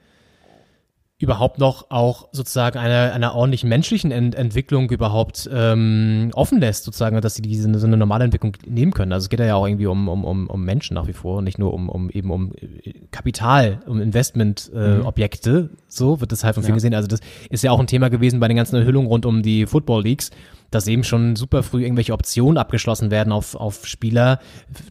überhaupt 1.21 1.59
noch 1.59 1.91
auch 1.91 2.29
sozusagen 2.31 2.79
einer, 2.79 3.13
einer 3.13 3.35
ordentlichen 3.35 3.67
menschlichen 3.67 4.09
Ent 4.09 4.35
Entwicklung 4.35 4.89
überhaupt 4.89 5.49
ähm, 5.51 6.29
offen 6.33 6.61
lässt, 6.61 6.85
sozusagen, 6.85 7.19
dass 7.19 7.35
sie 7.35 7.41
diese 7.41 7.77
so 7.77 7.87
eine 7.87 7.97
normale 7.97 8.23
Entwicklung 8.23 8.55
nehmen 8.65 8.93
können. 8.93 9.11
Also 9.11 9.25
es 9.25 9.29
geht 9.29 9.41
ja 9.41 9.55
auch 9.55 9.67
irgendwie 9.67 9.87
um, 9.87 10.07
um, 10.07 10.23
um, 10.23 10.47
um 10.47 10.63
Menschen 10.63 10.93
nach 10.93 11.07
wie 11.07 11.13
vor 11.13 11.39
und 11.39 11.43
nicht 11.43 11.59
nur 11.59 11.73
um, 11.73 11.89
um 11.89 12.09
eben 12.09 12.31
um 12.31 12.53
äh, 12.55 12.93
Kapital, 13.11 13.81
um 13.85 13.99
Investmentobjekte. 13.99 15.49
Äh, 15.49 15.61
mhm. 15.63 15.69
So 15.87 16.21
wird 16.21 16.31
das 16.31 16.45
halt 16.45 16.55
von 16.55 16.63
vielen 16.63 16.75
ja. 16.75 16.77
gesehen. 16.77 16.95
Also 16.95 17.09
das 17.09 17.19
ist 17.49 17.65
ja 17.65 17.71
auch 17.71 17.81
ein 17.81 17.87
Thema 17.87 18.09
gewesen 18.09 18.39
bei 18.39 18.47
den 18.47 18.55
ganzen 18.55 18.77
Enthüllungen 18.77 19.09
rund 19.09 19.25
um 19.25 19.43
die 19.43 19.65
Football 19.65 20.03
Leagues 20.03 20.31
dass 20.71 20.87
eben 20.87 21.03
schon 21.03 21.35
super 21.35 21.63
früh 21.63 21.83
irgendwelche 21.83 22.13
Optionen 22.13 22.57
abgeschlossen 22.57 23.11
werden 23.11 23.33
auf, 23.33 23.55
auf 23.55 23.85
Spieler, 23.85 24.39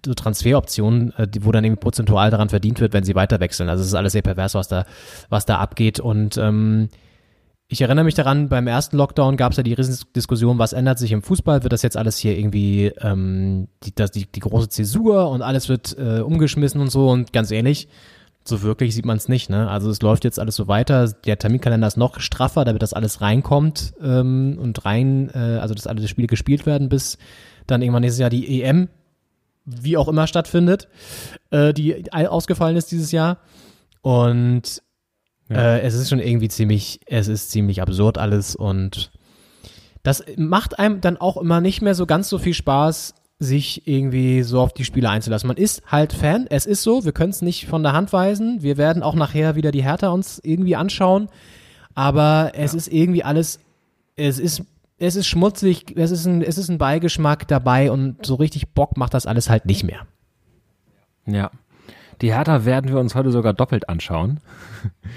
so 0.04 0.14
Transferoptionen, 0.14 1.12
äh, 1.16 1.28
wo 1.40 1.52
dann 1.52 1.64
eben 1.64 1.78
prozentual 1.78 2.30
daran 2.30 2.48
verdient 2.48 2.80
wird, 2.80 2.92
wenn 2.92 3.04
sie 3.04 3.14
weiter 3.14 3.40
wechseln. 3.40 3.68
Also 3.68 3.82
es 3.82 3.88
ist 3.88 3.94
alles 3.94 4.12
sehr 4.12 4.22
pervers, 4.22 4.54
was 4.54 4.68
da, 4.68 4.86
was 5.28 5.46
da 5.46 5.58
abgeht. 5.58 6.00
Und 6.00 6.36
ähm, 6.36 6.88
ich 7.68 7.82
erinnere 7.82 8.04
mich 8.04 8.14
daran, 8.14 8.48
beim 8.48 8.66
ersten 8.66 8.96
Lockdown 8.96 9.36
gab 9.36 9.52
es 9.52 9.58
ja 9.58 9.62
die 9.62 9.74
Riesendiskussion, 9.74 10.58
was 10.58 10.72
ändert 10.72 10.98
sich 10.98 11.12
im 11.12 11.22
Fußball? 11.22 11.62
Wird 11.62 11.72
das 11.72 11.82
jetzt 11.82 11.98
alles 11.98 12.16
hier 12.16 12.36
irgendwie 12.36 12.92
ähm, 13.00 13.68
die, 13.82 13.94
das, 13.94 14.10
die, 14.10 14.24
die 14.24 14.40
große 14.40 14.70
Zäsur 14.70 15.28
und 15.30 15.42
alles 15.42 15.68
wird 15.68 15.96
äh, 15.98 16.20
umgeschmissen 16.20 16.80
und 16.80 16.90
so? 16.90 17.10
Und 17.10 17.32
ganz 17.34 17.50
ehrlich, 17.50 17.88
so 18.48 18.62
wirklich 18.62 18.94
sieht 18.94 19.04
man 19.04 19.16
es 19.16 19.28
nicht. 19.28 19.50
Ne? 19.50 19.68
Also 19.68 19.90
es 19.90 20.02
läuft 20.02 20.24
jetzt 20.24 20.38
alles 20.38 20.56
so 20.56 20.68
weiter. 20.68 21.08
Der 21.24 21.38
Terminkalender 21.38 21.86
ist 21.86 21.96
noch 21.96 22.20
straffer, 22.20 22.64
damit 22.64 22.82
das 22.82 22.92
alles 22.92 23.20
reinkommt 23.20 23.94
ähm, 24.02 24.58
und 24.60 24.84
rein, 24.84 25.30
äh, 25.34 25.58
also 25.60 25.74
dass 25.74 25.86
alle 25.86 26.06
Spiele 26.08 26.26
gespielt 26.26 26.66
werden, 26.66 26.88
bis 26.88 27.18
dann 27.66 27.82
irgendwann 27.82 28.02
nächstes 28.02 28.20
Jahr 28.20 28.30
die 28.30 28.62
EM, 28.62 28.88
wie 29.64 29.96
auch 29.96 30.08
immer 30.08 30.26
stattfindet, 30.26 30.88
äh, 31.50 31.72
die 31.72 32.12
ausgefallen 32.12 32.76
ist 32.76 32.90
dieses 32.90 33.12
Jahr. 33.12 33.38
Und 34.00 34.82
ja. 35.48 35.76
äh, 35.76 35.80
es 35.80 35.94
ist 35.94 36.08
schon 36.08 36.20
irgendwie 36.20 36.48
ziemlich, 36.48 37.00
es 37.06 37.28
ist 37.28 37.50
ziemlich 37.50 37.82
absurd 37.82 38.18
alles 38.18 38.56
und 38.56 39.10
das 40.02 40.24
macht 40.36 40.78
einem 40.78 41.00
dann 41.00 41.16
auch 41.16 41.36
immer 41.36 41.60
nicht 41.60 41.82
mehr 41.82 41.94
so 41.94 42.06
ganz 42.06 42.28
so 42.28 42.38
viel 42.38 42.54
Spaß, 42.54 43.14
sich 43.38 43.86
irgendwie 43.86 44.42
so 44.42 44.60
auf 44.60 44.72
die 44.72 44.84
Spiele 44.84 45.08
einzulassen. 45.08 45.46
Man 45.46 45.56
ist 45.56 45.82
halt 45.86 46.12
Fan, 46.12 46.46
es 46.50 46.66
ist 46.66 46.82
so, 46.82 47.04
wir 47.04 47.12
können 47.12 47.30
es 47.30 47.40
nicht 47.40 47.66
von 47.66 47.82
der 47.82 47.92
Hand 47.92 48.12
weisen. 48.12 48.62
Wir 48.62 48.76
werden 48.76 49.02
auch 49.02 49.14
nachher 49.14 49.54
wieder 49.54 49.70
die 49.70 49.84
Hertha 49.84 50.08
uns 50.08 50.40
irgendwie 50.42 50.74
anschauen, 50.74 51.28
aber 51.94 52.52
es 52.54 52.72
ja. 52.72 52.78
ist 52.78 52.88
irgendwie 52.88 53.22
alles, 53.22 53.60
es 54.16 54.40
ist, 54.40 54.64
es 54.98 55.14
ist 55.14 55.28
schmutzig, 55.28 55.96
es 55.96 56.10
ist, 56.10 56.26
ein, 56.26 56.42
es 56.42 56.58
ist 56.58 56.68
ein 56.68 56.78
Beigeschmack 56.78 57.46
dabei 57.46 57.92
und 57.92 58.26
so 58.26 58.34
richtig 58.34 58.70
Bock 58.70 58.96
macht 58.96 59.14
das 59.14 59.26
alles 59.26 59.48
halt 59.48 59.66
nicht 59.66 59.84
mehr. 59.84 60.00
Ja. 61.26 61.52
Die 62.20 62.34
Hertha 62.34 62.64
werden 62.64 62.90
wir 62.90 62.98
uns 62.98 63.14
heute 63.14 63.30
sogar 63.30 63.54
doppelt 63.54 63.88
anschauen. 63.88 64.40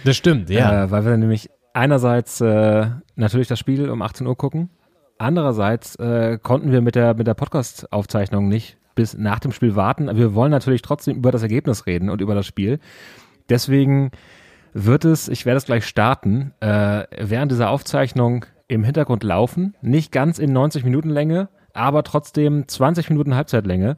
Das 0.05 0.15
stimmt, 0.15 0.49
ja. 0.51 0.85
Äh, 0.85 0.91
weil 0.91 1.05
wir 1.05 1.17
nämlich 1.17 1.49
einerseits 1.73 2.39
äh, 2.41 2.87
natürlich 3.15 3.47
das 3.47 3.57
Spiel 3.59 3.89
um 3.89 4.01
18 4.01 4.27
Uhr 4.27 4.37
gucken 4.37 4.69
Andererseits 5.21 5.97
äh, 5.97 6.39
konnten 6.41 6.71
wir 6.71 6.81
mit 6.81 6.95
der, 6.95 7.13
mit 7.13 7.27
der 7.27 7.35
Podcast-Aufzeichnung 7.35 8.47
nicht 8.47 8.77
bis 8.95 9.15
nach 9.15 9.37
dem 9.37 9.51
Spiel 9.51 9.75
warten. 9.75 10.09
Wir 10.17 10.33
wollen 10.33 10.49
natürlich 10.49 10.81
trotzdem 10.81 11.15
über 11.15 11.31
das 11.31 11.43
Ergebnis 11.43 11.85
reden 11.85 12.09
und 12.09 12.21
über 12.21 12.33
das 12.33 12.47
Spiel. 12.47 12.79
Deswegen 13.47 14.09
wird 14.73 15.05
es, 15.05 15.29
ich 15.29 15.45
werde 15.45 15.57
es 15.57 15.65
gleich 15.65 15.85
starten, 15.85 16.55
äh, 16.59 17.03
während 17.19 17.51
dieser 17.51 17.69
Aufzeichnung 17.69 18.47
im 18.67 18.83
Hintergrund 18.83 19.23
laufen. 19.23 19.75
Nicht 19.83 20.11
ganz 20.11 20.39
in 20.39 20.53
90 20.53 20.85
Minuten 20.85 21.11
Länge, 21.11 21.49
aber 21.75 22.01
trotzdem 22.01 22.67
20 22.67 23.11
Minuten 23.11 23.35
Halbzeitlänge. 23.35 23.97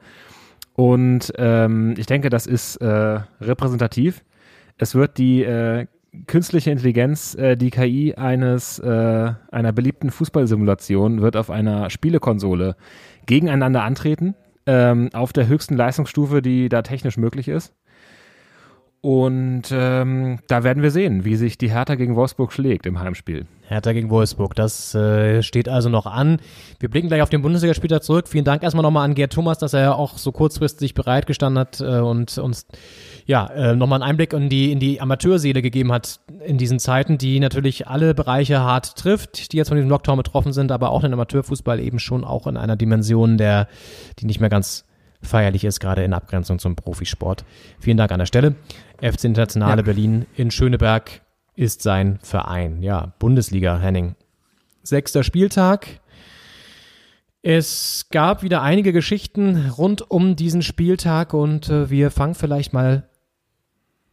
Und 0.73 1.31
ähm, 1.37 1.93
ich 1.97 2.05
denke, 2.05 2.31
das 2.31 2.47
ist 2.47 2.75
äh, 2.81 3.21
repräsentativ. 3.39 4.25
Es 4.77 4.93
wird 4.93 5.17
die 5.17 5.43
äh, 5.43 5.85
künstliche 6.27 6.71
Intelligenz, 6.71 7.35
äh, 7.35 7.55
die 7.55 7.69
KI 7.69 8.15
eines 8.15 8.79
äh, 8.79 9.31
einer 9.51 9.71
beliebten 9.71 10.11
Fußballsimulation 10.11 11.21
wird 11.21 11.35
auf 11.35 11.49
einer 11.49 11.89
Spielekonsole 11.89 12.75
gegeneinander 13.25 13.83
antreten, 13.83 14.35
ähm, 14.65 15.09
auf 15.13 15.33
der 15.33 15.47
höchsten 15.47 15.75
Leistungsstufe, 15.75 16.41
die 16.41 16.69
da 16.69 16.81
technisch 16.81 17.17
möglich 17.17 17.47
ist. 17.47 17.73
Und 19.05 19.63
ähm, 19.73 20.39
da 20.47 20.63
werden 20.63 20.81
wir 20.81 20.89
sehen, 20.89 21.25
wie 21.25 21.35
sich 21.35 21.57
die 21.57 21.69
Hertha 21.69 21.95
gegen 21.95 22.15
Wolfsburg 22.15 22.53
schlägt 22.53 22.85
im 22.85 23.01
Heimspiel. 23.01 23.47
Hertha 23.67 23.91
gegen 23.91 24.09
Wolfsburg, 24.09 24.55
das 24.55 24.95
äh, 24.95 25.43
steht 25.43 25.67
also 25.67 25.89
noch 25.89 26.05
an. 26.05 26.37
Wir 26.79 26.89
blicken 26.89 27.09
gleich 27.09 27.21
auf 27.21 27.29
den 27.29 27.41
Bundesligaspieltag 27.41 28.01
zurück. 28.01 28.29
Vielen 28.29 28.45
Dank 28.45 28.63
erstmal 28.63 28.81
nochmal 28.81 29.03
an 29.03 29.13
Gerd 29.13 29.33
Thomas, 29.33 29.57
dass 29.57 29.73
er 29.73 29.97
auch 29.97 30.17
so 30.17 30.31
kurzfristig 30.31 30.93
bereitgestanden 30.93 31.59
hat 31.59 31.81
äh, 31.81 31.99
und 31.99 32.37
uns 32.37 32.65
ja 33.25 33.47
äh, 33.47 33.75
nochmal 33.75 34.01
einen 34.01 34.09
Einblick 34.11 34.33
in 34.33 34.49
die, 34.49 34.71
in 34.71 34.79
die 34.79 35.01
Amateurseele 35.01 35.61
gegeben 35.61 35.91
hat 35.91 36.19
in 36.45 36.57
diesen 36.57 36.79
Zeiten, 36.79 37.17
die 37.17 37.39
natürlich 37.39 37.87
alle 37.87 38.13
Bereiche 38.13 38.59
hart 38.59 38.97
trifft, 38.97 39.53
die 39.53 39.57
jetzt 39.57 39.69
von 39.69 39.77
diesem 39.77 39.89
Lockdown 39.89 40.17
betroffen 40.17 40.53
sind, 40.53 40.71
aber 40.71 40.91
auch 40.91 41.01
den 41.01 41.13
Amateurfußball 41.13 41.79
eben 41.79 41.99
schon 41.99 42.23
auch 42.23 42.47
in 42.47 42.57
einer 42.57 42.75
Dimension, 42.75 43.37
der, 43.37 43.67
die 44.19 44.25
nicht 44.25 44.39
mehr 44.39 44.49
ganz 44.49 44.85
feierlich 45.21 45.63
ist, 45.63 45.79
gerade 45.79 46.03
in 46.03 46.13
Abgrenzung 46.13 46.59
zum 46.59 46.75
Profisport. 46.75 47.45
Vielen 47.79 47.97
Dank 47.97 48.11
an 48.11 48.19
der 48.19 48.25
Stelle. 48.25 48.55
FC 49.01 49.25
Internationale 49.25 49.81
ja. 49.81 49.85
Berlin 49.85 50.25
in 50.35 50.51
Schöneberg 50.51 51.21
ist 51.55 51.81
sein 51.81 52.19
Verein. 52.21 52.81
Ja, 52.81 53.13
Bundesliga, 53.19 53.79
Henning. 53.79 54.15
Sechster 54.83 55.23
Spieltag. 55.23 56.01
Es 57.41 58.07
gab 58.09 58.41
wieder 58.41 58.61
einige 58.61 58.93
Geschichten 58.93 59.69
rund 59.69 60.09
um 60.09 60.35
diesen 60.35 60.61
Spieltag 60.61 61.33
und 61.33 61.69
äh, 61.69 61.89
wir 61.89 62.09
fangen 62.09 62.35
vielleicht 62.35 62.71
mal 62.71 63.09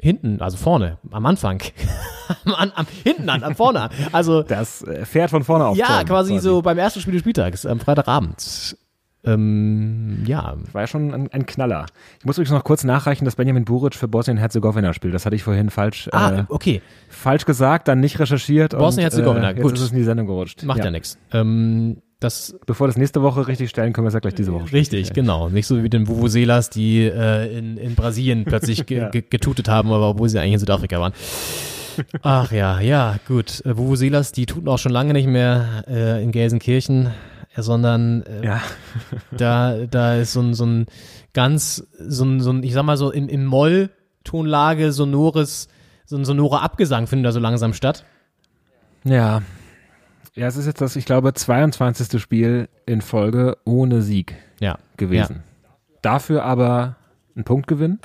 hinten, 0.00 0.40
also 0.40 0.56
vorne, 0.56 0.98
am 1.10 1.26
Anfang, 1.26 1.62
am, 2.44 2.72
am, 2.74 2.86
hinten 3.04 3.28
an, 3.28 3.42
am 3.42 3.54
vorne. 3.54 3.90
Also 4.12 4.42
Das 4.42 4.82
äh, 4.82 5.04
Pferd 5.04 5.30
von 5.30 5.44
vorne 5.44 5.66
auf. 5.66 5.76
ja, 5.76 6.04
quasi, 6.04 6.38
so 6.38 6.62
beim 6.62 6.78
ersten 6.78 7.00
Spiel 7.00 7.12
des 7.12 7.20
Spieltags, 7.20 7.66
am 7.66 7.80
Freitagabend. 7.80 8.76
Ähm, 9.22 10.22
ja, 10.26 10.56
War 10.72 10.82
ja 10.82 10.86
schon 10.86 11.12
ein, 11.12 11.30
ein 11.30 11.44
Knaller. 11.44 11.84
Ich 12.18 12.24
muss 12.24 12.38
übrigens 12.38 12.52
noch 12.52 12.64
kurz 12.64 12.84
nachreichen, 12.84 13.26
dass 13.26 13.36
Benjamin 13.36 13.66
Buric 13.66 13.94
für 13.94 14.08
Bosnien-Herzegowina 14.08 14.94
spielt. 14.94 15.12
Das 15.12 15.26
hatte 15.26 15.36
ich 15.36 15.42
vorhin 15.42 15.68
falsch, 15.68 16.08
ah, 16.12 16.30
äh, 16.30 16.44
okay, 16.48 16.80
falsch 17.11 17.44
gesagt, 17.44 17.88
dann 17.88 18.01
nicht 18.01 18.18
recherchiert. 18.18 18.76
Bosnien-Herzegowina, 18.76 19.51
äh, 19.51 19.55
jetzt 19.57 19.62
gut. 19.62 19.72
ist 19.74 19.80
es 19.82 19.90
in 19.90 19.98
die 19.98 20.05
Sendung 20.05 20.26
gerutscht. 20.26 20.62
macht 20.62 20.78
ja, 20.78 20.90
nix. 20.90 21.18
Ähm, 21.32 21.98
das 22.20 22.54
Bevor 22.66 22.86
das 22.86 22.96
nächste 22.96 23.22
Woche 23.22 23.48
richtig 23.48 23.70
stellen, 23.70 23.92
können 23.92 24.04
wir 24.04 24.08
es 24.08 24.14
ja 24.14 24.20
gleich 24.20 24.34
diese 24.34 24.52
Woche 24.52 24.72
Richtig, 24.72 25.06
stellen. 25.06 25.14
genau. 25.26 25.48
Nicht 25.48 25.66
so 25.66 25.82
wie 25.82 25.88
den 25.88 26.06
Vuvuzelas, 26.06 26.70
die 26.70 27.04
äh, 27.04 27.58
in, 27.58 27.76
in 27.78 27.94
Brasilien 27.94 28.44
plötzlich 28.44 28.86
ge 28.86 29.08
ge 29.10 29.22
getutet 29.28 29.68
haben, 29.68 29.90
aber 29.90 30.10
obwohl 30.10 30.28
sie 30.28 30.38
eigentlich 30.38 30.54
in 30.54 30.58
Südafrika 30.60 31.00
waren. 31.00 31.12
Ach 32.22 32.52
ja, 32.52 32.80
ja, 32.80 33.16
gut. 33.26 33.64
Äh, 33.64 33.76
Vuvuzelas, 33.76 34.32
die 34.32 34.46
tuten 34.46 34.68
auch 34.68 34.78
schon 34.78 34.92
lange 34.92 35.12
nicht 35.12 35.26
mehr 35.26 35.84
äh, 35.88 36.22
in 36.22 36.30
Gelsenkirchen, 36.30 37.10
äh, 37.56 37.62
sondern 37.62 38.22
äh, 38.22 38.44
Ja. 38.44 38.60
da, 39.36 39.86
da 39.86 40.16
ist 40.16 40.32
so 40.32 40.40
ein, 40.40 40.54
so 40.54 40.64
ein 40.66 40.86
ganz, 41.32 41.86
so 41.98 42.24
ein, 42.24 42.40
so 42.40 42.50
ein, 42.52 42.62
ich 42.62 42.72
sag 42.74 42.84
mal 42.84 42.96
so 42.96 43.10
im, 43.10 43.28
im 43.28 43.44
Moll-Tonlage 43.46 44.92
sonores, 44.92 45.68
so 46.04 46.16
ein 46.16 46.24
sonorer 46.24 46.62
Abgesang 46.62 47.06
findet 47.06 47.26
da 47.26 47.32
so 47.32 47.40
langsam 47.40 47.72
statt. 47.72 48.04
Ja. 49.04 49.42
Ja, 50.35 50.47
es 50.47 50.57
ist 50.57 50.66
jetzt 50.66 50.81
das, 50.81 50.97
ich 50.97 51.05
glaube, 51.05 51.33
22. 51.35 52.20
Spiel 52.20 52.68
in 52.87 53.01
Folge 53.01 53.57
ohne 53.64 54.03
Sieg 54.03 54.37
Ja. 54.61 54.78
gewesen. 54.97 55.43
Dafür 56.03 56.45
aber 56.45 56.97
ein 57.37 57.45
Punktgewinn 57.45 57.99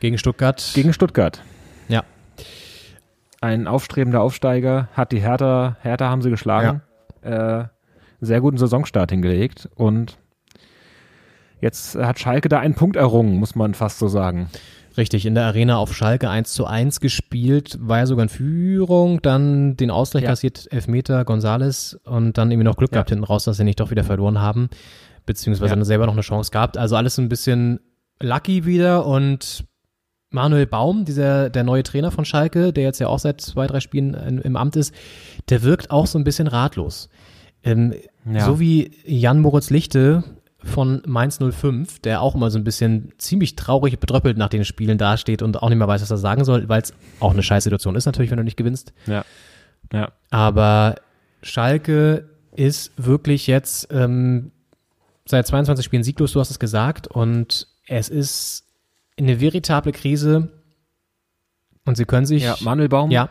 Gegen 0.00 0.18
Stuttgart. 0.18 0.70
gegen 0.74 0.92
Stuttgart. 0.92 1.42
ja. 1.88 2.04
Ein 3.40 3.68
aufstrebender 3.68 4.20
Aufsteiger 4.20 4.88
hat 4.94 5.12
die 5.12 5.20
Hertha, 5.20 5.76
Hertha 5.82 6.08
haben 6.08 6.22
sie 6.22 6.30
geschlagen, 6.30 6.82
äh, 7.22 7.64
sehr 8.20 8.40
guten 8.40 8.58
Saisonstart 8.58 9.12
hingelegt 9.12 9.68
und 9.76 10.18
jetzt 11.60 11.94
hat 11.94 12.18
Schalke 12.18 12.48
da 12.48 12.58
einen 12.58 12.74
Punkt 12.74 12.96
errungen, 12.96 13.36
muss 13.36 13.54
man 13.54 13.74
fast 13.74 14.00
so 14.00 14.08
sagen. 14.08 14.48
Richtig, 14.98 15.24
in 15.26 15.34
der 15.36 15.44
Arena 15.46 15.76
auf 15.78 15.94
Schalke 15.94 16.28
1 16.28 16.52
zu 16.52 16.66
1 16.66 16.98
gespielt, 17.00 17.78
war 17.80 17.98
ja 17.98 18.06
sogar 18.06 18.24
in 18.24 18.28
Führung, 18.28 19.22
dann 19.22 19.76
den 19.76 19.90
Ausgleich 19.90 20.24
Ja. 20.24 20.30
kassiert 20.30 20.66
Elfmeter 20.72 21.24
Gonzales 21.24 21.98
und 22.04 22.36
dann 22.36 22.50
irgendwie 22.50 22.64
noch 22.66 22.76
Glück 22.76 22.90
Ja. 22.90 22.96
gehabt 22.96 23.10
hinten 23.10 23.24
raus, 23.24 23.44
dass 23.44 23.56
sie 23.58 23.64
nicht 23.64 23.78
doch 23.80 23.90
wieder 23.92 24.02
verloren 24.04 24.40
haben, 24.40 24.68
beziehungsweise 25.24 25.70
Ja. 25.70 25.76
dann 25.76 25.84
selber 25.84 26.06
noch 26.06 26.14
eine 26.14 26.22
Chance 26.22 26.50
gehabt. 26.50 26.76
Also 26.76 26.96
alles 26.96 27.14
so 27.14 27.22
ein 27.22 27.28
bisschen 27.28 27.78
lucky 28.20 28.66
wieder 28.66 29.06
und 29.06 29.64
Manuel 30.30 30.66
Baum, 30.66 31.04
dieser, 31.04 31.48
der 31.48 31.62
neue 31.64 31.84
Trainer 31.84 32.10
von 32.10 32.24
Schalke, 32.26 32.72
der 32.72 32.82
jetzt 32.84 32.98
ja 32.98 33.06
auch 33.06 33.18
seit 33.20 33.40
zwei, 33.40 33.66
drei 33.66 33.80
Spielen 33.80 34.12
in, 34.14 34.38
im 34.38 34.56
Amt 34.56 34.76
ist, 34.76 34.92
der 35.48 35.62
wirkt 35.62 35.90
auch 35.90 36.06
so 36.06 36.18
ein 36.18 36.24
bisschen 36.24 36.48
ratlos. 36.48 37.08
Ähm, 37.62 37.94
Ja. 38.30 38.44
So 38.44 38.60
wie 38.60 38.90
Jan 39.06 39.40
Moritz 39.40 39.70
Lichte 39.70 40.22
von 40.62 41.02
Mainz 41.06 41.38
05, 41.38 42.00
der 42.00 42.20
auch 42.20 42.34
immer 42.34 42.50
so 42.50 42.58
ein 42.58 42.64
bisschen 42.64 43.12
ziemlich 43.18 43.54
traurig 43.54 43.98
bedröppelt 44.00 44.36
nach 44.36 44.48
den 44.48 44.64
Spielen 44.64 44.98
dasteht 44.98 45.42
und 45.42 45.62
auch 45.62 45.68
nicht 45.68 45.78
mehr 45.78 45.86
weiß, 45.86 46.02
was 46.02 46.10
er 46.10 46.18
sagen 46.18 46.44
soll, 46.44 46.68
weil 46.68 46.82
es 46.82 46.92
auch 47.20 47.32
eine 47.32 47.42
Scheißsituation 47.42 47.94
ist 47.94 48.06
natürlich, 48.06 48.30
wenn 48.30 48.38
du 48.38 48.44
nicht 48.44 48.56
gewinnst. 48.56 48.92
Ja. 49.06 49.24
Ja. 49.92 50.12
Aber 50.30 50.96
Schalke 51.42 52.28
ist 52.56 52.92
wirklich 52.96 53.46
jetzt 53.46 53.88
ähm, 53.92 54.50
seit 55.26 55.46
22 55.46 55.84
Spielen 55.84 56.02
sieglos, 56.02 56.32
du 56.32 56.40
hast 56.40 56.50
es 56.50 56.58
gesagt, 56.58 57.06
und 57.06 57.68
es 57.86 58.08
ist 58.08 58.64
eine 59.18 59.40
veritable 59.40 59.92
Krise. 59.92 60.48
Und 61.84 61.96
sie 61.96 62.04
können 62.04 62.26
sich. 62.26 62.42
Ja, 62.42 62.56
Manuel 62.60 62.88
Baum 62.88 63.10
Ja, 63.10 63.30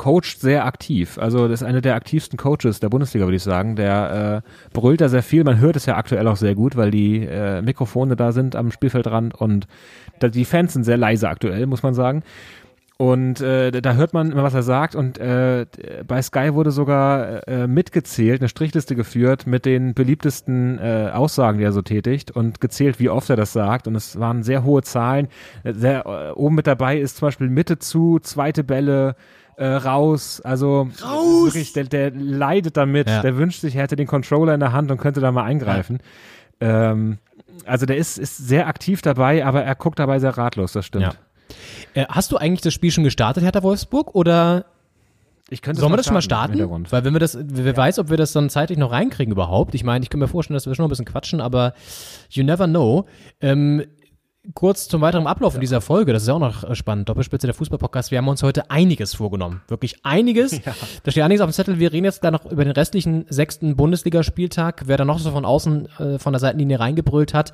coacht 0.00 0.40
sehr 0.40 0.64
aktiv. 0.64 1.18
Also 1.18 1.46
das 1.46 1.60
ist 1.60 1.66
einer 1.66 1.82
der 1.82 1.94
aktivsten 1.94 2.38
Coaches 2.38 2.80
der 2.80 2.88
Bundesliga, 2.88 3.26
würde 3.26 3.36
ich 3.36 3.42
sagen. 3.42 3.76
Der 3.76 4.42
äh, 4.42 4.70
brüllt 4.72 5.02
da 5.02 5.10
sehr 5.10 5.22
viel. 5.22 5.44
Man 5.44 5.60
hört 5.60 5.76
es 5.76 5.84
ja 5.84 5.98
aktuell 5.98 6.26
auch 6.26 6.38
sehr 6.38 6.54
gut, 6.54 6.74
weil 6.74 6.90
die 6.90 7.26
äh, 7.26 7.60
Mikrofone 7.60 8.16
da 8.16 8.32
sind 8.32 8.56
am 8.56 8.70
Spielfeldrand 8.70 9.34
und 9.34 9.66
da, 10.18 10.28
die 10.28 10.46
Fans 10.46 10.72
sind 10.72 10.84
sehr 10.84 10.96
leise 10.96 11.28
aktuell, 11.28 11.66
muss 11.66 11.82
man 11.82 11.92
sagen. 11.92 12.22
Und 12.96 13.42
äh, 13.42 13.70
da 13.70 13.94
hört 13.94 14.14
man 14.14 14.32
immer, 14.32 14.42
was 14.42 14.54
er 14.54 14.62
sagt. 14.62 14.94
Und 14.94 15.18
äh, 15.18 15.66
bei 16.06 16.22
Sky 16.22 16.54
wurde 16.54 16.70
sogar 16.70 17.46
äh, 17.46 17.66
mitgezählt, 17.66 18.40
eine 18.40 18.48
Strichliste 18.48 18.94
geführt 18.94 19.46
mit 19.46 19.66
den 19.66 19.92
beliebtesten 19.92 20.78
äh, 20.78 21.10
Aussagen, 21.12 21.58
die 21.58 21.64
er 21.64 21.72
so 21.72 21.82
tätigt 21.82 22.30
und 22.30 22.60
gezählt, 22.60 23.00
wie 23.00 23.10
oft 23.10 23.28
er 23.28 23.36
das 23.36 23.52
sagt. 23.52 23.86
Und 23.86 23.96
es 23.96 24.18
waren 24.18 24.42
sehr 24.42 24.64
hohe 24.64 24.82
Zahlen. 24.82 25.28
Äh, 25.62 25.74
Sehr, 25.74 26.06
äh, 26.06 26.30
oben 26.32 26.54
mit 26.54 26.66
dabei 26.66 26.98
ist 26.98 27.18
zum 27.18 27.28
Beispiel 27.28 27.50
Mitte 27.50 27.78
zu, 27.78 28.18
zweite 28.18 28.64
Bälle, 28.64 29.14
äh, 29.60 29.66
raus. 29.66 30.40
Also 30.40 30.88
raus! 31.02 31.44
Wirklich, 31.44 31.74
der, 31.74 31.84
der 31.84 32.10
leidet 32.12 32.76
damit. 32.78 33.08
Ja. 33.08 33.20
Der 33.20 33.36
wünscht 33.36 33.60
sich, 33.60 33.76
er 33.76 33.82
hätte 33.82 33.94
den 33.94 34.06
Controller 34.06 34.54
in 34.54 34.60
der 34.60 34.72
Hand 34.72 34.90
und 34.90 34.98
könnte 34.98 35.20
da 35.20 35.30
mal 35.32 35.44
eingreifen. 35.44 35.98
Ähm, 36.60 37.18
also 37.66 37.84
der 37.84 37.98
ist, 37.98 38.18
ist 38.18 38.38
sehr 38.38 38.66
aktiv 38.68 39.02
dabei, 39.02 39.44
aber 39.44 39.62
er 39.62 39.74
guckt 39.74 39.98
dabei 39.98 40.18
sehr 40.18 40.36
ratlos, 40.36 40.72
das 40.72 40.86
stimmt. 40.86 41.18
Ja. 41.94 42.02
Äh, 42.02 42.06
hast 42.08 42.32
du 42.32 42.38
eigentlich 42.38 42.62
das 42.62 42.72
Spiel 42.72 42.90
schon 42.90 43.04
gestartet, 43.04 43.42
Hertha 43.44 43.62
Wolfsburg? 43.62 44.14
Oder 44.14 44.64
Ich 45.50 45.60
könnte 45.60 45.80
sollen 45.80 45.92
wir 45.92 45.98
das 45.98 46.06
schon 46.06 46.14
mal 46.14 46.22
starten? 46.22 46.58
Weil 46.90 47.04
wenn 47.04 47.12
wir 47.12 47.20
das, 47.20 47.36
wer 47.38 47.76
weiß, 47.76 47.98
ob 47.98 48.08
wir 48.08 48.16
das 48.16 48.32
dann 48.32 48.48
zeitlich 48.48 48.78
noch 48.78 48.92
reinkriegen 48.92 49.32
überhaupt. 49.32 49.74
Ich 49.74 49.84
meine, 49.84 50.02
ich 50.02 50.08
kann 50.08 50.20
mir 50.20 50.28
vorstellen, 50.28 50.54
dass 50.54 50.66
wir 50.66 50.74
schon 50.74 50.84
noch 50.84 50.88
ein 50.88 50.90
bisschen 50.90 51.04
quatschen, 51.04 51.42
aber 51.42 51.74
you 52.30 52.44
never 52.44 52.66
know. 52.66 53.04
Ähm, 53.42 53.84
kurz 54.54 54.88
zum 54.88 55.00
weiteren 55.00 55.26
Ablauf 55.26 55.54
in 55.54 55.60
dieser 55.60 55.80
Folge, 55.80 56.12
das 56.12 56.22
ist 56.22 56.28
ja 56.28 56.34
auch 56.34 56.40
noch 56.40 56.64
äh, 56.64 56.74
spannend. 56.74 57.08
Doppelspitze 57.08 57.46
der 57.46 57.54
Fußball-Podcast. 57.54 58.10
Wir 58.10 58.18
haben 58.18 58.28
uns 58.28 58.42
heute 58.42 58.70
einiges 58.70 59.14
vorgenommen. 59.14 59.62
Wirklich 59.68 60.04
einiges. 60.04 60.60
Da 61.02 61.10
steht 61.10 61.22
einiges 61.22 61.40
auf 61.40 61.48
dem 61.48 61.52
Zettel. 61.52 61.78
Wir 61.78 61.92
reden 61.92 62.04
jetzt 62.04 62.20
gleich 62.20 62.32
noch 62.32 62.44
über 62.46 62.64
den 62.64 62.72
restlichen 62.72 63.26
sechsten 63.28 63.76
Bundesligaspieltag. 63.76 64.82
Wer 64.86 64.96
da 64.96 65.04
noch 65.04 65.18
so 65.18 65.30
von 65.30 65.44
außen 65.44 65.88
äh, 65.98 66.18
von 66.18 66.32
der 66.32 66.40
Seitenlinie 66.40 66.80
reingebrüllt 66.80 67.32
hat. 67.32 67.52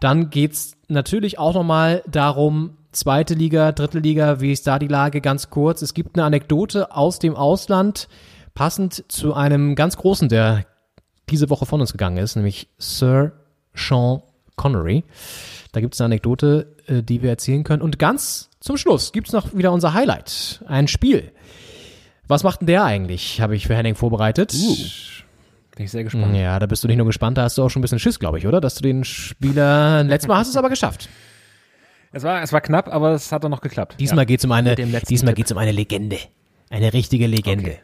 Dann 0.00 0.30
geht's 0.30 0.76
natürlich 0.88 1.38
auch 1.38 1.54
nochmal 1.54 2.02
darum, 2.06 2.76
zweite 2.92 3.34
Liga, 3.34 3.72
dritte 3.72 3.98
Liga, 3.98 4.40
wie 4.40 4.52
ist 4.52 4.66
da 4.66 4.78
die 4.78 4.88
Lage? 4.88 5.20
Ganz 5.20 5.50
kurz. 5.50 5.82
Es 5.82 5.94
gibt 5.94 6.16
eine 6.16 6.24
Anekdote 6.24 6.94
aus 6.94 7.18
dem 7.18 7.36
Ausland, 7.36 8.08
passend 8.54 9.04
zu 9.08 9.34
einem 9.34 9.74
ganz 9.74 9.96
großen, 9.96 10.28
der 10.28 10.64
diese 11.28 11.50
Woche 11.50 11.66
von 11.66 11.80
uns 11.80 11.92
gegangen 11.92 12.18
ist, 12.18 12.36
nämlich 12.36 12.68
Sir 12.78 13.32
Sean 13.74 14.22
Connery. 14.56 15.04
Da 15.76 15.80
gibt 15.80 15.92
es 15.92 16.00
eine 16.00 16.06
Anekdote, 16.06 16.74
äh, 16.86 17.02
die 17.02 17.20
wir 17.20 17.28
erzählen 17.28 17.62
können. 17.62 17.82
Und 17.82 17.98
ganz 17.98 18.48
zum 18.60 18.78
Schluss 18.78 19.12
gibt 19.12 19.26
es 19.26 19.34
noch 19.34 19.54
wieder 19.54 19.72
unser 19.72 19.92
Highlight, 19.92 20.64
ein 20.66 20.88
Spiel. 20.88 21.32
Was 22.26 22.44
macht 22.44 22.62
denn 22.62 22.66
der 22.66 22.82
eigentlich? 22.82 23.42
Habe 23.42 23.54
ich 23.56 23.66
für 23.66 23.76
Henning 23.76 23.94
vorbereitet. 23.94 24.52
Bin 24.52 25.84
ich 25.84 25.90
sehr 25.90 26.02
gespannt. 26.02 26.34
Ja, 26.34 26.58
da 26.58 26.64
bist 26.64 26.82
du 26.82 26.88
nicht 26.88 26.96
nur 26.96 27.04
gespannt, 27.04 27.36
da 27.36 27.42
hast 27.42 27.58
du 27.58 27.62
auch 27.62 27.68
schon 27.68 27.80
ein 27.80 27.82
bisschen 27.82 27.98
Schiss, 27.98 28.18
glaube 28.18 28.38
ich, 28.38 28.46
oder? 28.46 28.62
Dass 28.62 28.76
du 28.76 28.80
den 28.80 29.04
Spieler, 29.04 30.02
letztes 30.08 30.28
Mal 30.28 30.38
hast 30.38 30.46
du 30.46 30.52
es 30.52 30.56
aber 30.56 30.70
geschafft. 30.70 31.10
Es 32.10 32.22
war, 32.22 32.40
es 32.40 32.54
war 32.54 32.62
knapp, 32.62 32.88
aber 32.88 33.10
es 33.10 33.30
hat 33.30 33.44
dann 33.44 33.50
noch 33.50 33.60
geklappt. 33.60 33.96
Diesmal 34.00 34.24
um 34.44 34.52
eine, 34.52 34.76
dem 34.76 34.90
letzten 34.90 35.08
diesmal 35.08 35.34
Tipp. 35.34 35.36
geht's 35.44 35.52
um 35.52 35.58
eine 35.58 35.72
Legende. 35.72 36.16
Eine 36.70 36.94
richtige 36.94 37.26
Legende. 37.26 37.72
Okay. 37.72 37.80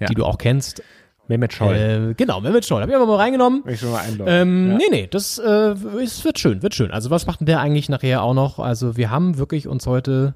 Ja. 0.00 0.06
Die 0.06 0.14
du 0.14 0.24
auch 0.24 0.38
kennst. 0.38 0.82
Mehmet 1.28 1.52
Scholl. 1.52 1.74
Äh, 1.74 2.14
genau, 2.14 2.40
Mehmet 2.40 2.64
Scholl. 2.64 2.82
Hab 2.82 2.88
ich 2.88 2.94
aber 2.94 3.06
mal 3.06 3.16
reingenommen. 3.16 3.64
Will 3.64 3.74
ich 3.74 3.80
schon 3.80 3.90
mal 3.90 4.00
einloggen. 4.00 4.32
Ähm, 4.32 4.70
ja. 4.70 4.76
Nee, 4.76 4.84
nee, 4.90 5.06
das 5.08 5.38
äh, 5.38 5.74
es 6.02 6.24
wird 6.24 6.38
schön, 6.38 6.62
wird 6.62 6.74
schön. 6.74 6.90
Also 6.90 7.10
was 7.10 7.26
macht 7.26 7.40
denn 7.40 7.46
der 7.46 7.60
eigentlich 7.60 7.88
nachher 7.88 8.22
auch 8.22 8.34
noch? 8.34 8.58
Also 8.58 8.96
wir 8.96 9.10
haben 9.10 9.38
wirklich 9.38 9.66
uns 9.66 9.86
heute 9.86 10.34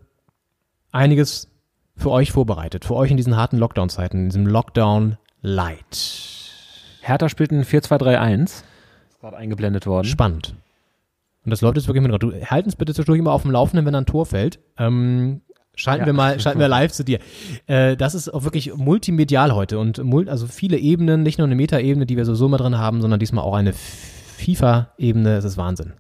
einiges 0.93 1.49
für 1.97 2.11
euch 2.11 2.33
vorbereitet. 2.33 2.85
Für 2.85 2.95
euch 2.97 3.11
in 3.11 3.17
diesen 3.17 3.37
harten 3.37 3.59
Lockdown-Zeiten, 3.59 4.19
in 4.19 4.29
diesem 4.31 4.47
Lockdown 4.47 5.17
Light. 5.43 6.51
Hertha 7.03 7.29
spielt 7.29 7.51
ein 7.53 7.65
4-2-3-1. 7.65 8.45
Ist 8.45 8.65
gerade 9.21 9.37
eingeblendet 9.37 9.87
worden. 9.87 10.07
Spannend. 10.07 10.55
Und 11.45 11.51
das 11.51 11.63
läuft 11.63 11.77
jetzt 11.77 11.89
wirklich 11.89 12.07
mit. 12.07 12.23
Du 12.23 12.33
halt 12.33 12.67
uns 12.67 12.77
bitte 12.77 12.93
zwischendurch 12.93 13.19
immer 13.19 13.33
auf 13.33 13.43
dem 13.43 13.51
Laufenden, 13.51 13.87
wenn 13.87 13.95
ein 13.95 14.07
Tor 14.07 14.27
fällt. 14.27 14.59
Ähm, 14.79 15.41
schalten 15.81 16.03
Ja. 16.03 16.07
wir 16.07 16.13
mal, 16.13 16.39
schalten 16.41 16.61
wir 16.61 16.69
live 16.69 16.93
zu 16.93 17.05
dir. 17.05 17.19
Äh, 17.67 17.97
das 17.97 18.15
ist 18.15 18.29
auch 18.33 18.45
wirklich 18.45 18.75
multimedial 18.75 19.53
heute 19.55 19.79
und 19.79 20.03
mul 20.05 20.29
also 20.29 20.47
viele 20.47 20.79
Ebenen, 20.79 21.23
nicht 21.23 21.39
nur 21.39 21.47
eine 21.47 21.55
Meta-Ebene, 21.57 22.07
die 22.07 22.17
wir 22.17 22.25
sowieso 22.25 22.49
mal 22.49 22.59
drin 22.59 22.79
haben, 22.79 23.01
sondern 23.01 23.19
diesmal 23.21 23.45
auch 23.45 23.55
eine 23.55 23.73
FIFA-Ebene. 23.73 25.37
Es 25.37 25.45
ist 25.45 25.57
Wahnsinn. 25.57 25.95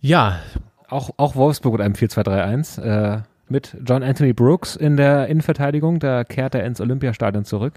Ja, 0.00 0.40
Auch, 0.88 1.10
auch 1.16 1.36
Wolfsburg 1.36 1.72
mit 1.74 1.80
einem 1.82 1.94
4-2-3-1. 1.94 2.80
Äh, 2.82 3.22
mit 3.48 3.76
John 3.86 4.02
Anthony 4.02 4.32
Brooks 4.32 4.76
in 4.76 4.96
der 4.96 5.26
Innenverteidigung. 5.28 5.98
Da 6.00 6.24
kehrt 6.24 6.54
er 6.54 6.64
ins 6.64 6.80
Olympiastadion 6.80 7.44
zurück. 7.44 7.74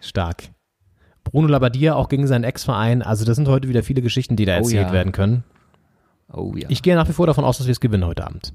stark. 0.00 0.44
Bruno 1.24 1.48
Labbadia 1.48 1.94
auch 1.94 2.08
gegen 2.08 2.26
seinen 2.26 2.44
Ex-Verein. 2.44 3.02
Also 3.02 3.24
das 3.26 3.36
sind 3.36 3.48
heute 3.48 3.68
wieder 3.68 3.82
viele 3.82 4.00
Geschichten, 4.00 4.36
die 4.36 4.46
da 4.46 4.54
Oh 4.54 4.58
erzählt 4.60 4.88
ja. 4.88 4.92
werden 4.92 5.12
können. 5.12 5.44
Oh 6.32 6.52
ja. 6.56 6.66
Ich 6.70 6.82
gehe 6.82 6.94
nach 6.94 7.06
wie 7.08 7.12
vor 7.12 7.26
davon 7.26 7.44
aus, 7.44 7.58
dass 7.58 7.66
wir 7.66 7.72
es 7.72 7.80
gewinnen 7.80 8.06
heute 8.06 8.26
Abend. 8.26 8.54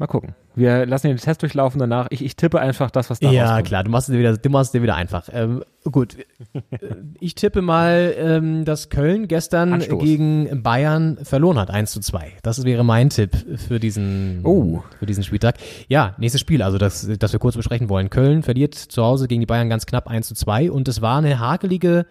Mal 0.00 0.06
gucken. 0.06 0.34
Wir 0.54 0.86
lassen 0.86 1.08
den 1.08 1.18
Test 1.18 1.42
durchlaufen 1.42 1.78
danach. 1.78 2.06
Ich, 2.08 2.24
ich 2.24 2.34
tippe 2.34 2.58
einfach 2.58 2.90
das, 2.90 3.10
was 3.10 3.20
da 3.20 3.30
Ja, 3.30 3.44
rauskommt. 3.44 3.66
klar, 3.66 3.84
du 3.84 3.90
machst 3.90 4.08
es 4.08 4.14
dir 4.14 4.18
wieder, 4.18 4.34
du 4.34 4.48
machst 4.48 4.68
es 4.68 4.72
dir 4.72 4.82
wieder 4.82 4.94
einfach. 4.94 5.28
Ähm, 5.30 5.62
gut, 5.92 6.16
ich 7.20 7.34
tippe 7.34 7.60
mal, 7.60 8.14
ähm, 8.16 8.64
dass 8.64 8.88
Köln 8.88 9.28
gestern 9.28 9.74
Anstoß. 9.74 10.02
gegen 10.02 10.62
Bayern 10.62 11.18
verloren 11.22 11.58
hat, 11.58 11.70
1 11.70 11.92
zu 11.92 12.00
2. 12.00 12.32
Das 12.42 12.64
wäre 12.64 12.82
mein 12.82 13.10
Tipp 13.10 13.30
für 13.68 13.78
diesen, 13.78 14.40
Oh. 14.42 14.82
für 14.98 15.04
diesen 15.04 15.22
Spieltag. 15.22 15.56
Ja, 15.88 16.14
nächstes 16.18 16.40
Spiel, 16.40 16.62
also 16.62 16.78
das, 16.78 17.06
das 17.18 17.32
wir 17.34 17.38
kurz 17.38 17.56
besprechen 17.56 17.90
wollen. 17.90 18.08
Köln 18.08 18.42
verliert 18.42 18.74
zu 18.74 19.02
Hause 19.04 19.28
gegen 19.28 19.40
die 19.42 19.46
Bayern 19.46 19.68
ganz 19.68 19.84
knapp 19.84 20.08
1 20.08 20.26
zu 20.28 20.34
2 20.34 20.70
und 20.70 20.88
es 20.88 21.02
war 21.02 21.18
eine 21.18 21.38
hakelige 21.40 22.06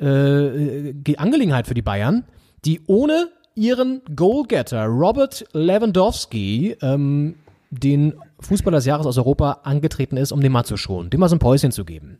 äh, 0.00 0.92
Ge- 0.94 1.16
Angelegenheit 1.18 1.66
für 1.66 1.74
die 1.74 1.82
Bayern, 1.82 2.24
die 2.64 2.80
ohne 2.86 3.28
ihren 3.58 4.02
Goalgetter 4.14 4.86
Robert 4.86 5.44
Lewandowski 5.52 6.76
ähm, 6.80 7.34
den 7.70 8.14
Fußballer 8.40 8.78
des 8.78 8.86
Jahres 8.86 9.06
aus 9.06 9.18
Europa 9.18 9.60
angetreten 9.64 10.16
ist, 10.16 10.32
um 10.32 10.40
den 10.40 10.52
mal 10.52 10.64
zu 10.64 10.76
schonen, 10.76 11.10
dem 11.10 11.20
mal 11.20 11.28
so 11.28 11.36
ein 11.36 11.40
Päuschen 11.40 11.72
zu 11.72 11.84
geben. 11.84 12.18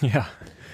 Ja. 0.00 0.26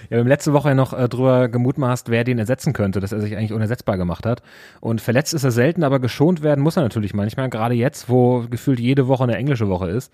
Ja, 0.08 0.10
wir 0.10 0.18
haben 0.20 0.28
letzte 0.28 0.52
Woche 0.52 0.68
ja 0.68 0.74
noch 0.76 0.92
äh, 0.92 1.08
drüber 1.08 1.48
gemutmaßt, 1.48 2.10
wer 2.10 2.22
den 2.22 2.38
ersetzen 2.38 2.72
könnte, 2.72 3.00
dass 3.00 3.10
er 3.10 3.20
sich 3.20 3.36
eigentlich 3.36 3.52
unersetzbar 3.52 3.96
gemacht 3.96 4.24
hat. 4.24 4.40
Und 4.80 5.00
verletzt 5.00 5.34
ist 5.34 5.42
er 5.42 5.50
selten, 5.50 5.82
aber 5.82 5.98
geschont 5.98 6.44
werden 6.44 6.62
muss 6.62 6.76
er 6.76 6.84
natürlich 6.84 7.12
manchmal, 7.12 7.50
gerade 7.50 7.74
jetzt, 7.74 8.08
wo 8.08 8.44
gefühlt 8.48 8.78
jede 8.78 9.08
Woche 9.08 9.24
eine 9.24 9.36
englische 9.36 9.68
Woche 9.68 9.90
ist. 9.90 10.12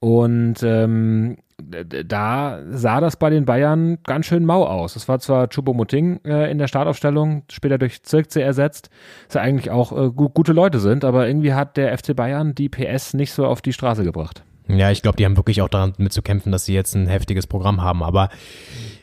Und 0.00 0.62
ähm, 0.62 1.36
da 1.58 2.60
sah 2.70 3.00
das 3.00 3.16
bei 3.16 3.28
den 3.28 3.44
Bayern 3.44 3.98
ganz 4.04 4.26
schön 4.26 4.46
mau 4.46 4.64
aus. 4.64 4.96
Es 4.96 5.08
war 5.08 5.20
zwar 5.20 5.48
Choupo-Moting 5.48 6.20
äh, 6.24 6.50
in 6.50 6.58
der 6.58 6.68
Startaufstellung, 6.68 7.42
später 7.50 7.76
durch 7.76 8.02
Zirkze 8.02 8.42
ersetzt, 8.42 8.88
dass 9.26 9.34
ja 9.34 9.42
eigentlich 9.42 9.70
auch 9.70 9.92
äh, 9.92 10.10
gu 10.10 10.30
gute 10.30 10.52
Leute 10.52 10.80
sind, 10.80 11.04
aber 11.04 11.26
irgendwie 11.26 11.52
hat 11.52 11.76
der 11.76 11.96
FC 11.96 12.16
Bayern 12.16 12.54
die 12.54 12.70
PS 12.70 13.14
nicht 13.14 13.32
so 13.32 13.46
auf 13.46 13.60
die 13.60 13.74
Straße 13.74 14.02
gebracht. 14.02 14.42
Ja, 14.68 14.90
ich 14.90 15.02
glaube, 15.02 15.16
die 15.16 15.24
haben 15.24 15.36
wirklich 15.36 15.62
auch 15.62 15.68
daran 15.68 15.94
mitzukämpfen, 15.98 16.52
dass 16.52 16.64
sie 16.64 16.74
jetzt 16.74 16.94
ein 16.94 17.06
heftiges 17.06 17.46
Programm 17.46 17.82
haben. 17.82 18.02
Aber 18.02 18.28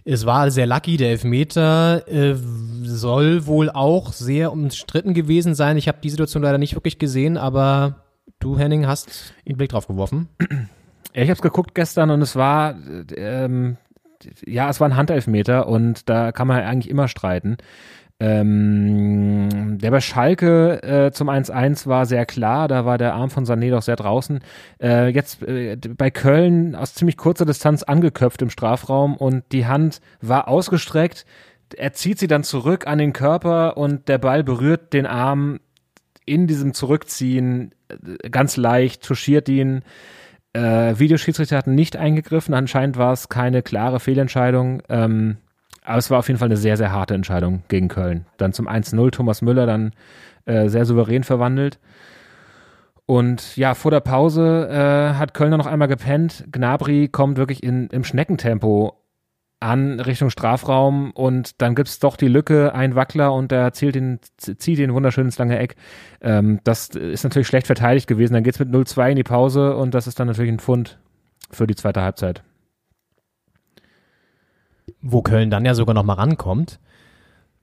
es 0.05 0.25
war 0.25 0.49
sehr 0.49 0.65
lucky. 0.65 0.97
Der 0.97 1.09
Elfmeter 1.09 2.07
äh, 2.07 2.35
soll 2.83 3.45
wohl 3.45 3.69
auch 3.69 4.13
sehr 4.13 4.51
umstritten 4.51 5.13
gewesen 5.13 5.55
sein. 5.55 5.77
Ich 5.77 5.87
habe 5.87 5.97
die 6.01 6.09
Situation 6.09 6.43
leider 6.43 6.57
nicht 6.57 6.75
wirklich 6.75 6.99
gesehen, 6.99 7.37
aber 7.37 8.05
du, 8.39 8.57
Henning, 8.57 8.87
hast 8.87 9.33
einen 9.45 9.57
Blick 9.57 9.69
drauf 9.69 9.87
geworfen. 9.87 10.29
Ja, 11.14 11.24
ich 11.24 11.30
habe 11.30 11.38
es 11.38 11.41
geguckt 11.41 11.76
gestern 11.76 12.10
und 12.10 12.22
es 12.22 12.36
war, 12.36 12.76
äh, 12.76 13.16
ähm, 13.16 13.78
ja, 14.45 14.70
es 14.70 14.80
war 14.80 14.89
ein 14.89 14.95
Handelfmeter 14.95 15.68
und 15.68 16.10
da 16.10 16.32
kann 16.32 16.47
man 16.47 16.62
eigentlich 16.64 16.89
immer 16.89 17.08
streiten. 17.08 17.58
Ähm, 18.20 19.78
der 19.78 19.91
bei 19.91 20.01
Schalke 20.01 20.82
äh, 20.82 21.12
zum 21.12 21.30
1-1 21.30 21.86
war 21.86 22.08
sehr 22.08 22.26
klar, 22.26 22.68
da 22.68 22.84
war 22.84 22.97
der 22.97 23.14
Arm 23.14 23.30
von 23.30 23.45
Sané 23.45 23.70
doch 23.70 23.84
sehr 23.84 23.95
draußen. 23.95 24.39
Äh, 24.82 25.10
jetzt 25.10 25.43
äh, 25.43 25.76
bei 25.76 26.10
Köln 26.10 26.76
aus 26.76 26.95
ziemlich 26.95 27.18
kurzer 27.18 27.45
Distanz 27.45 27.84
angeköpft 27.84 28.41
im 28.41 28.49
Strafraum 28.49 29.16
und 29.18 29.43
die 29.51 29.68
Hand 29.68 30.01
war 30.20 30.47
ausgestreckt. 30.47 31.28
Er 31.76 31.93
zieht 31.93 32.18
sie 32.18 32.28
dann 32.28 32.43
zurück 32.43 32.88
an 32.88 32.97
den 32.97 33.14
Körper 33.14 33.78
und 33.78 34.08
der 34.08 34.18
Ball 34.18 34.43
berührt 34.43 34.93
den 34.93 35.05
Arm 35.05 35.60
in 36.26 36.47
diesem 36.47 36.74
Zurückziehen 36.74 37.76
äh, 37.89 38.30
ganz 38.30 38.58
leicht, 38.58 39.03
touchiert 39.03 39.47
ihn. 39.47 39.84
Äh, 40.53 40.97
Videoschiedsrichter 40.97 41.57
hatten 41.57 41.75
nicht 41.75 41.97
eingegriffen. 41.97 42.53
Anscheinend 42.53 42.97
war 42.97 43.13
es 43.13 43.29
keine 43.29 43.61
klare 43.61 43.99
Fehlentscheidung. 43.99 44.81
Ähm, 44.89 45.37
aber 45.83 45.97
es 45.99 46.11
war 46.11 46.19
auf 46.19 46.27
jeden 46.27 46.39
Fall 46.39 46.49
eine 46.49 46.57
sehr, 46.57 46.75
sehr 46.75 46.91
harte 46.91 47.13
Entscheidung 47.13 47.63
gegen 47.69 47.87
Köln. 47.87 48.25
Dann 48.37 48.53
zum 48.53 48.67
1-0 48.67 49.11
Thomas 49.11 49.41
Müller 49.41 49.65
dann 49.65 49.91
äh, 50.45 50.67
sehr 50.67 50.85
souverän 50.85 51.23
verwandelt. 51.23 51.79
Und 53.05 53.55
ja, 53.55 53.73
vor 53.73 53.91
der 53.91 54.01
Pause 54.01 54.67
äh, 54.69 55.17
hat 55.17 55.33
Köln 55.33 55.51
noch 55.51 55.65
einmal 55.65 55.87
gepennt. 55.87 56.43
Gnabry 56.51 57.07
kommt 57.07 57.37
wirklich 57.37 57.63
in, 57.63 57.87
im 57.87 58.03
Schneckentempo 58.03 58.97
an 59.60 59.99
Richtung 59.99 60.30
Strafraum 60.30 61.12
und 61.12 61.62
dann 61.62 61.74
gibt's 61.74 61.99
doch 61.99 62.16
die 62.16 62.28
Lücke, 62.28 62.76
ein 62.76 62.95
Wackler 62.95 63.34
und 63.34 63.51
der 63.51 63.74
zielt 63.74 63.95
den, 63.95 64.20
zieht 64.38 64.78
den 64.78 64.93
wunderschön 64.93 65.26
ins 65.26 65.38
lange 65.38 65.58
Eck. 65.58 65.76
Ähm, 66.22 66.60
das 66.64 66.89
ist 66.89 67.24
natürlich 67.24 67.47
schlecht 67.47 67.66
verteidigt 67.66 68.08
gewesen. 68.08 68.34
Dann 68.34 68.43
geht's 68.43 68.60
mit 68.60 68.70
0-2 68.70 69.12
in 69.12 69.16
die 69.16 69.24
Pause 69.24 69.76
und 69.76 69.93
das 69.93 70.05
ist 70.05 70.20
dann 70.20 70.28
natürlich 70.28 70.51
ein 70.51 70.60
Pfund 70.60 70.99
für 71.49 71.66
die 71.66 71.76
zweite 71.76 72.01
Halbzeit. 72.01 72.43
Wo 75.01 75.22
Köln 75.22 75.49
dann 75.49 75.66
ja 75.66 75.74
sogar 75.74 75.95
noch 75.95 76.03
mal 76.03 76.14
rankommt 76.14 76.80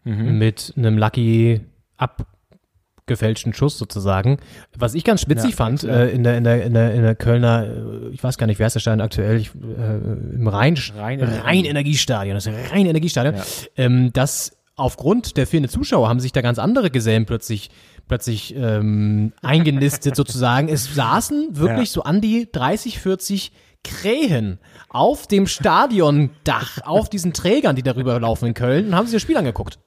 mit 0.05 0.75
einem 0.77 0.99
lucky 0.99 1.61
abgefälschten 3.09 3.53
Schuss 3.53 3.77
sozusagen. 3.77 4.39
Was 4.77 4.95
ich 4.95 5.05
ganz 5.05 5.21
spitzig 5.21 5.51
Ja, 5.51 5.57
fand 5.57 5.85
äh, 5.85 6.09
in, 6.09 6.25
der, 6.25 6.39
in, 6.39 6.45
der, 6.45 6.65
in, 6.65 6.73
der, 6.73 6.95
in 6.95 7.03
der 7.03 7.15
Kölner, 7.15 7.67
äh, 7.67 8.09
ich 8.13 8.25
weiß 8.25 8.39
gar 8.39 8.47
nicht, 8.47 8.59
wer 8.59 8.67
ist 8.67 8.73
der 8.73 8.81
Stadion 8.81 9.03
aktuell, 9.03 9.37
ich, 9.39 9.51
äh, 9.55 10.35
im 10.35 10.49
Rhein, 10.49 10.75
Rhein- 10.97 11.21
Rhein-Energiestadion, 11.23 12.35
das 12.35 12.47
Rhein-Energiestadion, 12.47 13.35
Ja. 13.37 13.43
ähm, 13.77 14.11
dass 14.15 14.57
aufgrund 14.77 15.37
der 15.37 15.47
fehlenden 15.47 15.71
Zuschauer 15.71 16.09
haben 16.09 16.19
sich 16.19 16.33
da 16.33 16.41
ganz 16.41 16.59
andere 16.59 16.91
Gesellen 16.91 17.27
plötzlich 17.27 17.71
plötzlich 18.09 18.55
ähm, 18.57 19.33
eingenistet 19.43 20.15
sozusagen. 20.17 20.69
Es 20.69 20.95
saßen 20.95 21.49
wirklich 21.57 21.89
Ja. 21.91 21.93
so 21.95 22.03
an 22.05 22.21
die 22.23 22.49
30, 22.51 22.99
40 23.01 23.53
Krähen 23.83 24.59
auf 24.89 25.27
dem 25.27 25.47
Stadiondach, 25.47 26.79
auf 26.85 27.09
diesen 27.11 27.33
Trägern, 27.35 27.77
die 27.77 27.83
darüber 27.83 28.19
laufen 28.19 28.47
in 28.47 28.55
Köln 28.55 28.87
und 28.89 28.95
haben 28.95 29.07
sich 29.07 29.15
das 29.15 29.23
Spiel 29.23 29.37
angeguckt. 29.37 29.79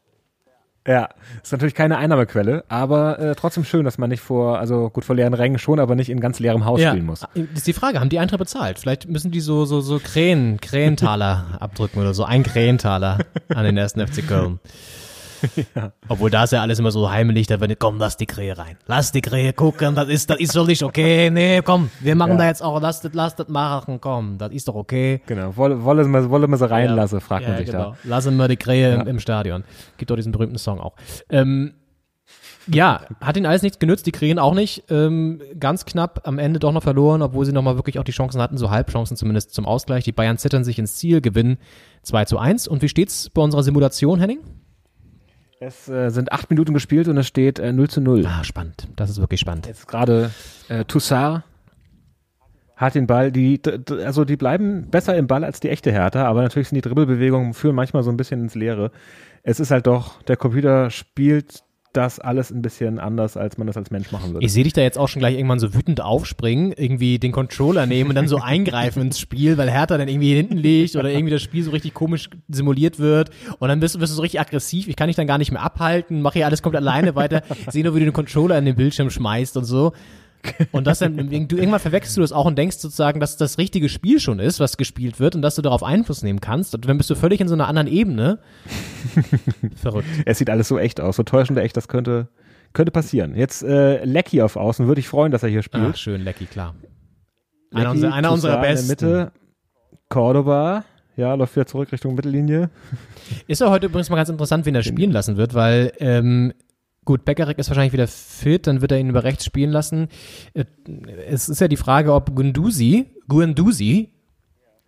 Ja, 0.88 1.09
ist 1.43 1.51
natürlich 1.51 1.75
keine 1.75 1.97
Einnahmequelle, 1.97 2.63
aber 2.69 3.19
äh, 3.19 3.35
trotzdem 3.35 3.65
schön, 3.65 3.83
dass 3.83 3.97
man 3.97 4.09
nicht 4.09 4.21
vor, 4.21 4.57
also 4.57 4.89
gut 4.89 5.03
vor 5.03 5.17
leeren 5.17 5.33
Rängen 5.33 5.59
schon, 5.59 5.81
aber 5.81 5.95
nicht 5.95 6.09
in 6.09 6.21
ganz 6.21 6.39
leerem 6.39 6.63
Haus 6.63 6.79
spielen 6.81 7.05
muss. 7.05 7.19
Das 7.19 7.29
ist 7.55 7.67
die 7.67 7.73
Frage, 7.73 7.99
haben 7.99 8.09
die 8.09 8.19
Eintritt 8.19 8.39
bezahlt? 8.39 8.79
Vielleicht 8.79 9.07
müssen 9.09 9.29
die 9.29 9.41
so, 9.41 9.65
so, 9.65 9.81
so 9.81 9.99
Krähen, 9.99 10.61
Krähentaler 10.61 11.45
abdrücken 11.59 11.99
oder 11.99 12.13
so. 12.13 12.23
Ein 12.23 12.43
Krähentaler 12.43 13.19
an 13.49 13.65
den 13.65 13.75
ersten 13.75 14.05
FC 14.07 14.25
Köln. 14.25 14.59
Obwohl 16.09 16.29
da 16.29 16.43
ist 16.43 16.51
ja 16.51 16.61
alles 16.61 16.79
immer 16.79 16.91
so 16.91 17.09
heimlich, 17.09 17.47
da 17.47 17.59
wird, 17.59 17.79
komm, 17.79 17.97
lass 17.97 18.17
die 18.17 18.25
Krähe 18.25 18.57
rein. 18.57 18.77
Lass 18.88 19.11
die 19.11 19.21
Krähe 19.21 19.53
gucken, 19.53 19.95
das 19.95 20.07
ist, 20.09 20.29
das 20.29 20.39
ist 20.39 20.55
doch 20.55 20.65
nicht 20.67 20.83
okay. 20.83 21.29
Nee, 21.29 21.61
komm, 21.63 21.89
wir 21.99 22.15
machen 22.15 22.31
Ja. 22.33 22.38
da 22.38 22.45
jetzt 22.47 22.63
auch, 22.63 22.81
lass 22.81 23.01
das, 23.01 23.13
lass 23.13 23.35
das 23.35 23.47
machen, 23.47 23.99
komm, 24.01 24.38
das 24.38 24.51
ist 24.51 24.67
doch 24.67 24.75
okay. 24.75 25.21
Genau, 25.27 25.55
wolle, 25.55 25.83
wolle, 25.83 26.03
man, 26.05 26.29
wolle 26.29 26.47
man 26.47 26.57
sie 26.59 26.69
reinlassen, 26.69 27.21
fragt 27.21 27.43
ja, 27.43 27.49
man 27.49 27.57
sich 27.57 27.67
genau. 27.67 27.95
Lassen 28.03 28.35
wir 28.38 28.47
die 28.47 28.57
Krähe 28.57 28.93
im, 28.93 28.99
Ja. 29.01 29.05
im 29.07 29.19
Stadion. 29.19 29.63
Gibt 29.97 30.09
doch 30.11 30.15
diesen 30.15 30.31
berühmten 30.31 30.57
Song 30.57 30.79
auch. 30.79 30.95
Ähm, 31.29 31.73
ja, 32.69 33.01
hat 33.21 33.38
ihnen 33.38 33.45
alles 33.45 33.61
nichts 33.61 33.79
genützt, 33.79 34.05
die 34.07 34.11
Krähen 34.11 34.39
auch 34.39 34.53
nicht. 34.53 34.83
Ähm, 34.89 35.41
ganz 35.57 35.85
knapp 35.85 36.27
am 36.27 36.38
Ende 36.38 36.59
doch 36.59 36.73
noch 36.73 36.83
verloren, 36.83 37.21
obwohl 37.21 37.45
sie 37.45 37.53
nochmal 37.53 37.77
wirklich 37.77 37.97
auch 37.97 38.03
die 38.03 38.11
Chancen 38.11 38.41
hatten, 38.41 38.57
so 38.57 38.69
Halbchancen 38.69 39.15
zumindest 39.15 39.53
zum 39.53 39.65
Ausgleich. 39.65 40.03
Die 40.03 40.11
Bayern 40.11 40.38
zittern 40.38 40.65
sich 40.65 40.77
ins 40.77 40.95
Ziel, 40.97 41.21
gewinnen 41.21 41.59
2 42.03 42.25
zu 42.25 42.38
1. 42.38 42.67
Und 42.67 42.81
wie 42.81 42.89
steht's 42.89 43.29
bei 43.29 43.41
unserer 43.41 43.63
Simulation, 43.63 44.19
Henning? 44.19 44.39
Es 45.60 45.89
äh, 45.89 46.10
sind 46.10 46.32
acht 46.32 46.49
Minuten 46.51 46.74
gespielt 46.74 47.08
und 47.08 47.18
es 47.18 47.28
steht 47.28 47.58
äh, 47.58 47.74
0 47.74 47.89
zu 47.89 48.01
0. 48.01 48.26
Ah, 48.28 48.43
spannend. 48.43 48.88
Das 48.95 49.10
ist 49.10 49.20
wirklich 49.20 49.39
spannend. 49.39 49.66
Jetzt 49.66 49.88
gerade 49.88 50.32
äh, 50.70 50.86
Toussaint 50.86 51.43
hat 52.76 52.93
den 52.93 53.08
Ball, 53.08 53.32
die, 53.32 53.60
also 54.05 54.24
die 54.24 54.38
bleiben 54.38 54.89
besser 54.91 55.18
im 55.18 55.26
Ball 55.26 55.43
als 55.43 55.60
die 55.60 55.70
echte 55.70 55.91
Hertha, 55.91 56.26
aber 56.26 56.43
natürlich 56.43 56.68
sind 56.68 56.76
die 56.76 56.88
Dribbelbewegungen 56.88 57.55
führen 57.55 57.74
manchmal 57.74 58.03
so 58.03 58.12
ein 58.12 58.18
bisschen 58.18 58.39
ins 58.39 58.53
Leere. 58.53 58.91
Es 59.41 59.60
ist 59.60 59.72
halt 59.72 59.88
doch, 59.88 60.22
der 60.24 60.38
Computer 60.38 60.91
spielt 60.91 61.64
das 61.93 62.19
alles 62.19 62.51
ein 62.51 62.61
bisschen 62.61 62.99
anders, 62.99 63.38
als 63.38 63.57
man 63.57 63.65
das 63.65 63.75
als 63.75 63.89
Mensch 63.89 64.11
machen 64.11 64.33
würde. 64.33 64.45
Ich 64.45 64.53
sehe 64.53 64.63
dich 64.63 64.73
da 64.73 64.81
jetzt 64.81 64.97
auch 64.99 65.07
schon 65.07 65.19
gleich 65.19 65.35
irgendwann 65.35 65.57
so 65.59 65.73
wütend 65.73 65.99
aufspringen, 66.01 66.71
irgendwie 66.73 67.17
den 67.17 67.31
Controller 67.31 67.85
nehmen 67.88 68.09
und 68.09 68.15
dann 68.15 68.27
so 68.27 68.38
eingreifen 68.43 69.01
ins 69.01 69.19
Spiel, 69.19 69.57
weil 69.57 69.71
Hertha 69.71 69.97
dann 69.97 70.07
irgendwie 70.07 70.35
hinten 70.35 70.57
liegt 70.57 70.95
oder 70.95 71.09
irgendwie 71.09 71.31
das 71.31 71.41
Spiel 71.41 71.63
so 71.63 71.71
richtig 71.71 71.93
komisch 71.95 72.29
simuliert 72.49 72.99
wird 72.99 73.31
und 73.59 73.69
dann 73.69 73.79
bist, 73.79 73.95
du- 73.95 73.99
wirst 73.99 74.11
du 74.11 74.15
so 74.15 74.21
richtig 74.21 74.39
aggressiv. 74.39 74.88
Ich 74.88 74.95
kann 74.95 75.07
dich 75.07 75.15
dann 75.15 75.27
gar 75.27 75.38
nicht 75.39 75.51
mehr 75.51 75.61
abhalten, 75.63 76.21
mache 76.21 76.35
hier 76.39 76.45
alles 76.45 76.61
kommt 76.61 76.75
alleine 76.75 77.15
weiter, 77.15 77.41
sehe 77.69 77.83
nur, 77.83 77.95
wie 77.95 77.99
du 77.99 78.05
den 78.05 78.13
Controller 78.13 78.57
in 78.59 78.65
den 78.65 78.75
Bildschirm 78.75 79.09
schmeißt 79.09 79.57
und 79.57 79.63
so. 79.65 79.93
Und 80.71 80.88
das 80.88 80.99
dann, 80.99 81.15
du, 81.17 81.57
irgendwann 81.57 81.79
verwechselst 81.79 82.17
du 82.17 82.21
das 82.21 82.31
auch 82.31 82.45
und 82.45 82.57
denkst 82.57 82.77
sozusagen, 82.77 83.19
dass 83.19 83.38
das 83.38 83.57
richtige 83.57 83.89
Spiel 83.89 84.19
schon 84.19 84.39
ist, 84.39 84.59
was 84.59 84.77
gespielt 84.77 85.19
wird 85.19 85.35
und 85.35 85.41
dass 85.41 85.55
du 85.55 85.61
darauf 85.61 85.83
Einfluss 85.83 86.23
nehmen 86.23 86.39
kannst. 86.41 86.73
Und 86.73 86.88
dann 86.88 86.97
bist 86.97 87.09
du 87.09 87.15
völlig 87.15 87.41
in 87.41 87.47
so 87.47 87.53
einer 87.53 87.67
anderen 87.67 87.88
Ebene. 87.88 88.39
Verrückt. 89.75 90.07
Es 90.25 90.38
sieht 90.38 90.49
alles 90.49 90.67
so 90.67 90.77
echt 90.77 91.01
aus, 91.01 91.15
so 91.17 91.23
täuschend 91.23 91.59
echt, 91.59 91.75
das 91.75 91.88
könnte, 91.88 92.29
könnte 92.73 92.91
passieren. 92.91 93.35
Jetzt 93.35 93.63
äh, 93.63 94.03
Lecky 94.05 94.41
auf 94.41 94.55
Außen, 94.55 94.88
würde 94.88 94.99
ich 94.99 95.07
freuen, 95.07 95.31
dass 95.31 95.43
er 95.43 95.49
hier 95.49 95.63
spielt. 95.63 95.91
Ach, 95.91 95.97
schön, 95.97 96.23
Lecky, 96.23 96.45
klar. 96.45 96.75
Einer, 97.71 97.81
Lecky, 97.81 97.95
unserer, 97.95 98.13
einer 98.13 98.31
unserer 98.31 98.61
besten. 98.61 98.91
In 98.91 98.97
der 98.97 99.09
Mitte, 99.17 99.31
Cordoba, 100.09 100.85
ja, 101.17 101.33
läuft 101.33 101.55
wieder 101.55 101.65
zurück 101.65 101.91
Richtung 101.91 102.15
Mittellinie. 102.15 102.69
Ist 103.47 103.61
ja 103.61 103.69
heute 103.69 103.88
übrigens 103.88 104.09
mal 104.09 104.15
ganz 104.15 104.29
interessant, 104.29 104.65
wen 104.65 104.75
er 104.75 104.83
spielen 104.83 105.11
lassen 105.11 105.35
wird, 105.35 105.53
weil 105.53 105.91
ähm, 105.99 106.53
gut, 107.08 107.26
Beckerek 107.26 107.58
ist 107.58 107.70
wahrscheinlich 107.70 107.93
wieder 107.93 108.08
fit, 108.08 108.68
dann 108.68 108.82
wird 108.82 108.91
er 108.91 108.99
ihn 108.99 109.10
über 109.10 109.24
rechts 109.24 109.45
spielen 109.45 109.72
lassen. 109.72 110.10
Äh, 110.53 110.66
Es 111.28 111.49
ist 111.49 111.60
ja 111.62 111.68
die 111.68 111.78
Frage, 111.78 112.14
ob 112.14 112.36
Gunduzi, 112.36 113.08
Guendouzi, 113.28 114.10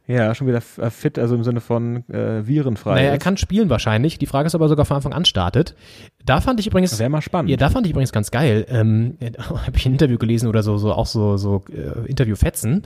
Ja, 0.05 0.35
schon 0.35 0.47
wieder 0.47 0.61
äh, 0.77 0.89
fit, 0.89 1.17
also 1.17 1.35
im 1.35 1.43
Sinne 1.43 1.61
von 1.61 2.07
äh, 2.09 2.45
virenfrei. 2.45 2.95
Naja, 2.95 3.09
er 3.09 3.13
ist. 3.15 3.21
kann 3.23 3.37
spielen 3.37 3.69
wahrscheinlich. 3.69 4.17
Die 4.19 4.25
Frage 4.25 4.47
ist 4.47 4.55
aber 4.55 4.67
sogar 4.67 4.85
von 4.85 4.97
Anfang 4.97 5.13
an 5.13 5.23
startet. 5.25 5.75
Da 6.25 6.41
fand 6.41 6.59
ich 6.59 6.67
übrigens. 6.67 6.99
Wäre 6.99 7.09
mal 7.09 7.21
spannend. 7.21 7.49
Ja, 7.51 7.57
da 7.57 7.69
fand 7.69 7.85
ich 7.85 7.91
übrigens 7.91 8.11
ganz 8.11 8.31
geil. 8.31 8.65
Ähm, 8.69 9.17
Habe 9.37 9.77
ich 9.77 9.85
ein 9.85 9.93
Interview 9.93 10.17
gelesen 10.17 10.47
oder 10.47 10.61
so, 10.61 10.77
so 10.77 10.93
auch 10.93 11.05
so, 11.07 11.37
so 11.37 11.63
äh, 11.71 12.05
Interviewfetzen. 12.07 12.83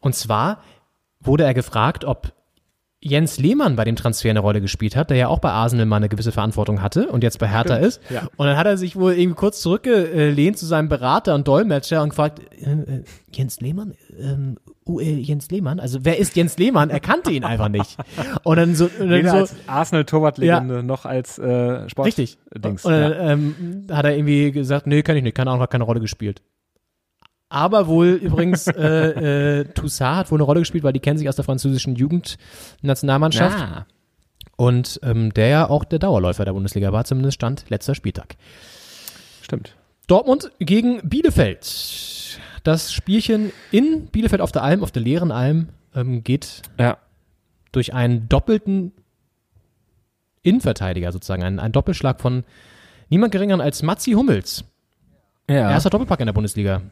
Und 0.00 0.14
zwar 0.14 0.58
wurde 1.20 1.44
er 1.44 1.54
gefragt, 1.54 2.04
ob 2.04 2.32
Jens 3.06 3.38
Lehmann 3.38 3.76
bei 3.76 3.84
dem 3.84 3.96
Transfer 3.96 4.30
eine 4.30 4.40
Rolle 4.40 4.62
gespielt 4.62 4.96
hat, 4.96 5.10
der 5.10 5.18
ja 5.18 5.28
auch 5.28 5.38
bei 5.38 5.50
Arsenal 5.50 5.84
mal 5.84 5.96
eine 5.96 6.08
gewisse 6.08 6.32
Verantwortung 6.32 6.80
hatte 6.80 7.08
und 7.08 7.22
jetzt 7.22 7.38
bei 7.38 7.46
Hertha 7.46 7.76
ist. 7.76 8.00
ja. 8.08 8.28
Und 8.36 8.46
dann 8.46 8.56
hat 8.56 8.66
er 8.66 8.78
sich 8.78 8.96
wohl 8.96 9.12
irgendwie 9.12 9.36
kurz 9.36 9.60
zurückgelehnt 9.60 10.56
zu 10.56 10.64
seinem 10.64 10.88
Berater 10.88 11.34
und 11.34 11.46
Dolmetscher 11.46 12.02
und 12.02 12.08
gefragt, 12.08 12.40
äh, 12.58 12.70
äh, 12.70 13.04
Jens 13.30 13.60
Lehmann, 13.60 13.92
ähm, 14.18 14.56
äh, 14.88 15.16
Jens 15.16 15.50
Lehmann, 15.50 15.80
also 15.80 15.98
wer 16.02 16.18
ist 16.18 16.34
Jens 16.34 16.56
Lehmann? 16.56 16.88
Er 16.88 17.00
kannte 17.00 17.30
ihn 17.30 17.44
einfach 17.44 17.68
nicht. 17.68 17.98
Und 18.42 18.56
dann 18.56 18.74
so, 18.74 18.88
und 18.98 19.10
dann 19.10 19.26
so 19.26 19.36
als 19.36 19.54
Arsenal-Torwartlegende 19.66 20.82
noch 20.82 21.04
als 21.04 21.38
äh, 21.38 21.86
Sport 21.90 22.06
Richtig. 22.06 22.38
Dings. 22.56 22.86
Und 22.86 22.92
dann 22.92 23.12
ja. 23.12 23.30
ähm, 23.32 23.86
hat 23.90 24.06
er 24.06 24.16
irgendwie 24.16 24.50
gesagt, 24.50 24.86
nee, 24.86 25.02
kann 25.02 25.16
ich 25.16 25.22
nicht, 25.22 25.36
keine 25.36 25.50
Ahnung, 25.50 25.62
hat 25.62 25.70
keine 25.70 25.84
Rolle 25.84 26.00
gespielt. 26.00 26.40
Aber 27.54 27.86
wohl 27.86 28.08
übrigens, 28.08 28.66
äh, 28.66 29.60
äh, 29.60 29.64
Toussaint 29.66 30.16
hat 30.16 30.30
wohl 30.32 30.38
eine 30.38 30.42
Rolle 30.42 30.60
gespielt, 30.60 30.82
weil 30.82 30.92
die 30.92 30.98
kennen 30.98 31.18
sich 31.18 31.28
aus 31.28 31.36
der 31.36 31.44
französischen 31.44 31.94
Jugendnationalmannschaft. 31.94 33.58
Ah. 33.58 33.86
Und 34.56 34.98
ähm, 35.04 35.32
der 35.32 35.46
ja 35.48 35.70
auch 35.70 35.84
der 35.84 36.00
Dauerläufer 36.00 36.44
der 36.44 36.52
Bundesliga 36.52 36.92
war, 36.92 37.04
zumindest 37.04 37.36
stand 37.36 37.64
letzter 37.68 37.94
Spieltag. 37.94 38.34
Stimmt. 39.40 39.76
Dortmund 40.08 40.50
gegen 40.58 41.00
Bielefeld. 41.08 42.40
Das 42.64 42.92
Spielchen 42.92 43.52
in 43.70 44.06
Bielefeld 44.06 44.40
auf 44.42 44.50
der 44.50 44.64
Alm, 44.64 44.82
auf 44.82 44.90
der 44.90 45.02
leeren 45.02 45.30
Alm, 45.30 45.68
ähm, 45.94 46.24
geht 46.24 46.62
Ja. 46.78 46.98
durch 47.70 47.94
einen 47.94 48.28
doppelten 48.28 48.90
Innenverteidiger 50.42 51.12
sozusagen, 51.12 51.44
einen, 51.44 51.60
einen 51.60 51.72
Doppelschlag 51.72 52.20
von 52.20 52.42
niemand 53.10 53.32
geringeren 53.32 53.60
als 53.60 53.82
Matzi 53.82 54.12
Hummels. 54.12 54.64
Ja. 55.48 55.70
Erster 55.70 55.90
Doppelpack 55.90 56.20
in 56.20 56.26
der 56.26 56.32
Bundesliga, 56.32 56.82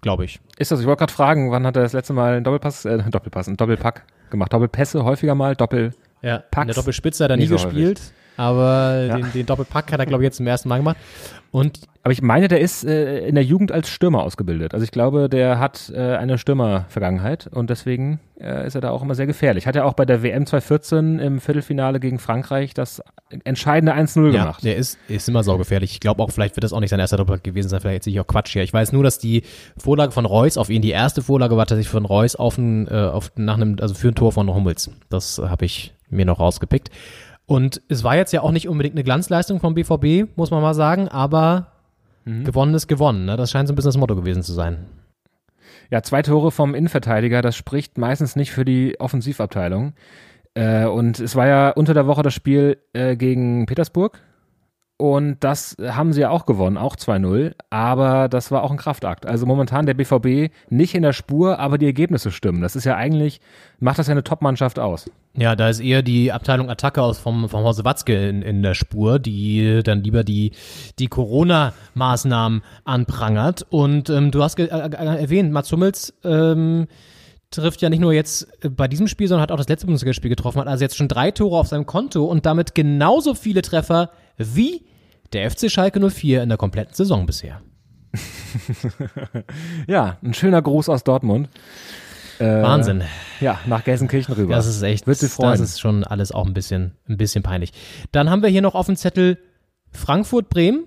glaube 0.00 0.24
ich. 0.24 0.40
Ist 0.58 0.70
das, 0.70 0.80
ich 0.80 0.86
wollte 0.86 1.00
gerade 1.00 1.12
fragen, 1.12 1.50
wann 1.50 1.66
hat 1.66 1.76
er 1.76 1.82
das 1.82 1.92
letzte 1.92 2.12
Mal 2.12 2.34
einen 2.34 2.44
Doppelpass, 2.44 2.84
äh, 2.84 2.98
Doppelpass, 3.10 3.48
einen 3.48 3.56
Doppelpack 3.56 4.04
gemacht? 4.30 4.52
Doppelpässe 4.52 5.04
häufiger 5.04 5.34
mal, 5.34 5.56
Doppel. 5.56 5.92
Ja, 6.22 6.36
in 6.54 6.66
der 6.66 6.74
Doppelspitze 6.74 7.24
hat 7.24 7.30
er 7.30 7.36
nie 7.36 7.46
so 7.46 7.54
gespielt, 7.54 8.12
aber 8.40 9.04
Ja. 9.06 9.16
den, 9.16 9.32
den 9.32 9.46
Doppelpack 9.46 9.92
hat 9.92 10.00
er, 10.00 10.06
glaube 10.06 10.22
ich, 10.22 10.28
jetzt 10.28 10.38
zum 10.38 10.46
ersten 10.46 10.68
Mal 10.70 10.78
gemacht. 10.78 10.96
Und 11.52 11.80
Aber 12.02 12.12
ich 12.12 12.22
meine, 12.22 12.48
der 12.48 12.60
ist 12.60 12.84
äh, 12.84 13.26
in 13.26 13.34
der 13.34 13.44
Jugend 13.44 13.72
als 13.72 13.90
Stürmer 13.90 14.22
ausgebildet. 14.22 14.72
Also 14.72 14.84
ich 14.84 14.92
glaube, 14.92 15.28
der 15.28 15.58
hat 15.58 15.92
äh, 15.94 16.16
eine 16.16 16.38
Stürmervergangenheit 16.38 17.48
und 17.48 17.68
deswegen 17.70 18.20
äh, 18.40 18.66
ist 18.66 18.74
er 18.76 18.80
da 18.80 18.90
auch 18.90 19.02
immer 19.02 19.14
sehr 19.14 19.26
gefährlich. 19.26 19.66
Hat 19.66 19.76
er 19.76 19.84
auch 19.84 19.92
bei 19.94 20.06
der 20.06 20.22
WM 20.22 20.46
2014 20.46 21.18
im 21.18 21.40
Viertelfinale 21.40 22.00
gegen 22.00 22.18
Frankreich 22.18 22.72
das 22.72 23.02
entscheidende 23.44 23.94
1-0 23.94 24.30
ja, 24.30 24.44
gemacht. 24.44 24.64
der 24.64 24.76
ist, 24.76 24.96
ist 25.08 25.28
immer 25.28 25.42
saugefährlich. 25.42 25.90
Ich 25.92 26.00
glaube 26.00 26.22
auch, 26.22 26.30
vielleicht 26.30 26.56
wird 26.56 26.64
das 26.64 26.72
auch 26.72 26.80
nicht 26.80 26.90
sein 26.90 27.00
erster 27.00 27.16
Doppelpack 27.18 27.44
gewesen 27.44 27.68
sein, 27.68 27.80
vielleicht 27.80 28.04
sehe 28.04 28.12
ich 28.14 28.20
auch 28.20 28.26
Quatsch 28.26 28.52
hier. 28.52 28.62
Ich 28.62 28.72
weiß 28.72 28.92
nur, 28.92 29.02
dass 29.02 29.18
die 29.18 29.42
Vorlage 29.76 30.12
von 30.12 30.24
Reus 30.24 30.56
auf 30.56 30.70
ihn, 30.70 30.80
die 30.82 30.90
erste 30.92 31.20
Vorlage 31.20 31.56
war 31.56 31.66
tatsächlich 31.66 31.90
von 31.90 32.06
Reus 32.06 32.36
auf 32.36 32.56
ein, 32.56 32.86
äh, 32.88 32.92
auf, 32.92 33.32
nach 33.36 33.56
einem, 33.56 33.76
also 33.80 33.94
für 33.94 34.08
ein 34.08 34.14
Tor 34.14 34.32
von 34.32 34.48
Hummels. 34.54 34.90
Das 35.10 35.38
habe 35.38 35.64
ich 35.64 35.92
mir 36.08 36.24
noch 36.24 36.38
rausgepickt. 36.40 36.90
Und 37.50 37.82
es 37.88 38.04
war 38.04 38.14
jetzt 38.14 38.32
ja 38.32 38.42
auch 38.42 38.52
nicht 38.52 38.68
unbedingt 38.68 38.94
eine 38.94 39.02
Glanzleistung 39.02 39.58
vom 39.58 39.74
BVB, 39.74 40.36
muss 40.36 40.52
man 40.52 40.62
mal 40.62 40.72
sagen, 40.72 41.08
aber 41.08 41.72
gewonnen 42.44 42.74
ist 42.74 42.86
gewonnen. 42.86 43.24
Ne? 43.24 43.36
Das 43.36 43.50
scheint 43.50 43.66
so 43.66 43.72
ein 43.72 43.74
bisschen 43.74 43.88
das 43.88 43.96
Motto 43.96 44.14
gewesen 44.14 44.44
zu 44.44 44.52
sein. 44.52 44.86
Ja, 45.90 46.00
zwei 46.04 46.22
Tore 46.22 46.52
vom 46.52 46.76
Innenverteidiger, 46.76 47.42
das 47.42 47.56
spricht 47.56 47.98
meistens 47.98 48.36
nicht 48.36 48.52
für 48.52 48.64
die 48.64 49.00
Offensivabteilung. 49.00 49.94
Äh, 50.54 50.84
und 50.84 51.18
es 51.18 51.34
war 51.34 51.48
ja 51.48 51.70
unter 51.70 51.92
der 51.92 52.06
Woche 52.06 52.22
das 52.22 52.34
Spiel 52.34 52.78
äh, 52.92 53.16
gegen 53.16 53.66
Petersburg. 53.66 54.20
Und 55.00 55.38
das 55.40 55.76
haben 55.82 56.12
sie 56.12 56.20
ja 56.20 56.28
auch 56.30 56.44
gewonnen, 56.44 56.76
auch 56.76 56.94
2-0. 56.94 57.54
Aber 57.70 58.28
das 58.28 58.50
war 58.50 58.62
auch 58.62 58.70
ein 58.70 58.76
Kraftakt. 58.76 59.24
Also 59.24 59.46
momentan 59.46 59.86
der 59.86 59.94
BVB 59.94 60.52
nicht 60.68 60.94
in 60.94 61.02
der 61.02 61.14
Spur, 61.14 61.58
aber 61.58 61.78
die 61.78 61.86
Ergebnisse 61.86 62.30
stimmen. 62.30 62.60
Das 62.60 62.76
ist 62.76 62.84
ja 62.84 62.96
eigentlich, 62.96 63.40
macht 63.78 63.98
das 63.98 64.08
ja 64.08 64.12
eine 64.12 64.24
Top-Mannschaft 64.24 64.78
aus. 64.78 65.10
Ja, 65.34 65.56
da 65.56 65.68
ist 65.68 65.80
eher 65.80 66.02
die 66.02 66.32
Abteilung 66.32 66.68
Attacke 66.68 67.00
aus 67.02 67.18
vom, 67.18 67.48
vom 67.48 67.64
Hause 67.64 67.84
Watzke 67.84 68.28
in, 68.28 68.42
in 68.42 68.62
der 68.62 68.74
Spur, 68.74 69.18
die 69.18 69.80
dann 69.82 70.02
lieber 70.02 70.22
die, 70.22 70.52
die 70.98 71.06
Corona-Maßnahmen 71.06 72.62
anprangert. 72.84 73.66
Und 73.70 74.10
ähm, 74.10 74.30
du 74.30 74.42
hast 74.42 74.56
ge- 74.56 74.68
äh, 74.68 74.88
äh, 74.90 75.20
erwähnt, 75.22 75.52
Mats 75.52 75.72
Hummels 75.72 76.12
ähm, 76.24 76.88
trifft 77.50 77.80
ja 77.82 77.88
nicht 77.90 78.00
nur 78.00 78.12
jetzt 78.12 78.48
äh, 78.64 78.68
bei 78.68 78.86
diesem 78.88 79.08
Spiel, 79.08 79.28
sondern 79.28 79.42
hat 79.42 79.52
auch 79.52 79.56
das 79.56 79.68
letzte 79.68 79.86
Bundesligaspiel 79.86 80.28
getroffen, 80.30 80.60
hat 80.60 80.68
also 80.68 80.84
jetzt 80.84 80.96
schon 80.96 81.08
drei 81.08 81.30
Tore 81.30 81.58
auf 81.58 81.68
seinem 81.68 81.86
Konto 81.86 82.24
und 82.24 82.44
damit 82.46 82.74
genauso 82.74 83.34
viele 83.34 83.62
Treffer 83.62 84.10
wie 84.36 84.82
der 85.32 85.50
FC 85.50 85.70
Schalke 85.70 86.00
04 86.10 86.42
in 86.42 86.48
der 86.48 86.58
kompletten 86.58 86.94
Saison 86.94 87.26
bisher. 87.26 87.60
Ja, 89.86 90.18
ein 90.22 90.34
schöner 90.34 90.62
Gruß 90.62 90.88
aus 90.88 91.04
Dortmund. 91.04 91.48
Äh, 92.38 92.62
Wahnsinn. 92.62 93.04
Ja, 93.40 93.60
nach 93.66 93.84
Gelsenkirchen 93.84 94.34
rüber. 94.34 94.54
Das 94.54 94.66
ist 94.66 94.82
echt, 94.82 95.06
Wird 95.06 95.18
freuen. 95.18 95.52
das 95.52 95.60
ist 95.60 95.80
schon 95.80 96.04
alles 96.04 96.32
auch 96.32 96.46
ein 96.46 96.54
bisschen, 96.54 96.96
ein 97.08 97.16
bisschen 97.16 97.42
peinlich. 97.42 97.72
Dann 98.12 98.30
haben 98.30 98.42
wir 98.42 98.48
hier 98.48 98.62
noch 98.62 98.74
auf 98.74 98.86
dem 98.86 98.96
Zettel 98.96 99.38
Frankfurt-Bremen. 99.90 100.84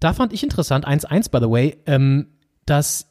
Da 0.00 0.12
fand 0.12 0.32
ich 0.32 0.42
interessant, 0.42 0.86
1-1 0.86 1.30
by 1.30 1.38
the 1.40 1.50
way, 1.50 1.76
ähm, 1.86 2.28
dass, 2.64 3.06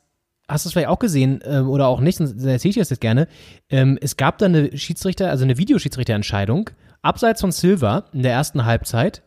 hast 0.48 0.66
du 0.66 0.70
es 0.70 0.74
vielleicht 0.74 0.90
auch 0.90 1.00
gesehen 1.00 1.42
äh, 1.44 1.60
oder 1.60 1.88
auch 1.88 2.00
nicht, 2.00 2.18
sonst 2.18 2.44
erzähle 2.44 2.70
ich 2.72 2.78
das 2.78 2.90
jetzt 2.90 3.02
gerne. 3.02 3.28
Ähm, 3.70 3.98
es 4.02 4.18
gab 4.18 4.38
da 4.40 4.46
eine 4.46 4.76
Schiedsrichter, 4.78 5.30
also 5.30 5.44
eine 5.44 5.58
Videoschiedsrichterentscheidung, 5.58 6.72
abseits 7.02 7.42
von 7.42 7.52
Silva 7.52 8.06
in 8.12 8.24
der 8.24 8.34
ersten 8.34 8.66
Halbzeit. 8.66 9.22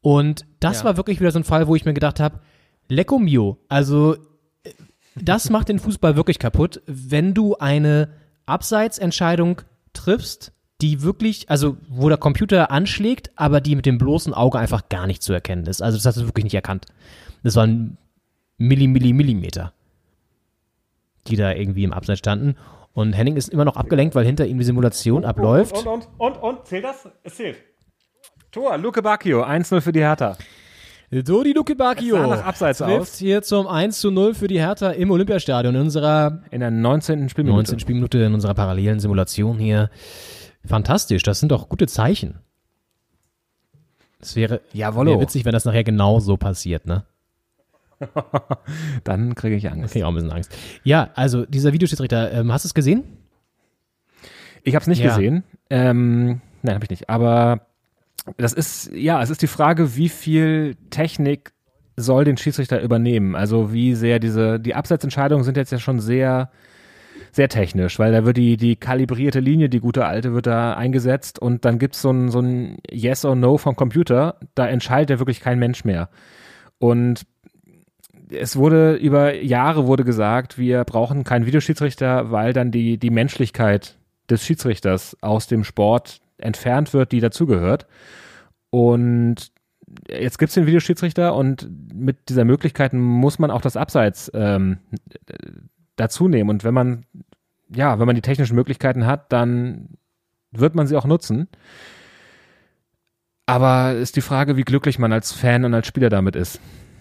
Und 0.00 0.46
das 0.60 0.80
Ja. 0.80 0.84
war 0.86 0.96
wirklich 0.96 1.20
wieder 1.20 1.30
so 1.32 1.38
ein 1.38 1.44
Fall, 1.44 1.66
wo 1.66 1.74
ich 1.74 1.84
mir 1.84 1.94
gedacht 1.94 2.20
habe, 2.20 2.40
Lecco 2.88 3.18
mio, 3.18 3.58
also 3.68 4.16
das 5.14 5.50
macht 5.50 5.68
den 5.68 5.78
Fußball 5.78 6.16
wirklich 6.16 6.38
kaputt, 6.38 6.80
wenn 6.86 7.34
du 7.34 7.56
eine 7.56 8.08
Abseitsentscheidung 8.46 9.62
triffst, 9.92 10.52
die 10.80 11.02
wirklich, 11.02 11.50
also 11.50 11.76
wo 11.88 12.08
der 12.08 12.18
Computer 12.18 12.70
anschlägt, 12.70 13.32
aber 13.36 13.60
die 13.60 13.74
mit 13.74 13.84
dem 13.84 13.98
bloßen 13.98 14.32
Auge 14.32 14.58
einfach 14.58 14.88
gar 14.88 15.06
nicht 15.06 15.22
zu 15.22 15.32
erkennen 15.32 15.66
ist. 15.66 15.82
Also 15.82 15.98
das 15.98 16.06
hast 16.06 16.16
du 16.18 16.26
wirklich 16.26 16.44
nicht 16.44 16.54
erkannt. 16.54 16.86
Das 17.42 17.56
waren 17.56 17.98
Milli, 18.58 18.86
Milli, 18.86 19.12
Millimeter, 19.12 19.72
die 21.26 21.36
da 21.36 21.52
irgendwie 21.52 21.84
im 21.84 21.92
Abseits 21.92 22.20
standen. 22.20 22.56
Und 22.92 23.12
Henning 23.12 23.36
ist 23.36 23.48
immer 23.48 23.64
noch 23.64 23.76
abgelenkt, 23.76 24.14
weil 24.14 24.24
hinter 24.24 24.46
ihm 24.46 24.58
die 24.58 24.64
Simulation 24.64 25.24
abläuft. 25.24 25.76
Und, 25.78 25.86
und, 25.86 26.08
und, 26.18 26.36
und, 26.36 26.66
zählt 26.66 26.84
das? 26.84 27.08
Es 27.22 27.36
zählt. 27.36 27.58
Tor, 28.50 28.78
Luke 28.78 29.02
Bacchio, 29.02 29.42
1-0 29.44 29.80
für 29.80 29.92
die 29.92 30.00
Hertha. 30.00 30.36
Dodi 31.10 31.52
Luke 31.52 31.74
Bacchio 31.74 32.18
nach 32.26 32.44
Abseits 32.44 32.78
trifft 32.78 33.00
aus. 33.00 33.18
hier 33.18 33.42
zum 33.42 33.66
1 33.66 33.98
zu 33.98 34.10
0 34.10 34.34
für 34.34 34.46
die 34.46 34.58
Hertha 34.60 34.90
im 34.90 35.10
Olympiastadion 35.10 35.74
in 35.74 35.80
unserer 35.82 36.42
In 36.50 36.60
der 36.60 36.70
19. 36.70 37.28
Spielminute. 37.30 37.56
19 37.56 37.78
Spielminute 37.80 38.18
in 38.18 38.34
unserer 38.34 38.54
parallelen 38.54 39.00
Simulation 39.00 39.58
hier. 39.58 39.90
Fantastisch, 40.66 41.22
das 41.22 41.40
sind 41.40 41.50
doch 41.50 41.68
gute 41.70 41.86
Zeichen. 41.86 42.40
Es 44.20 44.36
wäre, 44.36 44.60
Jawollo. 44.72 45.12
wäre 45.12 45.20
witzig, 45.22 45.44
wenn 45.46 45.52
das 45.52 45.64
nachher 45.64 45.84
genau 45.84 46.20
so 46.20 46.36
passiert, 46.36 46.86
ne? 46.86 47.04
Dann 49.04 49.34
kriege 49.34 49.56
ich 49.56 49.70
Angst. 49.70 49.96
Ich 49.96 50.04
auch 50.04 50.08
ein 50.08 50.14
bisschen 50.14 50.32
Angst. 50.32 50.54
Ja, 50.84 51.10
also 51.14 51.46
dieser 51.46 51.72
Videoschiedsrichter, 51.72 52.32
ähm, 52.32 52.52
hast 52.52 52.64
du 52.64 52.68
es 52.68 52.74
gesehen? 52.74 53.04
Ich 54.62 54.74
habe 54.74 54.82
es 54.82 54.88
nicht 54.88 55.00
Ja. 55.02 55.08
gesehen. 55.14 55.44
Ähm, 55.70 56.40
nein, 56.62 56.74
habe 56.74 56.84
ich 56.84 56.90
nicht. 56.90 57.08
Aber 57.08 57.60
das 58.36 58.52
ist, 58.52 58.90
ja, 58.92 59.22
es 59.22 59.30
ist 59.30 59.42
die 59.42 59.46
Frage, 59.46 59.96
wie 59.96 60.08
viel 60.08 60.76
Technik 60.90 61.52
soll 61.96 62.24
den 62.24 62.36
Schiedsrichter 62.36 62.80
übernehmen? 62.80 63.34
Also 63.34 63.72
wie 63.72 63.94
sehr 63.94 64.18
diese, 64.18 64.60
die 64.60 64.74
Abseitsentscheidungen 64.74 65.44
sind 65.44 65.56
jetzt 65.56 65.72
ja 65.72 65.78
schon 65.78 66.00
sehr, 66.00 66.50
sehr 67.32 67.48
technisch, 67.48 67.98
weil 67.98 68.12
da 68.12 68.24
wird 68.24 68.36
die, 68.36 68.56
die 68.56 68.76
kalibrierte 68.76 69.40
Linie, 69.40 69.68
die 69.68 69.80
gute 69.80 70.06
alte, 70.06 70.32
wird 70.32 70.46
da 70.46 70.74
eingesetzt 70.74 71.38
und 71.38 71.64
dann 71.64 71.78
gibt's 71.78 72.00
so 72.00 72.10
ein, 72.10 72.30
so 72.30 72.40
ein 72.40 72.78
Yes 72.90 73.24
or 73.24 73.34
No 73.34 73.58
vom 73.58 73.76
Computer, 73.76 74.36
da 74.54 74.66
entscheidet 74.66 75.10
ja 75.10 75.18
wirklich 75.18 75.40
kein 75.40 75.58
Mensch 75.58 75.84
mehr. 75.84 76.08
Und 76.78 77.26
es 78.30 78.56
wurde 78.56 78.94
über 78.94 79.34
Jahre 79.34 79.86
wurde 79.86 80.04
gesagt, 80.04 80.58
wir 80.58 80.84
brauchen 80.84 81.24
keinen 81.24 81.46
Videoschiedsrichter, 81.46 82.30
weil 82.30 82.52
dann 82.52 82.70
die, 82.70 82.98
die 82.98 83.10
Menschlichkeit 83.10 83.96
des 84.30 84.44
Schiedsrichters 84.44 85.16
aus 85.22 85.46
dem 85.46 85.64
Sport 85.64 86.20
entfernt 86.38 86.92
wird, 86.94 87.12
die 87.12 87.20
dazugehört. 87.20 87.86
Und 88.70 89.52
jetzt 90.08 90.38
gibt 90.38 90.50
es 90.50 90.54
den 90.54 90.66
Videoschiedsrichter 90.66 91.34
und 91.34 91.68
mit 91.94 92.28
dieser 92.28 92.44
Möglichkeit 92.44 92.92
muss 92.92 93.38
man 93.38 93.50
auch 93.50 93.60
das 93.60 93.76
Abseits 93.76 94.30
ähm, 94.34 94.78
dazu 95.96 96.28
nehmen. 96.28 96.50
Und 96.50 96.64
wenn 96.64 96.74
man, 96.74 97.04
ja, 97.68 97.98
wenn 97.98 98.06
man 98.06 98.16
die 98.16 98.22
technischen 98.22 98.54
Möglichkeiten 98.54 99.06
hat, 99.06 99.32
dann 99.32 99.90
wird 100.50 100.74
man 100.74 100.86
sie 100.86 100.96
auch 100.96 101.06
nutzen. 101.06 101.48
Aber 103.46 103.94
ist 103.94 104.16
die 104.16 104.20
Frage, 104.20 104.56
wie 104.56 104.62
glücklich 104.62 104.98
man 104.98 105.12
als 105.12 105.32
Fan 105.32 105.64
und 105.64 105.74
als 105.74 105.86
Spieler 105.86 106.10
damit 106.10 106.36
ist. 106.36 106.60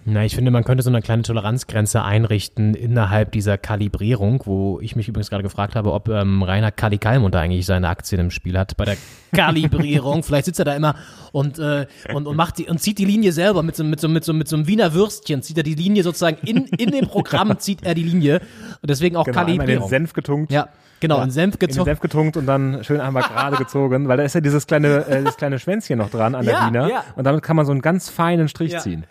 Na, 0.10 0.24
ich 0.24 0.36
finde, 0.36 0.52
man 0.52 0.64
könnte 0.64 0.84
so 0.84 0.90
eine 0.90 1.02
kleine 1.02 1.24
Toleranzgrenze 1.24 2.02
einrichten 2.02 2.76
innerhalb 2.76 3.34
dieser 3.34 3.58
Kalibrierung, 3.58 4.42
wo 4.46 4.80
ich 4.80 4.96
mich 4.96 5.10
übrigens 5.10 5.30
gerade 5.30 5.44
gefragt 5.44 5.76
habe, 5.76 5.92
ob 5.92 6.08
ähm, 6.08 6.44
Rainer 6.44 6.72
Kali 6.72 6.98
Kalmund 6.98 7.36
da 7.36 7.42
eigentlich 7.42 7.66
seine 7.66 7.90
Aktien 7.90 8.22
im 8.22 8.32
Spiel 8.32 8.58
hat 8.58 8.78
bei 8.78 8.86
der 8.86 8.96
Kalibrierung. 9.36 10.24
Vielleicht 10.24 10.46
sitzt 10.46 10.60
er 10.60 10.66
da 10.66 10.76
immer 10.76 10.96
und, 11.34 11.60
äh, 11.60 11.88
und, 12.14 12.26
und 12.26 12.38
macht 12.38 12.58
die 12.58 12.68
und 12.68 12.80
zieht 12.80 13.00
die 13.00 13.04
Linie 13.06 13.34
selber 13.34 13.64
mit 13.64 13.76
so, 13.76 13.84
mit 13.84 14.00
so, 14.00 14.08
mit 14.08 14.24
so, 14.24 14.32
mit 14.32 14.48
so 14.48 14.56
einem 14.56 14.66
Wiener 14.68 14.94
Würstchen, 14.94 15.42
zieht 15.42 15.58
er 15.58 15.64
die 15.64 15.76
Linie 15.76 16.04
sozusagen 16.04 16.38
in, 16.48 16.68
in 16.68 16.92
dem 16.92 17.08
Programm 17.08 17.60
zieht 17.60 17.84
er 17.86 17.94
die 17.94 18.04
Linie. 18.04 18.40
Und 18.82 18.90
deswegen 18.90 19.18
auch 19.18 19.26
Genau, 19.26 19.40
einmal 19.40 19.52
in 19.52 19.58
den 19.58 19.66
Kalibrierung. 19.66 19.90
Senf 19.90 20.14
getunkt. 20.14 20.52
Ja, 20.54 20.70
genau, 21.02 21.18
Ja, 21.18 21.24
in 21.26 21.32
Senf 21.32 21.56
In 21.56 21.60
den 21.60 21.68
gezogen. 21.68 21.86
Senf 21.86 22.00
getunkt 22.00 22.38
und 22.38 22.46
dann 22.46 22.82
schön 22.86 23.02
einmal 23.02 23.24
gerade 23.24 23.58
gezogen, 23.62 24.08
weil 24.08 24.16
da 24.16 24.24
ist 24.24 24.36
ja 24.36 24.40
dieses 24.40 24.68
kleine, 24.68 25.06
äh, 25.06 25.24
das 25.24 25.36
kleine 25.36 25.60
Schwänzchen 25.60 25.98
noch 25.98 26.10
dran 26.10 26.34
an 26.34 26.46
der 26.46 26.54
Ja, 26.54 26.68
Wiener. 26.68 26.90
ja. 26.90 27.04
Und 27.18 27.26
damit 27.26 27.44
kann 27.44 27.58
man 27.58 27.66
so 27.66 27.74
einen 27.74 27.82
ganz 27.82 28.08
feinen 28.08 28.48
Strich 28.48 28.72
Ja. 28.72 28.80
ziehen. 28.80 29.04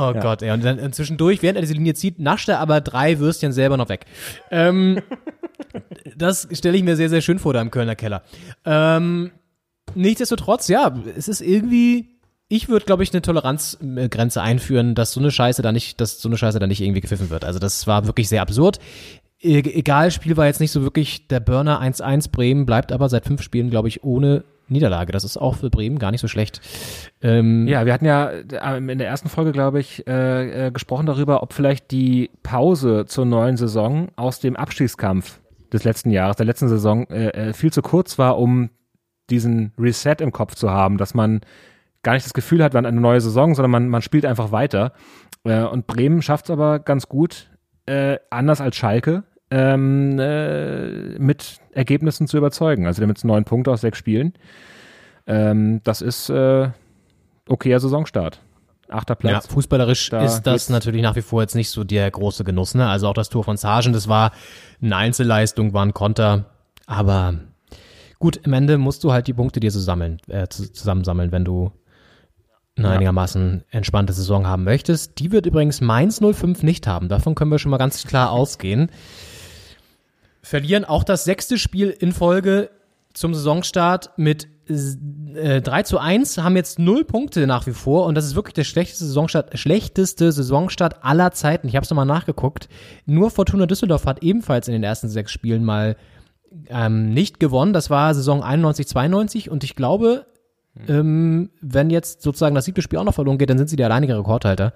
Oh 0.00 0.12
Gott, 0.12 0.42
ey. 0.42 0.52
Und 0.52 0.64
dann 0.64 0.78
äh, 0.78 0.90
zwischendurch, 0.92 1.42
während 1.42 1.56
er 1.56 1.62
diese 1.62 1.74
Linie 1.74 1.94
zieht, 1.94 2.20
nascht 2.20 2.48
er 2.48 2.60
aber 2.60 2.80
drei 2.80 3.18
Würstchen 3.18 3.52
selber 3.52 3.76
noch 3.76 3.88
weg. 3.88 4.06
Ähm, 4.52 5.02
das 6.16 6.46
stelle 6.52 6.76
ich 6.76 6.84
mir 6.84 6.94
sehr, 6.94 7.08
sehr 7.08 7.20
schön 7.20 7.40
vor 7.40 7.52
da 7.52 7.60
im 7.60 7.72
Kölner 7.72 7.96
Keller. 7.96 8.22
Ähm, 8.64 9.32
nichtsdestotrotz, 9.96 10.68
ja, 10.68 10.96
es 11.16 11.26
ist 11.26 11.40
irgendwie. 11.40 12.16
Ich 12.50 12.68
würde, 12.68 12.86
glaube 12.86 13.02
ich, 13.02 13.12
eine 13.12 13.20
Toleranzgrenze 13.20 14.40
einführen, 14.40 14.94
dass 14.94 15.12
so 15.12 15.20
eine 15.20 15.30
Scheiße 15.30 15.60
da 15.60 15.70
nicht, 15.72 16.00
dass 16.00 16.22
so 16.22 16.28
eine 16.30 16.38
Scheiße 16.38 16.58
da 16.58 16.66
nicht 16.66 16.80
irgendwie 16.80 17.02
gepfiffen 17.02 17.28
wird. 17.28 17.44
Also 17.44 17.58
das 17.58 17.86
war 17.86 18.06
wirklich 18.06 18.28
sehr 18.28 18.40
absurd. 18.40 18.78
E 19.40 19.58
egal, 19.58 20.10
Spiel 20.12 20.36
war 20.36 20.46
jetzt 20.46 20.60
nicht 20.60 20.70
so 20.70 20.82
wirklich 20.82 21.26
der 21.26 21.40
Burner 21.40 21.82
1-1. 21.82 22.30
Bremen 22.30 22.64
bleibt 22.64 22.92
aber 22.92 23.08
seit 23.08 23.26
fünf 23.26 23.42
Spielen, 23.42 23.68
glaube 23.68 23.88
ich, 23.88 24.02
ohne 24.02 24.44
Niederlage. 24.70 25.12
Das 25.12 25.24
ist 25.24 25.36
auch 25.36 25.56
für 25.56 25.70
Bremen 25.70 25.98
gar 25.98 26.10
nicht 26.10 26.20
so 26.20 26.28
schlecht. 26.28 26.60
Ähm, 27.22 27.66
Ja, 27.66 27.86
wir 27.86 27.92
hatten 27.92 28.04
ja 28.04 28.30
äh, 28.30 28.76
in 28.78 28.98
der 28.98 29.08
ersten 29.08 29.28
Folge, 29.28 29.52
glaube 29.52 29.80
ich, 29.80 30.06
äh, 30.06 30.66
äh, 30.66 30.70
gesprochen 30.70 31.06
darüber, 31.06 31.42
ob 31.42 31.52
vielleicht 31.52 31.90
die 31.90 32.30
Pause 32.42 33.06
zur 33.06 33.24
neuen 33.24 33.56
Saison 33.56 34.08
aus 34.16 34.40
dem 34.40 34.56
Abstiegskampf 34.56 35.40
des 35.72 35.84
letzten 35.84 36.10
Jahres, 36.10 36.36
der 36.36 36.46
letzten 36.46 36.68
Saison, 36.68 37.06
äh, 37.08 37.28
äh, 37.28 37.52
viel 37.52 37.72
zu 37.72 37.82
kurz 37.82 38.18
war, 38.18 38.38
um 38.38 38.70
diesen 39.30 39.72
Reset 39.78 40.16
im 40.20 40.32
Kopf 40.32 40.54
zu 40.54 40.70
haben, 40.70 40.96
dass 40.96 41.14
man 41.14 41.40
gar 42.02 42.14
nicht 42.14 42.24
das 42.24 42.32
Gefühl 42.32 42.62
hat, 42.62 42.72
man 42.72 42.86
hat 42.86 42.92
eine 42.92 43.00
neue 43.00 43.20
Saison, 43.20 43.54
sondern 43.54 43.70
man, 43.70 43.88
man 43.88 44.02
spielt 44.02 44.24
einfach 44.24 44.52
weiter. 44.52 44.92
Äh, 45.44 45.62
und 45.64 45.86
Bremen 45.86 46.22
schafft 46.22 46.46
es 46.46 46.50
aber 46.50 46.78
ganz 46.78 47.08
gut, 47.08 47.48
anders 48.28 48.60
als 48.60 48.76
Schalke, 48.76 49.22
ähm, 49.50 50.18
äh, 50.18 51.18
mit 51.18 51.58
Ergebnissen 51.72 52.26
zu 52.28 52.36
überzeugen. 52.36 52.86
Also 52.86 53.00
damit 53.00 53.22
neun 53.24 53.44
Punkte 53.44 53.70
aus 53.70 53.80
sechs 53.80 53.98
Spielen. 53.98 54.34
Ähm, 55.26 55.80
das 55.84 56.00
ist 56.02 56.28
äh, 56.30 56.68
okayer 57.48 57.80
Saisonstart. 57.80 58.40
Achter 58.90 59.14
Ja, 59.14 59.18
Platz. 59.40 59.46
fußballerisch 59.48 60.08
Da 60.10 60.24
ist 60.24 60.42
das 60.42 60.70
natürlich 60.70 61.02
nach 61.02 61.14
wie 61.14 61.20
vor 61.22 61.42
jetzt 61.42 61.54
nicht 61.54 61.68
so 61.70 61.84
der 61.84 62.10
große 62.10 62.42
Genuss. 62.44 62.74
Ne? 62.74 62.88
Also 62.88 63.06
auch 63.08 63.14
das 63.14 63.28
Tor 63.28 63.44
von 63.44 63.56
Sargent, 63.58 63.94
das 63.94 64.08
war 64.08 64.32
eine 64.82 64.96
Einzelleistung, 64.96 65.74
war 65.74 65.84
ein 65.84 65.92
Konter. 65.92 66.46
Aber 66.86 67.34
gut, 68.18 68.40
am 68.46 68.54
Ende 68.54 68.78
musst 68.78 69.04
du 69.04 69.12
halt 69.12 69.26
die 69.26 69.34
Punkte 69.34 69.60
dir 69.60 69.70
zusammen, 69.70 70.18
äh, 70.28 70.48
zu- 70.48 70.72
zusammensammeln, 70.72 71.32
wenn 71.32 71.44
du 71.44 71.70
eine 72.78 72.90
einigermaßen 72.90 73.64
entspannte 73.70 74.12
Saison 74.12 74.46
haben 74.46 74.64
möchtest. 74.64 75.18
Die 75.18 75.32
wird 75.32 75.46
übrigens 75.46 75.80
Mainz 75.80 76.20
05 76.22 76.62
nicht 76.62 76.86
haben. 76.86 77.08
Davon 77.08 77.34
können 77.34 77.50
wir 77.50 77.58
schon 77.58 77.70
mal 77.72 77.76
ganz 77.76 78.04
klar 78.06 78.30
ausgehen. 78.30 78.90
Verlieren 80.48 80.86
auch 80.86 81.04
das 81.04 81.24
sechste 81.24 81.58
Spiel 81.58 81.90
in 81.90 82.10
Folge 82.10 82.70
zum 83.12 83.34
Saisonstart 83.34 84.12
mit 84.16 84.48
äh, 84.66 85.60
3 85.60 85.82
zu 85.82 85.98
1, 85.98 86.38
haben 86.38 86.56
jetzt 86.56 86.78
null 86.78 87.04
Punkte 87.04 87.46
nach 87.46 87.66
wie 87.66 87.74
vor 87.74 88.06
und 88.06 88.14
das 88.14 88.24
ist 88.24 88.34
wirklich 88.34 88.54
der 88.54 88.64
schlechteste 88.64 89.04
Saisonstart, 89.04 89.58
schlechteste 89.58 90.32
Saisonstart 90.32 91.04
aller 91.04 91.32
Zeiten. 91.32 91.68
Ich 91.68 91.76
habe 91.76 91.84
es 91.84 91.90
nochmal 91.90 92.06
nachgeguckt. 92.06 92.70
Nur 93.04 93.30
Fortuna 93.30 93.66
Düsseldorf 93.66 94.06
hat 94.06 94.22
ebenfalls 94.22 94.68
in 94.68 94.72
den 94.72 94.84
ersten 94.84 95.10
sechs 95.10 95.32
Spielen 95.32 95.64
mal 95.64 95.96
ähm, 96.70 97.12
nicht 97.12 97.40
gewonnen. 97.40 97.74
Das 97.74 97.90
war 97.90 98.14
Saison 98.14 98.42
91, 98.42 98.88
92 98.88 99.50
und 99.50 99.64
ich 99.64 99.76
glaube, 99.76 100.24
ähm, 100.88 101.50
wenn 101.60 101.90
jetzt 101.90 102.22
sozusagen 102.22 102.54
das 102.54 102.64
siebte 102.64 102.80
Spiel 102.80 102.98
auch 102.98 103.04
noch 103.04 103.14
verloren 103.14 103.36
geht, 103.36 103.50
dann 103.50 103.58
sind 103.58 103.68
sie 103.68 103.76
der 103.76 103.88
alleinige 103.88 104.16
Rekordhalter. 104.16 104.72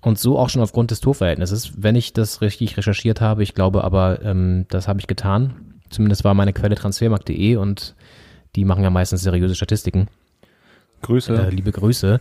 Und 0.00 0.18
so 0.18 0.38
auch 0.38 0.48
schon 0.48 0.62
aufgrund 0.62 0.90
des 0.90 1.00
Torverhältnisses, 1.00 1.72
wenn 1.82 1.96
ich 1.96 2.12
das 2.12 2.40
richtig 2.40 2.76
recherchiert 2.76 3.20
habe. 3.20 3.42
Ich 3.42 3.54
glaube 3.54 3.82
aber, 3.82 4.22
ähm, 4.22 4.66
das 4.68 4.86
habe 4.86 5.00
ich 5.00 5.06
getan. 5.06 5.80
Zumindest 5.90 6.22
war 6.24 6.34
meine 6.34 6.52
Quelle 6.52 6.76
transfermarkt.de 6.76 7.56
und 7.56 7.96
die 8.54 8.64
machen 8.64 8.84
ja 8.84 8.90
meistens 8.90 9.22
seriöse 9.22 9.54
Statistiken. 9.54 10.08
Grüße. 11.02 11.34
Äh, 11.34 11.50
liebe 11.50 11.72
Grüße. 11.72 12.20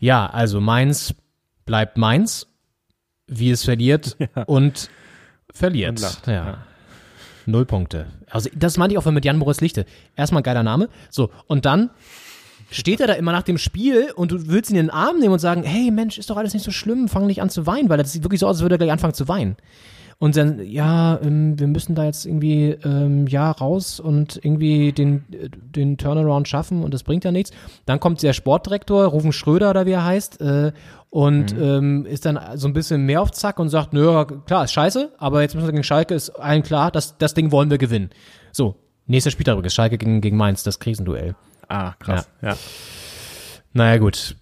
Ja, 0.00 0.26
also 0.26 0.60
Mainz 0.60 1.14
bleibt 1.64 1.96
Mainz, 1.96 2.46
wie 3.26 3.50
es 3.50 3.64
verliert 3.64 4.16
und 4.46 4.90
verliert. 5.52 6.02
Und 6.02 6.26
ja. 6.26 6.32
ja. 6.32 6.58
Null 7.46 7.66
Punkte. 7.66 8.06
Also 8.28 8.50
das 8.54 8.76
meinte 8.76 8.94
ich 8.94 8.98
auch 8.98 9.10
mit 9.10 9.24
Jan 9.24 9.38
Boris 9.38 9.60
Lichte. 9.60 9.86
Erstmal 10.16 10.42
geiler 10.42 10.62
Name. 10.62 10.88
So, 11.10 11.30
und 11.46 11.64
dann 11.64 11.90
steht 12.70 13.00
er 13.00 13.06
da 13.06 13.14
immer 13.14 13.32
nach 13.32 13.42
dem 13.42 13.58
Spiel 13.58 14.12
und 14.14 14.32
du 14.32 14.48
willst 14.48 14.70
ihn 14.70 14.76
in 14.76 14.86
den 14.86 14.90
Arm 14.90 15.18
nehmen 15.18 15.32
und 15.32 15.38
sagen, 15.38 15.62
hey 15.62 15.90
Mensch, 15.90 16.18
ist 16.18 16.30
doch 16.30 16.36
alles 16.36 16.54
nicht 16.54 16.64
so 16.64 16.70
schlimm, 16.70 17.08
fang 17.08 17.26
nicht 17.26 17.42
an 17.42 17.50
zu 17.50 17.66
weinen, 17.66 17.88
weil 17.88 17.98
das 17.98 18.12
sieht 18.12 18.22
wirklich 18.24 18.40
so 18.40 18.46
aus, 18.46 18.56
als 18.56 18.62
würde 18.62 18.76
er 18.76 18.78
gleich 18.78 18.92
anfangen 18.92 19.14
zu 19.14 19.28
weinen. 19.28 19.56
Und 20.18 20.36
dann, 20.36 20.62
ja, 20.66 21.18
ähm, 21.22 21.58
wir 21.58 21.66
müssen 21.66 21.94
da 21.94 22.04
jetzt 22.04 22.26
irgendwie, 22.26 22.76
ähm, 22.84 23.26
ja, 23.26 23.50
raus 23.50 24.00
und 24.00 24.38
irgendwie 24.42 24.92
den, 24.92 25.24
äh, 25.32 25.48
den 25.48 25.96
Turnaround 25.96 26.46
schaffen 26.46 26.84
und 26.84 26.92
das 26.92 27.04
bringt 27.04 27.24
ja 27.24 27.32
nichts. 27.32 27.52
Dann 27.86 28.00
kommt 28.00 28.22
der 28.22 28.34
Sportdirektor, 28.34 29.06
Rufen 29.06 29.32
Schröder 29.32 29.70
oder 29.70 29.86
wie 29.86 29.92
er 29.92 30.04
heißt, 30.04 30.42
äh, 30.42 30.72
und 31.08 31.54
ähm, 31.58 32.04
ist 32.04 32.26
dann 32.26 32.38
so 32.54 32.68
ein 32.68 32.74
bisschen 32.74 33.06
mehr 33.06 33.22
auf 33.22 33.32
Zack 33.32 33.58
und 33.58 33.70
sagt, 33.70 33.94
nö, 33.94 34.24
klar, 34.44 34.64
ist 34.64 34.72
scheiße, 34.72 35.10
aber 35.16 35.40
jetzt 35.40 35.54
müssen 35.54 35.66
wir 35.66 35.72
gegen 35.72 35.84
Schalke, 35.84 36.14
ist 36.14 36.28
allen 36.30 36.62
klar, 36.62 36.90
das, 36.90 37.16
das 37.16 37.32
Ding 37.32 37.50
wollen 37.50 37.70
wir 37.70 37.78
gewinnen. 37.78 38.10
So, 38.52 38.76
nächster 39.06 39.30
Spieltag 39.30 39.54
übrigens, 39.54 39.74
Schalke 39.74 39.96
gegen, 39.96 40.20
gegen 40.20 40.36
Mainz, 40.36 40.62
das 40.64 40.78
Krisenduell. 40.80 41.34
Ah, 41.70 41.94
krass. 42.00 42.28
Ja. 42.42 42.56
Naja, 43.72 43.98
gut. 43.98 44.36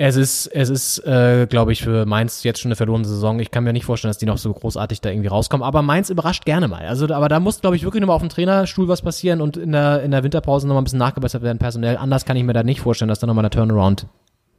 Es 0.00 0.14
ist, 0.14 0.46
es 0.46 0.70
ist, 0.70 0.98
äh, 1.04 1.48
glaube 1.50 1.72
ich, 1.72 1.82
für 1.82 2.06
Mainz 2.06 2.44
jetzt 2.44 2.60
schon 2.60 2.68
eine 2.68 2.76
verlorene 2.76 3.04
Saison. 3.04 3.40
Ich 3.40 3.50
kann 3.50 3.64
mir 3.64 3.72
nicht 3.72 3.84
vorstellen, 3.84 4.10
dass 4.10 4.18
die 4.18 4.26
noch 4.26 4.38
so 4.38 4.52
großartig 4.52 5.00
da 5.00 5.10
irgendwie 5.10 5.28
rauskommen. 5.28 5.66
Aber 5.66 5.82
Mainz 5.82 6.08
überrascht 6.08 6.44
gerne 6.44 6.68
mal. 6.68 6.86
Also, 6.86 7.12
aber 7.12 7.28
da 7.28 7.40
muss, 7.40 7.60
glaube 7.60 7.74
ich, 7.74 7.82
wirklich 7.82 8.00
nochmal 8.00 8.14
auf 8.14 8.22
dem 8.22 8.28
Trainerstuhl 8.28 8.86
was 8.86 9.02
passieren 9.02 9.40
und 9.40 9.56
in 9.56 9.72
der, 9.72 10.02
in 10.04 10.12
der 10.12 10.22
Winterpause 10.22 10.68
nochmal 10.68 10.82
ein 10.82 10.84
bisschen 10.84 11.00
nachgebessert 11.00 11.42
werden, 11.42 11.58
personell. 11.58 11.96
Anders 11.96 12.24
kann 12.24 12.36
ich 12.36 12.44
mir 12.44 12.52
da 12.52 12.62
nicht 12.62 12.80
vorstellen, 12.80 13.08
dass 13.08 13.18
da 13.18 13.26
nochmal 13.26 13.42
eine 13.42 13.50
Turnaround 13.50 14.06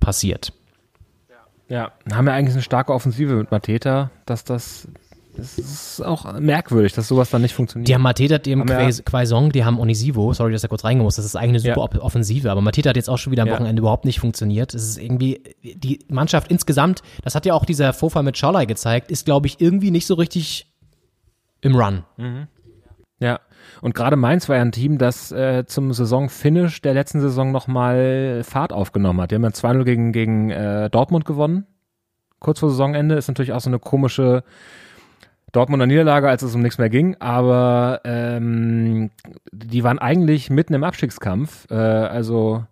passiert. 0.01 0.51
Ja, 1.69 1.91
haben 2.11 2.25
wir 2.25 2.33
eigentlich 2.33 2.55
eine 2.55 2.63
starke 2.63 2.93
Offensive 2.93 3.35
mit 3.35 3.51
Mateta, 3.51 4.09
dass 4.25 4.43
das, 4.43 4.87
das 5.39 5.57
ist 5.57 6.01
auch 6.05 6.39
merkwürdig, 6.39 6.93
dass 6.93 7.07
sowas 7.07 7.29
dann 7.29 7.41
nicht 7.41 7.53
funktioniert. 7.53 7.87
Die 7.87 7.95
haben 7.95 8.01
Mateta, 8.01 8.37
die 8.37 8.53
haben 8.53 8.65
Quaison, 8.65 9.49
die 9.51 9.65
haben 9.65 9.79
Onisivo. 9.79 10.33
Sorry, 10.33 10.51
dass 10.51 10.63
er 10.63 10.69
kurz 10.69 10.83
reingemusst. 10.83 11.17
Das 11.17 11.25
ist 11.25 11.35
eigentlich 11.35 11.65
eine 11.65 11.75
super 11.75 11.89
Ja. 11.95 12.01
Offensive. 12.01 12.51
Aber 12.51 12.61
Mateta 12.61 12.89
hat 12.89 12.95
jetzt 12.95 13.09
auch 13.09 13.17
schon 13.17 13.31
wieder 13.31 13.43
am 13.43 13.47
Ja. 13.47 13.55
Wochenende 13.55 13.79
überhaupt 13.79 14.05
nicht 14.05 14.19
funktioniert. 14.19 14.73
Es 14.73 14.83
ist 14.83 14.97
irgendwie, 14.97 15.41
die 15.63 16.05
Mannschaft 16.09 16.51
insgesamt, 16.51 17.01
das 17.23 17.35
hat 17.35 17.45
ja 17.45 17.53
auch 17.53 17.65
dieser 17.65 17.93
Vorfall 17.93 18.23
mit 18.23 18.37
Scholai 18.37 18.65
gezeigt, 18.65 19.11
ist, 19.11 19.25
glaube 19.25 19.47
ich, 19.47 19.59
irgendwie 19.59 19.91
nicht 19.91 20.05
so 20.05 20.13
richtig 20.13 20.71
im 21.61 21.75
Run. 21.75 22.03
Ja, 23.19 23.39
und 23.81 23.93
gerade 23.93 24.15
Mainz 24.15 24.47
war 24.47 24.55
ja 24.55 24.61
ein 24.61 24.71
Team, 24.71 24.97
das 24.97 25.31
äh, 25.31 25.65
zum 25.65 25.91
Saisonfinish 25.93 26.81
der 26.81 26.93
letzten 26.93 27.19
Saison 27.19 27.51
nochmal 27.51 28.41
Fahrt 28.43 28.71
aufgenommen 28.73 29.19
hat. 29.21 29.31
Die 29.31 29.35
haben 29.35 29.43
ja 29.43 29.49
2-0 29.49 29.83
gegen, 29.83 30.11
gegen 30.13 30.49
äh, 30.49 30.89
Dortmund 30.89 31.25
gewonnen. 31.25 31.65
Kurz 32.39 32.59
vor 32.59 32.69
Saisonende 32.69 33.15
ist 33.15 33.27
natürlich 33.27 33.51
auch 33.51 33.59
so 33.59 33.69
eine 33.69 33.79
komische 33.79 34.43
Dortmunder 35.51 35.85
Niederlage, 35.85 36.29
als 36.29 36.43
es 36.43 36.53
um 36.53 36.61
nichts 36.61 36.77
mehr 36.77 36.89
ging, 36.89 37.15
aber 37.19 38.01
ähm, 38.03 39.09
die 39.51 39.83
waren 39.83 39.99
eigentlich 39.99 40.49
mitten 40.49 40.73
im 40.73 40.83
Abstiegskampf. 40.83 41.69
Äh, 41.71 41.75
also 41.75 42.63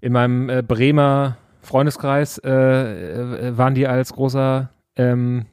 in 0.00 0.12
meinem 0.12 0.50
äh, 0.50 0.62
Bremer 0.62 1.38
Freundeskreis 1.62 2.38
äh, 2.38 2.50
äh, 2.50 3.56
waren 3.56 3.74
die 3.74 3.86
als 3.86 4.12
großer 4.12 4.70
ähm, 4.96 5.46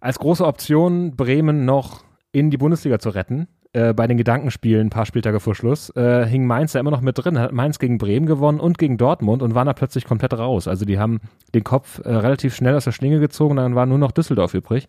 als 0.00 0.18
große 0.18 0.44
Option 0.44 1.16
Bremen 1.16 1.64
noch 1.64 2.04
in 2.32 2.50
die 2.50 2.56
Bundesliga 2.56 2.98
zu 2.98 3.10
retten. 3.10 3.48
Äh, 3.72 3.92
bei 3.92 4.06
den 4.06 4.16
Gedankenspielen 4.16 4.86
ein 4.86 4.90
paar 4.90 5.04
Spieltage 5.04 5.38
vor 5.38 5.54
Schluss 5.54 5.90
äh, 5.96 6.24
hing 6.26 6.46
Mainz 6.46 6.72
da 6.72 6.80
immer 6.80 6.90
noch 6.90 7.02
mit 7.02 7.22
drin, 7.22 7.38
hat 7.38 7.52
Mainz 7.52 7.78
gegen 7.78 7.98
Bremen 7.98 8.26
gewonnen 8.26 8.58
und 8.58 8.78
gegen 8.78 8.96
Dortmund 8.96 9.42
und 9.42 9.54
waren 9.54 9.66
da 9.66 9.74
plötzlich 9.74 10.06
komplett 10.06 10.32
raus. 10.32 10.66
Also 10.66 10.86
die 10.86 10.98
haben 10.98 11.20
den 11.54 11.62
Kopf 11.62 12.00
relativ 12.04 12.54
schnell 12.54 12.74
aus 12.74 12.84
der 12.84 12.92
Schlinge 12.92 13.20
gezogen, 13.20 13.56
dann 13.56 13.74
war 13.74 13.84
nur 13.84 13.98
noch 13.98 14.12
Düsseldorf 14.12 14.54
übrig, 14.54 14.88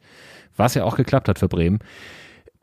was 0.58 0.74
ja 0.74 0.84
auch 0.84 0.96
geklappt 0.96 1.30
hat 1.30 1.40
für 1.40 1.48
Bremen. 1.48 1.80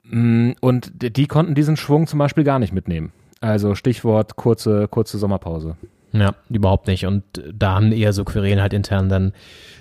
Mm, 0.05 0.53
Und 0.61 1.03
die, 1.03 1.13
die 1.13 1.27
konnten 1.27 1.55
diesen 1.55 1.77
Schwung 1.77 2.07
zum 2.07 2.19
Beispiel 2.19 2.45
gar 2.45 2.59
nicht 2.59 2.73
mitnehmen. 2.73 3.13
Also 3.41 3.75
Stichwort 3.75 4.37
kurze, 4.37 4.89
kurze 4.89 5.19
Sommerpause. 5.19 5.77
Ja, 6.13 6.35
überhaupt 6.49 6.87
nicht. 6.87 7.07
Und 7.07 7.25
da 7.53 7.75
haben 7.75 7.93
eher 7.93 8.13
so 8.13 8.25
Querelen 8.25 8.61
halt 8.63 8.73
intern 8.73 9.09
dann 9.09 9.33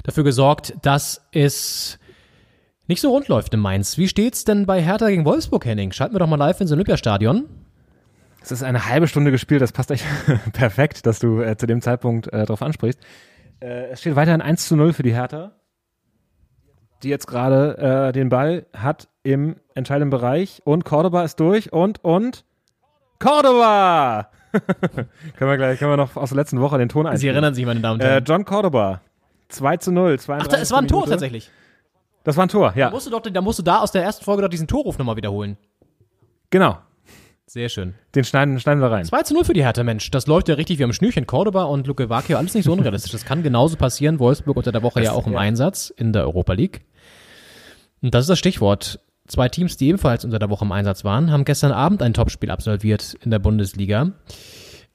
dafür 0.03 0.24
gesorgt, 0.24 0.74
dass 0.82 1.22
es 1.32 1.99
nicht 2.88 3.01
so 3.01 3.11
rund 3.11 3.28
läuft 3.28 3.53
in 3.53 3.59
Mainz. 3.59 3.97
Wie 3.97 4.07
steht's 4.07 4.43
denn 4.43 4.66
bei 4.66 4.82
Hertha 4.82 5.09
gegen 5.09 5.26
Wolfsburg, 5.26 5.66
Henning? 5.66 5.91
Schalten 5.91 6.16
wir 6.16 6.20
doch 6.20 6.28
mal 6.28 6.36
live 6.38 6.59
ins 6.59 6.72
Olympiastadion. 6.72 7.45
Es 8.41 8.51
ist 8.51 8.64
eine 8.64 8.89
halbe 8.89 9.07
Stunde 9.07 9.32
gespielt, 9.32 9.61
das 9.61 9.72
passt 9.72 9.89
echt 9.91 10.05
perfekt, 10.53 11.05
dass 11.05 11.20
du 11.20 11.39
äh, 11.39 11.55
zu 11.55 11.66
dem 11.66 11.82
Zeitpunkt 11.82 12.28
äh, 12.28 12.45
darauf 12.45 12.61
ansprichst. 12.61 12.99
Äh, 13.61 13.91
es 13.91 14.01
steht 14.01 14.18
weiterhin 14.18 14.41
1 14.41 14.68
zu 14.68 14.76
0 14.76 14.91
für 14.91 15.03
die 15.03 15.14
Hertha, 15.14 15.53
die 17.04 17.10
jetzt 17.10 17.28
gerade 17.28 17.78
äh, 18.10 18.12
den 18.12 18.30
Ball 18.30 18.66
hat 18.74 19.08
im 19.24 19.56
entscheidenden 19.76 20.10
Bereich 20.10 20.62
und 20.66 20.86
Cordoba 20.86 21.24
ist 21.24 21.39
durch 21.39 21.72
und 21.74 22.04
und 22.04 22.45
Cordoba! 23.20 24.30
können 24.51 25.49
wir 25.49 25.58
gleich, 25.58 25.80
können 25.80 25.91
wir 25.91 25.97
noch 25.97 26.16
aus 26.16 26.30
der 26.30 26.38
letzten 26.38 26.60
Woche 26.62 26.78
den 26.78 26.89
Ton 26.89 27.06
Sie 27.06 27.10
einspielen. 27.12 27.36
erinnern 27.36 27.54
sich, 27.56 27.66
meine 27.66 27.80
Damen 27.80 27.95
und 27.99 28.06
Äh, 28.06 28.10
Herren. 28.10 28.24
John 28.26 28.45
Cordoba. 28.45 29.01
2 29.49 29.78
zu 29.78 29.91
0. 29.91 30.16
Ach, 30.20 30.24
32. 30.24 30.51
da, 30.51 30.62
es 30.62 30.72
war 30.72 30.80
ein 30.80 30.88
Tor 30.88 30.99
Minute. 30.99 31.12
tatsächlich. 31.12 31.49
Das 32.24 32.38
war 32.38 32.45
ein 32.45 32.49
Tor, 32.49 32.74
ja. 32.76 32.88
Da 32.88 32.91
musst, 32.91 33.08
du 33.08 33.12
doch, 33.12 33.22
da 33.22 33.41
musst 33.41 33.60
du 33.60 33.64
da 33.64 33.80
aus 33.80 33.91
der 33.91 34.04
ersten 34.04 34.24
Folge 34.24 34.41
doch 34.43 34.49
diesen 34.49 34.68
Torruf 34.68 34.97
nochmal 34.97 35.16
wiederholen. 35.16 35.58
Genau. 36.49 36.78
Sehr 37.45 37.70
schön. 37.70 37.93
Den 38.16 38.24
schneiden, 38.24 38.60
schneiden 38.60 38.82
wir 38.82 38.89
rein. 38.91 39.06
2 39.06 39.24
zu 39.24 39.34
0 39.34 39.43
für 39.43 39.54
die 39.54 39.64
Hertha, 39.64 39.84
Mensch. 39.84 40.10
Das 40.12 40.28
läuft 40.28 40.47
ja 40.49 40.56
richtig 40.56 40.80
wie 40.80 40.84
am 40.84 40.93
Schnürchen. 40.93 41.28
Cordoba 41.28 41.64
und 41.64 41.86
Luke 41.88 42.10
Vakio, 42.10 42.38
alles 42.38 42.54
nicht 42.54 42.66
so 42.66 42.72
unrealistisch. 42.74 43.12
Das 43.12 43.26
kann 43.26 43.43
genauso 43.43 43.76
passieren. 43.76 44.20
Wolfsburg 44.20 44.58
unter 44.58 44.72
der 44.72 44.82
Woche 44.82 45.04
ja 45.04 45.12
auch 45.12 45.28
im 45.28 45.34
ja. 45.34 45.39
Einsatz 45.39 45.89
in 45.95 46.14
der 46.14 46.24
Europa 46.24 46.54
League. 46.54 46.82
Und 48.04 48.14
das 48.14 48.26
ist 48.26 48.30
das 48.30 48.38
Stichwort. 48.39 48.99
Zwei 49.28 49.47
Teams, 49.47 49.78
die 49.78 49.88
ebenfalls 49.88 50.26
unter 50.26 50.38
der 50.38 50.49
Woche 50.49 50.66
im 50.66 50.72
Einsatz 50.74 51.04
waren, 51.06 51.32
haben 51.32 51.45
gestern 51.45 51.72
Abend 51.72 52.04
ein 52.04 52.14
Topspiel 52.14 52.51
absolviert 52.51 53.16
in 53.24 53.32
der 53.32 53.39
Bundesliga. 53.39 54.12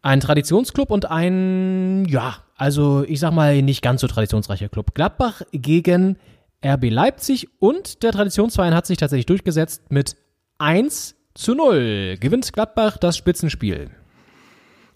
Ein 0.02 0.20
Traditionsclub 0.20 0.90
und 0.90 1.10
ein, 1.10 2.04
ja, 2.04 2.36
also 2.54 3.02
ich 3.08 3.18
sag 3.18 3.32
mal 3.32 3.62
nicht 3.62 3.82
ganz 3.82 4.02
so 4.02 4.06
traditionsreicher 4.06 4.68
Club. 4.68 4.94
Gladbach 4.94 5.42
gegen 5.52 6.18
RB 6.64 6.90
Leipzig 6.90 7.48
und 7.58 8.02
der 8.02 8.12
Traditionsverein 8.12 8.74
hat 8.74 8.86
sich 8.86 8.98
tatsächlich 8.98 9.26
durchgesetzt 9.26 9.90
mit 9.90 10.16
1 10.58 11.16
zu 11.34 11.54
0. 11.54 12.16
Gewinnt 12.20 12.52
Gladbach 12.52 12.98
das 12.98 13.16
Spitzenspiel. 13.16 13.90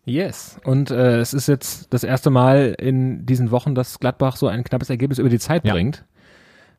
Yes. 0.05 0.59
Und 0.65 0.91
äh, 0.91 1.21
es 1.21 1.33
ist 1.33 1.47
jetzt 1.49 1.93
das 1.95 2.05
erste 2.05 2.31
Mal 2.31 2.75
in 2.79 3.25
diesen 3.25 3.51
Wochen, 3.51 3.75
dass 3.75 4.01
Gladbach 4.01 4.37
so 4.37 4.49
ein 4.49 4.65
knappes 4.65 4.91
Ergebnis 4.91 5.19
über 5.19 5.29
die 5.29 5.39
Zeit 5.39 5.65
Ja. 5.65 5.73
bringt. 5.73 6.05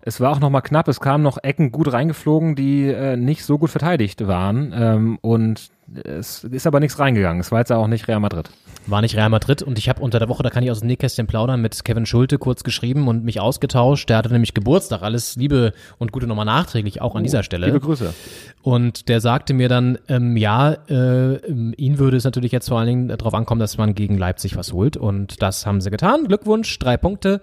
Es 0.05 0.19
war 0.19 0.31
auch 0.31 0.39
noch 0.39 0.49
mal 0.49 0.61
knapp. 0.61 0.87
Es 0.89 0.99
kamen 0.99 1.23
noch 1.23 1.37
Ecken 1.41 1.71
gut 1.71 1.91
reingeflogen, 1.91 2.55
die 2.55 2.87
äh, 2.87 3.15
nicht 3.15 3.45
so 3.45 3.57
gut 3.57 3.69
verteidigt 3.69 4.27
waren. 4.27 4.73
Ähm, 4.75 5.17
und 5.21 5.71
es 6.03 6.43
ist 6.43 6.67
aber 6.67 6.79
nichts 6.79 6.99
reingegangen. 6.99 7.39
Es 7.39 7.51
war 7.51 7.59
jetzt 7.59 7.71
auch 7.71 7.87
nicht 7.87 8.07
Real 8.07 8.19
Madrid. 8.19 8.49
War 8.85 9.01
nicht 9.01 9.15
Real 9.15 9.29
Madrid 9.29 9.61
und 9.61 9.77
ich 9.77 9.87
habe 9.87 10.01
unter 10.01 10.19
der 10.19 10.27
Woche, 10.27 10.43
da 10.43 10.49
kann 10.49 10.63
ich 10.63 10.71
aus 10.71 10.79
dem 10.79 10.87
Nähkästchen 10.87 11.25
plaudern, 11.25 11.61
mit 11.61 11.85
Kevin 11.85 12.05
Schulte 12.05 12.37
kurz 12.37 12.63
geschrieben 12.63 13.07
und 13.07 13.23
mich 13.23 13.39
ausgetauscht. 13.39 14.09
Der 14.09 14.17
hatte 14.17 14.31
nämlich 14.31 14.53
Geburtstag. 14.53 15.03
Alles 15.03 15.37
Liebe 15.37 15.71
und 15.99 16.11
Gute 16.11 16.27
nochmal 16.27 16.45
nachträglich 16.45 17.01
auch 17.01 17.15
an 17.15 17.23
dieser 17.23 17.43
Stelle. 17.43 17.67
Liebe 17.67 17.79
Grüße. 17.79 18.13
Und 18.61 19.07
der 19.07 19.21
sagte 19.21 19.53
mir 19.53 19.69
dann, 19.69 19.99
ähm, 20.09 20.35
ja, 20.35 20.73
äh, 20.89 21.37
ihn 21.47 21.97
würde 21.97 22.17
es 22.17 22.25
natürlich 22.25 22.51
jetzt 22.51 22.67
vor 22.67 22.79
allen 22.79 22.87
Dingen 22.87 23.07
darauf 23.07 23.33
ankommen, 23.33 23.59
dass 23.59 23.77
man 23.77 23.95
gegen 23.95 24.17
Leipzig 24.17 24.57
was 24.57 24.73
holt. 24.73 24.97
Und 24.97 25.41
das 25.41 25.65
haben 25.65 25.79
sie 25.79 25.91
getan. 25.91 26.27
Glückwunsch, 26.27 26.77
drei 26.79 26.97
Punkte. 26.97 27.41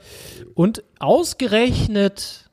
Und 0.55 0.83
ausgerechnet 0.99 2.50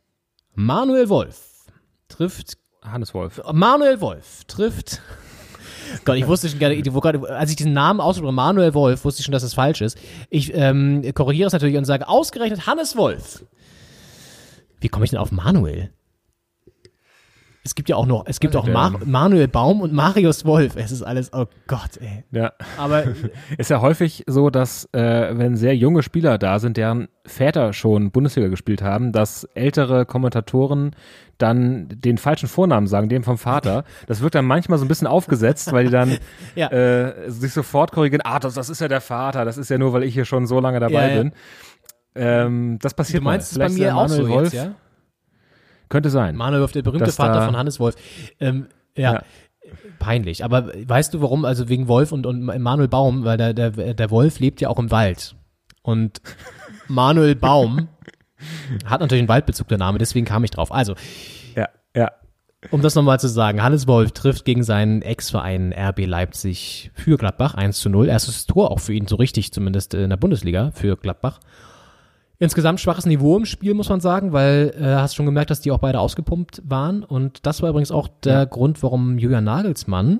Manuel 0.60 1.08
Wolf 1.10 1.68
trifft 2.10 2.58
Hannes 2.82 3.14
Wolf. 3.14 3.40
Manuel 3.54 4.02
Wolf 4.02 4.44
trifft. 4.46 5.04
Gott, 6.04 6.18
ich 6.18 6.26
wusste 6.26 6.50
schon 6.50 6.58
gerne, 6.58 6.76
als 7.30 7.52
ich 7.52 7.56
diesen 7.58 7.74
Namen 7.74 8.02
aussprach, 8.02 8.32
Manuel 8.32 8.74
Wolf, 8.74 9.06
wusste 9.06 9.20
ich 9.20 9.26
schon, 9.26 9.34
dass 9.34 9.44
es 9.44 9.54
falsch 9.54 9.82
ist. 9.82 10.00
Ich 10.32 10.52
ähm, 10.56 11.04
korrigiere 11.14 11.46
es 11.46 11.54
natürlich 11.54 11.78
und 11.78 11.86
sage 11.86 12.08
ausgerechnet 12.10 12.66
Hannes 12.66 12.98
Wolf. 12.98 13.46
Wie 14.82 14.90
komme 14.90 15.06
ich 15.06 15.12
denn 15.12 15.20
auf 15.20 15.32
Manuel? 15.32 15.92
Es 17.68 17.76
gibt 17.76 17.90
ja 17.90 17.98
auch 17.98 18.06
noch, 18.06 18.24
es 18.28 18.40
gibt 18.40 18.56
auch 18.56 18.64
der- 18.64 18.74
Mar 18.74 18.94
Manuel 19.04 19.50
Baum 19.50 19.82
und 19.82 19.92
Marius 19.92 20.46
Wolf. 20.46 20.78
Es 20.78 20.94
ist 20.94 21.02
alles, 21.04 21.34
oh 21.34 21.48
Gott, 21.68 21.98
ey. 22.00 22.24
Ja. 22.32 22.54
Aber 22.78 23.04
Ist 23.58 23.70
ja 23.70 23.82
häufig 23.82 24.24
so, 24.26 24.50
dass 24.50 24.88
äh, 24.94 25.38
wenn 25.38 25.58
sehr 25.58 25.76
junge 25.76 26.02
Spieler 26.02 26.38
da 26.38 26.60
sind, 26.60 26.78
deren 26.78 27.10
Väter 27.26 27.74
schon 27.74 28.12
Bundesliga 28.12 28.48
gespielt 28.48 28.82
haben, 28.82 29.12
dass 29.12 29.44
ältere 29.54 30.06
Kommentatoren 30.06 30.96
dann 31.38 31.90
den 31.90 32.18
falschen 32.18 32.48
Vornamen 32.48 32.88
sagen, 32.88 33.10
dem 33.10 33.24
vom 33.24 33.38
Vater. 33.38 33.84
Das 34.08 34.22
wirkt 34.22 34.36
dann 34.36 34.46
manchmal 34.46 34.80
so 34.80 34.86
ein 34.86 34.88
bisschen 34.88 35.08
aufgesetzt, 35.08 35.74
weil 35.74 35.84
die 35.88 35.92
dann 35.92 36.18
Ja. 36.56 36.70
äh, 36.72 37.30
sich 37.30 37.52
sofort 37.52 37.92
korrigieren, 37.92 38.22
ah, 38.24 38.40
das, 38.40 38.54
das 38.54 38.70
ist 38.70 38.80
ja 38.80 38.88
der 38.88 39.02
Vater, 39.02 39.44
das 39.44 39.58
ist 39.58 39.70
ja 39.70 39.78
nur, 39.78 39.92
weil 39.92 40.04
ich 40.04 40.14
hier 40.14 40.24
schon 40.26 40.48
so 40.48 40.62
lange 40.62 40.80
dabei 40.80 41.10
Ja, 41.16 41.22
bin. 41.22 41.34
Ähm, 42.16 42.80
das 42.82 42.94
passiert 42.94 43.20
du 43.20 43.26
meinst 43.26 43.58
mal. 43.58 43.66
bei 43.68 43.70
Vielleicht 43.74 43.80
ist 43.84 43.94
mir 43.94 43.98
auch 43.98 44.08
so 44.08 44.22
Manuel 44.24 44.44
jetzt, 44.46 44.54
ja? 44.54 44.72
Könnte 45.90 46.10
sein. 46.10 46.36
Manuel 46.36 46.62
Wolf, 46.62 46.72
der 46.72 46.82
berühmte 46.82 47.06
Dass 47.06 47.16
Vater 47.16 47.44
von 47.46 47.58
Hannes 47.58 47.80
Wolf. 47.80 47.96
Ähm, 48.40 48.68
ja. 48.96 49.14
Ja. 49.14 49.22
Peinlich. 50.00 50.44
Aber 50.44 50.72
weißt 50.74 51.14
du 51.14 51.22
warum? 51.22 51.44
Also 51.46 51.68
wegen 51.70 51.88
Wolf 51.88 52.12
und, 52.12 52.26
und 52.26 52.42
Manuel 52.44 52.88
Baum, 52.88 53.26
weil 53.26 53.38
der, 53.38 53.54
der, 53.54 53.72
der 53.94 54.12
Wolf 54.12 54.40
lebt 54.40 54.62
ja 54.62 54.70
auch 54.70 54.80
im 54.80 54.92
Wald. 54.92 55.36
Und 55.82 56.22
Manuel 56.88 57.36
Baum 57.36 57.88
hat 58.86 59.02
natürlich 59.02 59.22
einen 59.22 59.30
Waldbezug, 59.30 59.68
der 59.68 59.78
Name, 59.78 59.98
deswegen 59.98 60.26
kam 60.26 60.44
ich 60.44 60.52
drauf. 60.52 60.72
Also, 60.72 60.96
Ja, 61.56 61.68
ja. 61.96 62.12
um 62.72 62.82
das 62.82 62.96
nochmal 62.96 63.20
zu 63.20 63.28
sagen, 63.28 63.62
Hannes 63.62 63.88
Wolf 63.88 64.12
trifft 64.12 64.46
gegen 64.46 64.64
seinen 64.64 65.02
Ex-Verein 65.02 65.74
RB 65.74 66.06
Leipzig 66.06 66.92
für 66.94 67.18
Gladbach 67.18 67.56
1 67.56 67.80
zu 67.80 67.90
0. 67.90 68.08
Erstes 68.08 68.46
Tor 68.46 68.72
auch 68.72 68.80
für 68.80 68.94
ihn, 68.94 69.08
so 69.08 69.16
richtig 69.16 69.52
zumindest 69.54 69.94
in 69.94 70.10
der 70.10 70.18
Bundesliga 70.18 70.72
für 70.72 70.96
Gladbach. 70.98 71.40
Insgesamt 72.40 72.80
schwaches 72.80 73.06
Niveau 73.08 73.36
im 73.36 73.46
Spiel, 73.46 73.74
muss 73.74 73.90
man 73.90 74.00
sagen, 74.00 74.32
weil 74.32 74.74
äh, 74.80 74.84
hast 74.84 75.16
schon 75.16 75.26
gemerkt, 75.26 75.50
dass 75.50 75.62
die 75.62 75.72
auch 75.72 75.80
beide 75.80 76.00
ausgepumpt 76.00 76.62
waren. 76.66 77.04
Und 77.04 77.46
das 77.48 77.62
war 77.62 77.70
übrigens 77.70 77.92
auch 77.92 78.08
der 78.24 78.46
Grund, 78.46 78.84
warum 78.84 79.18
Julian 79.18 79.44
Nagelsmann 79.44 80.20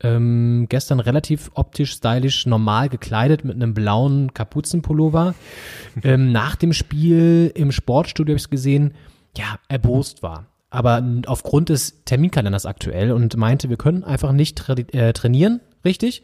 ähm, 0.00 0.66
gestern 0.68 1.00
relativ 1.00 1.50
optisch, 1.54 1.92
stylisch, 1.92 2.46
normal 2.46 2.88
gekleidet 2.88 3.44
mit 3.44 3.56
einem 3.56 3.74
blauen 3.74 4.32
Kapuzenpullover 4.32 5.34
ähm, 6.02 6.32
nach 6.32 6.56
dem 6.56 6.72
Spiel 6.72 7.52
im 7.54 7.72
Sportstudio 7.72 8.34
habe 8.34 8.40
ich 8.40 8.50
gesehen, 8.50 8.94
ja, 9.36 9.58
erbost 9.68 10.22
war. 10.22 10.46
Aber 10.70 11.02
aufgrund 11.26 11.70
des 11.70 12.04
Terminkalenders 12.04 12.66
aktuell 12.66 13.12
und 13.12 13.36
meinte, 13.36 13.70
wir 13.70 13.76
können 13.76 14.04
einfach 14.04 14.32
nicht 14.32 14.58
tra 14.58 14.74
äh, 14.74 15.12
trainieren, 15.12 15.60
richtig. 15.84 16.22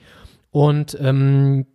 Und 0.51 0.97
ähm, 1.01 1.67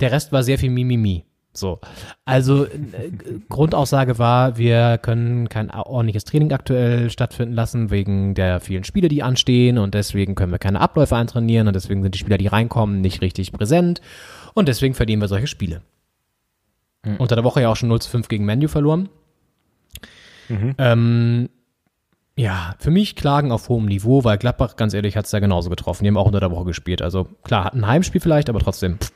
der 0.00 0.12
Rest 0.12 0.32
war 0.32 0.42
sehr 0.42 0.58
viel 0.58 0.70
Mimimi. 0.70 1.24
So. 1.56 1.80
Also 2.24 2.64
äh, 2.64 3.10
Grundaussage 3.48 4.18
war, 4.18 4.56
wir 4.58 4.98
können 4.98 5.48
kein 5.48 5.70
ordentliches 5.70 6.24
Training 6.24 6.52
aktuell 6.52 7.10
stattfinden 7.10 7.54
lassen, 7.54 7.90
wegen 7.90 8.34
der 8.34 8.60
vielen 8.60 8.84
Spiele, 8.84 9.08
die 9.08 9.22
anstehen 9.22 9.78
und 9.78 9.94
deswegen 9.94 10.34
können 10.34 10.52
wir 10.52 10.58
keine 10.58 10.80
Abläufe 10.80 11.16
eintrainieren 11.16 11.66
und 11.66 11.74
deswegen 11.74 12.02
sind 12.02 12.14
die 12.14 12.18
Spieler, 12.18 12.38
die 12.38 12.46
reinkommen, 12.46 13.00
nicht 13.00 13.22
richtig 13.22 13.52
präsent 13.52 14.00
und 14.54 14.68
deswegen 14.68 14.94
verlieren 14.94 15.20
wir 15.20 15.28
solche 15.28 15.46
Spiele. 15.46 15.82
Unter 17.18 17.36
der 17.36 17.44
Woche 17.44 17.62
ja 17.62 17.68
auch 17.68 17.76
schon 17.76 17.88
0 17.88 18.00
zu 18.00 18.10
5 18.10 18.28
gegen 18.28 18.44
Menu 18.44 18.68
verloren. 18.68 19.08
Ähm, 20.78 21.48
ja, 22.36 22.74
für 22.78 22.90
mich 22.90 23.16
Klagen 23.16 23.50
auf 23.52 23.68
hohem 23.68 23.86
Niveau, 23.86 24.24
weil 24.24 24.38
Gladbach, 24.38 24.76
ganz 24.76 24.92
ehrlich, 24.92 25.16
hat 25.16 25.24
es 25.24 25.30
da 25.30 25.38
genauso 25.38 25.70
getroffen. 25.70 26.04
Die 26.04 26.08
haben 26.08 26.16
auch 26.16 26.26
unter 26.26 26.40
der 26.40 26.50
Woche 26.50 26.64
gespielt. 26.64 27.00
Also 27.00 27.28
klar, 27.44 27.64
hat 27.64 27.74
ein 27.74 27.86
Heimspiel 27.86 28.20
vielleicht, 28.20 28.48
aber 28.48 28.60
trotzdem. 28.60 28.98
pff. 28.98 29.12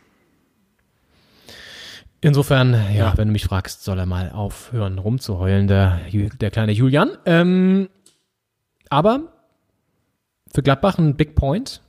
Insofern, 2.23 2.77
ja, 2.95 3.15
wenn 3.17 3.29
du 3.29 3.33
mich 3.33 3.45
fragst, 3.45 3.83
soll 3.83 3.99
er 3.99 4.07
mal 4.07 4.31
aufhören 4.31 4.99
rumzuheulen, 4.99 5.69
der, 5.69 6.01
der 6.13 6.51
kleine 6.51 6.73
Julian. 6.73 7.13
Ähm, 7.25 7.89
aber 8.91 9.21
für 10.53 10.63
Gladbach 10.63 10.99
ein 10.99 11.17
Big 11.17 11.35
Point, 11.35 11.81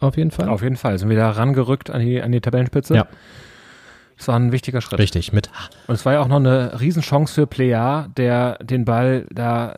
auf 0.00 0.16
jeden 0.16 0.30
Fall. 0.30 0.48
Auf 0.48 0.62
jeden 0.62 0.76
Fall. 0.76 0.98
Sind 0.98 1.08
wir 1.08 1.16
da 1.16 1.30
rangerückt 1.30 1.90
an 1.90 2.00
die, 2.00 2.20
an 2.20 2.32
die 2.32 2.40
Tabellenspitze? 2.40 2.94
Ja. 2.94 3.06
Das 4.16 4.28
war 4.28 4.36
ein 4.36 4.52
wichtiger 4.52 4.80
Schritt. 4.80 4.98
Richtig, 4.98 5.32
mit 5.32 5.50
Und 5.86 5.94
es 5.94 6.04
war 6.04 6.14
ja 6.14 6.20
auch 6.20 6.28
noch 6.28 6.36
eine 6.36 6.80
Riesenchance 6.80 7.34
für 7.34 7.46
Plea, 7.46 8.08
der 8.16 8.58
den 8.58 8.84
Ball 8.84 9.26
da 9.30 9.76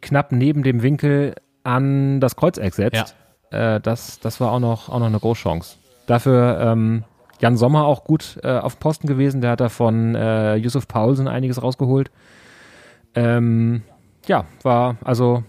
knapp 0.00 0.30
neben 0.32 0.62
dem 0.62 0.82
Winkel 0.82 1.34
an 1.64 2.20
das 2.20 2.36
Kreuzeck 2.36 2.74
setzt. 2.74 3.16
Äh, 3.50 3.80
das, 3.80 4.20
das 4.20 4.40
war 4.40 4.52
auch 4.52 4.60
noch, 4.60 4.88
auch 4.88 4.98
noch 5.00 5.06
eine 5.06 5.18
Großchance. 5.18 5.76
Dafür 6.06 6.60
ähm, 6.60 7.04
Jan 7.40 7.56
Sommer 7.56 7.86
auch 7.86 8.04
gut 8.04 8.38
äh, 8.42 8.58
auf 8.58 8.78
Posten 8.78 9.06
gewesen. 9.06 9.40
Der 9.40 9.52
hat 9.52 9.60
da 9.60 9.68
von 9.68 10.14
äh, 10.14 10.56
Yusuf 10.56 10.86
Paulsen 10.88 11.28
einiges 11.28 11.62
rausgeholt. 11.62 12.10
Ähm, 13.14 13.82
ja, 14.26 14.44
war 14.62 14.96
also 15.02 15.42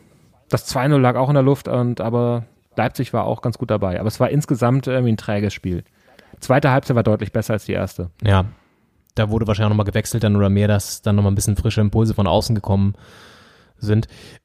das 0.49 0.73
2-0 0.73 0.97
lag 0.97 1.15
auch 1.15 1.29
in 1.29 1.35
der 1.35 1.43
Luft, 1.43 1.67
und 1.67 2.01
aber 2.01 2.45
Leipzig 2.75 3.13
war 3.13 3.25
auch 3.25 3.41
ganz 3.41 3.57
gut 3.57 3.69
dabei. 3.71 3.99
Aber 3.99 4.07
es 4.07 4.19
war 4.19 4.29
insgesamt 4.29 4.87
irgendwie 4.87 5.13
ein 5.13 5.17
träges 5.17 5.53
Spiel. 5.53 5.83
Zweite 6.39 6.71
Halbzeit 6.71 6.95
war 6.95 7.03
deutlich 7.03 7.31
besser 7.31 7.53
als 7.53 7.65
die 7.65 7.73
erste. 7.73 8.09
Ja, 8.23 8.45
da 9.15 9.29
wurde 9.29 9.47
wahrscheinlich 9.47 9.69
nochmal 9.69 9.85
gewechselt 9.85 10.23
dann 10.23 10.35
oder 10.35 10.49
mehr, 10.49 10.67
dass 10.67 11.01
dann 11.01 11.15
nochmal 11.15 11.31
ein 11.31 11.35
bisschen 11.35 11.57
frische 11.57 11.81
Impulse 11.81 12.13
von 12.13 12.27
außen 12.27 12.55
gekommen 12.55 12.93
sind. 12.93 13.30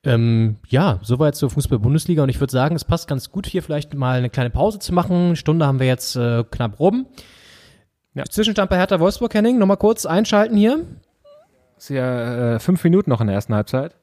Ähm, 0.04 0.56
ja, 0.68 0.98
soweit 1.02 1.34
zur 1.34 1.50
Fußball-Bundesliga 1.50 2.22
und 2.22 2.28
ich 2.28 2.40
würde 2.40 2.52
sagen, 2.52 2.76
es 2.76 2.84
passt 2.84 3.08
ganz 3.08 3.30
gut 3.30 3.46
hier 3.46 3.62
vielleicht 3.62 3.94
mal 3.94 4.18
eine 4.18 4.30
kleine 4.30 4.50
Pause 4.50 4.78
zu 4.78 4.92
machen. 4.92 5.26
Eine 5.26 5.36
Stunde 5.36 5.66
haben 5.66 5.80
wir 5.80 5.86
jetzt 5.86 6.16
äh, 6.16 6.44
knapp 6.50 6.80
rum. 6.80 7.06
Ja. 8.14 8.24
Zwischenstand 8.24 8.70
bei 8.70 8.78
Hertha 8.78 8.98
Wolfsburg, 8.98 9.34
Henning, 9.34 9.58
nochmal 9.58 9.76
kurz 9.76 10.06
einschalten 10.06 10.56
hier. 10.56 10.86
ist 11.76 11.90
ja 11.90 12.54
äh, 12.54 12.58
fünf 12.58 12.82
Minuten 12.82 13.10
noch 13.10 13.20
in 13.20 13.26
der 13.26 13.36
ersten 13.36 13.54
Halbzeit. 13.54 13.94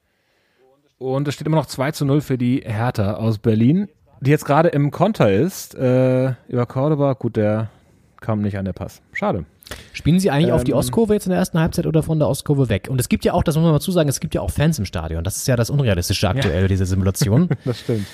Und 0.99 1.27
es 1.27 1.33
steht 1.33 1.47
immer 1.47 1.57
noch 1.57 1.65
2 1.65 1.91
zu 1.91 2.05
0 2.05 2.21
für 2.21 2.37
die 2.37 2.61
Hertha 2.63 3.15
aus 3.15 3.39
Berlin, 3.39 3.89
die 4.21 4.29
jetzt 4.29 4.45
gerade 4.45 4.69
im 4.69 4.91
Konter 4.91 5.31
ist. 5.31 5.75
Äh, 5.75 6.33
über 6.47 6.65
Cordoba, 6.65 7.13
gut, 7.13 7.35
der 7.35 7.69
kam 8.21 8.41
nicht 8.41 8.57
an 8.57 8.65
der 8.65 8.73
Pass. 8.73 9.01
Schade. 9.11 9.45
Spielen 9.93 10.19
Sie 10.19 10.29
eigentlich 10.31 10.51
auf 10.51 10.63
die 10.63 10.71
Ähm, 10.71 10.77
Ostkurve 10.77 11.13
jetzt 11.13 11.25
in 11.25 11.29
der 11.31 11.39
ersten 11.39 11.59
Halbzeit 11.59 11.85
oder 11.85 12.03
von 12.03 12.19
der 12.19 12.27
Ostkurve 12.27 12.69
weg? 12.69 12.87
Und 12.89 12.99
es 12.99 13.09
gibt 13.09 13.25
ja 13.25 13.33
auch, 13.33 13.43
das 13.43 13.55
muss 13.55 13.63
man 13.63 13.71
mal 13.71 13.79
zusagen, 13.79 14.09
es 14.09 14.19
gibt 14.19 14.35
ja 14.35 14.41
auch 14.41 14.51
Fans 14.51 14.77
im 14.79 14.85
Stadion. 14.85 15.23
Das 15.23 15.37
ist 15.37 15.47
ja 15.47 15.55
das 15.55 15.69
Unrealistische 15.69 16.27
aktuell, 16.27 16.67
diese 16.67 16.85
Simulation. 16.85 17.49
Das 17.65 17.79
stimmt. 17.79 18.05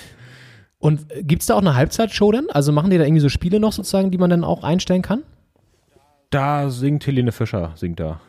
Und 0.77 1.07
gibt 1.23 1.41
es 1.41 1.47
da 1.47 1.55
auch 1.55 1.61
eine 1.61 1.75
Halbzeitshow 1.75 2.31
denn? 2.31 2.47
Also 2.51 2.71
machen 2.71 2.89
die 2.89 2.97
da 2.97 3.03
irgendwie 3.03 3.19
so 3.19 3.27
Spiele 3.29 3.59
noch 3.59 3.73
sozusagen, 3.73 4.11
die 4.11 4.17
man 4.17 4.29
dann 4.29 4.43
auch 4.45 4.63
einstellen 4.63 5.01
kann? 5.01 5.23
Da 6.29 6.69
singt 6.69 7.05
Helene 7.07 7.31
Fischer, 7.31 7.71
singt 7.75 7.99
da. 7.99 8.21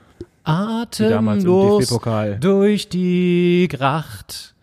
Atemlos 0.42 1.84
DFB-Pokal. 1.86 2.38
durch 2.40 2.88
die 2.88 3.68
Gracht. 3.70 4.54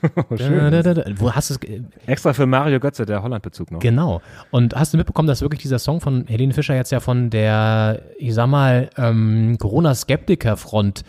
Da, 0.30 0.70
da, 0.70 0.82
da, 0.82 0.94
da. 0.94 1.04
Wo 1.16 1.32
hast 1.32 1.50
es? 1.50 1.58
Extra 2.06 2.32
für 2.32 2.46
Mario 2.46 2.80
Götze, 2.80 3.04
der 3.04 3.22
Holland-Bezug 3.22 3.70
noch. 3.70 3.80
Genau. 3.80 4.20
Und 4.50 4.74
hast 4.74 4.92
du 4.92 4.96
mitbekommen, 4.96 5.26
dass 5.26 5.40
wirklich 5.40 5.62
dieser 5.62 5.78
Song 5.78 6.00
von 6.00 6.26
Helene 6.26 6.52
Fischer 6.52 6.74
jetzt 6.74 6.92
ja 6.92 7.00
von 7.00 7.30
der, 7.30 8.02
ich 8.18 8.34
sag 8.34 8.46
mal, 8.46 8.90
ähm, 8.96 9.56
Corona-Skeptiker-Front 9.58 11.02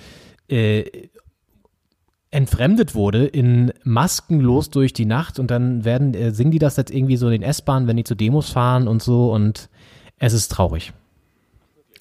äh, 0.47 1.09
entfremdet 2.31 2.95
wurde 2.95 3.25
in 3.25 3.73
Maskenlos 3.83 4.69
durch 4.69 4.93
die 4.93 5.05
Nacht 5.05 5.39
und 5.39 5.49
dann 5.49 5.83
werden, 5.83 6.13
äh, 6.13 6.31
singen 6.31 6.51
die 6.51 6.59
das 6.59 6.77
jetzt 6.77 6.91
irgendwie 6.91 7.17
so 7.17 7.27
in 7.27 7.33
den 7.33 7.43
S-Bahnen, 7.43 7.87
wenn 7.87 7.97
die 7.97 8.03
zu 8.03 8.15
Demos 8.15 8.49
fahren 8.49 8.87
und 8.87 9.01
so 9.01 9.33
und 9.33 9.69
es 10.17 10.33
ist 10.33 10.49
traurig. 10.49 10.93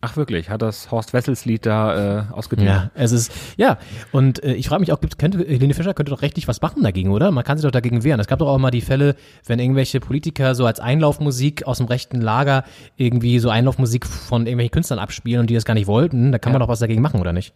Ach 0.00 0.16
wirklich, 0.16 0.48
hat 0.48 0.62
das 0.62 0.92
Horst 0.92 1.12
Wessels 1.12 1.44
Lied 1.44 1.66
da 1.66 2.20
äh, 2.20 2.32
ausgedient? 2.32 2.68
Ja, 2.70 2.90
es 2.94 3.10
ist, 3.10 3.32
ja, 3.56 3.78
und 4.12 4.40
äh, 4.44 4.52
ich 4.54 4.68
frage 4.68 4.78
mich 4.78 4.92
auch, 4.92 5.00
gibt, 5.00 5.18
könnte, 5.18 5.38
Helene 5.38 5.74
Fischer 5.74 5.92
könnte 5.92 6.10
doch 6.10 6.22
rechtlich 6.22 6.46
was 6.46 6.62
machen 6.62 6.84
dagegen, 6.84 7.10
oder? 7.10 7.32
Man 7.32 7.42
kann 7.42 7.58
sich 7.58 7.64
doch 7.64 7.72
dagegen 7.72 8.04
wehren. 8.04 8.20
Es 8.20 8.28
gab 8.28 8.38
doch 8.38 8.46
auch 8.46 8.58
mal 8.58 8.70
die 8.70 8.80
Fälle, 8.80 9.16
wenn 9.46 9.58
irgendwelche 9.58 9.98
Politiker 9.98 10.54
so 10.54 10.66
als 10.66 10.78
Einlaufmusik 10.78 11.66
aus 11.66 11.78
dem 11.78 11.86
rechten 11.88 12.20
Lager 12.20 12.62
irgendwie 12.96 13.40
so 13.40 13.50
Einlaufmusik 13.50 14.06
von 14.06 14.42
irgendwelchen 14.46 14.70
Künstlern 14.70 15.00
abspielen 15.00 15.40
und 15.40 15.50
die 15.50 15.54
das 15.54 15.64
gar 15.64 15.74
nicht 15.74 15.88
wollten, 15.88 16.30
da 16.30 16.38
kann 16.38 16.52
man 16.52 16.60
Ja. 16.60 16.66
doch 16.66 16.72
was 16.72 16.78
dagegen 16.78 17.02
machen, 17.02 17.18
oder 17.20 17.32
nicht? 17.32 17.52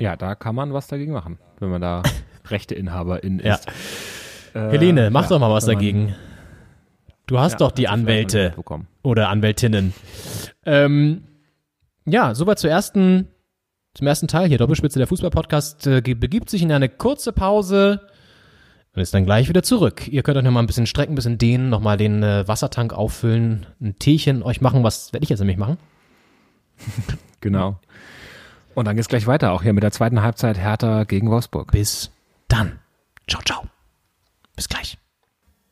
Ja, 0.00 0.16
da 0.16 0.34
kann 0.34 0.54
man 0.54 0.72
was 0.72 0.86
dagegen 0.86 1.12
machen, 1.12 1.38
wenn 1.60 1.68
man 1.68 1.82
da 1.82 2.02
Rechteinhaberin 2.48 3.42
Ja. 3.44 3.56
ist. 3.56 3.66
Äh, 4.54 4.70
Helene, 4.70 5.10
mach 5.10 5.24
ja, 5.24 5.28
doch 5.28 5.38
mal 5.38 5.50
was 5.50 5.66
man- 5.66 5.74
dagegen. 5.76 6.14
Du 7.26 7.38
hast 7.38 7.52
Ja, 7.52 7.58
doch 7.58 7.72
die 7.72 7.88
Anwälte 7.88 8.54
oder 9.02 9.28
Anwältinnen. 9.28 9.92
Ähm, 10.66 11.24
ja, 12.06 12.34
soweit 12.34 12.58
zur 12.58 12.70
ersten, 12.70 13.28
zum 13.94 14.06
ersten 14.06 14.28
Teil 14.28 14.48
hier. 14.48 14.58
Doppelspitze 14.58 14.98
der 14.98 15.08
Fußball-Podcast 15.08 15.86
äh, 15.86 16.00
begibt 16.00 16.50
sich 16.50 16.62
in 16.62 16.72
eine 16.72 16.88
kurze 16.88 17.32
Pause 17.32 18.00
und 18.94 19.02
ist 19.02 19.14
dann 19.14 19.24
gleich 19.24 19.48
wieder 19.48 19.62
zurück. 19.62 20.08
Ihr 20.08 20.22
könnt 20.22 20.36
euch 20.36 20.44
noch 20.44 20.50
mal 20.50 20.60
ein 20.60 20.66
bisschen 20.66 20.86
strecken, 20.86 21.12
ein 21.12 21.16
bisschen 21.16 21.38
dehnen, 21.38 21.70
noch 21.70 21.80
mal 21.80 21.96
den 21.96 22.22
äh, 22.22 22.46
Wassertank 22.46 22.92
auffüllen, 22.92 23.66
ein 23.80 23.98
Teechen 23.98 24.42
euch 24.42 24.60
machen. 24.60 24.84
Was 24.84 25.12
werde 25.12 25.24
ich 25.24 25.30
jetzt 25.30 25.40
nämlich 25.40 25.58
machen? 25.58 25.78
Genau. 27.42 27.80
Und 28.74 28.86
dann 28.86 28.94
geht's 28.94 29.08
gleich 29.08 29.26
weiter, 29.26 29.50
auch 29.50 29.64
hier 29.64 29.72
mit 29.72 29.82
der 29.82 29.90
zweiten 29.90 30.22
Halbzeit 30.22 30.56
Hertha 30.56 31.02
gegen 31.02 31.28
Wolfsburg. 31.28 31.72
Bis 31.72 32.12
dann. 32.46 32.78
Ciao, 33.28 33.42
ciao. 33.42 33.64
Bis 34.54 34.68
gleich. 34.68 35.01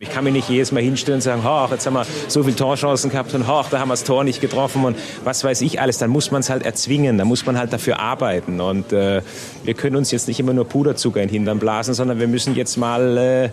Ich 0.02 0.08
kann 0.08 0.24
mich 0.24 0.32
nicht 0.32 0.48
jedes 0.48 0.72
Mal 0.72 0.82
hinstellen 0.82 1.18
und 1.18 1.20
sagen, 1.20 1.42
ach, 1.44 1.70
jetzt 1.72 1.84
haben 1.84 1.92
wir 1.92 2.06
so 2.26 2.42
viele 2.42 2.56
Torchancen 2.56 3.10
gehabt 3.10 3.34
und 3.34 3.46
ach, 3.46 3.68
da 3.68 3.80
haben 3.80 3.88
wir 3.88 3.92
das 3.92 4.04
Tor 4.04 4.24
nicht 4.24 4.40
getroffen 4.40 4.86
und 4.86 4.96
was 5.24 5.44
weiß 5.44 5.60
ich 5.60 5.78
alles. 5.78 5.98
Dann 5.98 6.08
muss 6.08 6.30
man 6.30 6.40
es 6.40 6.48
halt 6.48 6.64
erzwingen, 6.64 7.18
dann 7.18 7.28
muss 7.28 7.44
man 7.44 7.58
halt 7.58 7.70
dafür 7.70 7.98
arbeiten. 7.98 8.62
Und 8.62 8.94
äh, 8.94 9.20
wir 9.62 9.74
können 9.74 9.96
uns 9.96 10.10
jetzt 10.10 10.26
nicht 10.26 10.40
immer 10.40 10.54
nur 10.54 10.66
Puderzucker 10.66 11.20
in 11.20 11.28
den 11.28 11.34
Hintern 11.34 11.58
blasen, 11.58 11.92
sondern 11.92 12.18
wir 12.18 12.28
müssen 12.28 12.56
jetzt 12.56 12.78
mal 12.78 13.18
äh, 13.18 13.50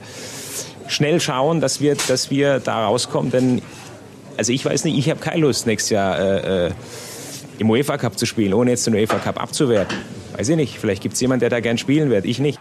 schnell 0.87 1.19
schauen, 1.19 1.59
dass 1.59 1.81
wir, 1.81 1.97
dass 2.07 2.31
wir 2.31 2.61
da 2.61 2.85
rauskommen. 2.85 3.29
Denn, 3.29 3.61
also 4.37 4.53
ich 4.53 4.63
weiß 4.63 4.85
nicht, 4.85 4.97
ich 4.97 5.09
habe 5.09 5.19
keine 5.19 5.41
Lust, 5.41 5.67
nächstes 5.67 5.89
Jahr 5.89 6.17
äh, 6.17 6.67
äh, 6.67 6.71
im 7.57 7.69
UEFA 7.69 7.97
Cup 7.97 8.17
zu 8.17 8.25
spielen, 8.25 8.53
ohne 8.53 8.71
jetzt 8.71 8.87
den 8.87 8.93
UEFA 8.93 9.17
Cup 9.17 9.41
abzuwerten. 9.41 9.97
Weiß 10.37 10.47
ich 10.47 10.55
nicht, 10.55 10.79
vielleicht 10.79 11.03
gibt 11.03 11.15
es 11.15 11.19
jemanden, 11.19 11.41
der 11.41 11.49
da 11.49 11.59
gern 11.59 11.77
spielen 11.77 12.09
wird, 12.09 12.23
ich 12.23 12.39
nicht. 12.39 12.57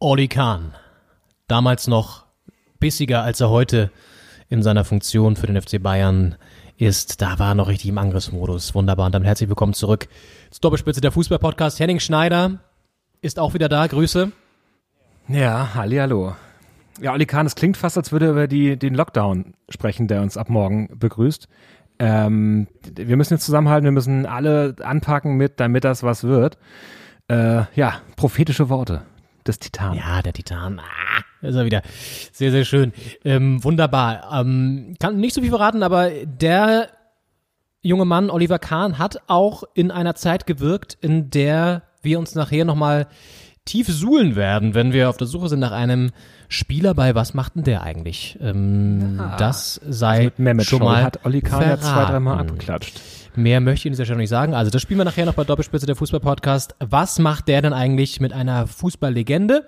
Oli 0.00 0.26
Kahn. 0.26 0.74
Damals 1.46 1.86
noch 1.86 2.29
bissiger, 2.80 3.22
als 3.22 3.40
er 3.40 3.50
heute 3.50 3.90
in 4.48 4.62
seiner 4.62 4.84
Funktion 4.84 5.36
für 5.36 5.46
den 5.46 5.60
FC 5.60 5.80
Bayern 5.80 6.34
ist. 6.76 7.22
Da 7.22 7.38
war 7.38 7.50
er 7.50 7.54
noch 7.54 7.68
richtig 7.68 7.90
im 7.90 7.98
Angriffsmodus. 7.98 8.74
Wunderbar. 8.74 9.06
Und 9.06 9.14
dann 9.14 9.22
herzlich 9.22 9.48
willkommen 9.48 9.74
zurück 9.74 10.08
zur 10.50 10.62
Doppelspitze 10.62 11.00
der 11.00 11.12
Fußball-Podcast. 11.12 11.78
Henning 11.78 12.00
Schneider 12.00 12.58
ist 13.20 13.38
auch 13.38 13.54
wieder 13.54 13.68
da. 13.68 13.86
Grüße. 13.86 14.32
Ja, 15.28 15.74
hallo. 15.74 16.34
Ja, 17.00 17.12
Oli 17.12 17.26
Kahn, 17.26 17.46
es 17.46 17.54
klingt 17.54 17.76
fast, 17.76 17.96
als 17.96 18.12
würde 18.12 18.26
er 18.26 18.32
über 18.32 18.48
die, 18.48 18.76
den 18.76 18.94
Lockdown 18.94 19.54
sprechen, 19.68 20.08
der 20.08 20.22
uns 20.22 20.36
ab 20.36 20.50
morgen 20.50 20.88
begrüßt. 20.98 21.48
Ähm, 21.98 22.66
wir 22.94 23.16
müssen 23.16 23.34
jetzt 23.34 23.44
zusammenhalten, 23.44 23.84
wir 23.84 23.92
müssen 23.92 24.26
alle 24.26 24.74
anpacken 24.82 25.36
mit, 25.36 25.60
damit 25.60 25.84
das 25.84 26.02
was 26.02 26.24
wird. 26.24 26.58
Äh, 27.28 27.62
ja, 27.74 28.00
prophetische 28.16 28.68
Worte 28.68 29.02
des 29.46 29.58
Titanen. 29.58 29.98
Ja, 29.98 30.22
der 30.22 30.32
Titan. 30.32 30.80
Ah, 30.80 31.46
ist 31.46 31.54
er 31.54 31.64
wieder. 31.64 31.82
Sehr, 32.32 32.50
sehr 32.50 32.64
schön. 32.64 32.92
Ähm, 33.24 33.62
wunderbar. 33.62 34.40
Ähm, 34.40 34.94
kann 34.98 35.16
nicht 35.16 35.34
so 35.34 35.40
viel 35.40 35.50
verraten, 35.50 35.82
aber 35.82 36.10
der 36.24 36.88
junge 37.82 38.04
Mann, 38.04 38.30
Oliver 38.30 38.58
Kahn, 38.58 38.98
hat 38.98 39.22
auch 39.26 39.64
in 39.74 39.90
einer 39.90 40.14
Zeit 40.14 40.46
gewirkt, 40.46 40.98
in 41.00 41.30
der 41.30 41.82
wir 42.02 42.18
uns 42.18 42.34
nachher 42.34 42.64
nochmal 42.64 43.06
tief 43.64 43.88
suhlen 43.88 44.36
werden, 44.36 44.74
wenn 44.74 44.92
wir 44.92 45.08
auf 45.08 45.16
der 45.16 45.26
Suche 45.26 45.48
sind 45.48 45.60
nach 45.60 45.72
einem 45.72 46.10
Spieler 46.48 46.94
bei 46.94 47.14
Was 47.14 47.34
macht 47.34 47.56
denn 47.56 47.62
der 47.62 47.82
eigentlich? 47.82 48.38
Ähm, 48.40 49.20
das 49.38 49.80
sei 49.86 50.24
Mit 50.24 50.38
Mehmet 50.38 50.66
schon 50.66 50.80
mal 50.80 51.02
hat 51.02 51.24
Oli 51.24 51.40
Kahn 51.40 51.62
ja 51.62 51.78
zwei, 51.78 52.04
dreimal 52.06 52.38
abgeklatscht. 52.38 53.00
Mehr 53.36 53.60
möchte 53.60 53.80
ich 53.80 53.86
Ihnen 53.86 53.92
dieser 53.92 54.04
Stelle 54.04 54.18
nicht 54.18 54.28
sagen. 54.28 54.54
Also 54.54 54.70
das 54.70 54.82
spielen 54.82 54.98
wir 54.98 55.04
nachher 55.04 55.26
noch 55.26 55.34
bei 55.34 55.44
Doppelspitze 55.44 55.86
der 55.86 55.96
Fußball-Podcast. 55.96 56.74
Was 56.80 57.18
macht 57.18 57.48
der 57.48 57.62
denn 57.62 57.72
eigentlich 57.72 58.20
mit 58.20 58.32
einer 58.32 58.66
Fußballlegende? 58.66 59.66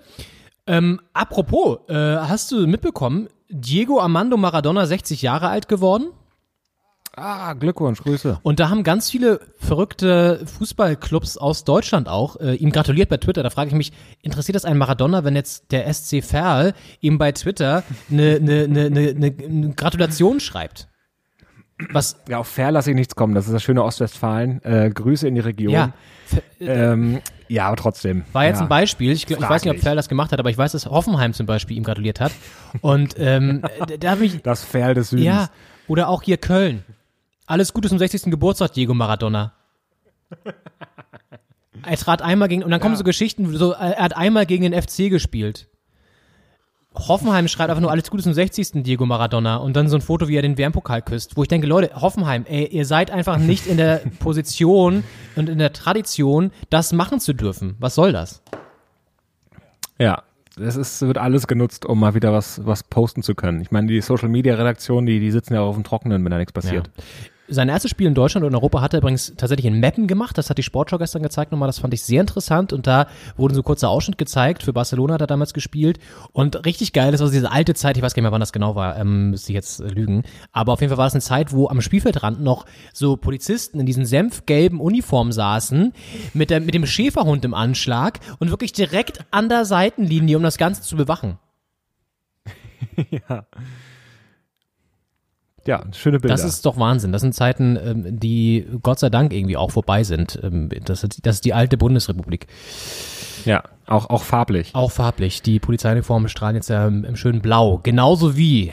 Ähm, 0.67 1.01
apropos, 1.13 1.79
äh, 1.89 1.93
hast 1.93 2.51
du 2.51 2.67
mitbekommen, 2.67 3.27
Diego 3.49 3.99
Armando 3.99 4.37
Maradona 4.37 4.85
60 4.85 5.21
Jahre 5.21 5.49
alt 5.49 5.67
geworden? 5.67 6.11
Ah, 7.15 7.53
Glückwunsch, 7.53 8.01
Grüße. 8.01 8.39
Und 8.41 8.59
da 8.59 8.69
haben 8.69 8.83
ganz 8.83 9.09
viele 9.11 9.39
verrückte 9.59 10.43
Fußballclubs 10.47 11.37
aus 11.37 11.63
Deutschland 11.63 12.09
auch 12.09 12.37
äh, 12.37 12.55
ihm 12.55 12.71
gratuliert 12.71 13.09
bei 13.09 13.17
Twitter. 13.17 13.43
Da 13.43 13.51
frage 13.51 13.69
ich 13.69 13.75
mich, 13.75 13.91
interessiert 14.23 14.55
das 14.55 14.65
einen 14.65 14.79
Maradona, 14.79 15.23
wenn 15.23 15.35
jetzt 15.35 15.71
der 15.71 15.93
SC 15.93 16.23
Verl 16.23 16.73
ihm 17.01 17.19
bei 17.19 17.31
Twitter 17.31 17.83
eine, 18.09 18.37
eine, 18.37 18.63
eine, 18.63 18.85
eine, 18.85 19.35
eine 19.45 19.73
Gratulation 19.75 20.39
schreibt? 20.39 20.87
Was, 21.91 22.17
Ja, 22.29 22.37
auf 22.39 22.47
Fair 22.47 22.71
lasse 22.71 22.91
ich 22.91 22.95
nichts 22.95 23.15
kommen. 23.15 23.33
Das 23.35 23.45
ist 23.47 23.53
das 23.53 23.63
schöne 23.63 23.83
Ostwestfalen. 23.83 24.63
Äh, 24.63 24.91
Grüße 24.93 25.27
in 25.27 25.35
die 25.35 25.41
Region. 25.41 25.73
ja, 25.73 25.93
Ähm, 26.59 27.19
ja, 27.47 27.67
aber 27.67 27.75
trotzdem. 27.75 28.23
War 28.31 28.45
jetzt 28.45 28.57
ja. 28.57 28.63
ein 28.63 28.69
Beispiel. 28.69 29.11
Ich, 29.11 29.25
glaub, 29.25 29.41
ich 29.41 29.49
weiß 29.49 29.65
nicht, 29.65 29.73
ob. 29.75 29.79
Ferl 29.81 29.95
das 29.95 30.07
gemacht 30.07 30.31
hat, 30.31 30.39
aber 30.39 30.49
ich 30.49 30.57
weiß, 30.57 30.71
dass 30.71 30.85
Hoffenheim 30.85 31.33
zum 31.33 31.45
Beispiel 31.45 31.75
ihm 31.77 31.83
gratuliert 31.83 32.19
hat. 32.19 32.31
Und 32.81 33.15
ähm, 33.17 33.63
da- 33.99 34.11
habe 34.11 34.25
ich. 34.25 34.41
Das 34.43 34.63
Fair 34.63 34.93
des 34.93 35.09
Südens. 35.09 35.25
Ja, 35.25 35.49
oder 35.87 36.09
auch 36.09 36.21
hier 36.23 36.37
Köln. 36.37 36.83
Alles 37.45 37.73
Gute 37.73 37.89
zum 37.89 37.97
60. 37.99 38.23
Geburtstag, 38.31 38.71
Diego 38.73 38.93
Maradona. 38.93 39.53
Er 41.85 41.97
trat 41.97 42.21
einmal 42.21 42.47
gegen, 42.47 42.63
und 42.63 42.71
dann 42.71 42.79
kommen 42.79 42.95
so 42.95 43.03
Geschichten, 43.03 43.51
so, 43.57 43.73
er 43.73 43.97
hat 44.01 44.15
einmal 44.15 44.45
gegen 44.45 44.63
den 44.69 44.79
FC 44.81 45.09
gespielt. 45.09 45.67
Hoffenheim 46.95 47.47
schreibt 47.47 47.69
einfach 47.69 47.81
nur 47.81 47.91
alles 47.91 48.09
Gute 48.09 48.23
zum 48.23 48.33
60. 48.33 48.83
Diego 48.83 49.05
Maradona 49.05 49.57
und 49.57 49.75
dann 49.75 49.87
so 49.87 49.97
ein 49.97 50.01
Foto, 50.01 50.27
wie 50.27 50.35
er 50.35 50.41
den 50.41 50.57
WM-Pokal 50.57 51.01
küsst, 51.01 51.35
wo 51.35 51.41
ich 51.41 51.47
denke, 51.47 51.67
Leute, 51.67 51.91
Hoffenheim, 51.99 52.45
ey, 52.47 52.67
ihr 52.67 52.85
seid 52.85 53.11
einfach 53.11 53.37
nicht 53.39 53.65
in 53.67 53.77
der 53.77 54.01
Position 54.19 55.03
und 55.35 55.49
in 55.49 55.57
der 55.57 55.73
Tradition, 55.73 56.51
das 56.69 56.93
machen 56.93 57.19
zu 57.19 57.33
dürfen. 57.33 57.75
Was 57.79 57.95
soll 57.95 58.11
das? 58.11 58.41
Ja, 59.99 60.23
es 60.59 60.75
ist, 60.75 61.01
wird 61.01 61.17
alles 61.17 61.47
genutzt, 61.47 61.85
um 61.85 61.99
mal 61.99 62.13
wieder 62.13 62.31
was, 62.31 62.65
was 62.65 62.83
posten 62.83 63.23
zu 63.23 63.33
können. 63.33 63.61
Ich 63.61 63.71
meine, 63.71 63.87
die 63.87 64.01
Social 64.01 64.29
Media 64.29 64.55
Redaktion, 64.55 65.05
die, 65.05 65.19
die 65.19 65.31
sitzen 65.31 65.55
ja 65.55 65.61
auf 65.61 65.75
dem 65.75 65.83
Trockenen, 65.83 66.23
wenn 66.23 66.31
da 66.31 66.37
nichts 66.37 66.53
passiert. 66.53 66.89
Sein 67.49 67.67
erstes 67.67 67.91
Spiel 67.91 68.07
in 68.07 68.13
Deutschland 68.13 68.45
und 68.45 68.55
Europa 68.55 68.79
hat 68.79 68.93
er 68.93 68.99
übrigens 68.99 69.33
tatsächlich 69.35 69.65
in 69.65 69.81
Mappen 69.81 70.07
gemacht. 70.07 70.37
Das 70.37 70.49
hat 70.49 70.57
die 70.57 70.63
Sportschau 70.63 70.97
gestern 70.97 71.23
gezeigt 71.23 71.51
nochmal. 71.51 71.67
Das 71.67 71.79
fand 71.79 71.93
ich 71.93 72.01
sehr 72.01 72.21
interessant. 72.21 72.71
Und 72.71 72.87
da 72.87 73.07
wurde 73.35 73.53
so 73.53 73.59
ein 73.59 73.65
kurzer 73.65 73.89
Ausschnitt 73.89 74.17
gezeigt. 74.17 74.63
Für 74.63 74.71
Barcelona 74.71 75.15
hat 75.15 75.21
er 75.21 75.27
damals 75.27 75.53
gespielt. 75.53 75.99
Und 76.31 76.65
richtig 76.65 76.93
geil, 76.93 77.11
das 77.11 77.19
war 77.19 77.27
so 77.27 77.33
diese 77.33 77.51
alte 77.51 77.73
Zeit. 77.73 77.97
Ich 77.97 78.03
weiß 78.03 78.13
gar 78.13 78.21
nicht 78.21 78.23
mehr, 78.23 78.31
wann 78.31 78.39
das 78.39 78.53
genau 78.53 78.75
war. 78.75 78.97
Ähm, 78.97 79.31
müsste 79.31 79.51
ich 79.51 79.55
jetzt 79.55 79.81
äh, 79.81 79.87
lügen. 79.87 80.23
Aber 80.53 80.71
auf 80.71 80.79
jeden 80.79 80.89
Fall 80.89 80.97
war 80.97 81.05
das 81.05 81.15
eine 81.15 81.21
Zeit, 81.21 81.51
wo 81.51 81.67
am 81.67 81.81
Spielfeldrand 81.81 82.41
noch 82.41 82.65
so 82.93 83.17
Polizisten 83.17 83.77
in 83.79 83.85
diesen 83.85 84.05
senfgelben 84.05 84.79
Uniformen 84.79 85.33
saßen. 85.33 85.91
Mit, 86.33 86.49
der, 86.49 86.61
mit 86.61 86.73
dem 86.73 86.85
Schäferhund 86.85 87.43
im 87.43 87.53
Anschlag. 87.53 88.19
Und 88.39 88.51
wirklich 88.51 88.71
direkt 88.71 89.25
an 89.31 89.49
der 89.49 89.65
Seitenlinie, 89.65 90.37
um 90.37 90.43
das 90.43 90.57
Ganze 90.57 90.81
zu 90.81 90.95
bewachen. 90.95 91.39
ja. 93.09 93.45
Ja, 95.65 95.83
schöne 95.93 96.19
Bilder. 96.19 96.33
Das 96.33 96.43
ist 96.43 96.65
doch 96.65 96.77
Wahnsinn. 96.77 97.11
Das 97.11 97.21
sind 97.21 97.33
Zeiten, 97.33 97.77
ähm, 97.81 98.19
die 98.19 98.65
Gott 98.81 98.99
sei 98.99 99.09
Dank 99.09 99.31
irgendwie 99.31 99.55
auch 99.57 99.71
vorbei 99.71 100.03
sind. 100.03 100.39
Ähm, 100.43 100.69
das, 100.83 101.03
ist, 101.03 101.25
das 101.25 101.35
ist 101.35 101.45
die 101.45 101.53
alte 101.53 101.77
Bundesrepublik. 101.77 102.47
ja, 103.45 103.63
auch, 103.85 104.09
auch 104.09 104.23
farblich. 104.23 104.71
Auch 104.73 104.91
farblich. 104.91 105.41
Die 105.41 105.59
Polizeiuniformen 105.59 106.27
strahlen 106.29 106.55
jetzt 106.55 106.69
ja 106.69 106.87
im, 106.87 107.15
schönen 107.15 107.41
Blau. 107.41 107.79
Genauso 107.81 108.35
wie 108.35 108.71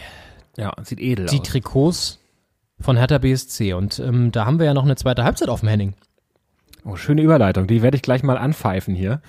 Ja, 0.57 0.73
sieht 0.83 1.01
edel 1.01 1.27
die 1.27 1.41
aus. 1.41 1.49
Trikots 1.49 2.19
von 2.81 2.97
Hertha 2.97 3.19
BSC. 3.19 3.73
Und 3.75 3.99
ähm, 4.01 4.33
da 4.33 4.47
haben 4.47 4.59
wir 4.59 4.67
ja 4.67 4.75
noch 4.75 4.85
eine 4.85 4.97
zweite 4.97 5.23
Halbzeit 5.25 5.49
auf 5.49 5.61
dem 5.61 5.69
Henning. 5.69 5.95
Oh, 6.85 6.97
schöne 6.97 7.23
Überleitung. 7.23 7.67
Die 7.67 7.83
werde 7.83 7.97
ich 7.97 8.03
gleich 8.03 8.23
mal 8.23 8.39
anpfeifen 8.39 8.95
hier. 8.95 9.21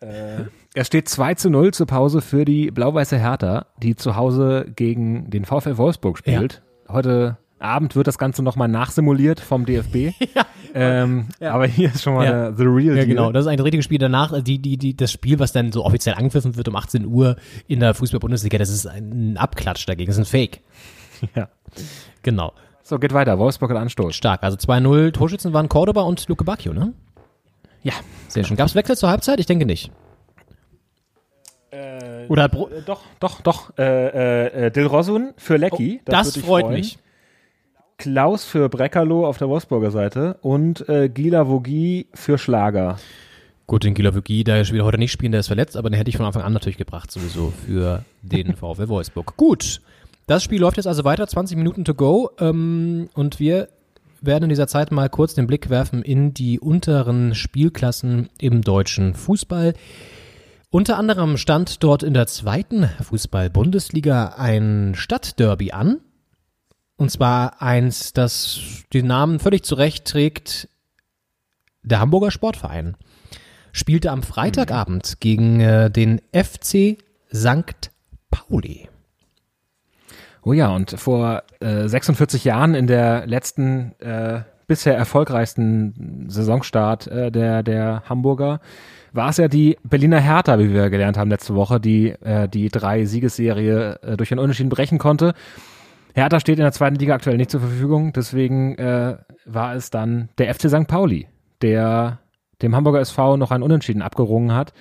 Äh, 0.00 0.44
es 0.74 0.88
steht 0.88 1.08
2 1.08 1.34
zu 1.34 1.50
0 1.50 1.72
zur 1.72 1.86
Pause 1.86 2.20
für 2.20 2.44
die 2.44 2.70
blau-weiße 2.70 3.16
Hertha, 3.16 3.66
die 3.80 3.94
zu 3.94 4.16
Hause 4.16 4.66
gegen 4.74 5.30
den 5.30 5.44
VfL 5.44 5.76
Wolfsburg 5.78 6.18
spielt. 6.18 6.62
Heute 6.94 7.36
Abend 7.58 7.94
wird 7.96 8.06
das 8.06 8.18
Ganze 8.18 8.42
nochmal 8.42 8.68
nachsimuliert 8.68 9.40
vom 9.40 9.66
DFB. 9.66 10.12
ja. 10.34 10.46
Ähm, 10.74 11.28
ja. 11.40 11.52
Aber 11.52 11.66
hier 11.66 11.88
ist 11.94 12.02
schon 12.02 12.14
mal 12.14 12.24
Ja. 12.24 12.32
der, 12.32 12.56
the 12.56 12.64
real 12.64 12.96
Ja, 12.96 13.04
deal. 13.04 13.06
genau. 13.06 13.32
Das 13.32 13.44
ist 13.44 13.48
ein 13.50 13.60
richtiges 13.60 13.84
Spiel 13.84 13.98
danach. 13.98 14.32
äh, 14.32 14.42
Die, 14.42 14.58
die, 14.58 14.76
die, 14.76 14.96
das 14.96 15.12
Spiel, 15.12 15.38
was 15.38 15.52
dann 15.52 15.70
so 15.72 15.84
offiziell 15.84 16.14
angepfiffen 16.16 16.56
wird 16.56 16.66
um 16.68 16.76
18 16.76 17.06
Uhr 17.06 17.36
in 17.68 17.80
der 17.80 17.94
Fußball-Bundesliga, 17.94 18.58
das 18.58 18.70
ist 18.70 18.86
ein 18.86 19.36
Abklatsch 19.36 19.86
dagegen. 19.86 20.08
Das 20.08 20.16
ist 20.18 20.22
ein 20.26 20.30
Fake. 20.30 20.60
Ja. 21.36 21.48
Genau. 22.22 22.52
So, 22.82 22.98
geht 22.98 23.14
weiter. 23.14 23.38
Wolfsburg 23.38 23.70
hat 23.70 23.78
Anstoß. 23.78 24.14
Stark. 24.14 24.42
Also 24.42 24.56
2-0. 24.58 25.12
Torschützen 25.12 25.52
waren 25.54 25.68
Cordoba 25.68 26.02
und 26.02 26.26
Luke 26.28 26.44
Bacchio, 26.44 26.74
ne? 26.74 26.92
Ja. 27.82 27.92
Sehr 28.28 28.44
schön. 28.44 28.56
Gab 28.56 28.66
es 28.66 28.74
Wechsel 28.74 28.96
zur 28.96 29.08
Halbzeit? 29.08 29.38
Ich 29.40 29.46
denke 29.46 29.64
nicht. 29.64 29.90
Oder 32.28 32.42
hat 32.44 32.52
Bro 32.52 32.68
Äh, 32.68 32.82
doch, 32.84 33.02
doch, 33.20 33.40
doch. 33.40 33.76
Äh, 33.78 34.66
äh, 34.66 34.70
Dilrosun 34.70 35.34
für 35.36 35.56
Lecky. 35.56 36.00
Oh, 36.00 36.02
das 36.04 36.26
würde 36.28 36.34
dich 36.34 36.44
freut 36.44 36.64
freuen. 36.64 36.74
mich. 36.74 36.98
Klaus 37.96 38.44
für 38.44 38.68
Breckerloh 38.68 39.24
auf 39.26 39.38
der 39.38 39.48
Wolfsburger 39.48 39.90
Seite 39.90 40.36
und 40.42 40.88
äh, 40.88 41.08
Gila 41.08 41.48
Vogie 41.48 42.06
für 42.12 42.38
Schlager. 42.38 42.98
Gut, 43.66 43.84
den 43.84 43.94
Gilavugi, 43.94 44.44
der 44.44 44.68
will 44.70 44.82
heute 44.82 44.98
nicht 44.98 45.12
spielen, 45.12 45.32
der 45.32 45.40
ist 45.40 45.46
verletzt, 45.46 45.76
aber 45.76 45.88
den 45.88 45.96
hätte 45.96 46.10
ich 46.10 46.18
von 46.18 46.26
Anfang 46.26 46.42
an 46.42 46.52
natürlich 46.52 46.76
gebracht, 46.76 47.10
sowieso 47.10 47.50
für 47.64 48.04
den 48.20 48.54
VfL 48.56 48.88
Wolfsburg. 48.88 49.38
Gut, 49.38 49.80
das 50.26 50.42
Spiel 50.42 50.60
läuft 50.60 50.76
jetzt 50.76 50.86
also 50.86 51.04
weiter, 51.04 51.26
20 51.26 51.56
Minuten 51.56 51.84
to 51.84 51.94
go 51.94 52.30
ähm, 52.38 53.08
und 53.14 53.40
wir 53.40 53.68
werden 54.20 54.44
in 54.44 54.48
dieser 54.50 54.66
Zeit 54.66 54.90
mal 54.90 55.08
kurz 55.08 55.34
den 55.34 55.46
Blick 55.46 55.70
werfen 55.70 56.02
in 56.02 56.34
die 56.34 56.60
unteren 56.60 57.34
Spielklassen 57.34 58.28
im 58.38 58.60
deutschen 58.60 59.14
Fußball. 59.14 59.74
Unter 60.74 60.98
anderem 60.98 61.36
stand 61.36 61.84
dort 61.84 62.02
in 62.02 62.14
der 62.14 62.26
zweiten 62.26 62.88
Fußball-Bundesliga 63.00 64.34
ein 64.36 64.94
Stadtderby 64.96 65.70
an. 65.70 66.00
Und 66.96 67.12
zwar 67.12 67.62
eins, 67.62 68.12
das 68.12 68.58
den 68.92 69.06
Namen 69.06 69.38
völlig 69.38 69.62
zurecht 69.62 70.04
trägt, 70.04 70.68
der 71.84 72.00
Hamburger 72.00 72.32
Sportverein 72.32 72.96
spielte 73.70 74.10
am 74.10 74.24
Freitagabend 74.24 75.20
gegen 75.20 75.60
äh, 75.60 75.92
den 75.92 76.20
FC 76.32 76.98
St. 77.32 77.92
Pauli. 78.32 78.88
Oh 80.42 80.54
ja, 80.54 80.70
und 80.70 80.98
vor 80.98 81.44
äh, 81.60 81.86
46 81.86 82.42
Jahren 82.42 82.74
in 82.74 82.88
der 82.88 83.28
letzten, 83.28 83.92
äh, 84.00 84.42
bisher 84.66 84.96
erfolgreichsten 84.96 86.26
Saisonstart 86.28 87.06
äh, 87.06 87.30
der, 87.30 87.62
der 87.62 88.02
Hamburger 88.08 88.60
war 89.14 89.30
es 89.30 89.36
ja 89.36 89.48
die 89.48 89.78
Berliner 89.84 90.20
Hertha, 90.20 90.58
wie 90.58 90.72
wir 90.72 90.90
gelernt 90.90 91.16
haben 91.16 91.30
letzte 91.30 91.54
Woche, 91.54 91.80
die 91.80 92.08
äh, 92.08 92.48
die 92.48 92.68
drei 92.68 93.04
Siegesserie 93.04 93.98
äh, 94.02 94.16
durch 94.16 94.32
einen 94.32 94.40
Unentschieden 94.40 94.70
brechen 94.70 94.98
konnte. 94.98 95.34
Hertha 96.14 96.40
steht 96.40 96.58
in 96.58 96.64
der 96.64 96.72
zweiten 96.72 96.96
Liga 96.96 97.14
aktuell 97.14 97.36
nicht 97.36 97.50
zur 97.50 97.60
Verfügung, 97.60 98.12
deswegen 98.12 98.76
äh, 98.76 99.16
war 99.46 99.74
es 99.74 99.90
dann 99.90 100.28
der 100.38 100.52
FC 100.52 100.68
St. 100.68 100.86
Pauli, 100.88 101.28
der 101.62 102.18
dem 102.60 102.74
Hamburger 102.74 103.00
SV 103.00 103.36
noch 103.36 103.52
ein 103.52 103.62
Unentschieden 103.62 104.02
abgerungen 104.02 104.52
hat 104.52 104.72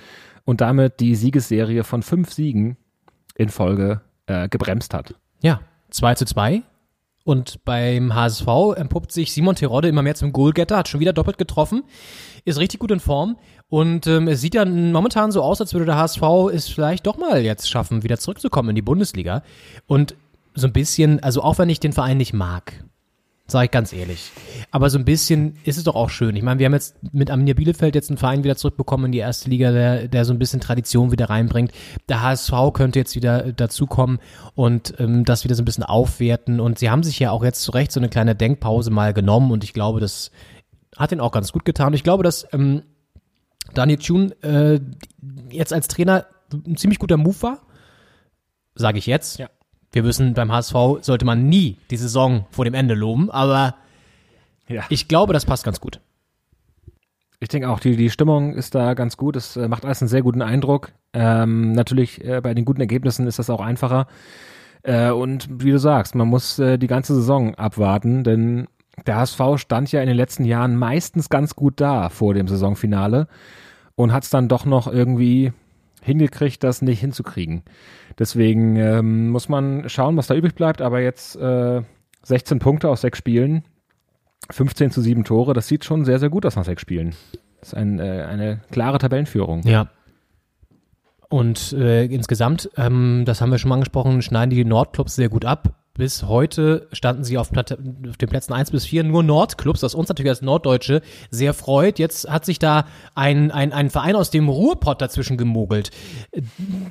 und 0.46 0.62
damit 0.62 1.00
die 1.00 1.16
Siegesserie 1.16 1.84
von 1.84 2.02
fünf 2.02 2.34
Siegen 2.34 2.78
in 3.36 3.50
Folge 3.50 4.02
äh, 4.26 4.50
gebremst 4.50 4.94
hat. 4.94 5.16
Ja, 5.42 5.62
2 5.92 6.16
zu 6.16 6.26
2. 6.26 6.64
Und 7.26 7.64
beim 7.64 8.14
HSV 8.14 8.48
empuppt 8.76 9.12
sich 9.12 9.32
Simon 9.32 9.56
Terodde 9.56 9.88
immer 9.88 10.02
mehr 10.02 10.16
zum 10.16 10.34
Goalgetter, 10.34 10.78
hat 10.78 10.90
schon 10.90 11.00
wieder 11.00 11.14
doppelt 11.14 11.38
getroffen, 11.38 11.84
ist 12.44 12.60
richtig 12.60 12.82
gut 12.82 12.92
in 12.92 13.00
Form 13.00 13.38
und 13.74 14.06
ähm, 14.06 14.28
es 14.28 14.40
sieht 14.40 14.54
dann 14.54 14.92
momentan 14.92 15.32
so 15.32 15.42
aus, 15.42 15.60
als 15.60 15.74
würde 15.74 15.88
der 15.88 15.96
HSV 15.96 16.22
es 16.54 16.70
vielleicht 16.70 17.08
doch 17.08 17.18
mal 17.18 17.42
jetzt 17.42 17.68
schaffen, 17.68 18.04
wieder 18.04 18.20
zurückzukommen 18.20 18.70
in 18.70 18.76
die 18.76 18.84
Bundesliga. 18.84 19.42
Und 19.88 20.14
so 20.54 20.68
ein 20.68 20.74
bisschen, 20.74 21.24
also 21.24 21.42
auch 21.42 21.58
wenn 21.58 21.70
ich 21.70 21.80
den 21.80 21.92
Verein 21.92 22.18
nicht 22.18 22.34
mag, 22.34 22.84
sage 23.48 23.66
ich 23.66 23.72
ganz 23.72 23.92
ehrlich, 23.92 24.30
aber 24.70 24.92
so 24.92 25.00
ein 25.00 25.06
bisschen 25.06 25.58
ist 25.64 25.78
es 25.78 25.86
doch 25.86 25.96
auch 25.96 26.12
schön. 26.12 26.36
Ich 26.36 26.44
meine, 26.44 26.60
wir 26.60 26.68
haben 26.68 26.74
jetzt 26.74 26.98
mit 27.14 27.32
Arminia 27.32 27.56
Bielefeld 27.56 27.96
jetzt 27.96 28.12
einen 28.12 28.20
Verein 28.20 28.44
wieder 28.44 28.58
zurückbekommen 28.58 29.08
in 29.08 29.12
die 29.12 29.18
erste 29.18 29.50
Liga, 29.50 29.72
der, 29.72 30.08
der 30.08 30.24
so 30.24 30.34
ein 30.34 30.40
bisschen 30.40 30.62
Tradition 30.62 31.12
wieder 31.12 31.32
reinbringt. 31.32 31.72
Der 32.10 32.22
HSV 32.22 32.54
könnte 32.74 33.00
jetzt 33.00 33.16
wieder 33.16 33.54
dazukommen 33.54 34.20
und 34.54 34.94
ähm, 35.00 35.26
das 35.26 35.46
wieder 35.46 35.56
so 35.56 35.64
ein 35.64 35.66
bisschen 35.66 35.84
aufwerten. 35.84 36.60
Und 36.60 36.78
sie 36.78 36.92
haben 36.92 37.02
sich 37.02 37.18
ja 37.18 37.32
auch 37.32 37.44
jetzt 37.44 37.64
zu 37.64 37.72
Recht 37.72 37.92
so 37.92 38.00
eine 38.00 38.10
kleine 38.10 38.36
Denkpause 38.36 38.92
mal 38.92 39.16
genommen 39.16 39.52
und 39.52 39.64
ich 39.64 39.74
glaube, 39.74 40.00
das 40.00 40.30
hat 40.96 41.12
ihnen 41.12 41.22
auch 41.22 41.32
ganz 41.32 41.52
gut 41.52 41.66
getan. 41.66 41.96
Ich 41.96 42.04
glaube, 42.04 42.22
dass 42.22 42.46
ähm, 42.54 42.84
Daniel 43.74 43.98
Thune 44.00 44.32
äh, 44.44 44.80
jetzt 45.50 45.74
als 45.74 45.88
Trainer 45.88 46.26
ein 46.54 46.78
ziemlich 46.78 47.00
guter 47.00 47.18
Move 47.18 47.42
war. 47.42 47.60
Sage 48.76 48.98
ich 48.98 49.06
jetzt. 49.08 49.40
Ja. 49.40 49.50
Wir 49.92 50.04
wissen, 50.04 50.34
beim 50.34 50.52
HSV 50.52 50.76
sollte 51.02 51.26
man 51.26 51.48
nie 51.48 51.78
die 51.92 51.98
Saison 51.98 52.46
vor 52.52 52.66
dem 52.66 52.74
Ende 52.74 52.96
loben, 52.96 53.30
aber 53.30 53.76
Ja. 54.68 54.84
ich 54.90 55.08
glaube, 55.08 55.34
das 55.34 55.46
passt 55.46 55.64
ganz 55.64 55.80
gut. 55.80 56.00
Ich 57.40 57.50
denke 57.50 57.70
auch, 57.70 57.80
die, 57.80 57.96
die 57.98 58.10
Stimmung 58.10 58.54
ist 58.54 58.74
da 58.74 58.94
ganz 58.94 59.18
gut. 59.18 59.36
Es 59.36 59.58
äh, 59.58 59.68
macht 59.68 59.86
alles 59.86 60.02
einen 60.02 60.08
sehr 60.08 60.22
guten 60.22 60.42
Eindruck. 60.42 60.94
Ähm, 61.14 61.74
natürlich 61.74 62.24
äh, 62.24 62.40
bei 62.42 62.54
den 62.54 62.64
guten 62.66 62.80
Ergebnissen 62.82 63.28
ist 63.28 63.38
das 63.38 63.50
auch 63.50 63.60
einfacher. 63.62 64.08
Äh, 64.84 65.12
und 65.12 65.48
wie 65.64 65.72
du 65.72 65.78
sagst, 65.78 66.16
man 66.16 66.28
muss 66.28 66.58
äh, 66.60 66.78
die 66.78 66.88
ganze 66.88 67.14
Saison 67.16 67.54
abwarten, 67.56 68.24
denn 68.24 68.68
der 69.06 69.18
HSV 69.18 69.42
stand 69.58 69.92
ja 69.92 70.02
in 70.02 70.08
den 70.08 70.18
letzten 70.18 70.46
Jahren 70.46 70.76
meistens 70.76 71.30
ganz 71.30 71.56
gut 71.56 71.82
da 71.82 72.10
vor 72.10 72.34
dem 72.34 72.48
Saisonfinale 72.48 73.28
und 73.96 74.14
hat 74.14 74.24
es 74.24 74.30
dann 74.30 74.48
doch 74.48 74.66
noch 74.66 74.88
irgendwie 74.88 75.52
hingekriegt, 76.02 76.64
das 76.64 76.82
nicht 76.82 77.00
hinzukriegen. 77.00 77.64
Deswegen 78.20 78.76
ähm, 78.76 79.30
muss 79.30 79.50
man 79.50 79.90
schauen, 79.90 80.18
was 80.18 80.28
da 80.28 80.36
übrig 80.36 80.56
bleibt. 80.56 80.82
Aber 80.82 81.02
jetzt 81.02 81.36
äh, 81.36 81.82
16 82.24 82.60
Punkte 82.60 82.90
aus 82.90 83.02
sechs 83.02 83.18
Spielen, 83.18 83.64
15 84.52 84.92
zu 84.92 85.02
7 85.02 85.24
Tore, 85.24 85.54
das 85.54 85.68
sieht 85.68 85.86
schon 85.86 86.06
sehr, 86.06 86.20
sehr 86.20 86.30
gut 86.30 86.46
aus 86.46 86.56
nach 86.56 86.66
sechs 86.66 86.82
Spielen. 86.82 87.16
Das 87.60 87.70
ist 87.70 87.74
ein, 87.76 88.00
äh, 88.00 88.26
eine 88.30 88.62
klare 88.72 88.98
Tabellenführung. 88.98 89.62
Ja. 89.64 89.90
Und 91.30 91.74
äh, 91.74 92.06
insgesamt, 92.06 92.70
ähm, 92.78 93.24
das 93.26 93.42
haben 93.42 93.50
wir 93.50 93.58
schon 93.58 93.70
mal 93.70 93.76
angesprochen, 93.76 94.22
schneiden 94.22 94.52
die 94.52 94.66
Nordclubs 94.66 95.16
sehr 95.16 95.30
gut 95.30 95.46
ab. 95.46 95.74
Bis 95.96 96.24
heute 96.24 96.88
standen 96.92 97.24
sie 97.24 97.38
auf, 97.38 97.52
Platt, 97.52 97.72
auf 97.72 98.18
den 98.18 98.28
Plätzen 98.28 98.52
1 98.52 98.72
bis 98.72 98.86
4 98.86 99.04
nur 99.04 99.22
Nordclubs, 99.22 99.84
was 99.84 99.94
uns 99.94 100.10
natürlich 100.10 100.32
als 100.32 100.42
Norddeutsche 100.42 101.04
sehr 101.30 101.54
freut. 101.54 102.00
Jetzt 102.00 102.28
hat 102.28 102.46
sich 102.46 102.58
da 102.58 102.88
ein, 103.14 103.52
ein, 103.52 103.72
ein 103.72 103.92
Verein 103.92 104.16
aus 104.16 104.32
dem 104.32 104.50
Ruhrpott 104.50 105.02
dazwischen 105.02 105.38
gemogelt. 105.38 105.92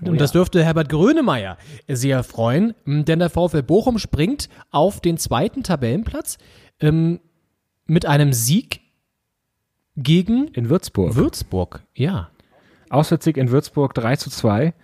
Und 0.05 0.21
das 0.21 0.31
dürfte 0.31 0.63
Herbert 0.63 0.89
Grönemeyer 0.89 1.59
sehr 1.89 2.23
freuen, 2.23 2.75
denn 2.87 3.19
der 3.19 3.29
VfL 3.29 3.65
Bochum 3.65 3.99
springt 3.99 4.49
auf 4.71 5.01
den 5.01 5.19
zweiten 5.19 5.65
Tabellenplatz 5.65 6.39
ähm, 6.79 7.19
mit 7.87 8.07
einem 8.07 8.33
Sieg 8.33 8.83
gegen 9.97 10.47
In 10.49 10.71
Würzburg. 10.71 11.17
Würzburg. 11.17 11.83
Ja. 11.97 12.31
Auswärtssieg 12.89 13.37
in 13.37 13.51
Würzburg 13.51 13.95
3 13.95 14.15
zu 14.15 14.31
2. 14.31 14.75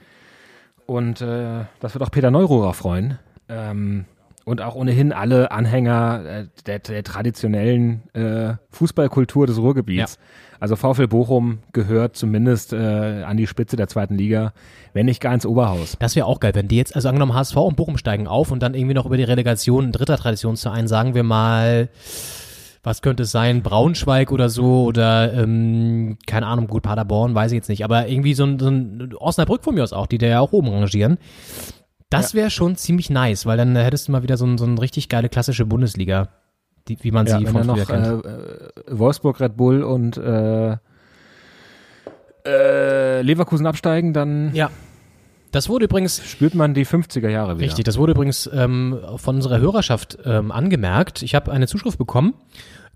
Und 0.87 1.21
äh, 1.21 1.67
das 1.79 1.95
wird 1.95 2.03
auch 2.03 2.11
Peter 2.11 2.33
Neururer 2.33 2.75
freuen. 2.75 3.21
Ähm, 3.49 4.05
und 4.49 4.63
auch 4.63 4.75
ohnehin 4.75 5.13
alle 5.13 5.51
Anhänger 5.51 6.23
äh, 6.25 6.47
der, 6.67 6.79
der 6.79 7.05
traditionellen 7.05 8.03
äh, 8.15 8.55
Fußballkultur 8.71 9.47
des 9.47 9.59
Ruhrgebiets. 9.59 10.19
Also 10.61 10.75
VfL 10.75 11.07
Bochum 11.07 11.59
gehört 11.73 12.17
zumindest 12.17 12.73
äh, 12.73 13.23
an 13.23 13.37
die 13.37 13.47
Spitze 13.47 13.77
der 13.77 13.89
zweiten 13.89 14.17
Liga, 14.17 14.53
wenn 14.93 15.07
nicht 15.07 15.21
gar 15.21 15.35
ins 15.35 15.47
Oberhaus. 15.47 15.97
Das 16.01 16.17
wäre 16.17 16.27
auch 16.27 16.41
geil, 16.41 16.55
wenn 16.55 16.67
die 16.67 16.77
jetzt, 16.77 16.97
also 16.97 17.09
angenommen 17.09 17.35
HSV 17.35 17.57
und 17.57 17.77
Bochum 17.77 17.99
steigen 17.99 18.27
auf 18.27 18.51
und 18.51 18.61
dann 18.63 18.75
irgendwie 18.75 18.95
noch 18.95 19.07
über 19.07 19.17
die 19.17 19.25
Relegation 19.25 19.85
ein 19.85 19.93
dritter 19.93 20.17
Traditionsverein, 20.17 20.89
sagen 20.89 21.15
wir 21.15 21.23
mal, 21.23 21.91
was 22.83 23.03
könnte 23.03 23.25
es 23.25 23.31
sein, 23.31 23.63
Braunschweig 23.63 24.33
oder 24.33 24.49
so 24.49 24.85
oder 24.85 25.33
ähm, 25.35 26.17
keine 26.27 26.47
Ahnung, 26.47 26.67
gut, 26.67 26.83
Paderborn, 26.83 27.35
weiß 27.35 27.53
ich 27.53 27.57
jetzt 27.57 27.69
nicht, 27.69 27.85
aber 27.85 28.09
irgendwie 28.09 28.35
so 28.35 28.45
ein, 28.45 28.59
so 28.59 28.69
ein 28.69 29.15
Osnabrück 29.15 29.63
von 29.63 29.75
mir 29.75 29.83
aus 29.83 29.93
auch, 29.93 30.07
die 30.07 30.19
da 30.19 30.27
ja 30.27 30.41
auch 30.41 30.53
oben 30.53 30.69
rangieren. 30.69 31.19
Das 32.11 32.35
wäre 32.35 32.51
schon 32.51 32.77
ziemlich 32.77 33.11
nice, 33.11 33.45
weil 33.47 33.57
dann 33.59 33.77
hättest 33.77 34.09
du 34.09 34.13
mal 34.13 34.23
wieder 34.23 34.37
so, 34.37 34.47
ein, 34.47 34.57
so 34.59 34.65
eine 34.65 34.81
richtig 34.81 35.09
geile 35.09 35.29
klassische 35.29 35.67
Bundesliga, 35.67 36.29
die, 36.89 36.97
wie 37.03 37.11
man 37.11 37.27
Ja, 37.27 37.39
sie 37.39 37.45
von 37.47 37.65
früher 37.65 37.77
noch 37.77 37.87
kennt. 37.87 38.25
äh, 38.25 38.29
äh, 38.31 38.99
Wolfsburg, 38.99 39.41
Red 39.41 39.57
Bull 39.57 39.83
und 39.83 40.17
äh, 40.17 40.77
äh, 42.47 43.23
Leverkusen 43.23 43.67
absteigen, 43.67 44.13
dann 44.13 44.55
ja. 44.55 44.71
Das 45.51 45.71
wurde 45.71 45.87
übrigens 45.87 46.23
spürt 46.27 46.55
man 46.55 46.75
die 46.75 46.85
50er 46.85 47.31
Jahre 47.31 47.57
wieder. 47.57 47.65
Richtig, 47.67 47.85
das 47.87 47.97
wurde 47.97 48.13
übrigens 48.13 48.49
ähm, 48.53 48.99
von 49.17 49.37
unserer 49.37 49.59
Hörerschaft 49.59 50.19
ähm, 50.27 50.53
angemerkt. 50.53 51.23
Ich 51.23 51.35
habe 51.35 51.51
eine 51.51 51.67
Zuschrift 51.67 51.97
bekommen, 51.97 52.35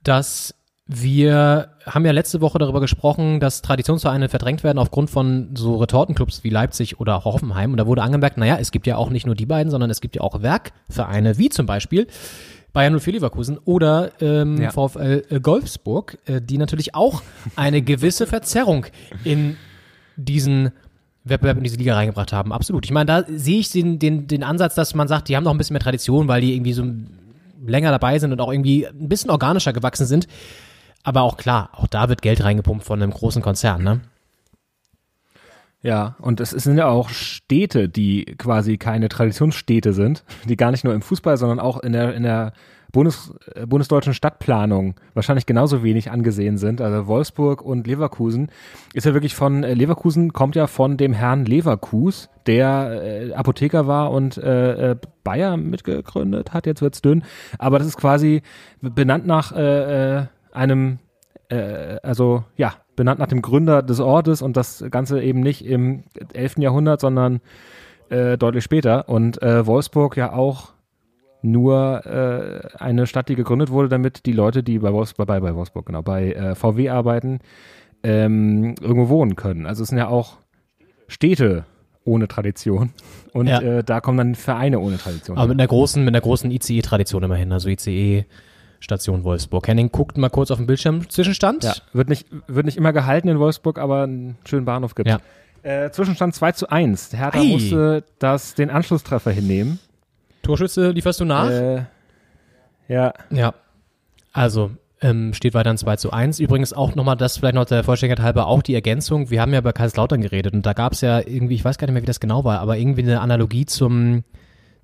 dass 0.04 0.54
wir 0.86 1.68
haben 1.86 2.04
ja 2.04 2.12
letzte 2.12 2.40
Woche 2.40 2.58
darüber 2.58 2.80
gesprochen, 2.80 3.38
dass 3.40 3.62
Traditionsvereine 3.62 4.28
verdrängt 4.28 4.64
werden 4.64 4.78
aufgrund 4.78 5.10
von 5.10 5.50
so 5.54 5.76
Retortenclubs 5.76 6.42
wie 6.44 6.50
Leipzig 6.50 6.98
oder 7.00 7.16
auch 7.16 7.24
Hoffenheim. 7.24 7.70
Und 7.72 7.76
da 7.78 7.86
wurde 7.86 8.02
angemerkt, 8.02 8.36
naja, 8.36 8.56
es 8.60 8.72
gibt 8.72 8.86
ja 8.86 8.96
auch 8.96 9.10
nicht 9.10 9.24
nur 9.26 9.34
die 9.34 9.46
beiden, 9.46 9.70
sondern 9.70 9.90
es 9.90 10.00
gibt 10.00 10.16
ja 10.16 10.22
auch 10.22 10.42
Werkvereine, 10.42 11.38
wie 11.38 11.48
zum 11.48 11.66
Beispiel 11.66 12.08
Bayern 12.72 12.98
04 12.98 13.14
Leverkusen 13.14 13.58
oder 13.64 14.10
ähm, 14.20 14.60
Ja. 14.60 14.70
VfL 14.70 15.22
äh, 15.30 15.40
Golfsburg, 15.40 16.18
äh, 16.26 16.40
die 16.40 16.58
natürlich 16.58 16.94
auch 16.94 17.22
eine 17.54 17.82
gewisse 17.82 18.26
Verzerrung 18.26 18.86
in 19.24 19.56
diesen 20.16 20.72
Wettbewerb 21.24 21.58
in 21.58 21.64
diese 21.64 21.76
Liga 21.76 21.94
reingebracht 21.94 22.32
haben. 22.32 22.52
Absolut. 22.52 22.84
Ich 22.84 22.90
meine, 22.90 23.06
da 23.06 23.24
sehe 23.28 23.60
ich 23.60 23.70
den, 23.70 23.98
den, 24.00 24.26
den 24.26 24.42
Ansatz, 24.42 24.74
dass 24.74 24.94
man 24.94 25.06
sagt, 25.06 25.28
die 25.28 25.36
haben 25.36 25.44
noch 25.44 25.52
ein 25.52 25.58
bisschen 25.58 25.74
mehr 25.74 25.82
Tradition, 25.82 26.26
weil 26.28 26.40
die 26.40 26.54
irgendwie 26.54 26.72
so 26.72 26.84
länger 27.64 27.92
dabei 27.92 28.18
sind 28.18 28.32
und 28.32 28.40
auch 28.40 28.50
irgendwie 28.52 28.86
ein 28.88 29.08
bisschen 29.08 29.30
organischer 29.30 29.72
gewachsen 29.72 30.06
sind. 30.06 30.26
Aber 31.02 31.22
auch 31.22 31.36
klar, 31.36 31.70
auch 31.72 31.86
da 31.86 32.08
wird 32.08 32.22
Geld 32.22 32.44
reingepumpt 32.44 32.84
von 32.84 33.02
einem 33.02 33.12
großen 33.12 33.42
Konzern, 33.42 33.82
ne? 33.82 34.00
Ja, 35.82 36.14
und 36.20 36.38
es 36.38 36.50
sind 36.50 36.78
ja 36.78 36.86
auch 36.86 37.08
Städte, 37.08 37.88
die 37.88 38.24
quasi 38.38 38.78
keine 38.78 39.08
Traditionsstädte 39.08 39.92
sind, 39.92 40.22
die 40.48 40.56
gar 40.56 40.70
nicht 40.70 40.84
nur 40.84 40.94
im 40.94 41.02
Fußball, 41.02 41.36
sondern 41.36 41.58
auch 41.58 41.80
in 41.80 41.92
der, 41.92 42.14
in 42.14 42.22
der 42.22 42.52
Bundes, 42.92 43.34
äh, 43.54 43.66
bundesdeutschen 43.66 44.14
Stadtplanung 44.14 44.94
wahrscheinlich 45.14 45.46
genauso 45.46 45.82
wenig 45.82 46.10
angesehen 46.10 46.58
sind. 46.58 46.80
Also 46.80 47.06
Wolfsburg 47.06 47.62
und 47.62 47.86
Leverkusen 47.86 48.50
ist 48.92 49.06
ja 49.06 49.14
wirklich 49.14 49.34
von, 49.34 49.64
äh, 49.64 49.74
Leverkusen 49.74 50.32
kommt 50.32 50.54
ja 50.54 50.66
von 50.66 50.98
dem 50.98 51.14
Herrn 51.14 51.46
Leverkus, 51.46 52.28
der 52.46 53.02
äh, 53.02 53.32
Apotheker 53.32 53.86
war 53.86 54.12
und 54.12 54.36
äh, 54.36 54.90
äh, 54.92 54.96
Bayer 55.24 55.56
mitgegründet 55.56 56.52
hat, 56.52 56.66
jetzt 56.66 56.82
wird's 56.82 57.02
dünn. 57.02 57.24
Aber 57.58 57.78
das 57.78 57.88
ist 57.88 57.96
quasi 57.96 58.42
benannt 58.82 59.26
nach 59.26 59.52
äh, 59.52 60.18
äh, 60.18 60.26
einem 60.52 60.98
äh, 61.48 61.98
also 62.02 62.44
ja, 62.56 62.74
benannt 62.96 63.18
nach 63.20 63.26
dem 63.28 63.42
Gründer 63.42 63.82
des 63.82 64.00
Ortes 64.00 64.42
und 64.42 64.56
das 64.56 64.84
Ganze 64.90 65.22
eben 65.22 65.40
nicht 65.40 65.64
im 65.64 66.04
11. 66.32 66.58
Jahrhundert, 66.58 67.00
sondern 67.00 67.40
äh, 68.10 68.36
deutlich 68.38 68.64
später. 68.64 69.08
Und 69.08 69.42
äh, 69.42 69.66
Wolfsburg 69.66 70.16
ja 70.16 70.32
auch 70.32 70.72
nur 71.42 72.06
äh, 72.06 72.76
eine 72.78 73.06
Stadt, 73.06 73.28
die 73.28 73.34
gegründet 73.34 73.70
wurde, 73.70 73.88
damit 73.88 74.26
die 74.26 74.32
Leute, 74.32 74.62
die 74.62 74.78
bei 74.78 74.92
Wolfsburg, 74.92 75.26
bei, 75.26 75.40
bei 75.40 75.54
Wolfsburg, 75.54 75.86
genau, 75.86 76.02
bei 76.02 76.32
äh, 76.32 76.54
VW 76.54 76.88
arbeiten, 76.88 77.40
ähm, 78.02 78.74
irgendwo 78.80 79.08
wohnen 79.08 79.36
können. 79.36 79.66
Also 79.66 79.82
es 79.82 79.88
sind 79.88 79.98
ja 79.98 80.08
auch 80.08 80.38
Städte 81.08 81.64
ohne 82.04 82.28
Tradition. 82.28 82.90
Und 83.32 83.46
Ja. 83.48 83.60
äh, 83.60 83.84
da 83.84 84.00
kommen 84.00 84.18
dann 84.18 84.34
Vereine 84.34 84.78
ohne 84.80 84.98
Tradition. 84.98 85.36
Aber 85.36 85.48
mit 85.48 85.58
einer 85.58 85.68
großen, 85.68 86.04
mit 86.04 86.14
einer 86.14 86.20
großen 86.22 86.50
ICE-Tradition 86.50 87.22
immerhin, 87.22 87.52
also 87.52 87.68
ICE-Station 88.82 89.24
Wolfsburg. 89.24 89.66
Henning 89.68 89.90
guckt 89.90 90.18
mal 90.18 90.28
kurz 90.28 90.50
auf 90.50 90.58
den 90.58 90.66
Bildschirm. 90.66 91.08
Zwischenstand? 91.08 91.64
Ja, 91.64 91.74
wird 91.92 92.08
nicht, 92.08 92.26
wird 92.48 92.66
nicht 92.66 92.76
immer 92.76 92.92
gehalten 92.92 93.28
in 93.28 93.38
Wolfsburg, 93.38 93.78
aber 93.78 94.02
einen 94.02 94.36
schönen 94.44 94.64
Bahnhof 94.64 94.94
gibt. 94.94 95.08
Ja. 95.08 95.18
Äh, 95.62 95.90
Zwischenstand 95.90 96.34
2 96.34 96.52
zu 96.52 96.70
1. 96.70 97.12
Hertha 97.12 97.38
Ei. 97.38 97.44
musste 97.44 98.04
das, 98.18 98.54
den 98.54 98.70
Anschlusstreffer 98.70 99.30
hinnehmen. 99.30 99.78
Torschütze 100.42 100.90
lieferst 100.90 101.20
du 101.20 101.24
nach? 101.24 101.48
Äh, 101.48 101.84
ja, 102.88 103.14
Ja. 103.30 103.54
Also, 104.32 104.72
ähm, 105.00 105.34
steht 105.34 105.54
weiterhin 105.54 105.76
2 105.76 105.96
zu 105.96 106.10
1. 106.10 106.40
Übrigens 106.40 106.72
auch 106.72 106.94
nochmal 106.94 107.16
das, 107.16 107.36
vielleicht 107.36 107.54
noch 107.54 107.64
der 107.66 107.84
Vollständigkeit 107.84 108.24
halber, 108.24 108.46
auch 108.46 108.62
die 108.62 108.74
Ergänzung. 108.74 109.30
Wir 109.30 109.40
haben 109.40 109.52
ja 109.52 109.60
bei 109.60 109.72
Kaiserslautern 109.72 110.20
geredet 110.22 110.54
und 110.54 110.64
da 110.64 110.72
gab 110.72 110.94
es 110.94 111.00
ja 111.02 111.20
irgendwie, 111.20 111.54
ich 111.54 111.64
weiß 111.64 111.78
gar 111.78 111.86
nicht 111.86 111.94
mehr, 111.94 112.02
wie 112.02 112.06
das 112.06 112.18
genau 112.18 112.44
war, 112.44 112.60
aber 112.60 112.78
irgendwie 112.78 113.02
eine 113.02 113.20
Analogie 113.20 113.66
zum, 113.66 114.24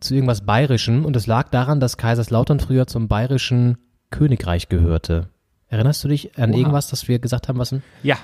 zu 0.00 0.14
irgendwas 0.14 0.42
Bayerischem 0.42 1.04
und 1.04 1.16
es 1.16 1.26
lag 1.26 1.48
daran, 1.48 1.80
dass 1.80 1.96
Kaiserslautern 1.96 2.60
früher 2.60 2.86
zum 2.86 3.08
bayerischen 3.08 3.78
Königreich 4.10 4.68
gehörte. 4.68 5.28
Erinnerst 5.68 6.02
du 6.04 6.08
dich 6.08 6.38
an 6.38 6.50
Oha. 6.50 6.58
irgendwas, 6.58 6.88
das 6.88 7.08
wir 7.08 7.18
gesagt 7.18 7.48
haben, 7.48 7.58
was 7.58 7.72
ein 7.72 7.82
ja. 8.02 8.16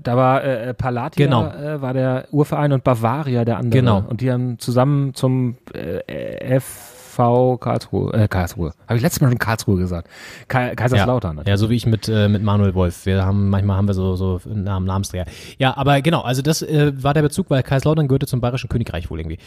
Da 0.00 0.16
war 0.16 0.44
äh, 0.44 0.74
Palatia 0.74 1.24
Genau. 1.26 1.48
äh, 1.48 1.82
war 1.82 1.92
der 1.92 2.28
Urverein 2.30 2.72
und 2.72 2.84
Bavaria 2.84 3.44
der 3.44 3.56
andere. 3.58 3.80
Genau. 3.80 4.04
Und 4.06 4.20
die 4.20 4.30
haben 4.30 4.58
zusammen 4.60 5.12
zum 5.14 5.56
äh, 5.74 6.60
FV 6.60 7.58
Karlsruhe, 7.58 8.12
äh, 8.14 8.28
Karlsruhe. 8.28 8.72
Habe 8.86 8.96
ich 8.96 9.02
letztes 9.02 9.20
Mal 9.20 9.28
schon 9.30 9.40
Karlsruhe 9.40 9.76
gesagt. 9.76 10.08
Ka 10.46 10.76
Kaiserslautern. 10.76 11.42
Ja, 11.48 11.56
so 11.56 11.68
wie 11.68 11.74
ich 11.74 11.84
mit, 11.84 12.08
äh, 12.08 12.28
mit 12.28 12.44
Manuel 12.44 12.74
Wolf. 12.74 13.06
Wir 13.06 13.24
haben, 13.26 13.48
manchmal 13.50 13.76
haben 13.76 13.88
wir 13.88 13.94
so, 13.94 14.14
so 14.14 14.40
Namen, 14.46 14.86
Namensträger. 14.86 15.24
Ja, 15.58 15.76
aber 15.76 16.00
genau, 16.00 16.20
also 16.20 16.42
das 16.42 16.62
äh, 16.62 16.92
war 17.02 17.12
der 17.12 17.22
Bezug, 17.22 17.50
weil 17.50 17.64
Kaiserslautern 17.64 18.06
gehörte 18.06 18.28
zum 18.28 18.40
Bayerischen 18.40 18.68
Königreich 18.68 19.10
wohl 19.10 19.18
irgendwie. 19.18 19.38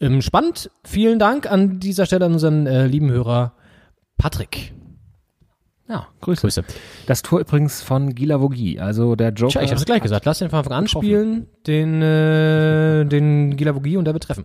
Ähm, 0.00 0.22
spannend. 0.22 0.72
Vielen 0.82 1.20
Dank 1.20 1.48
an 1.48 1.78
dieser 1.78 2.04
Stelle 2.06 2.24
an 2.26 2.32
unseren 2.32 2.66
äh, 2.66 2.86
lieben 2.88 3.12
Hörer 3.12 3.52
Patrick. 4.16 4.72
Ja, 5.90 6.06
Grüße. 6.20 6.42
Grüße. 6.42 6.64
Das 7.06 7.22
Tor 7.22 7.40
übrigens 7.40 7.82
von 7.82 8.14
Gila 8.14 8.40
Vogie, 8.40 8.78
also 8.78 9.16
der 9.16 9.32
Joker. 9.32 9.54
Tja, 9.54 9.62
ich 9.62 9.72
hab's 9.72 9.84
gleich 9.84 10.02
gesagt. 10.02 10.24
Lass 10.24 10.38
den 10.38 10.48
von 10.48 10.60
Anfang 10.60 10.72
an 10.72 10.86
spielen, 10.86 11.48
den, 11.66 12.00
äh, 12.00 13.04
den 13.06 13.56
Gilavogie 13.56 13.96
und 13.96 14.04
der 14.04 14.14
wird 14.14 14.22
treffen. 14.22 14.44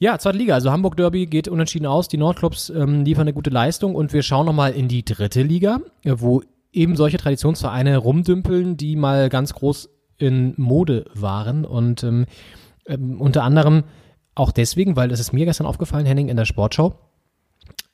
Ja, 0.00 0.18
zweite 0.18 0.38
Liga, 0.38 0.54
also 0.54 0.72
Hamburg 0.72 0.96
Derby 0.96 1.26
geht 1.26 1.46
unentschieden 1.46 1.86
aus. 1.86 2.08
Die 2.08 2.16
Nordclubs 2.16 2.70
ähm, 2.70 3.04
liefern 3.04 3.22
eine 3.22 3.32
gute 3.32 3.50
Leistung 3.50 3.94
und 3.94 4.12
wir 4.12 4.24
schauen 4.24 4.46
nochmal 4.46 4.72
in 4.72 4.88
die 4.88 5.04
dritte 5.04 5.42
Liga, 5.42 5.78
äh, 6.02 6.14
wo 6.16 6.42
eben 6.72 6.96
solche 6.96 7.18
Traditionsvereine 7.18 7.98
rumdümpeln, 7.98 8.76
die 8.76 8.96
mal 8.96 9.28
ganz 9.28 9.54
groß 9.54 9.88
in 10.18 10.54
Mode 10.56 11.04
waren 11.14 11.64
und 11.64 12.02
ähm, 12.02 12.26
ähm, 12.86 13.20
unter 13.20 13.44
anderem 13.44 13.84
auch 14.34 14.50
deswegen, 14.50 14.96
weil 14.96 15.08
das 15.08 15.20
ist 15.20 15.32
mir 15.32 15.44
gestern 15.44 15.66
aufgefallen, 15.68 16.06
Henning, 16.06 16.28
in 16.28 16.36
der 16.36 16.44
Sportschau, 16.44 16.98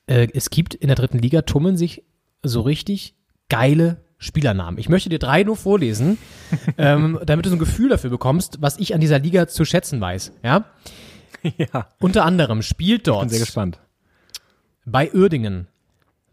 äh, 0.06 0.28
es 0.32 0.48
gibt 0.48 0.74
in 0.74 0.86
der 0.86 0.96
dritten 0.96 1.18
Liga 1.18 1.42
tummeln 1.42 1.76
sich 1.76 2.04
so 2.42 2.60
richtig 2.62 3.14
geile 3.48 3.98
Spielernamen. 4.18 4.78
Ich 4.78 4.88
möchte 4.88 5.08
dir 5.08 5.18
drei 5.18 5.44
nur 5.44 5.56
vorlesen, 5.56 6.18
ähm, 6.78 7.18
damit 7.24 7.46
du 7.46 7.50
so 7.50 7.56
ein 7.56 7.60
Gefühl 7.60 7.88
dafür 7.88 8.10
bekommst, 8.10 8.58
was 8.60 8.78
ich 8.78 8.94
an 8.94 9.00
dieser 9.00 9.18
Liga 9.18 9.46
zu 9.48 9.64
schätzen 9.64 10.00
weiß. 10.00 10.32
Ja? 10.42 10.64
Ja, 11.56 11.86
Unter 12.00 12.24
anderem 12.24 12.62
spielt 12.62 13.04
bin 13.04 13.12
dort 13.14 13.30
sehr 13.30 13.38
gespannt. 13.38 13.78
bei 14.84 15.12
Uerdingen 15.14 15.68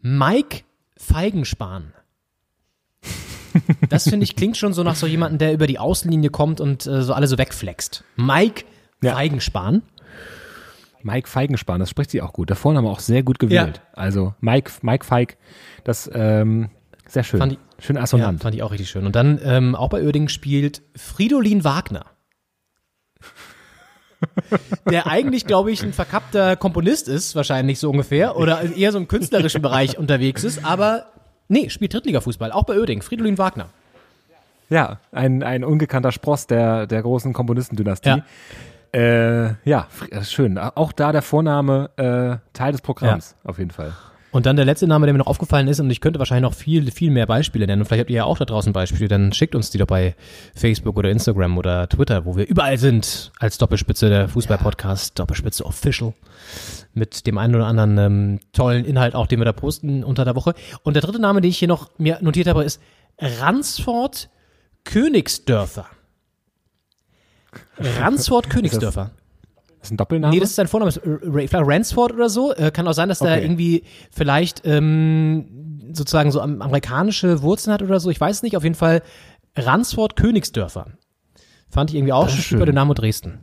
Mike 0.02 0.62
Feigenspahn. 0.96 1.92
Das 3.88 4.08
finde 4.08 4.24
ich 4.24 4.36
klingt 4.36 4.56
schon 4.56 4.72
so 4.72 4.82
nach 4.82 4.96
so 4.96 5.06
jemandem, 5.06 5.38
der 5.38 5.52
über 5.54 5.66
die 5.66 5.78
Außenlinie 5.78 6.30
kommt 6.30 6.60
und 6.60 6.86
äh, 6.86 7.02
so 7.02 7.14
alle 7.14 7.26
so 7.26 7.38
wegflext. 7.38 8.04
Mike 8.16 8.64
Ja. 9.02 9.14
Feigenspahn. 9.14 9.82
Mike 11.06 11.28
Feigenspan, 11.28 11.78
das 11.78 11.88
spricht 11.88 12.10
sie 12.10 12.20
auch 12.20 12.32
gut. 12.32 12.48
Der 12.50 12.56
Vorname 12.56 12.88
auch 12.90 12.98
sehr 12.98 13.22
gut 13.22 13.38
gewählt. 13.38 13.80
Also 13.92 14.34
Mike, 14.40 14.72
Mike 14.82 15.04
Feig, 15.04 15.36
das 15.84 16.10
ähm, 16.12 16.70
sehr 17.06 17.22
schön. 17.22 17.38
Fand 17.38 17.52
ich- 17.52 17.58
schön 17.78 17.94
Ja, 17.96 18.02
assonant. 18.02 18.42
fand 18.42 18.54
ich 18.56 18.62
auch 18.64 18.72
richtig 18.72 18.90
schön. 18.90 19.06
Und 19.06 19.14
dann 19.14 19.38
ähm, 19.44 19.74
auch 19.76 19.88
bei 19.88 20.02
Uerdingen 20.02 20.28
spielt 20.28 20.82
Fridolin 20.96 21.62
Wagner. 21.62 22.06
Der 24.90 25.06
eigentlich, 25.06 25.46
glaube 25.46 25.70
ich, 25.70 25.82
ein 25.82 25.92
verkappter 25.92 26.56
Komponist 26.56 27.06
ist, 27.06 27.36
wahrscheinlich 27.36 27.78
so 27.78 27.90
ungefähr, 27.90 28.36
oder 28.36 28.62
eher 28.74 28.90
so 28.90 28.98
im 28.98 29.08
künstlerischen 29.08 29.60
Bereich 29.62 29.98
unterwegs 29.98 30.42
ist, 30.42 30.64
aber 30.64 31.06
nee, 31.48 31.68
spielt 31.68 31.92
Drittligafußball, 31.92 32.50
auch 32.50 32.64
bei 32.64 32.78
Uerdingen, 32.78 33.02
Fridolin 33.02 33.36
Wagner. 33.38 33.68
Ja, 34.70 34.98
ein, 35.12 35.42
ein 35.42 35.62
ungekannter 35.64 36.10
Spross 36.12 36.46
der, 36.46 36.86
der 36.86 37.02
großen 37.02 37.32
Komponistendynastie. 37.32 38.08
Ja. 38.08 38.24
Äh, 38.92 39.54
ja, 39.68 39.88
äh, 40.10 40.22
schön. 40.24 40.58
Auch 40.58 40.92
da 40.92 41.12
der 41.12 41.22
Vorname 41.22 41.90
äh, 41.96 42.36
Teil 42.52 42.72
des 42.72 42.80
Programms, 42.80 43.36
auf 43.44 43.58
jeden 43.58 43.70
Fall. 43.70 43.92
Und 44.36 44.44
dann 44.44 44.56
der 44.56 44.66
letzte 44.66 44.86
Name, 44.86 45.06
der 45.06 45.14
mir 45.14 45.20
noch 45.20 45.28
aufgefallen 45.28 45.66
ist, 45.66 45.80
und 45.80 45.88
ich 45.88 46.02
könnte 46.02 46.18
wahrscheinlich 46.18 46.42
noch 46.42 46.52
viel, 46.52 46.90
viel 46.90 47.10
mehr 47.10 47.26
Beispiele 47.26 47.66
nennen. 47.66 47.80
Und 47.80 47.86
vielleicht 47.86 48.00
habt 48.00 48.10
ihr 48.10 48.16
ja 48.16 48.24
auch 48.24 48.36
da 48.36 48.44
draußen 48.44 48.70
Beispiele, 48.70 49.08
dann 49.08 49.32
schickt 49.32 49.54
uns 49.54 49.70
die 49.70 49.78
doch 49.78 49.86
bei 49.86 50.14
Facebook 50.54 50.98
oder 50.98 51.08
Instagram 51.08 51.56
oder 51.56 51.88
Twitter, 51.88 52.26
wo 52.26 52.36
wir 52.36 52.46
überall 52.46 52.76
sind, 52.76 53.32
als 53.38 53.56
Doppelspitze 53.56 54.10
der 54.10 54.28
Fußball-Podcast, 54.28 55.18
Doppelspitze 55.18 55.64
Official. 55.64 56.12
Mit 56.92 57.26
dem 57.26 57.38
einen 57.38 57.54
oder 57.54 57.66
anderen 57.66 57.96
ähm, 57.96 58.40
tollen 58.52 58.84
Inhalt 58.84 59.14
auch, 59.14 59.26
den 59.26 59.40
wir 59.40 59.46
da 59.46 59.52
posten 59.54 60.04
unter 60.04 60.26
der 60.26 60.36
Woche. 60.36 60.52
Und 60.82 60.94
der 60.94 61.02
dritte 61.02 61.18
Name, 61.18 61.40
den 61.40 61.48
ich 61.48 61.58
hier 61.58 61.68
noch 61.68 61.90
mir 61.96 62.18
notiert 62.20 62.46
habe, 62.46 62.62
ist 62.62 62.78
Ransford 63.18 64.28
Königsdörfer. 64.84 65.86
Ransford 67.78 68.50
Königsdörfer. 68.50 69.10
Das 69.80 69.88
ist 69.88 69.92
ein 69.92 69.96
Doppelname? 69.98 70.34
Nee, 70.34 70.40
das 70.40 70.50
ist 70.50 70.56
sein 70.56 70.66
Vorname. 70.68 70.88
Ist 70.88 71.00
vielleicht 71.02 71.54
Ransford 71.54 72.12
oder 72.12 72.28
so. 72.28 72.52
Äh, 72.54 72.70
kann 72.70 72.88
auch 72.88 72.92
sein, 72.92 73.08
dass 73.08 73.20
der 73.20 73.32
Okay. 73.34 73.42
irgendwie 73.44 73.84
vielleicht 74.10 74.62
ähm, 74.64 75.90
sozusagen 75.92 76.32
so 76.32 76.40
am, 76.40 76.60
amerikanische 76.62 77.42
Wurzeln 77.42 77.72
hat 77.72 77.82
oder 77.82 78.00
so. 78.00 78.10
Ich 78.10 78.20
weiß 78.20 78.36
es 78.36 78.42
nicht. 78.42 78.56
Auf 78.56 78.62
jeden 78.64 78.74
Fall 78.74 79.02
Ransford 79.56 80.16
Königsdörfer. 80.16 80.86
Fand 81.70 81.90
ich 81.90 81.96
irgendwie 81.96 82.12
auch 82.12 82.26
ist 82.26 82.34
schon 82.34 82.58
schön. 82.58 82.66
Dynamo 82.66 82.94
Dresden. 82.94 83.40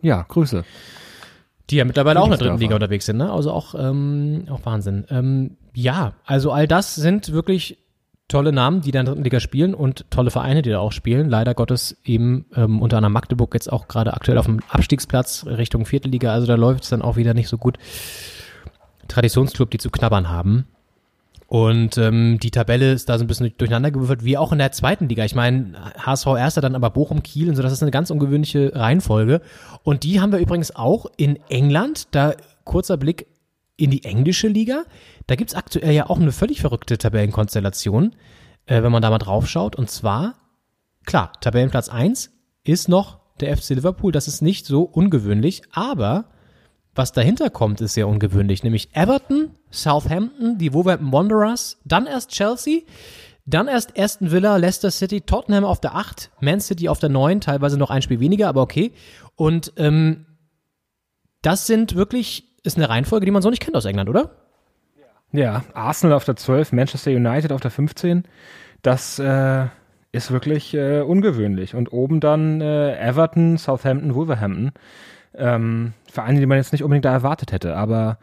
ja, 0.00 0.22
Grüße. 0.28 0.64
Die 1.70 1.76
ja 1.76 1.84
mittlerweile 1.84 2.20
auch 2.20 2.24
in 2.24 2.30
der 2.30 2.38
dritten. 2.38 2.58
Liga 2.58 2.74
unterwegs 2.74 3.06
sind, 3.06 3.16
ne? 3.18 3.32
Also 3.32 3.50
auch, 3.52 3.74
ähm, 3.74 4.46
auch 4.50 4.60
Wahnsinn. 4.64 5.06
Ähm, 5.10 5.56
ja, 5.74 6.14
also 6.26 6.50
all 6.50 6.66
das 6.68 6.94
sind 6.96 7.32
wirklich 7.32 7.78
tolle 8.32 8.52
Namen, 8.52 8.80
die 8.80 8.90
da 8.90 9.00
in 9.00 9.06
der 9.06 9.14
dritten 9.14 9.24
Liga 9.24 9.40
spielen 9.40 9.74
und 9.74 10.10
tolle 10.10 10.30
Vereine, 10.30 10.62
die 10.62 10.70
da 10.70 10.78
auch 10.78 10.92
spielen. 10.92 11.28
Leider 11.28 11.54
Gottes 11.54 11.96
eben 12.04 12.46
ähm, 12.56 12.80
unter 12.80 12.96
anderem 12.96 13.12
Magdeburg 13.12 13.54
jetzt 13.54 13.70
auch 13.70 13.88
gerade 13.88 14.14
aktuell 14.14 14.38
auf 14.38 14.46
dem 14.46 14.60
Abstiegsplatz 14.68 15.44
Richtung 15.46 15.86
vierte 15.86 16.08
Liga. 16.08 16.32
Also 16.32 16.46
da 16.46 16.54
läuft 16.54 16.84
es 16.84 16.90
dann 16.90 17.02
auch 17.02 17.16
wieder 17.16 17.34
nicht 17.34 17.48
so 17.48 17.58
gut. 17.58 17.78
Traditionsclub, 19.08 19.70
die 19.70 19.78
zu 19.78 19.90
knabbern 19.90 20.30
haben. 20.30 20.66
Und 21.46 21.98
ähm, 21.98 22.38
die 22.42 22.50
Tabelle 22.50 22.92
ist 22.92 23.10
da 23.10 23.18
so 23.18 23.24
ein 23.24 23.26
bisschen 23.26 23.52
durcheinander 23.58 23.90
gewürfelt, 23.90 24.24
wie 24.24 24.38
auch 24.38 24.52
in 24.52 24.58
der 24.58 24.72
zweiten 24.72 25.10
Liga. 25.10 25.22
Ich 25.26 25.34
meine, 25.34 25.74
HSV 25.98 26.26
Erster, 26.28 26.62
dann 26.62 26.74
aber 26.74 26.88
Bochum, 26.88 27.22
Kiel 27.22 27.50
und 27.50 27.56
so, 27.56 27.62
das 27.62 27.72
ist 27.72 27.82
eine 27.82 27.90
ganz 27.90 28.10
ungewöhnliche 28.10 28.72
Reihenfolge. 28.74 29.42
Und 29.82 30.02
die 30.02 30.22
haben 30.22 30.32
wir 30.32 30.38
übrigens 30.38 30.74
auch 30.74 31.04
in 31.18 31.38
England. 31.50 32.08
Da 32.12 32.34
kurzer 32.64 32.96
Blick 32.96 33.26
in 33.76 33.90
die 33.90 34.04
englische 34.04 34.48
Liga. 34.48 34.84
Da 35.26 35.34
gibt's 35.34 35.54
aktuell 35.54 35.92
ja 35.92 36.08
auch 36.08 36.18
eine 36.18 36.32
völlig 36.32 36.60
verrückte 36.60 36.98
Tabellenkonstellation, 36.98 38.14
äh, 38.66 38.82
wenn 38.82 38.92
man 38.92 39.02
da 39.02 39.10
mal 39.10 39.18
drauf 39.18 39.48
schaut. 39.48 39.76
Und 39.76 39.90
zwar, 39.90 40.34
klar, 41.04 41.32
Tabellenplatz 41.40 41.88
1 41.88 42.30
ist 42.64 42.88
noch 42.88 43.20
der 43.40 43.56
FC 43.56 43.70
Liverpool. 43.70 44.12
Das 44.12 44.28
ist 44.28 44.42
nicht 44.42 44.66
so 44.66 44.82
ungewöhnlich, 44.82 45.62
aber 45.72 46.26
was 46.94 47.12
dahinter 47.12 47.48
kommt, 47.48 47.80
ist 47.80 47.94
sehr 47.94 48.06
ungewöhnlich, 48.06 48.62
nämlich 48.62 48.94
Everton, 48.94 49.50
Southampton, 49.70 50.58
die 50.58 50.74
Wolverhampton 50.74 51.12
Wanderers, 51.12 51.78
dann 51.84 52.06
erst 52.06 52.30
Chelsea, 52.30 52.82
dann 53.46 53.66
erst 53.66 53.98
Aston 53.98 54.30
Villa, 54.30 54.56
Leicester 54.56 54.90
City, 54.90 55.22
Tottenham 55.22 55.64
auf 55.64 55.80
der 55.80 55.94
8, 55.94 56.30
Man 56.40 56.60
City 56.60 56.88
auf 56.88 56.98
der 56.98 57.08
9, 57.08 57.40
teilweise 57.40 57.78
noch 57.78 57.90
ein 57.90 58.02
Spiel 58.02 58.20
weniger, 58.20 58.48
aber 58.48 58.60
okay. 58.60 58.92
Und 59.36 59.72
ähm, 59.78 60.26
das 61.40 61.66
sind 61.66 61.94
wirklich, 61.94 62.44
ist 62.62 62.76
eine 62.76 62.88
Reihenfolge, 62.88 63.26
die 63.26 63.32
man 63.32 63.42
so 63.42 63.50
nicht 63.50 63.62
kennt 63.62 63.76
aus 63.76 63.84
England, 63.84 64.08
oder? 64.08 64.30
Ja, 65.32 65.64
Arsenal 65.74 66.14
auf 66.14 66.24
der 66.24 66.36
12, 66.36 66.72
Manchester 66.72 67.10
United 67.10 67.52
auf 67.52 67.60
der 67.60 67.70
15. 67.70 68.24
Das 68.82 69.18
äh, 69.18 69.66
ist 70.12 70.30
wirklich 70.30 70.74
äh, 70.74 71.00
ungewöhnlich. 71.00 71.74
Und 71.74 71.92
oben 71.92 72.20
dann 72.20 72.60
äh, 72.60 72.98
Everton, 72.98 73.56
Southampton, 73.56 74.14
Wolverhampton. 74.14 74.72
Ähm, 75.34 75.94
Vereine, 76.10 76.40
die 76.40 76.46
man 76.46 76.58
jetzt 76.58 76.72
nicht 76.72 76.84
unbedingt 76.84 77.06
da 77.06 77.12
erwartet 77.12 77.52
hätte. 77.52 77.76
Aber 77.76 78.18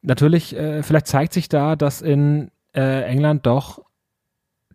natürlich, 0.00 0.56
äh, 0.56 0.82
vielleicht 0.82 1.06
zeigt 1.06 1.34
sich 1.34 1.50
da, 1.50 1.76
dass 1.76 2.00
in 2.00 2.50
äh, 2.74 3.02
England 3.02 3.46
doch 3.46 3.84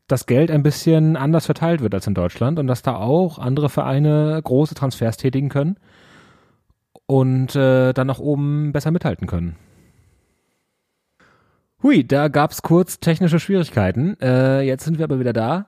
das 0.08 0.28
Geld 0.28 0.52
ein 0.52 0.64
bisschen 0.64 1.18
anders 1.18 1.46
verteilt 1.46 1.82
wird 1.82 1.94
als 1.96 2.08
in 2.08 2.14
Deutschland 2.14 2.60
und 2.60 2.68
dass 2.68 2.84
da 2.84 2.96
auch 2.96 3.40
andere 3.40 3.70
Vereine 3.70 4.40
große 4.44 4.76
Transfers 4.76 5.18
tätigen 5.18 5.50
können 5.50 5.78
und 7.10 7.56
äh, 7.56 7.92
dann 7.92 8.06
nach 8.06 8.20
oben 8.20 8.72
besser 8.72 8.92
mithalten 8.92 9.26
können. 9.26 9.56
Hui, 11.82 12.06
da 12.06 12.28
gab's 12.28 12.62
kurz 12.62 13.00
technische 13.00 13.40
Schwierigkeiten. 13.40 14.16
Äh, 14.22 14.62
jetzt 14.62 14.84
sind 14.84 15.00
wir 15.00 15.06
aber 15.06 15.20
wieder 15.20 15.34
da. 15.34 15.66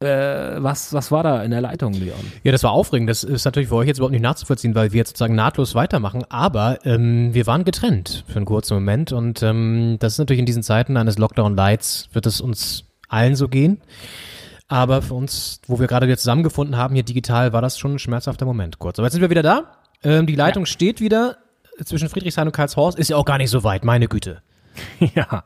Äh, 0.00 0.60
was, 0.60 0.92
was 0.92 1.12
war 1.12 1.22
da 1.22 1.44
in 1.44 1.52
der 1.52 1.60
Leitung, 1.60 1.92
Leon? 1.92 2.18
Ja, 2.42 2.50
das 2.50 2.64
war 2.64 2.72
aufregend. 2.72 3.08
Das 3.08 3.22
ist 3.22 3.44
natürlich 3.44 3.68
für 3.68 3.76
euch 3.76 3.86
jetzt 3.86 3.98
überhaupt 3.98 4.10
nicht 4.10 4.22
nachzuvollziehen, 4.22 4.74
weil 4.74 4.90
wir 4.92 4.98
jetzt 4.98 5.10
sozusagen 5.10 5.36
nahtlos 5.36 5.76
weitermachen. 5.76 6.24
Aber 6.30 6.84
ähm, 6.84 7.32
wir 7.32 7.46
waren 7.46 7.62
getrennt 7.62 8.24
für 8.26 8.38
einen 8.38 8.46
kurzen 8.46 8.74
Moment. 8.74 9.12
Und 9.12 9.40
ähm, 9.44 9.98
das 10.00 10.14
ist 10.14 10.18
natürlich 10.18 10.40
in 10.40 10.46
diesen 10.46 10.64
Zeiten 10.64 10.96
eines 10.96 11.16
Lockdown-Lights, 11.16 12.08
wird 12.12 12.26
es 12.26 12.40
uns 12.40 12.86
allen 13.08 13.36
so 13.36 13.46
gehen. 13.46 13.80
Aber 14.66 15.00
für 15.00 15.14
uns, 15.14 15.60
wo 15.68 15.78
wir 15.78 15.86
gerade 15.86 16.08
wieder 16.08 16.18
zusammengefunden 16.18 16.76
haben, 16.76 16.94
hier 16.94 17.04
digital, 17.04 17.52
war 17.52 17.62
das 17.62 17.78
schon 17.78 17.92
ein 17.92 17.98
schmerzhafter 18.00 18.46
Moment 18.46 18.80
kurz. 18.80 18.98
Aber 18.98 19.06
jetzt 19.06 19.12
sind 19.12 19.22
wir 19.22 19.30
wieder 19.30 19.44
da. 19.44 19.76
Ähm, 20.04 20.26
die 20.26 20.34
Leitung 20.34 20.64
ja. 20.64 20.66
steht 20.66 21.00
wieder 21.00 21.38
zwischen 21.84 22.08
Friedrichshain 22.08 22.46
und 22.46 22.52
Karlshorst. 22.52 22.98
Ist 22.98 23.10
ja 23.10 23.16
auch 23.16 23.24
gar 23.24 23.38
nicht 23.38 23.50
so 23.50 23.64
weit, 23.64 23.84
meine 23.84 24.08
Güte. 24.08 24.42
ja. 25.14 25.44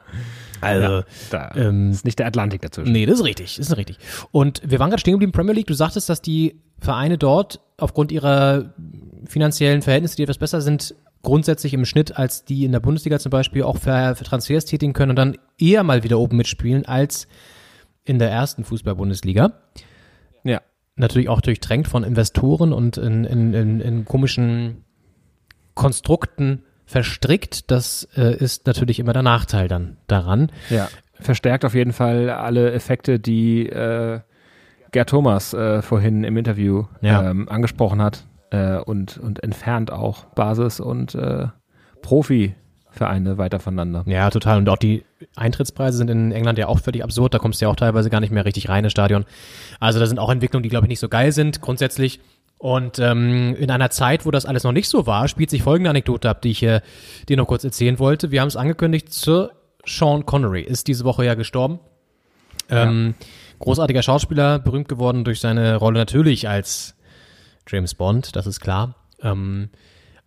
Also, 0.60 0.82
ja, 0.82 1.04
da 1.30 1.52
ähm, 1.54 1.90
ist 1.90 2.04
nicht 2.04 2.18
der 2.18 2.26
Atlantik 2.26 2.62
dazwischen. 2.62 2.92
Nee, 2.92 3.06
das 3.06 3.18
ist 3.18 3.24
richtig, 3.24 3.56
das 3.56 3.68
ist 3.68 3.76
richtig. 3.76 3.98
Und 4.32 4.62
wir 4.64 4.78
waren 4.78 4.90
gerade 4.90 5.00
stehen 5.00 5.12
geblieben, 5.12 5.32
Premier 5.32 5.54
League. 5.54 5.66
Du 5.66 5.74
sagtest, 5.74 6.08
dass 6.08 6.22
die 6.22 6.60
Vereine 6.80 7.18
dort 7.18 7.60
aufgrund 7.76 8.10
ihrer 8.10 8.74
finanziellen 9.26 9.82
Verhältnisse, 9.82 10.16
die 10.16 10.22
etwas 10.22 10.38
besser 10.38 10.60
sind, 10.60 10.94
grundsätzlich 11.22 11.74
im 11.74 11.84
Schnitt 11.84 12.16
als 12.16 12.44
die 12.44 12.64
in 12.64 12.72
der 12.72 12.80
Bundesliga 12.80 13.18
zum 13.18 13.30
Beispiel 13.30 13.64
auch 13.64 13.78
für, 13.78 14.14
für 14.14 14.24
Transfers 14.24 14.64
tätigen 14.64 14.92
können 14.92 15.10
und 15.10 15.16
dann 15.16 15.36
eher 15.58 15.82
mal 15.82 16.04
wieder 16.04 16.18
oben 16.18 16.36
mitspielen 16.36 16.86
als 16.86 17.26
in 18.04 18.18
der 18.18 18.30
ersten 18.30 18.64
Fußball-Bundesliga. 18.64 19.52
Ja. 20.44 20.62
Natürlich 20.96 21.28
auch 21.28 21.40
durchdrängt 21.40 21.88
von 21.88 22.04
Investoren 22.04 22.72
und 22.72 22.96
in, 22.96 23.24
in, 23.24 23.52
in, 23.52 23.80
in 23.80 24.04
komischen 24.04 24.84
Konstrukten 25.74 26.62
verstrickt. 26.86 27.70
Das 27.70 28.08
äh, 28.16 28.34
ist 28.36 28.66
natürlich 28.66 28.98
immer 28.98 29.12
der 29.12 29.22
Nachteil 29.22 29.68
dann 29.68 29.98
daran. 30.06 30.50
Ja, 30.70 30.88
verstärkt 31.20 31.64
auf 31.64 31.74
jeden 31.74 31.92
Fall 31.92 32.30
alle 32.30 32.72
Effekte, 32.72 33.18
die 33.18 33.68
äh, 33.68 34.20
Gerd 34.92 35.10
Thomas 35.10 35.52
äh, 35.52 35.82
vorhin 35.82 36.24
im 36.24 36.36
Interview 36.36 36.84
ja. 37.00 37.30
ähm, 37.30 37.48
angesprochen 37.48 38.00
hat 38.00 38.24
äh, 38.50 38.76
und, 38.78 39.18
und 39.18 39.42
entfernt 39.42 39.90
auch 39.90 40.24
Basis 40.34 40.80
und 40.80 41.14
äh, 41.14 41.48
Profi-Vereine 42.96 43.38
weiter 43.38 43.60
voneinander. 43.60 44.04
Ja, 44.06 44.30
total. 44.30 44.58
Und 44.58 44.68
auch 44.68 44.76
die 44.76 45.04
Eintrittspreise 45.36 45.98
sind 45.98 46.10
in 46.10 46.32
England 46.32 46.58
ja 46.58 46.68
auch 46.68 46.80
völlig 46.80 47.04
absurd. 47.04 47.34
Da 47.34 47.38
kommst 47.38 47.60
du 47.60 47.66
ja 47.66 47.70
auch 47.70 47.76
teilweise 47.76 48.10
gar 48.10 48.20
nicht 48.20 48.32
mehr 48.32 48.44
richtig 48.44 48.68
rein 48.68 48.84
ins 48.84 48.92
Stadion. 48.92 49.24
Also 49.80 50.00
da 50.00 50.06
sind 50.06 50.18
auch 50.18 50.30
Entwicklungen, 50.30 50.62
die, 50.62 50.68
glaube 50.68 50.86
ich, 50.86 50.88
nicht 50.88 51.00
so 51.00 51.08
geil 51.08 51.32
sind. 51.32 51.60
Grundsätzlich 51.60 52.20
und 52.58 52.98
ähm, 52.98 53.54
in 53.56 53.70
einer 53.70 53.90
Zeit, 53.90 54.24
wo 54.24 54.30
das 54.30 54.46
alles 54.46 54.64
noch 54.64 54.72
nicht 54.72 54.88
so 54.88 55.06
war, 55.06 55.28
spielt 55.28 55.50
sich 55.50 55.62
folgende 55.62 55.90
Anekdote 55.90 56.30
ab, 56.30 56.40
die 56.40 56.52
ich 56.52 56.62
äh, 56.62 56.80
dir 57.28 57.36
noch 57.36 57.46
kurz 57.46 57.64
erzählen 57.64 57.98
wollte. 57.98 58.30
Wir 58.30 58.40
haben 58.40 58.48
es 58.48 58.56
angekündigt, 58.56 59.12
Sir 59.12 59.50
Sean 59.84 60.24
Connery 60.24 60.62
ist 60.62 60.88
diese 60.88 61.04
Woche 61.04 61.24
ja 61.24 61.34
gestorben. 61.34 61.80
Ähm, 62.70 63.14
ja. 63.18 63.26
Großartiger 63.58 64.02
Schauspieler, 64.02 64.58
berühmt 64.58 64.88
geworden 64.88 65.22
durch 65.22 65.40
seine 65.40 65.76
Rolle 65.76 65.98
natürlich 65.98 66.48
als 66.48 66.96
James 67.68 67.94
Bond, 67.94 68.34
das 68.34 68.46
ist 68.46 68.60
klar. 68.60 68.96
Ähm, 69.20 69.68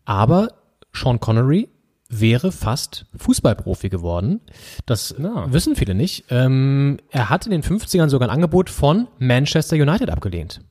aber 0.05 0.49
Sean 0.93 1.19
Connery 1.19 1.69
wäre 2.09 2.51
fast 2.51 3.05
Fußballprofi 3.15 3.89
geworden. 3.89 4.41
Das 4.85 5.15
ja. 5.17 5.51
wissen 5.53 5.75
viele 5.75 5.93
nicht. 5.93 6.25
Ähm, 6.29 6.97
er 7.11 7.29
hat 7.29 7.45
in 7.45 7.51
den 7.51 7.63
50ern 7.63 8.09
sogar 8.09 8.27
ein 8.27 8.33
Angebot 8.33 8.69
von 8.69 9.07
Manchester 9.19 9.75
United 9.75 10.09
abgelehnt. 10.09 10.61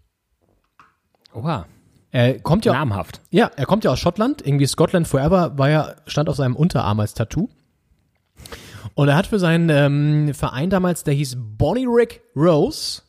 Oha. 1.33 1.67
Er 2.11 2.41
kommt 2.41 2.65
ja 2.65 2.73
namhaft. 2.73 3.21
Ja, 3.31 3.51
er 3.55 3.67
kommt 3.67 3.85
ja 3.85 3.93
aus 3.93 4.01
Schottland. 4.01 4.45
Irgendwie 4.45 4.67
Scotland 4.67 5.07
Forever 5.07 5.57
war 5.59 5.71
ja 5.71 5.95
stand 6.07 6.29
auf 6.29 6.37
seinem 6.37 6.57
Unterarm 6.57 6.99
als 7.01 7.15
Tattoo. 7.15 7.49
Und 8.95 9.09
er 9.09 9.17
hat 9.17 9.27
für 9.27 9.39
seinen 9.39 9.69
ähm, 9.69 10.35
Verein 10.35 10.71
damals, 10.71 11.05
der 11.05 11.15
hieß 11.15 11.37
Bonnie 11.39 11.87
Rick 11.87 12.23
Rose, 12.35 13.03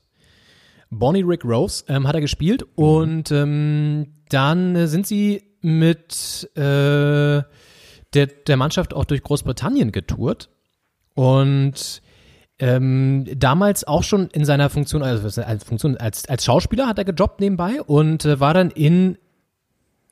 Bonnie 0.91 1.23
Rick 1.23 1.45
Rose, 1.45 1.83
ähm, 1.87 2.07
hat 2.07 2.15
er 2.15 2.21
gespielt. 2.21 2.61
Mhm. 2.61 2.83
Und 2.83 3.31
ähm, 3.31 4.07
dann 4.29 4.87
sind 4.87 5.07
sie 5.07 5.43
mit 5.61 6.49
äh, 6.55 7.41
der, 8.13 8.27
der 8.27 8.57
Mannschaft 8.57 8.93
auch 8.93 9.05
durch 9.05 9.23
Großbritannien 9.23 9.91
getourt. 9.91 10.49
Und 11.13 12.01
ähm, 12.59 13.25
damals 13.37 13.85
auch 13.85 14.03
schon 14.03 14.27
in 14.27 14.45
seiner 14.45 14.69
Funktion, 14.69 15.01
also 15.01 15.41
als 15.41 15.63
Funktion 15.63 15.97
als, 15.97 16.27
als 16.27 16.43
Schauspieler 16.43 16.87
hat 16.87 16.97
er 16.97 17.05
gejobbt 17.05 17.39
nebenbei 17.39 17.81
und 17.81 18.25
äh, 18.25 18.39
war 18.39 18.53
dann 18.53 18.69
in 18.71 19.17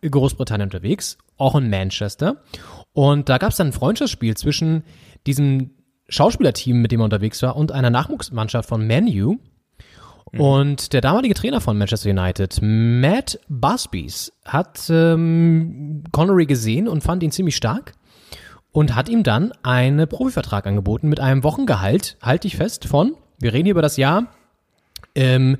Großbritannien 0.01 0.67
unterwegs, 0.67 1.17
auch 1.37 1.55
in 1.55 1.69
Manchester. 1.69 2.43
Und 2.93 3.29
da 3.29 3.37
gab 3.37 3.51
es 3.51 3.57
dann 3.57 3.67
ein 3.67 3.73
Freundschaftsspiel 3.73 4.37
zwischen 4.37 4.83
diesem 5.25 5.71
Schauspielerteam, 6.09 6.81
mit 6.81 6.91
dem 6.91 7.01
er 7.01 7.05
unterwegs 7.05 7.41
war, 7.41 7.55
und 7.57 7.71
einer 7.71 7.89
Nachwuchsmannschaft 7.89 8.69
von 8.69 8.87
Manu. 8.87 9.37
Mhm. 10.37 10.43
Und 10.43 10.93
der 10.93 11.01
damalige 11.01 11.33
Trainer 11.33 11.61
von 11.61 11.77
Manchester 11.77 12.09
United, 12.09 12.59
Matt 12.61 13.39
Busbys, 13.49 14.31
hat 14.45 14.89
ähm, 14.89 16.03
Connery 16.11 16.45
gesehen 16.45 16.87
und 16.87 17.01
fand 17.01 17.23
ihn 17.23 17.31
ziemlich 17.31 17.55
stark 17.55 17.93
und 18.71 18.95
hat 18.95 19.09
ihm 19.09 19.23
dann 19.23 19.53
einen 19.63 20.07
Profivertrag 20.07 20.67
angeboten 20.67 21.09
mit 21.09 21.19
einem 21.19 21.43
Wochengehalt, 21.43 22.17
halte 22.21 22.47
ich 22.47 22.57
fest, 22.57 22.85
von, 22.85 23.15
wir 23.39 23.53
reden 23.53 23.65
hier 23.65 23.71
über 23.71 23.81
das 23.81 23.97
Jahr 23.97 24.27
ähm, 25.15 25.57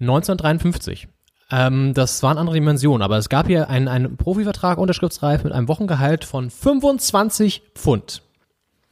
1953. 0.00 1.08
Ähm, 1.50 1.94
das 1.94 2.22
waren 2.22 2.36
andere 2.36 2.54
Dimensionen, 2.54 3.02
aber 3.02 3.16
es 3.16 3.28
gab 3.28 3.46
hier 3.46 3.70
einen, 3.70 3.88
einen 3.88 4.16
Profivertrag, 4.16 4.78
unterschriftsreif, 4.78 5.44
mit 5.44 5.52
einem 5.52 5.68
Wochengehalt 5.68 6.24
von 6.24 6.50
25 6.50 7.62
Pfund. 7.74 8.22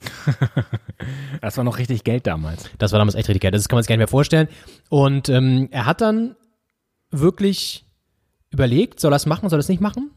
das 1.41 1.57
war 1.57 1.65
noch 1.65 1.78
richtig 1.78 2.05
Geld 2.05 2.27
damals. 2.27 2.70
Das 2.78 2.93
war 2.93 2.99
damals 2.99 3.15
echt 3.15 3.28
richtig 3.28 3.43
Geld, 3.43 3.55
das 3.55 3.69
kann 3.69 3.77
man 3.77 3.83
sich 3.83 3.89
gar 3.89 3.95
nicht 3.95 4.01
mehr 4.01 4.09
vorstellen. 4.09 4.49
Und 4.89 5.28
ähm, 5.28 5.69
er 5.70 5.87
hat 5.87 6.01
dann 6.01 6.37
wirklich 7.11 7.85
überlegt, 8.51 9.01
soll 9.01 9.12
er 9.12 9.16
es 9.16 9.27
machen, 9.27 9.49
soll 9.49 9.59
er 9.59 9.61
es 9.61 9.69
nicht 9.69 9.81
machen? 9.81 10.11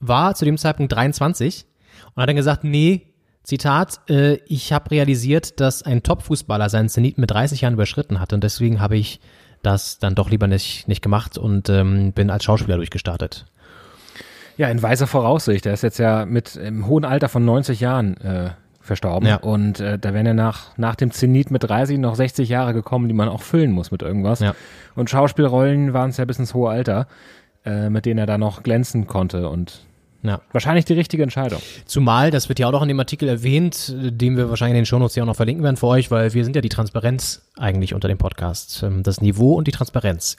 War 0.00 0.34
zu 0.34 0.44
dem 0.44 0.58
Zeitpunkt 0.58 0.92
23 0.92 1.66
und 2.14 2.22
hat 2.22 2.28
dann 2.28 2.36
gesagt, 2.36 2.64
nee, 2.64 3.14
Zitat, 3.42 4.00
äh, 4.10 4.34
ich 4.46 4.72
habe 4.72 4.90
realisiert, 4.90 5.60
dass 5.60 5.82
ein 5.82 6.02
Top-Fußballer 6.02 6.68
seinen 6.68 6.88
Zenit 6.88 7.18
mit 7.18 7.30
30 7.30 7.62
Jahren 7.62 7.74
überschritten 7.74 8.20
hat 8.20 8.32
und 8.32 8.44
deswegen 8.44 8.80
habe 8.80 8.96
ich 8.96 9.20
das 9.62 9.98
dann 9.98 10.14
doch 10.14 10.30
lieber 10.30 10.46
nicht, 10.46 10.86
nicht 10.86 11.02
gemacht 11.02 11.38
und 11.38 11.68
ähm, 11.68 12.12
bin 12.12 12.30
als 12.30 12.44
Schauspieler 12.44 12.76
durchgestartet. 12.76 13.46
Ja, 14.56 14.68
in 14.68 14.82
weiser 14.82 15.06
Voraussicht. 15.06 15.66
Er 15.66 15.72
ist 15.72 15.82
jetzt 15.82 15.98
ja 15.98 16.26
mit 16.26 16.56
im 16.56 16.86
hohen 16.86 17.04
Alter 17.04 17.28
von 17.28 17.44
90 17.44 17.80
Jahren 17.80 18.16
äh, 18.18 18.50
verstorben. 18.88 19.28
Ja. 19.28 19.36
Und 19.36 19.78
äh, 19.78 19.98
da 19.98 20.12
wären 20.12 20.26
ja 20.26 20.34
nach, 20.34 20.76
nach 20.76 20.96
dem 20.96 21.12
Zenit 21.12 21.50
mit 21.50 21.62
30 21.62 21.98
noch 21.98 22.16
60 22.16 22.48
Jahre 22.48 22.74
gekommen, 22.74 23.08
die 23.08 23.14
man 23.14 23.28
auch 23.28 23.42
füllen 23.42 23.70
muss 23.70 23.90
mit 23.90 24.02
irgendwas. 24.02 24.40
Ja. 24.40 24.54
Und 24.96 25.08
Schauspielrollen 25.08 25.92
waren 25.92 26.10
es 26.10 26.16
ja 26.16 26.24
bis 26.24 26.38
ins 26.38 26.54
hohe 26.54 26.70
Alter, 26.70 27.06
äh, 27.64 27.88
mit 27.88 28.04
denen 28.06 28.18
er 28.18 28.26
da 28.26 28.36
noch 28.38 28.64
glänzen 28.64 29.06
konnte. 29.06 29.48
Und 29.48 29.86
ja. 30.22 30.40
Wahrscheinlich 30.52 30.84
die 30.84 30.94
richtige 30.94 31.22
Entscheidung. 31.22 31.60
Zumal, 31.84 32.30
das 32.30 32.48
wird 32.48 32.58
ja 32.58 32.66
auch 32.66 32.72
noch 32.72 32.82
in 32.82 32.88
dem 32.88 32.98
Artikel 32.98 33.28
erwähnt, 33.28 33.94
den 33.96 34.36
wir 34.36 34.50
wahrscheinlich 34.50 34.76
in 34.76 34.82
den 34.82 34.86
Shownotes 34.86 35.14
ja 35.14 35.22
auch 35.22 35.28
noch 35.28 35.36
verlinken 35.36 35.62
werden 35.62 35.76
für 35.76 35.86
euch, 35.86 36.10
weil 36.10 36.34
wir 36.34 36.44
sind 36.44 36.56
ja 36.56 36.62
die 36.62 36.68
Transparenz 36.68 37.48
eigentlich 37.56 37.94
unter 37.94 38.08
dem 38.08 38.18
Podcast. 38.18 38.82
Ähm, 38.82 39.02
das 39.02 39.20
Niveau 39.20 39.54
und 39.54 39.68
die 39.68 39.72
Transparenz. 39.72 40.36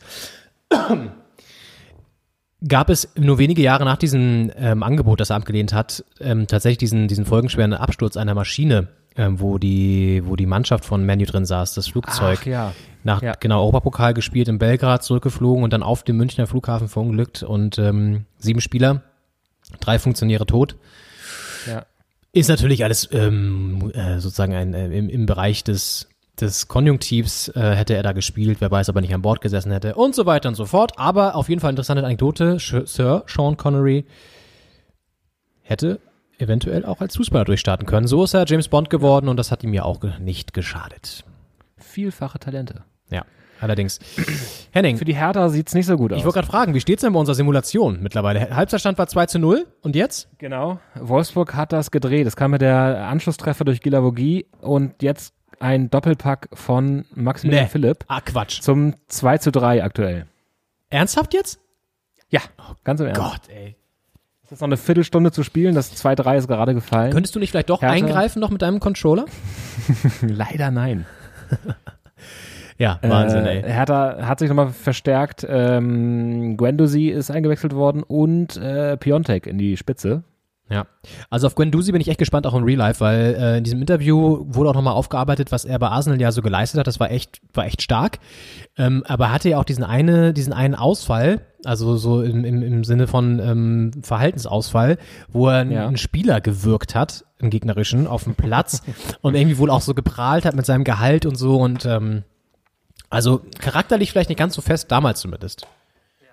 Gab 2.68 2.90
es 2.90 3.10
nur 3.16 3.38
wenige 3.38 3.62
Jahre 3.62 3.86
nach 3.86 3.98
diesem 3.98 4.52
ähm, 4.58 4.84
Angebot, 4.84 5.20
das 5.20 5.30
er 5.30 5.38
abgelehnt 5.38 5.74
hat, 5.74 6.04
ähm, 6.20 6.48
tatsächlich 6.48 6.80
diesen, 6.80 7.08
diesen 7.08 7.26
folgenschweren 7.26 7.74
Absturz 7.74 8.18
einer 8.18 8.34
Maschine, 8.34 8.90
ähm, 9.16 9.40
wo, 9.40 9.58
die, 9.58 10.22
wo 10.26 10.36
die 10.36 10.46
Mannschaft 10.46 10.84
von 10.86 11.06
Menu 11.06 11.26
drin 11.26 11.46
saß, 11.46 11.74
das 11.74 11.88
Flugzeug. 11.88 12.40
Ach, 12.42 12.46
ja. 12.46 12.74
Nach, 13.04 13.22
Ja. 13.22 13.34
genau, 13.40 13.60
Europapokal 13.62 14.14
gespielt 14.14 14.50
in 14.50 14.60
Belgrad, 14.60 15.04
zurückgeflogen 15.04 15.64
und 15.64 15.72
dann 15.72 15.84
auf 15.84 16.04
dem 16.04 16.18
Münchner 16.18 16.48
Flughafen 16.48 16.90
verunglückt 16.90 17.44
und 17.44 17.80
ähm, 17.80 18.26
sieben 18.40 18.60
Spieler, 18.60 19.04
drei 19.80 19.98
Funktionäre 20.00 20.46
tot. 20.46 20.76
Ja. 21.66 21.86
Ist 22.34 22.50
natürlich 22.50 22.84
alles 22.84 23.08
ähm, 23.14 23.92
äh, 23.94 24.20
sozusagen 24.20 24.54
ein, 24.54 24.74
äh, 24.74 24.88
im, 24.88 25.10
im 25.10 25.26
Bereich 25.26 25.64
des, 25.64 26.09
des 26.42 26.68
Konjunktivs 26.68 27.50
äh, 27.50 27.76
hätte 27.76 27.94
er 27.96 28.04
da 28.04 28.12
gespielt, 28.14 28.62
wer 28.62 28.72
weiß, 28.72 28.90
ob 28.90 28.96
er 28.96 29.02
nicht 29.02 29.14
an 29.14 29.22
Bord 29.22 29.42
gesessen 29.42 29.72
hätte 29.72 29.96
und 29.96 30.16
so 30.16 30.26
weiter 30.26 30.50
und 30.50 30.56
so 30.56 30.66
fort. 30.66 30.94
Aber 30.98 31.36
auf 31.36 31.50
jeden 31.50 31.62
Fall 31.62 31.70
interessante 31.72 32.04
Anekdote. 32.04 32.58
Sir 32.60 33.24
Sean 33.28 33.58
Connery 33.58 34.06
hätte 35.62 36.00
eventuell 36.38 36.86
auch 36.86 37.02
als 37.02 37.18
Fußballer 37.18 37.46
durchstarten 37.46 37.86
können. 37.86 38.08
So 38.08 38.24
ist 38.24 38.34
er 38.34 38.46
James 38.48 38.68
Bond 38.70 38.90
geworden 38.90 39.28
und 39.28 39.38
das 39.38 39.52
hat 39.52 39.64
ihm 39.64 39.74
ja 39.74 39.84
auch 39.84 40.00
nicht 40.20 40.54
geschadet. 40.54 41.24
Vielfache 41.78 42.40
Talente. 42.40 42.84
Ja, 43.10 43.24
allerdings. 43.60 44.00
Henning, 44.72 44.98
Für 44.98 45.06
die 45.06 45.16
Hertha 45.16 45.50
sieht's 45.50 45.74
nicht 45.74 45.86
so 45.86 45.98
gut 45.98 46.14
aus. 46.14 46.20
ich 46.20 46.24
wollte 46.26 46.38
gerade 46.40 46.48
fragen, 46.48 46.74
wie 46.74 46.80
steht's 46.80 47.02
denn 47.02 47.14
bei 47.14 47.20
unserer 47.20 47.36
Simulation 47.36 48.00
mittlerweile? 48.02 48.56
Halbzeitstand 48.56 48.98
war 48.98 49.08
2 49.08 49.26
zu 49.26 49.40
0 49.40 49.66
und 49.82 49.96
jetzt? 49.96 50.30
Genau. 50.38 50.80
Wolfsburg 50.96 51.56
hat 51.56 51.74
das 51.74 51.92
gedreht. 51.92 52.26
Es 52.26 52.36
kam 52.36 52.52
mit 52.52 52.62
der 52.62 53.08
Anschlusstreffer 53.08 53.66
durch 53.66 53.82
Gilavogi 53.82 54.46
und 54.62 55.02
jetzt 55.04 55.34
ein 55.60 55.90
Doppelpack 55.90 56.50
von 56.54 57.06
Maximilian 57.16 57.66
Nee. 57.66 57.70
Philipp 57.70 58.06
Ah, 58.08 58.22
Quatsch. 58.22 58.62
zum 58.62 58.96
2 59.08 59.38
zu 59.40 59.52
3 59.52 59.84
aktuell. 59.84 60.26
Ernsthaft 60.90 61.34
jetzt? 61.34 61.60
Ja, 62.30 62.42
ganz 62.84 63.00
im 63.02 63.08
Ernst. 63.08 63.22
Gott, 63.22 63.42
ey. 63.50 63.76
Es 64.44 64.54
ist 64.54 64.62
noch 64.62 64.68
eine 64.68 64.78
Viertelstunde 64.78 65.32
zu 65.32 65.44
spielen. 65.44 65.76
Das 65.76 65.94
2-3 66.04 66.38
ist 66.38 66.48
gerade 66.48 66.74
gefallen. 66.74 67.12
Könntest 67.12 67.36
du 67.36 67.40
nicht 67.40 67.52
vielleicht 67.52 67.70
doch 67.70 67.82
Hertha- 67.82 67.94
eingreifen 67.94 68.40
noch 68.40 68.50
mit 68.50 68.62
deinem 68.64 68.80
Controller? 68.80 69.26
Leider 70.22 70.72
nein. 70.72 71.06
Ja, 72.78 72.98
Wahnsinn, 73.02 73.46
äh, 73.46 73.58
ey. 73.60 73.64
Hertha 73.70 74.20
hat 74.26 74.40
sich 74.40 74.48
nochmal 74.48 74.70
verstärkt. 74.70 75.46
Ähm, 75.50 76.56
Guendouzi 76.56 77.08
ist 77.10 77.30
eingewechselt 77.30 77.76
worden 77.76 78.04
und 78.04 78.56
äh, 78.56 78.96
Piontek 78.96 79.48
in 79.48 79.58
die 79.58 79.76
Spitze. 79.76 80.24
Ja, 80.72 80.86
also 81.32 81.48
auf 81.48 81.56
Guendouzi 81.56 81.92
bin 81.92 82.00
ich 82.02 82.08
echt 82.10 82.20
gespannt, 82.20 82.46
auch 82.46 82.54
im 82.54 82.64
Real 82.64 82.78
Life, 82.78 83.00
weil 83.00 83.36
äh, 83.40 83.58
in 83.58 83.64
diesem 83.64 83.80
Interview 83.82 84.46
wurde 84.48 84.70
auch 84.70 84.76
nochmal 84.76 84.94
aufgearbeitet, 84.94 85.52
was 85.52 85.66
er 85.66 85.80
bei 85.80 85.88
Arsenal 85.88 86.22
ja 86.22 86.32
so 86.32 86.42
geleistet 86.44 86.80
hat. 86.80 86.86
Das 86.88 87.00
war 87.00 87.10
echt, 87.10 87.42
war 87.54 87.66
echt 87.66 87.82
stark. 87.82 88.20
Ähm, 88.78 89.04
aber 89.08 89.26
er 89.26 89.32
hatte 89.32 89.50
ja 89.50 89.58
auch 89.60 89.64
diesen 89.64 89.84
eine, 89.84 90.32
diesen 90.34 90.54
einen 90.54 90.76
Ausfall, 90.76 91.42
also 91.66 91.98
so 91.98 92.22
im, 92.22 92.46
im, 92.46 92.62
im 92.62 92.84
Sinne 92.84 93.08
von 93.08 93.40
ähm, 93.40 93.92
Verhaltensausfall, 94.04 94.98
wo 95.28 95.48
er 95.50 95.62
einen, 95.62 95.72
Ja. 95.72 95.88
einen 95.88 95.98
Spieler 95.98 96.40
gewürgt 96.40 96.94
hat, 96.94 97.26
einen 97.42 97.50
gegnerischen, 97.50 98.06
auf 98.06 98.26
dem 98.26 98.36
Platz 98.36 98.84
und 99.22 99.36
irgendwie 99.36 99.58
wohl 99.58 99.72
auch 99.72 99.82
so 99.82 99.96
geprahlt 99.96 100.46
hat 100.46 100.56
mit 100.56 100.68
seinem 100.68 100.84
Gehalt 100.84 101.26
und 101.26 101.36
so 101.36 101.58
und 101.60 101.86
ähm, 101.86 102.24
also 103.10 103.42
charakterlich 103.60 104.12
vielleicht 104.12 104.30
nicht 104.30 104.38
ganz 104.38 104.54
so 104.54 104.62
fest, 104.62 104.92
damals 104.92 105.20
zumindest. 105.20 105.66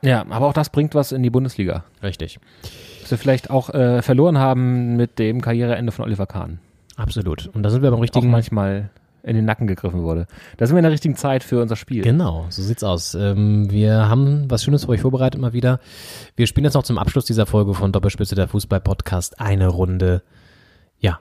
Ja, 0.03 0.25
aber 0.29 0.47
auch 0.47 0.53
das 0.53 0.71
bringt 0.71 0.95
was 0.95 1.13
in 1.13 1.23
die 1.23 1.31
Bundesliga. 1.31 1.85
Richtig. 2.03 2.39
Was 3.03 3.11
wir 3.11 3.19
vielleicht 3.19 3.51
auch 3.51 3.71
äh, 3.71 4.03
verloren 4.03 4.39
haben 4.39 4.97
mit 4.97 5.19
dem 5.19 5.41
Karriereende 5.41 5.93
von 5.93 6.05
Oliver 6.05 6.27
Kahn. 6.27 6.59
Absolut. 6.97 7.49
Und 7.49 7.63
da 7.63 7.71
sind 7.71 7.83
wir 7.83 7.91
beim 7.91 7.99
Auch 7.99 8.03
richtigen 8.03 8.31
manchmal 8.31 8.91
in 9.27 9.35
den 9.35 9.45
Nacken 9.45 9.67
gegriffen 9.67 10.03
wurde. 10.03 10.27
Da 10.57 10.67
sind 10.67 10.77
wir 10.77 10.79
in 10.79 10.85
der 10.85 10.93
richtigen 10.93 11.17
Zeit 11.17 11.43
für 11.43 11.61
unser 11.61 11.77
Spiel. 11.77 12.03
Genau, 12.03 12.47
so 12.49 12.63
sieht's 12.63 12.85
aus. 12.85 13.15
Ähm, 13.15 13.71
wir 13.71 14.09
haben 14.09 14.49
was 14.49 14.63
Schönes 14.63 14.85
für 14.85 14.93
euch 14.93 15.01
vorbereitet 15.01 15.41
mal 15.41 15.53
wieder. 15.53 15.81
Wir 16.37 16.47
spielen 16.47 16.65
jetzt 16.65 16.75
noch 16.75 16.85
zum 16.85 16.97
Abschluss 16.97 17.25
dieser 17.25 17.45
Folge 17.45 17.75
von 17.75 17.91
Doppelspitze 17.91 18.37
der 18.37 18.47
Fußball-Podcast 18.47 19.41
eine 19.41 19.67
Runde. 19.67 20.23
Ja. 21.01 21.19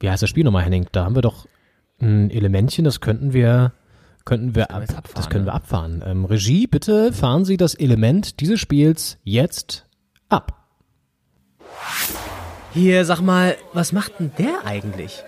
Wie 0.00 0.10
heißt 0.10 0.22
das 0.22 0.28
Spiel 0.28 0.44
nochmal, 0.44 0.64
Henning? 0.64 0.86
Da 0.92 1.04
haben 1.06 1.14
wir 1.14 1.22
doch 1.22 1.46
ein 2.00 2.30
Elementchen, 2.30 2.84
das 2.84 3.00
könnten 3.00 3.32
wir, 3.32 3.72
könnten 4.24 4.54
wir, 4.54 4.66
können 4.66 4.88
wir 4.88 4.90
ab, 4.90 4.98
abfahren, 4.98 5.14
das 5.16 5.30
können 5.30 5.46
wir 5.46 5.54
abfahren. 5.54 6.02
Ähm, 6.04 6.24
Regie, 6.24 6.66
bitte 6.66 7.12
fahren 7.12 7.44
Sie 7.44 7.56
das 7.56 7.74
Element 7.74 8.40
dieses 8.40 8.60
Spiels 8.60 9.18
jetzt 9.24 9.86
ab. 10.28 10.66
Hier, 12.74 13.04
sag 13.04 13.20
mal, 13.20 13.56
was 13.72 13.92
macht 13.92 14.18
denn 14.18 14.32
der 14.38 14.64
eigentlich? 14.64 15.22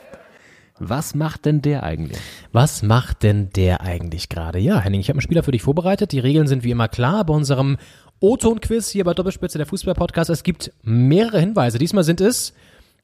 Was 0.78 1.14
macht 1.14 1.44
denn 1.44 1.62
der 1.62 1.84
eigentlich? 1.84 2.18
Was 2.52 2.82
macht 2.82 3.22
denn 3.22 3.50
der 3.50 3.80
eigentlich 3.80 4.28
gerade? 4.28 4.58
Ja, 4.58 4.80
Henning, 4.80 5.00
ich 5.00 5.08
habe 5.08 5.16
einen 5.16 5.22
Spieler 5.22 5.44
für 5.44 5.52
dich 5.52 5.62
vorbereitet. 5.62 6.10
Die 6.12 6.18
Regeln 6.18 6.48
sind 6.48 6.64
wie 6.64 6.72
immer 6.72 6.88
klar 6.88 7.24
bei 7.24 7.34
unserem 7.34 7.76
O-Ton-Quiz 8.20 8.88
hier 8.88 9.04
bei 9.04 9.14
Doppelspitze 9.14 9.58
der 9.58 9.66
Fußball-Podcast. 9.66 10.30
Es 10.30 10.42
gibt 10.42 10.72
mehrere 10.82 11.38
Hinweise. 11.38 11.78
Diesmal 11.78 12.02
sind 12.02 12.20
es 12.20 12.54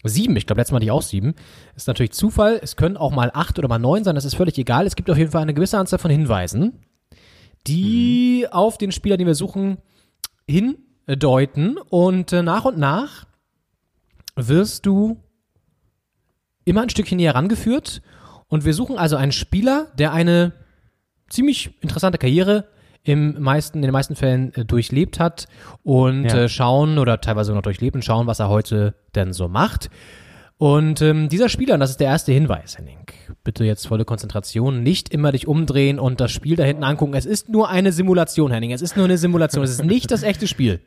sieben. 0.05 0.37
Ich 0.37 0.47
glaube, 0.47 0.61
letztes 0.61 0.73
Mal 0.73 0.77
hatte 0.77 0.87
ich 0.87 0.91
auch 0.91 1.03
sieben. 1.03 1.35
Ist 1.77 1.89
natürlich 1.89 2.13
Zufall. 2.13 2.59
Es 2.63 2.77
können 2.77 2.97
auch 2.97 3.13
mal 3.13 3.31
acht 3.35 3.59
oder 3.59 3.69
mal 3.69 3.79
neun 3.79 4.05
sein. 4.05 4.15
Das 4.15 4.25
ist 4.25 4.35
völlig 4.35 4.57
egal. 4.59 4.87
Es 4.87 4.97
gibt 4.97 5.11
auf 5.11 5.19
jeden 5.19 5.31
Fall 5.31 5.43
eine 5.43 5.55
gewisse 5.55 5.79
Anzahl 5.79 5.99
von 5.99 6.11
Hinweisen, 6.11 6.79
die 7.67 8.47
auf 8.51 8.79
den 8.79 8.93
Spieler, 8.93 9.17
den 9.17 9.27
wir 9.27 9.35
suchen, 9.35 9.79
hindeuten. 10.49 11.79
Und 11.79 12.33
äh, 12.33 12.43
nach 12.43 12.65
und 12.65 12.79
nach 12.79 13.27
wirst 14.37 14.87
du 14.87 15.23
immer 16.65 16.83
ein 16.83 16.91
Stückchen 16.91 17.17
näher 17.17 17.35
rangeführt. 17.35 18.03
Und 18.49 18.65
wir 18.65 18.75
suchen 18.75 18.99
also 18.99 19.17
einen 19.17 19.33
Spieler, 19.33 19.89
der 19.99 20.13
eine 20.13 20.53
ziemlich 21.29 21.71
interessante 21.81 22.19
Karriere 22.19 22.69
im 23.03 23.41
meisten, 23.41 23.79
in 23.79 23.83
den 23.83 23.93
meisten 23.93 24.15
Fällen 24.17 24.53
äh, 24.55 24.65
durchlebt 24.65 25.19
hat 25.19 25.47
und 25.83 26.25
Ja. 26.25 26.43
äh, 26.45 26.49
schauen 26.49 26.99
oder 26.99 27.21
teilweise 27.21 27.53
noch 27.55 27.63
durchlebt 27.63 27.95
und 27.97 28.05
schauen, 28.05 28.27
was 28.27 28.39
er 28.41 28.49
heute 28.49 28.95
denn 29.15 29.33
so 29.33 29.49
macht. 29.49 29.91
Und 30.59 31.01
ähm, 31.01 31.31
dieser 31.31 31.49
Spieler, 31.49 31.73
und 31.75 31.81
das 31.81 31.89
ist 31.91 32.01
der 32.01 32.09
erste 32.09 32.33
Hinweis, 32.33 32.77
Henning, 32.77 33.07
bitte 33.45 33.65
jetzt 33.65 33.87
volle 33.87 34.05
Konzentration, 34.05 34.83
nicht 34.83 35.09
immer 35.09 35.33
dich 35.33 35.49
umdrehen 35.49 35.99
und 35.99 36.21
das 36.21 36.31
Spiel 36.33 36.55
da 36.57 36.65
hinten 36.65 36.85
angucken. 36.85 37.15
Es 37.15 37.25
ist 37.25 37.49
nur 37.49 37.71
eine 37.71 37.93
Simulation, 37.93 38.51
Henning, 38.53 38.71
es 38.73 38.83
ist 38.83 38.95
nur 38.95 39.07
eine 39.07 39.17
Simulation, 39.17 39.65
es 39.65 39.71
ist 39.71 39.85
nicht 39.85 40.11
das 40.11 40.23
echte 40.23 40.47
Spiel. 40.47 40.81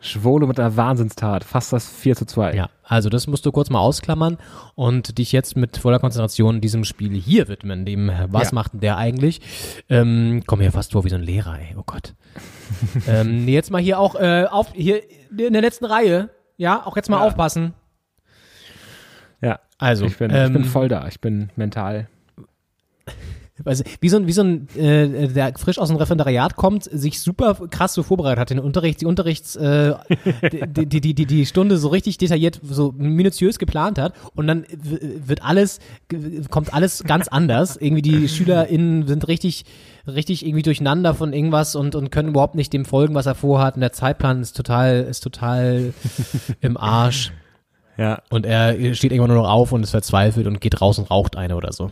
Schwole 0.00 0.46
mit 0.46 0.58
einer 0.58 0.76
Wahnsinnstat. 0.76 1.44
Fast 1.44 1.72
das 1.72 1.88
4 1.88 2.16
zu 2.16 2.24
2. 2.24 2.54
Ja, 2.54 2.70
also 2.82 3.08
das 3.10 3.26
musst 3.26 3.44
du 3.44 3.52
kurz 3.52 3.68
mal 3.70 3.80
ausklammern 3.80 4.38
und 4.74 5.18
dich 5.18 5.30
jetzt 5.32 5.56
mit 5.56 5.76
voller 5.76 5.98
Konzentration 5.98 6.60
diesem 6.60 6.84
Spiel 6.84 7.12
hier 7.14 7.48
widmen, 7.48 7.84
dem 7.84 8.08
äh, 8.08 8.26
was 8.30 8.48
Ja. 8.50 8.54
macht 8.54 8.72
denn 8.72 8.80
der 8.80 8.96
eigentlich? 8.96 9.40
Ähm, 9.88 10.42
komm 10.46 10.60
mir 10.60 10.72
fast 10.72 10.92
vor 10.92 11.04
wie 11.04 11.10
so 11.10 11.16
ein 11.16 11.22
Lehrer, 11.22 11.58
ey, 11.58 11.74
oh 11.78 11.82
Gott. 11.84 12.14
ähm, 13.06 13.46
jetzt 13.48 13.70
mal 13.70 13.80
hier 13.82 13.98
auch 13.98 14.14
äh, 14.14 14.46
auf 14.50 14.72
hier 14.72 15.02
in 15.36 15.52
der 15.52 15.62
letzten 15.62 15.84
Reihe, 15.84 16.30
ja, 16.56 16.84
auch 16.86 16.96
jetzt 16.96 17.10
mal 17.10 17.18
Ja. 17.18 17.26
aufpassen. 17.26 17.74
Ja. 19.42 19.60
Also, 19.78 20.04
Ich 20.06 20.18
bin, 20.18 20.30
ich 20.30 20.36
ähm, 20.36 20.52
bin 20.52 20.64
voll 20.64 20.88
da. 20.88 21.06
Ich 21.08 21.20
bin 21.20 21.50
mental. 21.56 22.08
Also, 23.64 23.84
wie 24.00 24.08
so 24.08 24.16
ein, 24.16 24.26
wie 24.26 24.32
so 24.32 24.42
ein, 24.42 24.68
äh, 24.76 25.28
der 25.28 25.52
frisch 25.56 25.78
aus 25.78 25.88
dem 25.88 25.96
Referendariat 25.96 26.56
kommt, 26.56 26.84
sich 26.84 27.20
super 27.20 27.56
krass 27.70 27.94
so 27.94 28.02
vorbereitet 28.02 28.38
hat, 28.38 28.50
den 28.50 28.58
Unterricht, 28.58 29.00
die 29.00 29.06
Unterrichts, 29.06 29.56
äh, 29.56 29.94
die, 30.52 30.86
die, 30.86 31.00
die, 31.00 31.14
die, 31.14 31.26
die 31.26 31.46
Stunde 31.46 31.78
so 31.78 31.88
richtig 31.88 32.18
detailliert, 32.18 32.60
so 32.62 32.94
minutiös 32.96 33.58
geplant 33.58 33.98
hat 33.98 34.14
und 34.34 34.46
dann 34.46 34.64
wird 34.80 35.42
alles, 35.42 35.80
kommt 36.50 36.72
alles 36.74 37.04
ganz 37.04 37.28
anders. 37.28 37.76
Irgendwie 37.76 38.02
die 38.02 38.28
SchülerInnen 38.28 39.06
sind 39.06 39.28
richtig, 39.28 39.64
richtig 40.06 40.44
irgendwie 40.44 40.62
durcheinander 40.62 41.14
von 41.14 41.32
irgendwas 41.32 41.76
und, 41.76 41.94
und 41.94 42.10
können 42.10 42.30
überhaupt 42.30 42.54
nicht 42.54 42.72
dem 42.72 42.84
folgen, 42.84 43.14
was 43.14 43.26
er 43.26 43.34
vorhat 43.34 43.74
und 43.74 43.80
der 43.80 43.92
Zeitplan 43.92 44.40
ist 44.40 44.56
total, 44.56 45.02
ist 45.02 45.20
total 45.20 45.92
im 46.60 46.76
Arsch. 46.76 47.32
Ja. 47.96 48.22
Und 48.30 48.46
er 48.46 48.94
steht 48.94 49.12
irgendwann 49.12 49.34
nur 49.34 49.42
noch 49.42 49.50
auf 49.50 49.72
und 49.72 49.82
ist 49.82 49.90
verzweifelt 49.90 50.46
und 50.46 50.60
geht 50.60 50.80
raus 50.80 50.98
und 50.98 51.10
raucht 51.10 51.36
eine 51.36 51.56
oder 51.56 51.72
so. 51.72 51.90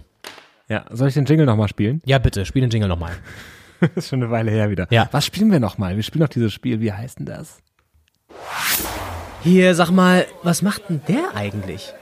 Ja. 0.69 0.85
Soll 0.90 1.09
ich 1.09 1.15
den 1.15 1.24
Jingle 1.24 1.47
nochmal 1.47 1.69
spielen? 1.69 2.03
Ja, 2.05 2.19
bitte, 2.19 2.45
spiel 2.45 2.62
den 2.62 2.70
Jingle 2.70 2.89
nochmal. 2.89 3.12
Ist 3.95 4.09
schon 4.09 4.23
eine 4.23 4.31
Weile 4.31 4.51
her 4.51 4.70
wieder. 4.70 4.86
Ja. 4.90 5.09
Was 5.12 5.24
spielen 5.24 5.51
wir 5.51 5.61
nochmal? 5.61 5.97
Wir 5.97 6.03
spielen 6.03 6.23
noch 6.23 6.28
dieses 6.28 6.53
Spiel. 6.53 6.81
Wie 6.81 6.93
heißt 6.93 7.20
denn 7.20 7.27
das? 7.27 7.59
Hier, 9.43 9.74
sag 9.74 9.90
mal, 9.90 10.27
was 10.43 10.62
macht 10.62 10.89
denn 10.89 11.01
der 11.09 11.35
eigentlich? 11.35 11.93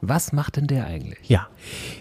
Was 0.00 0.32
macht 0.32 0.56
denn 0.56 0.66
der 0.66 0.86
eigentlich? 0.86 1.28
Ja. 1.28 1.48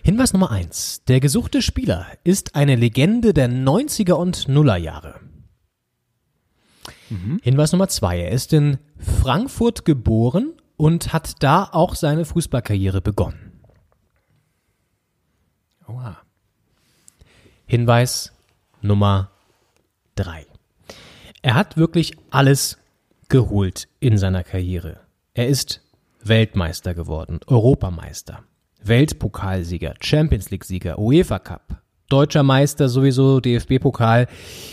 Hinweis 0.03 0.33
Nummer 0.33 0.51
eins: 0.51 1.03
Der 1.07 1.19
gesuchte 1.19 1.61
Spieler 1.61 2.05
ist 2.23 2.55
eine 2.55 2.75
Legende 2.75 3.33
der 3.33 3.49
90er 3.49 4.13
und 4.13 4.47
Nuller 4.47 4.77
Jahre. 4.77 5.15
Hinweis 7.41 7.71
Nummer 7.71 7.87
zwei: 7.87 8.19
Er 8.19 8.31
ist 8.31 8.53
in 8.53 8.77
Frankfurt 8.97 9.85
geboren 9.85 10.53
und 10.77 11.13
hat 11.13 11.41
da 11.43 11.69
auch 11.71 11.95
seine 11.95 12.25
Fußballkarriere 12.25 13.01
begonnen. 13.01 13.44
Oha. 15.87 16.17
Hinweis 17.65 18.31
Nummer 18.81 19.31
drei. 20.15 20.45
Er 21.41 21.55
hat 21.55 21.77
wirklich 21.77 22.17
alles 22.31 22.77
geholt 23.29 23.87
in 23.99 24.17
seiner 24.17 24.43
Karriere. 24.43 24.99
Er 25.33 25.47
ist 25.47 25.81
Weltmeister 26.23 26.93
geworden, 26.93 27.39
Europameister, 27.47 28.43
Weltpokalsieger, 28.83 29.95
Champions 30.01 30.49
League-Sieger, 30.49 30.97
UEFA 30.97 31.39
Cup, 31.39 31.81
deutscher 32.09 32.43
Meister 32.43 32.89
sowieso, 32.89 33.39
DFB-Pokal. 33.39 34.27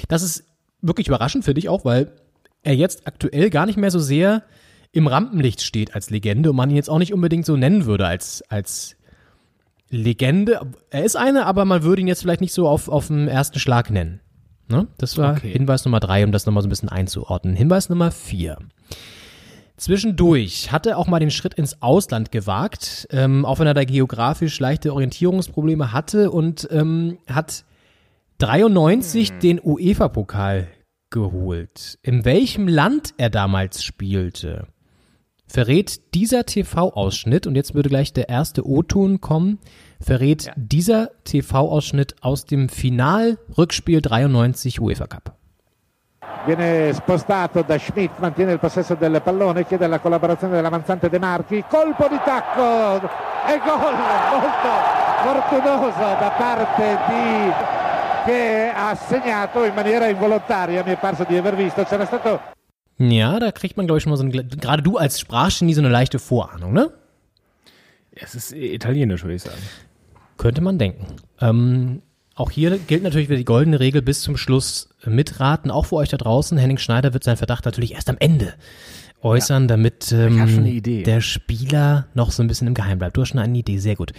Das 0.09 0.23
ist 0.23 0.45
wirklich 0.81 1.09
überraschend 1.09 1.45
für 1.45 1.55
dich 1.55 1.69
auch, 1.69 1.85
weil 1.85 2.13
er 2.63 2.75
jetzt 2.75 3.07
aktuell 3.07 3.51
gar 3.51 3.67
nicht 3.67 3.77
mehr 3.77 3.91
so 3.91 3.99
sehr 3.99 4.45
im 4.93 5.07
Rampenlicht 5.07 5.63
steht 5.63 5.95
als 5.95 6.11
Legende 6.11 6.51
und 6.51 6.57
man 6.57 6.71
ihn 6.71 6.77
jetzt 6.77 6.91
auch 6.91 6.99
nicht 6.99 7.15
unbedingt 7.15 7.47
so 7.47 7.57
nennen 7.57 7.87
würde 7.87 8.07
als, 8.07 8.43
als 8.49 8.97
Legende. 9.93 10.61
Er 10.91 11.05
ist 11.05 11.17
eine, 11.17 11.47
aber 11.47 11.65
man 11.65 11.83
würde 11.83 12.01
ihn 12.01 12.09
jetzt 12.09 12.23
vielleicht 12.23 12.41
nicht 12.41 12.55
so 12.55 12.67
auf, 12.67 12.89
auf 12.89 13.09
den 13.09 13.29
ersten 13.29 13.59
Schlag 13.59 13.91
nennen. 13.91 14.21
Ne? 14.69 14.89
Das 14.99 15.19
war 15.19 15.35
Okay. 15.35 15.53
Hinweis 15.53 15.85
Nummer 15.85 16.01
drei, 16.01 16.25
um 16.25 16.33
das 16.33 16.47
nochmal 16.47 16.63
so 16.63 16.69
ein 16.69 16.71
bisschen 16.71 16.89
einzuordnen. 16.89 17.55
Hinweis 17.55 17.89
Nummer 17.91 18.11
vier. 18.11 18.57
Zwischendurch 19.77 20.73
hat 20.73 20.87
er 20.87 20.97
auch 20.97 21.09
mal 21.09 21.19
den 21.19 21.31
Schritt 21.31 21.55
ins 21.55 21.83
Ausland 21.83 22.31
gewagt, 22.33 23.07
ähm, 23.11 23.45
auch 23.45 23.59
wenn 23.59 23.67
er 23.67 23.75
da 23.75 23.85
geografisch 23.85 24.59
leichte 24.61 24.93
Orientierungsprobleme 24.93 25.93
hatte 25.93 26.31
und 26.31 26.69
ähm, 26.71 27.19
hat 27.29 27.65
93 28.39 29.33
den 29.39 29.61
UEFA-Pokal 29.63 30.69
geholt. 31.11 31.99
In 32.03 32.25
welchem 32.25 32.69
Land 32.69 33.13
er 33.19 33.29
damals 33.29 33.85
spielte, 33.85 34.69
verrät 35.47 36.15
dieser 36.15 36.45
TV-Ausschnitt, 36.47 37.47
und 37.47 37.55
jetzt 37.55 37.75
würde 37.75 37.89
gleich 37.89 38.13
der 38.13 38.29
erste 38.29 38.67
O-Ton 38.67 39.21
kommen, 39.21 39.59
verrät 40.01 40.51
dieser 40.57 41.11
TV-Ausschnitt 41.25 42.17
aus 42.21 42.45
dem 42.45 42.69
Final-Rückspiel 42.69 44.01
93 44.01 44.81
UEFA 44.81 45.07
Cup. 45.07 45.37
viene 46.45 46.93
spostato 46.95 47.63
da 47.63 47.79
Schmidt, 47.79 48.19
mantiene 48.19 48.53
il 48.53 48.59
possesso 48.59 48.95
del 48.95 49.21
pallone, 49.23 49.65
chiede 49.65 49.87
la 49.87 49.99
collaborazione 49.99 50.55
dell'avanzante 50.55 51.09
De 51.09 51.19
Marchi, 51.19 51.65
colpo 51.69 52.09
di 52.09 52.19
tacco 52.25 52.97
e 53.47 53.59
gol 53.59 53.95
molto 54.31 54.69
fortunoso 55.23 55.99
da 55.99 56.33
parte 56.37 56.99
di 57.09 57.53
che 58.25 58.73
ha 58.75 58.95
segnato 58.95 59.65
in 59.65 59.75
maniera 59.75 60.07
involontaria, 60.07 60.83
mi 60.85 60.93
è 60.93 60.97
parso 60.97 61.25
di 61.25 61.37
aver 61.37 61.57
visto, 61.57 61.83
c'era 61.85 62.05
stato 62.05 62.41
Ja, 62.99 63.39
da 63.41 63.51
kriegt 63.53 63.77
man, 63.77 63.87
glaube 63.87 63.99
ich, 63.99 64.03
schon 64.05 64.11
mal 64.11 64.17
so 64.17 64.25
ein, 64.25 64.31
gerade 64.33 64.83
du 64.83 64.97
als 64.97 65.19
Sprachgenie 65.19 65.75
so 65.75 65.81
eine 65.81 65.89
leichte 65.89 66.19
Vorahnung, 66.19 66.73
ne? 66.73 66.93
Es 68.13 68.35
ist 68.35 68.53
italienisch, 68.53 69.23
würde 69.23 69.35
ich 69.35 69.43
sagen. 69.43 69.61
Könnte 70.37 70.61
man 70.61 70.79
denken. 70.79 71.17
Ähm, 71.41 72.03
auch 72.35 72.51
hier 72.51 72.79
gilt 72.79 73.03
natürlich 73.03 73.29
wieder 73.29 73.39
die 73.39 73.45
goldene 73.45 73.81
Regel 73.81 74.03
bis 74.03 74.23
zum 74.23 74.37
Schluss 74.37 74.91
mitraten, 75.05 75.71
auch 75.71 75.87
für 75.87 75.97
euch 75.97 76.09
da 76.09 76.17
draußen. 76.17 76.59
Henning 76.59 76.79
Schneider 76.79 77.13
wird 77.15 77.25
seinen 77.25 77.37
Verdacht 77.37 77.65
natürlich 77.65 77.95
erst 77.95 78.11
am 78.11 78.17
Ende 78.19 78.55
äußern, 79.23 79.69
damit 79.69 80.13
ähm, 80.13 80.41
eine 80.41 80.81
der 80.81 81.21
Spieler 81.21 82.09
noch 82.15 82.33
so 82.33 82.43
ein 82.43 82.49
bisschen 82.49 82.67
im 82.67 82.75
Geheim 82.75 82.99
bleibt. 82.99 83.17
Du 83.17 83.23
hast 83.23 83.29
schon 83.29 83.41
eine 83.41 83.59
Idee, 83.59 83.79
sehr 83.79 83.97
gut. 83.97 84.13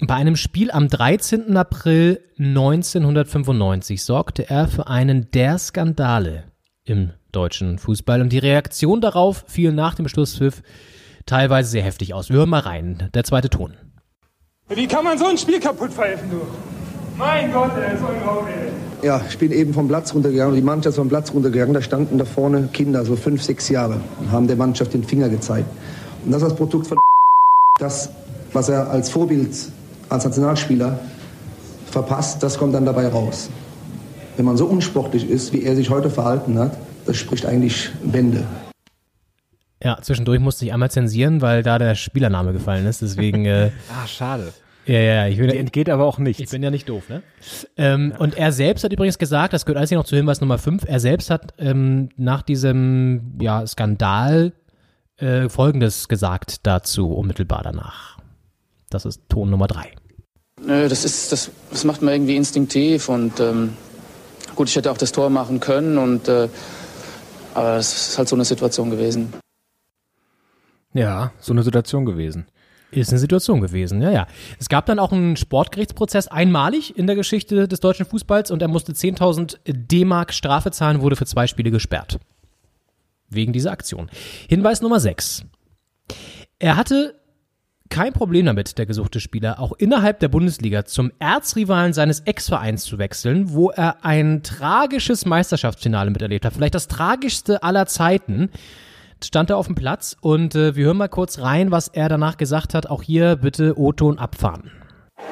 Bei 0.00 0.14
einem 0.14 0.36
Spiel 0.36 0.70
am 0.70 0.88
13. 0.88 1.56
April 1.56 2.20
1995 2.38 4.02
sorgte 4.02 4.50
er 4.50 4.68
für 4.68 4.88
einen 4.88 5.30
der 5.30 5.58
Skandale 5.58 6.44
im 6.84 7.12
deutschen 7.36 7.78
Fußball 7.78 8.20
und 8.20 8.30
die 8.30 8.38
Reaktion 8.38 9.00
darauf 9.00 9.44
fiel 9.46 9.72
nach 9.72 9.94
dem 9.94 10.08
Schlusspfiff 10.08 10.62
teilweise 11.26 11.70
sehr 11.70 11.82
heftig 11.82 12.14
aus. 12.14 12.30
Wir 12.30 12.38
hören 12.38 12.48
mal 12.48 12.60
rein. 12.60 13.10
Der 13.14 13.24
zweite 13.24 13.50
Ton. 13.50 13.74
Wie 14.68 14.86
kann 14.86 15.04
man 15.04 15.18
so 15.18 15.26
ein 15.26 15.38
Spiel 15.38 15.60
kaputt 15.60 15.92
pfeifen, 15.92 16.30
du? 16.30 16.40
Mein 17.18 17.52
Gott, 17.52 17.70
ey, 17.76 17.94
ist 17.94 18.02
unglaublich. 18.02 18.54
Ja, 19.02 19.20
ich 19.28 19.38
bin 19.38 19.52
eben 19.52 19.72
vom 19.72 19.88
Platz 19.88 20.12
runtergegangen, 20.14 20.54
die 20.54 20.62
Mannschaft 20.62 20.94
ist 20.94 20.96
vom 20.96 21.08
Platz 21.08 21.32
runtergegangen, 21.32 21.74
da 21.74 21.82
standen 21.82 22.18
da 22.18 22.24
vorne 22.24 22.68
Kinder, 22.72 23.04
so 23.04 23.14
fünf, 23.14 23.42
sechs 23.42 23.68
Jahre, 23.68 24.00
und 24.18 24.32
haben 24.32 24.48
der 24.48 24.56
Mannschaft 24.56 24.94
den 24.94 25.04
Finger 25.04 25.28
gezeigt. 25.28 25.68
Und 26.24 26.32
das 26.32 26.42
ist 26.42 26.50
das 26.50 26.56
Produkt 26.56 26.86
von 26.86 26.98
das, 27.78 28.10
was 28.52 28.68
er 28.68 28.90
als 28.90 29.10
Vorbild, 29.10 29.54
als 30.08 30.24
Nationalspieler 30.24 30.98
verpasst, 31.90 32.42
das 32.42 32.58
kommt 32.58 32.74
dann 32.74 32.84
dabei 32.84 33.08
raus. 33.08 33.48
Wenn 34.36 34.44
man 34.44 34.56
so 34.56 34.66
unsportlich 34.66 35.28
ist, 35.28 35.52
wie 35.52 35.62
er 35.62 35.76
sich 35.76 35.90
heute 35.90 36.10
verhalten 36.10 36.58
hat, 36.58 36.76
das 37.06 37.16
spricht 37.16 37.46
eigentlich 37.46 37.90
Bände. 38.02 38.46
Ja, 39.82 39.98
zwischendurch 40.00 40.40
musste 40.40 40.64
ich 40.64 40.72
einmal 40.72 40.90
zensieren, 40.90 41.42
weil 41.42 41.62
da 41.62 41.78
der 41.78 41.94
Spielername 41.94 42.52
gefallen 42.52 42.86
ist. 42.86 43.02
Deswegen. 43.02 43.44
Äh, 43.44 43.70
Ah, 43.92 44.06
schade. 44.06 44.52
ja, 44.86 44.94
ja, 44.98 45.14
ja. 45.14 45.26
Ich 45.28 45.36
bin, 45.38 45.48
Die 45.50 45.56
entgeht 45.58 45.90
aber 45.90 46.04
auch 46.06 46.18
nicht. 46.18 46.40
ich 46.40 46.48
bin 46.50 46.62
ja 46.62 46.70
nicht 46.70 46.88
doof, 46.88 47.08
ne? 47.08 47.22
Ähm, 47.76 48.14
Und 48.18 48.36
er 48.36 48.52
selbst 48.52 48.84
hat 48.84 48.92
übrigens 48.92 49.18
gesagt, 49.18 49.52
das 49.52 49.66
gehört 49.66 49.78
alles 49.78 49.90
hier 49.90 49.98
noch 49.98 50.06
zu 50.06 50.16
Hinweis 50.16 50.40
Nummer 50.40 50.58
5, 50.58 50.84
er 50.86 50.98
selbst 51.00 51.30
hat 51.30 51.54
ähm, 51.58 52.08
nach 52.16 52.42
diesem 52.42 53.34
ja, 53.40 53.66
Skandal 53.66 54.52
äh, 55.18 55.48
Folgendes 55.48 56.08
gesagt 56.08 56.66
dazu, 56.66 57.12
unmittelbar 57.12 57.62
danach. 57.62 58.18
Das 58.90 59.04
ist 59.04 59.20
Ton 59.28 59.50
Nummer 59.50 59.66
3. 59.66 59.92
Nö, 60.66 60.88
das 60.88 61.04
ist, 61.04 61.32
das, 61.32 61.50
das 61.70 61.84
macht 61.84 62.00
man 62.02 62.14
irgendwie 62.14 62.36
instinktiv 62.36 63.08
und 63.10 63.40
ähm, 63.40 63.74
gut, 64.54 64.68
ich 64.68 64.76
hätte 64.76 64.90
auch 64.90 64.96
das 64.98 65.12
Tor 65.12 65.28
machen 65.28 65.60
können 65.60 65.98
und 65.98 66.28
äh, 66.28 66.48
aber 67.56 67.76
es 67.76 68.08
ist 68.10 68.18
halt 68.18 68.28
so 68.28 68.36
eine 68.36 68.44
Situation 68.44 68.90
gewesen. 68.90 69.32
Ja, 70.92 71.32
so 71.40 71.52
eine 71.52 71.62
Situation 71.62 72.04
gewesen. 72.04 72.46
Ist 72.90 73.10
eine 73.10 73.18
Situation 73.18 73.60
gewesen, 73.60 74.00
ja, 74.00 74.10
ja. 74.10 74.26
Es 74.58 74.68
gab 74.68 74.86
dann 74.86 74.98
auch 74.98 75.12
einen 75.12 75.36
Sportgerichtsprozess 75.36 76.28
einmalig 76.28 76.96
in 76.96 77.06
der 77.06 77.16
Geschichte 77.16 77.66
des 77.66 77.80
deutschen 77.80 78.06
Fußballs 78.06 78.50
und 78.50 78.62
er 78.62 78.68
musste 78.68 78.92
10.000 78.92 79.58
D-Mark 79.66 80.32
Strafe 80.32 80.70
zahlen, 80.70 81.00
wurde 81.00 81.16
für 81.16 81.26
zwei 81.26 81.46
Spiele 81.46 81.70
gesperrt. 81.70 82.18
Wegen 83.28 83.52
dieser 83.52 83.72
Aktion. 83.72 84.08
Hinweis 84.48 84.82
Nummer 84.82 85.00
6. 85.00 85.44
Er 86.58 86.76
hatte 86.76 87.15
kein 87.90 88.12
Problem 88.12 88.46
damit, 88.46 88.78
der 88.78 88.86
gesuchte 88.86 89.20
Spieler, 89.20 89.60
auch 89.60 89.72
innerhalb 89.78 90.20
der 90.20 90.28
Bundesliga 90.28 90.84
zum 90.84 91.12
Erzrivalen 91.18 91.92
seines 91.92 92.20
Ex-Vereins 92.20 92.84
zu 92.84 92.98
wechseln, 92.98 93.52
wo 93.52 93.70
er 93.70 94.04
ein 94.04 94.42
tragisches 94.42 95.26
Meisterschaftsfinale 95.26 96.10
miterlebt 96.10 96.44
hat. 96.44 96.54
Vielleicht 96.54 96.74
das 96.74 96.88
tragischste 96.88 97.62
aller 97.62 97.86
Zeiten. 97.86 98.50
Stand 99.24 99.50
er 99.50 99.56
auf 99.56 99.66
dem 99.66 99.74
Platz 99.74 100.16
und 100.20 100.54
äh, 100.54 100.76
wir 100.76 100.86
hören 100.86 100.98
mal 100.98 101.08
kurz 101.08 101.38
rein, 101.38 101.70
was 101.70 101.88
er 101.88 102.08
danach 102.08 102.36
gesagt 102.36 102.74
hat. 102.74 102.90
Auch 102.90 103.02
hier 103.02 103.36
bitte 103.36 103.78
O-Ton 103.78 104.18
abfahren. 104.18 104.70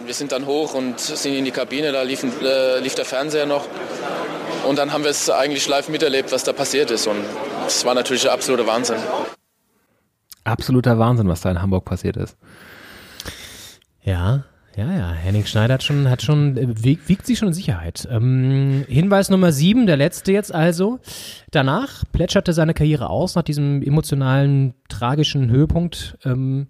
Wir 0.04 0.14
sind 0.14 0.32
dann 0.32 0.46
hoch 0.46 0.74
und 0.74 0.98
sind 0.98 1.34
in 1.34 1.44
die 1.44 1.50
Kabine, 1.50 1.92
da 1.92 2.02
lief, 2.02 2.24
äh, 2.42 2.80
lief 2.80 2.94
der 2.94 3.04
Fernseher 3.04 3.46
noch. 3.46 3.66
Und 4.66 4.78
dann 4.78 4.92
haben 4.92 5.04
wir 5.04 5.10
es 5.10 5.28
eigentlich 5.28 5.68
live 5.68 5.90
miterlebt, 5.90 6.32
was 6.32 6.44
da 6.44 6.54
passiert 6.54 6.90
ist. 6.90 7.06
Und 7.06 7.18
es 7.66 7.84
war 7.84 7.94
natürlich 7.94 8.22
der 8.22 8.32
absolute 8.32 8.66
Wahnsinn. 8.66 8.96
Absoluter 10.44 10.98
Wahnsinn, 10.98 11.28
was 11.28 11.40
da 11.40 11.50
in 11.50 11.60
Hamburg 11.60 11.84
passiert 11.84 12.16
ist. 12.16 12.36
Ja, 14.02 14.44
ja, 14.76 14.92
ja. 14.92 15.12
Henning 15.12 15.46
Schneider 15.46 15.74
hat 15.74 15.82
schon, 15.82 16.10
hat 16.10 16.22
schon, 16.22 16.56
äh, 16.56 16.84
wiegt, 16.84 17.08
wiegt 17.08 17.26
sich 17.26 17.38
schon 17.38 17.48
in 17.48 17.54
Sicherheit. 17.54 18.08
Ähm, 18.10 18.84
Hinweis 18.88 19.30
Nummer 19.30 19.52
sieben, 19.52 19.86
der 19.86 19.96
letzte 19.96 20.32
jetzt 20.32 20.54
also. 20.54 20.98
Danach 21.50 22.04
plätscherte 22.12 22.52
seine 22.52 22.74
Karriere 22.74 23.08
aus 23.08 23.34
nach 23.34 23.42
diesem 23.42 23.82
emotionalen, 23.82 24.74
tragischen 24.88 25.50
Höhepunkt. 25.50 26.18
Ähm, 26.24 26.66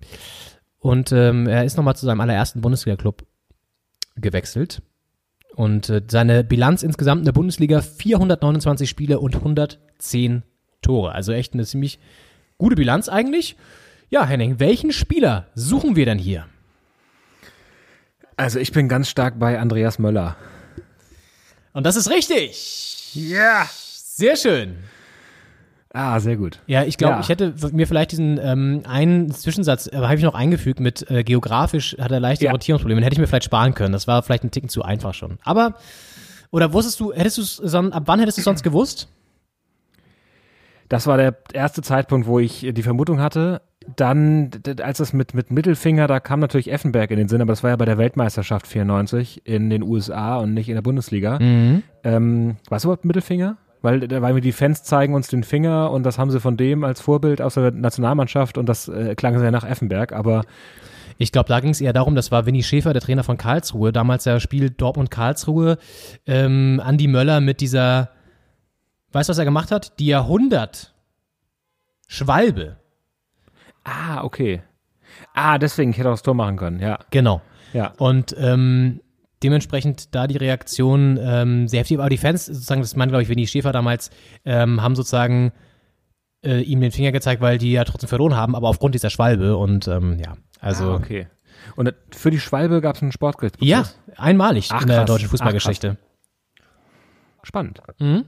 und 0.78 1.12
ähm, 1.12 1.46
er 1.46 1.64
ist 1.64 1.76
nochmal 1.76 1.96
zu 1.96 2.04
seinem 2.04 2.20
allerersten 2.20 2.60
Bundesliga-Club 2.60 3.24
gewechselt. 4.16 4.82
Und 5.54 5.88
äh, 5.88 6.02
seine 6.08 6.44
Bilanz 6.44 6.82
insgesamt 6.82 7.20
in 7.20 7.26
der 7.26 7.32
Bundesliga 7.32 7.80
429 7.80 8.88
Spiele 8.88 9.18
und 9.18 9.34
110 9.36 10.42
Tore. 10.82 11.12
Also 11.12 11.32
echt 11.32 11.54
eine 11.54 11.64
ziemlich 11.64 11.98
gute 12.58 12.76
Bilanz 12.76 13.08
eigentlich. 13.08 13.56
Ja, 14.10 14.24
Henning, 14.26 14.60
welchen 14.60 14.92
Spieler 14.92 15.46
suchen 15.54 15.96
wir 15.96 16.04
denn 16.06 16.18
hier? 16.18 16.46
Also 18.36 18.58
ich 18.58 18.72
bin 18.72 18.88
ganz 18.88 19.08
stark 19.08 19.38
bei 19.38 19.58
Andreas 19.58 19.98
Möller. 19.98 20.36
Und 21.72 21.84
das 21.84 21.96
ist 21.96 22.10
richtig. 22.10 23.10
Ja. 23.14 23.68
Sehr 23.72 24.36
schön. 24.36 24.76
Ah, 25.92 26.18
sehr 26.18 26.36
gut. 26.36 26.58
Ja, 26.66 26.82
ich 26.84 26.96
glaube, 26.98 27.14
Ja. 27.14 27.20
ich 27.20 27.28
hätte 27.28 27.54
mir 27.72 27.86
vielleicht 27.86 28.10
diesen 28.12 28.38
ähm, 28.38 28.82
einen 28.84 29.30
Zwischensatz, 29.30 29.86
äh, 29.86 29.96
habe 29.96 30.16
ich 30.16 30.22
noch 30.22 30.34
eingefügt 30.34 30.80
mit 30.80 31.08
äh, 31.08 31.22
geografisch 31.22 31.96
hat 32.00 32.10
er 32.10 32.18
leichte 32.18 32.44
Ja. 32.46 32.50
Orientierungsprobleme. 32.50 33.00
Den 33.00 33.04
hätte 33.04 33.14
ich 33.14 33.20
mir 33.20 33.28
vielleicht 33.28 33.44
sparen 33.44 33.74
können. 33.74 33.92
Das 33.92 34.08
war 34.08 34.22
vielleicht 34.24 34.42
ein 34.42 34.50
Ticken 34.50 34.68
zu 34.68 34.82
einfach 34.82 35.14
schon. 35.14 35.38
Aber, 35.44 35.76
oder 36.50 36.72
wusstest 36.72 36.98
du, 36.98 37.12
hättest 37.12 37.38
du 37.38 37.42
es, 37.64 37.74
ab 37.74 38.02
wann 38.06 38.18
hättest 38.18 38.38
du 38.38 38.40
es 38.40 38.44
sonst 38.44 38.62
gewusst? 38.64 39.06
Das 40.88 41.06
war 41.06 41.16
der 41.16 41.36
erste 41.52 41.82
Zeitpunkt, 41.82 42.26
wo 42.26 42.38
ich 42.38 42.66
die 42.72 42.82
Vermutung 42.82 43.20
hatte. 43.20 43.62
Dann, 43.96 44.50
als 44.82 45.00
es 45.00 45.12
mit, 45.12 45.34
mit 45.34 45.50
Mittelfinger, 45.50 46.06
da 46.06 46.20
kam 46.20 46.40
natürlich 46.40 46.72
Effenberg 46.72 47.10
in 47.10 47.18
den 47.18 47.28
Sinn, 47.28 47.42
aber 47.42 47.52
das 47.52 47.62
war 47.62 47.70
ja 47.70 47.76
bei 47.76 47.84
der 47.84 47.98
Weltmeisterschaft 47.98 48.66
94 48.66 49.46
in 49.46 49.68
den 49.68 49.82
USA 49.82 50.38
und 50.38 50.54
nicht 50.54 50.68
in 50.68 50.74
der 50.74 50.82
Bundesliga. 50.82 51.38
Mhm. 51.38 51.82
Ähm, 52.02 52.56
was 52.68 52.84
überhaupt 52.84 53.04
Mittelfinger? 53.04 53.58
Weil, 53.82 54.08
weil 54.22 54.32
mir 54.32 54.40
die 54.40 54.52
Fans 54.52 54.82
zeigen 54.84 55.14
uns 55.14 55.28
den 55.28 55.44
Finger 55.44 55.90
und 55.90 56.04
das 56.04 56.18
haben 56.18 56.30
sie 56.30 56.40
von 56.40 56.56
dem 56.56 56.84
als 56.84 57.02
Vorbild 57.02 57.42
aus 57.42 57.54
der 57.54 57.70
Nationalmannschaft 57.70 58.56
und 58.56 58.66
das 58.66 58.88
äh, 58.88 59.14
klang 59.14 59.38
sehr 59.38 59.50
nach 59.50 59.68
Effenberg, 59.68 60.12
aber 60.12 60.44
Ich 61.18 61.32
glaube, 61.32 61.48
da 61.48 61.60
ging 61.60 61.70
es 61.70 61.80
eher 61.80 61.92
darum, 61.92 62.14
das 62.14 62.32
war 62.32 62.46
Winnie 62.46 62.62
Schäfer, 62.62 62.92
der 62.92 63.02
Trainer 63.02 63.22
von 63.22 63.36
Karlsruhe, 63.36 63.92
damals 63.92 64.24
ja 64.24 64.40
Spiel 64.40 64.70
Dortmund-Karlsruhe, 64.70 65.78
ähm, 66.26 66.80
Andi 66.84 67.06
Möller 67.06 67.40
mit 67.40 67.60
dieser, 67.60 68.10
weißt 69.14 69.28
du, 69.28 69.30
was 69.32 69.38
er 69.38 69.44
gemacht 69.44 69.70
hat? 69.70 69.98
Die 69.98 70.06
Jahrhundert 70.06 70.94
Schwalbe. 72.06 72.76
ah, 73.84 74.22
okay. 74.22 74.62
Ah, 75.32 75.58
deswegen, 75.58 75.90
ich 75.90 75.98
hätte 75.98 76.08
auch 76.08 76.14
das 76.14 76.22
Tor 76.22 76.34
machen 76.34 76.56
können, 76.56 76.80
ja. 76.80 76.98
Genau. 77.10 77.40
Ja. 77.72 77.92
Und 77.98 78.34
ähm, 78.38 79.00
dementsprechend 79.42 80.14
da 80.14 80.26
die 80.26 80.36
Reaktion 80.36 81.18
ähm, 81.20 81.68
sehr 81.68 81.80
heftig. 81.80 81.98
Aber 81.98 82.08
die 82.08 82.18
Fans, 82.18 82.46
sozusagen, 82.46 82.80
das 82.80 82.96
meint, 82.96 83.10
glaube 83.10 83.22
ich, 83.22 83.28
Winnie 83.28 83.46
Schäfer 83.46 83.72
damals, 83.72 84.10
ähm, 84.44 84.82
haben 84.82 84.96
sozusagen 84.96 85.52
äh, 86.44 86.60
ihm 86.60 86.80
den 86.80 86.92
Finger 86.92 87.12
gezeigt, 87.12 87.40
weil 87.40 87.58
die 87.58 87.72
ja 87.72 87.84
trotzdem 87.84 88.08
verloren 88.08 88.36
haben, 88.36 88.54
aber 88.54 88.68
aufgrund 88.68 88.94
dieser 88.94 89.10
Schwalbe 89.10 89.56
und 89.56 89.88
ähm, 89.88 90.18
ja, 90.18 90.36
also. 90.60 90.92
Ah, 90.92 90.94
okay. 90.96 91.28
Und 91.76 91.86
äh, 91.88 91.92
für 92.10 92.30
die 92.30 92.40
Schwalbe 92.40 92.80
gab 92.80 92.96
es 92.96 93.02
einen 93.02 93.12
Sportgerichtsprozess? 93.12 93.68
Ja, 93.68 93.84
einmalig 94.16 94.68
Ach, 94.72 94.82
in 94.82 94.88
der 94.88 94.98
krass. 94.98 95.06
deutschen 95.06 95.26
Ach, 95.26 95.30
Fußballgeschichte. 95.30 95.96
Spannend. 97.42 97.80
Mhm. 97.98 98.24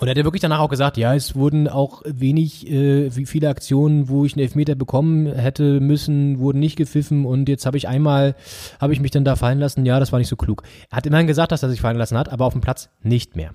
Und 0.00 0.06
er 0.06 0.10
hat 0.10 0.18
ja 0.18 0.24
wirklich 0.24 0.42
danach 0.42 0.60
auch 0.60 0.68
gesagt, 0.68 0.96
ja, 0.96 1.12
es 1.12 1.34
wurden 1.34 1.66
auch 1.66 2.02
wenig, 2.04 2.70
äh, 2.70 3.14
wie 3.16 3.26
viele 3.26 3.48
Aktionen, 3.48 4.08
wo 4.08 4.24
ich 4.24 4.34
einen 4.34 4.42
Elfmeter 4.42 4.76
bekommen 4.76 5.26
hätte 5.26 5.80
müssen, 5.80 6.38
wurden 6.38 6.60
nicht 6.60 6.76
gepfiffen 6.76 7.26
und 7.26 7.48
jetzt 7.48 7.66
habe 7.66 7.76
ich 7.76 7.88
einmal, 7.88 8.36
habe 8.80 8.92
ich 8.92 9.00
mich 9.00 9.10
dann 9.10 9.24
da 9.24 9.34
fallen 9.34 9.58
lassen, 9.58 9.84
ja, 9.84 9.98
das 9.98 10.12
war 10.12 10.20
nicht 10.20 10.28
so 10.28 10.36
klug. 10.36 10.62
Er 10.90 10.98
hat 10.98 11.06
immerhin 11.06 11.26
gesagt, 11.26 11.50
dass 11.50 11.64
er 11.64 11.68
sich 11.68 11.80
fallen 11.80 11.98
lassen 11.98 12.16
hat, 12.16 12.28
aber 12.28 12.44
auf 12.44 12.52
dem 12.52 12.62
Platz 12.62 12.90
nicht 13.02 13.34
mehr. 13.34 13.54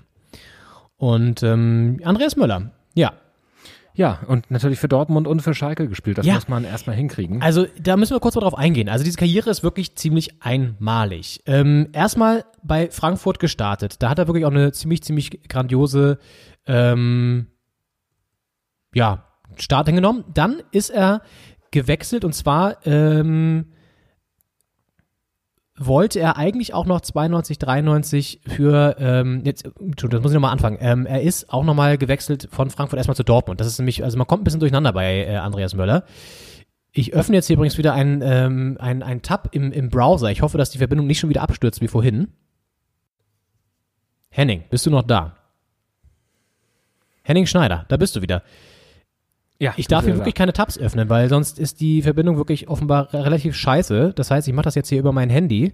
Und 0.98 1.42
ähm, 1.42 2.00
Andreas 2.04 2.36
Möller, 2.36 2.72
ja. 2.94 3.14
Ja, 3.96 4.20
und 4.26 4.50
natürlich 4.50 4.80
für 4.80 4.88
Dortmund 4.88 5.28
und 5.28 5.40
für 5.40 5.54
Schalke 5.54 5.88
gespielt. 5.88 6.18
Das 6.18 6.26
Ja. 6.26 6.34
muss 6.34 6.48
man 6.48 6.64
erstmal 6.64 6.96
hinkriegen. 6.96 7.40
Also 7.42 7.66
da 7.80 7.96
müssen 7.96 8.14
wir 8.14 8.20
kurz 8.20 8.34
mal 8.34 8.40
drauf 8.40 8.58
eingehen. 8.58 8.88
Also 8.88 9.04
diese 9.04 9.16
Karriere 9.16 9.48
ist 9.50 9.62
wirklich 9.62 9.94
ziemlich 9.94 10.42
einmalig. 10.42 11.42
Ähm, 11.46 11.88
erstmal 11.92 12.44
bei 12.64 12.90
Frankfurt 12.90 13.38
gestartet. 13.38 14.02
Da 14.02 14.10
hat 14.10 14.18
er 14.18 14.26
wirklich 14.26 14.44
auch 14.46 14.50
eine 14.50 14.72
ziemlich, 14.72 15.02
ziemlich 15.04 15.48
grandiose 15.48 16.18
ähm, 16.66 17.46
ja, 18.92 19.24
Start 19.56 19.86
hingenommen. 19.86 20.24
Dann 20.34 20.62
ist 20.72 20.90
er 20.90 21.22
gewechselt 21.70 22.24
und 22.24 22.34
zwar 22.34 22.84
ähm, 22.86 23.66
wollte 25.76 26.20
er 26.20 26.36
eigentlich 26.36 26.72
auch 26.72 26.86
noch 26.86 27.00
92, 27.00 27.58
93 27.58 28.40
für, 28.46 28.96
ähm, 28.98 29.42
jetzt, 29.44 29.64
Entschuldigung, 29.64 30.10
das 30.10 30.22
muss 30.22 30.30
ich 30.32 30.34
nochmal 30.34 30.52
anfangen. 30.52 30.78
Ähm, 30.80 31.04
er 31.04 31.22
ist 31.22 31.52
auch 31.52 31.64
nochmal 31.64 31.98
gewechselt 31.98 32.48
von 32.50 32.70
Frankfurt 32.70 32.98
erstmal 32.98 33.16
zu 33.16 33.24
Dortmund. 33.24 33.60
Das 33.60 33.66
ist 33.66 33.78
nämlich, 33.78 34.04
also 34.04 34.16
man 34.16 34.26
kommt 34.26 34.42
ein 34.42 34.44
bisschen 34.44 34.60
durcheinander 34.60 34.92
bei 34.92 35.26
äh, 35.26 35.36
Andreas 35.36 35.74
Möller. 35.74 36.04
Ich 36.92 37.12
öffne 37.12 37.34
jetzt 37.34 37.48
hier 37.48 37.54
übrigens 37.54 37.76
wieder 37.76 37.92
einen 37.92 38.22
ähm, 38.22 38.76
ein, 38.78 39.02
ein 39.02 39.22
Tab 39.22 39.48
im, 39.50 39.72
im 39.72 39.90
Browser. 39.90 40.30
Ich 40.30 40.42
hoffe, 40.42 40.58
dass 40.58 40.70
die 40.70 40.78
Verbindung 40.78 41.08
nicht 41.08 41.18
schon 41.18 41.30
wieder 41.30 41.42
abstürzt 41.42 41.80
wie 41.80 41.88
vorhin. 41.88 42.28
Henning, 44.30 44.62
bist 44.70 44.86
du 44.86 44.90
noch 44.90 45.02
da? 45.02 45.36
Henning 47.22 47.46
Schneider, 47.46 47.84
da 47.88 47.96
bist 47.96 48.14
du 48.14 48.22
wieder. 48.22 48.44
Ja, 49.64 49.74
Ich 49.76 49.86
darf 49.88 50.04
hier 50.04 50.14
wirklich 50.16 50.34
keine 50.34 50.52
Tabs 50.52 50.78
öffnen, 50.78 51.08
weil 51.08 51.28
sonst 51.28 51.58
ist 51.58 51.80
die 51.80 52.02
Verbindung 52.02 52.36
wirklich 52.36 52.68
offenbar 52.68 53.12
re- 53.12 53.24
relativ 53.24 53.54
scheiße. 53.56 54.12
Das 54.14 54.30
heißt, 54.30 54.46
ich 54.48 54.54
mache 54.54 54.64
das 54.64 54.74
jetzt 54.74 54.88
hier 54.88 54.98
über 54.98 55.12
mein 55.12 55.30
Handy, 55.30 55.72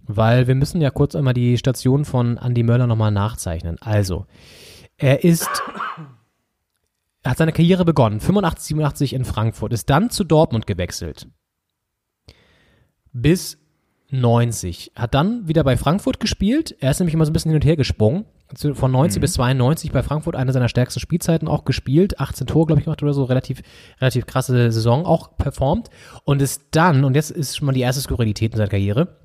weil 0.00 0.46
wir 0.46 0.54
müssen 0.54 0.80
ja 0.80 0.90
kurz 0.90 1.14
einmal 1.14 1.34
die 1.34 1.58
Station 1.58 2.04
von 2.04 2.36
Andy 2.38 2.62
Möller 2.62 2.86
nochmal 2.86 3.10
nachzeichnen. 3.10 3.76
Also, 3.80 4.26
er 4.96 5.24
ist, 5.24 5.48
er 7.22 7.30
hat 7.32 7.38
seine 7.38 7.52
Karriere 7.52 7.84
begonnen, 7.84 8.20
85, 8.20 8.66
87 8.68 9.12
in 9.14 9.24
Frankfurt, 9.24 9.72
ist 9.72 9.90
dann 9.90 10.10
zu 10.10 10.24
Dortmund 10.24 10.66
gewechselt. 10.66 11.28
Bis 13.12 13.58
90. 14.10 14.92
Hat 14.94 15.14
dann 15.14 15.48
wieder 15.48 15.64
bei 15.64 15.76
Frankfurt 15.76 16.20
gespielt. 16.20 16.76
Er 16.80 16.90
ist 16.92 17.00
nämlich 17.00 17.14
immer 17.14 17.24
so 17.26 17.30
ein 17.30 17.32
bisschen 17.32 17.50
hin 17.50 17.56
und 17.60 17.64
her 17.64 17.76
gesprungen. 17.76 18.24
Von 18.54 18.92
90 18.92 19.20
bis 19.20 19.32
92 19.32 19.90
bei 19.90 20.04
Frankfurt 20.04 20.36
eine 20.36 20.52
seiner 20.52 20.68
stärksten 20.68 21.00
Spielzeiten 21.00 21.48
auch 21.48 21.64
gespielt. 21.64 22.20
18 22.20 22.46
Tore, 22.46 22.66
glaube 22.66 22.80
ich, 22.80 22.84
gemacht 22.84 23.02
oder 23.02 23.12
so. 23.12 23.24
Relativ, 23.24 23.60
relativ 24.00 24.26
krasse 24.26 24.70
Saison 24.70 25.04
auch 25.04 25.36
performt. 25.36 25.90
Und 26.24 26.40
ist 26.40 26.62
dann, 26.70 27.04
und 27.04 27.16
jetzt 27.16 27.32
ist 27.32 27.56
schon 27.56 27.66
mal 27.66 27.72
die 27.72 27.80
erste 27.80 28.02
Skurrilität 28.02 28.52
in 28.52 28.58
seiner 28.58 28.70
Karriere. 28.70 29.16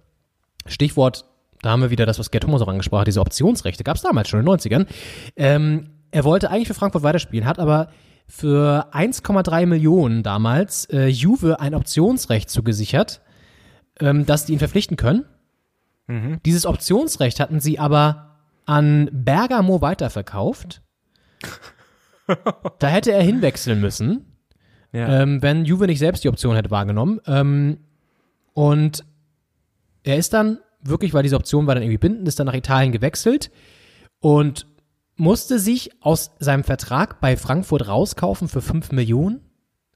Stichwort, 0.65 1.25
da 1.61 1.69
haben 1.69 1.83
wir 1.83 1.91
wieder 1.91 2.07
das, 2.07 2.17
was 2.17 2.31
Gerd 2.31 2.45
Thomas 2.45 2.63
auch 2.63 2.67
angesprochen 2.67 3.01
hat, 3.01 3.07
diese 3.07 3.21
Optionsrechte. 3.21 3.83
Gab 3.83 3.95
es 3.95 4.01
damals 4.01 4.27
schon 4.27 4.39
in 4.39 4.45
den 4.45 4.55
90ern. 4.55 4.87
Ähm, 5.35 5.91
er 6.09 6.23
wollte 6.23 6.49
eigentlich 6.49 6.67
für 6.67 6.73
Frankfurt 6.73 7.03
weiterspielen, 7.03 7.45
hat 7.45 7.59
aber 7.59 7.89
für 8.27 8.87
1,3 8.91 9.67
Millionen 9.67 10.23
damals 10.23 10.85
äh, 10.85 11.07
Juve 11.07 11.59
ein 11.59 11.75
Optionsrecht 11.75 12.49
zugesichert, 12.49 13.21
ähm, 13.99 14.25
dass 14.25 14.45
die 14.45 14.53
ihn 14.53 14.59
verpflichten 14.59 14.97
können. 14.97 15.25
Dieses 16.45 16.65
Optionsrecht 16.65 17.39
hatten 17.39 17.61
sie 17.61 17.79
aber 17.79 18.30
an 18.65 19.09
Bergamo 19.11 19.81
weiterverkauft. 19.81 20.81
da 22.79 22.87
hätte 22.87 23.11
er 23.11 23.23
hinwechseln 23.23 23.81
müssen, 23.81 24.25
Ja. 24.93 25.21
ähm, 25.21 25.41
wenn 25.41 25.65
Juve 25.65 25.87
nicht 25.87 25.99
selbst 25.99 26.23
die 26.23 26.29
Option 26.29 26.55
hätte 26.55 26.71
wahrgenommen. 26.71 27.19
Ähm, 27.25 27.77
und 28.53 29.03
er 30.03 30.17
ist 30.17 30.33
dann 30.33 30.59
wirklich, 30.81 31.13
weil 31.13 31.23
diese 31.23 31.35
Option 31.35 31.67
war 31.67 31.75
dann 31.75 31.83
irgendwie 31.83 31.97
bindend, 31.97 32.27
ist 32.27 32.39
dann 32.39 32.47
nach 32.47 32.53
Italien 32.53 32.91
gewechselt 32.91 33.51
und 34.19 34.65
musste 35.15 35.59
sich 35.59 35.91
aus 36.01 36.31
seinem 36.39 36.63
Vertrag 36.63 37.21
bei 37.21 37.37
Frankfurt 37.37 37.87
rauskaufen 37.87 38.47
für 38.47 38.61
5 38.61 38.91
Millionen. 38.91 39.41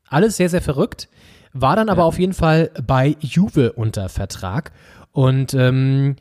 Alles 0.08 0.38
sehr, 0.38 0.50
sehr 0.50 0.62
verrückt. 0.62 1.10
War 1.54 1.76
dann 1.76 1.90
aber 1.90 2.04
auf 2.06 2.20
jeden 2.20 2.34
Fall 2.34 2.70
bei 2.86 3.16
Juve 3.20 3.74
unter 3.74 4.10
Vertrag. 4.10 4.72
Und 5.12 5.54
ähm, 5.54 6.18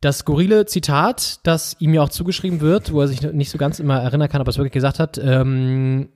das 0.00 0.18
skurrile 0.18 0.66
Zitat, 0.66 1.40
das 1.42 1.76
ihm 1.80 1.94
ja 1.94 2.02
auch 2.02 2.08
zugeschrieben 2.10 2.60
wird, 2.60 2.92
wo 2.92 3.00
er 3.00 3.08
sich 3.08 3.22
nicht 3.22 3.50
so 3.50 3.58
ganz 3.58 3.78
immer 3.80 3.98
erinnern 4.00 4.28
kann, 4.28 4.40
ob 4.40 4.46
er 4.48 4.50
es 4.50 4.58
wirklich 4.58 4.72
gesagt 4.72 4.98
hat, 4.98 5.18
ähm, 5.22 6.08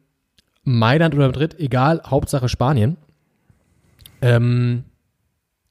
Mailand 0.64 1.14
oder 1.14 1.26
Madrid, 1.26 1.58
egal, 1.58 2.02
Hauptsache 2.06 2.48
Spanien, 2.48 2.96
ähm, 4.22 4.84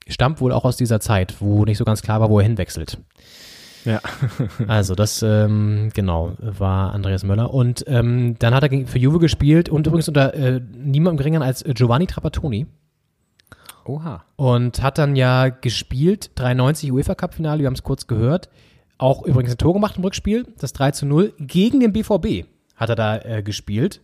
stammt 0.08 0.42
wohl 0.42 0.52
auch 0.52 0.66
aus 0.66 0.78
dieser 0.78 1.00
Zeit, 1.00 1.36
wo 1.40 1.66
nicht 1.66 1.78
so 1.78 1.86
ganz 1.86 2.02
klar 2.02 2.20
war, 2.20 2.30
wo 2.30 2.40
er 2.40 2.44
hinwechselt. 2.46 2.98
Ja. 3.86 4.02
Also 4.68 4.96
das, 4.96 5.22
ähm, 5.22 5.90
genau, 5.94 6.34
war 6.40 6.94
Andreas 6.94 7.24
Möller. 7.24 7.54
Und 7.54 7.86
ähm, 7.88 8.36
dann 8.40 8.54
hat 8.54 8.64
er 8.64 8.70
gegen- 8.70 8.88
für 8.88 9.00
Juve 9.00 9.20
gespielt 9.20 9.70
und 9.70 9.88
übrigens 9.88 10.08
unter 10.08 10.34
äh, 10.34 10.60
niemandem 10.76 11.18
geringeren 11.18 11.44
als 11.44 11.64
Giovanni 11.64 12.08
Trapattoni. 12.08 12.66
Oha. 13.90 14.24
Und 14.36 14.84
hat 14.84 15.00
dann 15.00 15.16
ja 15.16 15.50
gespielt, 15.50 16.30
93 16.36 16.92
UEFA 16.92 17.16
Cup 17.16 17.34
Finale, 17.34 17.62
wir 17.62 17.66
haben 17.66 17.74
es 17.74 17.82
kurz 17.82 18.06
gehört. 18.06 18.50
Auch 19.00 19.26
übrigens 19.26 19.54
ein 19.54 19.58
Tor 19.58 19.74
gemacht 19.74 19.98
im 19.98 20.04
Rückspiel, 20.04 20.46
das 20.60 20.74
3 20.74 20.92
zu 20.92 21.06
0. 21.08 21.34
Gegen 21.40 21.80
den 21.80 21.92
BVB 21.92 22.46
hat 22.76 22.90
er 22.90 22.96
da 22.96 23.18
äh, 23.18 23.42
gespielt, 23.42 24.02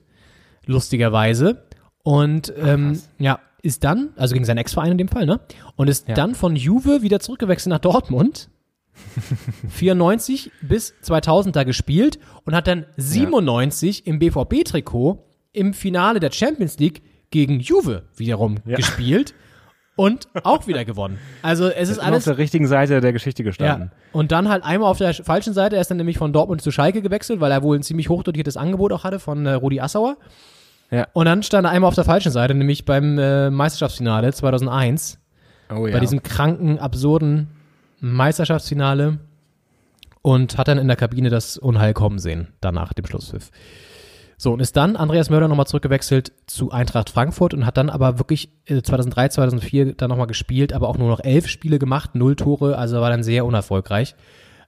lustigerweise. 0.66 1.66
Und 2.02 2.52
ähm, 2.58 3.00
ja, 3.20 3.40
ist 3.62 3.84
dann, 3.84 4.10
also 4.16 4.34
gegen 4.34 4.46
seinen 4.46 4.58
Ex-Verein 4.58 4.94
in 4.94 4.98
dem 4.98 5.08
Fall, 5.08 5.28
ne? 5.28 5.40
Und 5.76 5.88
ist 5.88 6.08
dann 6.10 6.34
von 6.34 6.56
Juve 6.56 7.04
wieder 7.04 7.20
zurückgewechselt 7.20 7.72
nach 7.72 7.80
Dortmund. 7.80 8.50
94 9.70 10.52
bis 10.62 10.96
2000 11.02 11.56
da 11.56 11.64
gespielt 11.64 12.18
und 12.46 12.56
hat 12.56 12.68
dann 12.68 12.86
97 12.98 14.08
im 14.08 14.18
BVB-Trikot 14.18 15.26
im 15.52 15.74
Finale 15.74 16.20
der 16.20 16.32
Champions 16.32 16.80
League 16.80 17.04
gegen 17.30 17.60
Juve 17.60 18.04
wiederum 18.16 18.64
gespielt 18.64 19.36
und 19.96 20.28
auch 20.44 20.68
wieder 20.68 20.84
gewonnen. 20.86 21.18
Also 21.42 21.68
es 21.70 21.90
ist 21.90 21.98
immer 21.98 22.08
alles 22.08 22.28
auf 22.28 22.36
der 22.36 22.38
richtigen 22.38 22.68
Seite 22.68 23.00
der 23.02 23.14
Geschichte 23.14 23.44
gestanden. 23.44 23.92
ja. 23.94 23.98
Und 24.12 24.32
dann 24.32 24.50
halt 24.50 24.64
einmal 24.64 24.90
auf 24.90 24.98
der 24.98 25.14
sch- 25.16 25.24
falschen 25.24 25.54
Seite, 25.54 25.76
er 25.76 25.82
ist 25.82 25.90
dann 25.90 25.98
nämlich 25.98 26.18
von 26.18 26.34
Dortmund 26.34 26.62
zu 26.62 26.72
Schalke 26.72 27.02
gewechselt, 27.02 27.40
weil 27.40 27.52
er 27.52 27.64
wohl 27.64 27.78
ein 27.78 27.84
ziemlich 27.84 28.10
hochdotiertes 28.10 28.58
Angebot 28.58 28.92
auch 28.94 29.04
hatte 29.04 29.20
von 29.20 29.46
äh, 29.46 29.54
Rudi 29.54 29.80
Assauer. 29.80 30.18
Ja. 30.92 31.08
Und 31.14 31.26
dann 31.26 31.42
stand 31.44 31.66
er 31.66 31.72
einmal 31.72 31.88
auf 31.88 31.96
der 31.96 32.04
falschen 32.04 32.32
Seite, 32.32 32.54
nämlich 32.54 32.86
beim 32.86 33.18
äh, 33.18 33.50
Meisterschaftsfinale 33.50 34.32
2001. 34.34 35.20
Oh 35.76 35.88
ja. 35.88 35.94
Bei 35.94 36.00
diesem 36.00 36.22
kranken, 36.24 36.78
absurden 36.78 37.48
Meisterschaftsfinale. 38.02 39.20
Und 40.22 40.58
hat 40.58 40.68
dann 40.68 40.80
in 40.80 40.88
der 40.88 40.98
Kabine 40.98 41.30
das 41.30 41.56
Unheil 41.56 41.94
kommen 41.94 42.18
sehen, 42.18 42.48
danach 42.60 42.94
dem 42.94 43.06
Schlusspfiff. 43.06 43.52
So, 44.38 44.52
und 44.54 44.60
ist 44.60 44.76
dann 44.76 44.96
Andreas 44.96 45.30
Mörder 45.30 45.48
nochmal 45.48 45.68
zurückgewechselt 45.68 46.34
zu 46.46 46.72
Eintracht 46.72 47.10
Frankfurt 47.10 47.54
und 47.54 47.66
hat 47.66 47.78
dann 47.78 47.90
aber 47.90 48.20
wirklich 48.20 48.50
äh, 48.66 48.82
2003, 48.82 49.30
2004 49.30 49.94
dann 49.94 50.10
nochmal 50.10 50.28
gespielt, 50.28 50.74
aber 50.74 50.90
auch 50.90 50.98
nur 50.98 51.08
noch 51.10 51.24
elf 51.24 51.48
Spiele 51.48 51.80
gemacht, 51.80 52.16
null 52.16 52.36
Tore, 52.36 52.78
also 52.78 53.00
war 53.00 53.10
dann 53.10 53.24
sehr 53.24 53.46
unerfolgreich. 53.46 54.16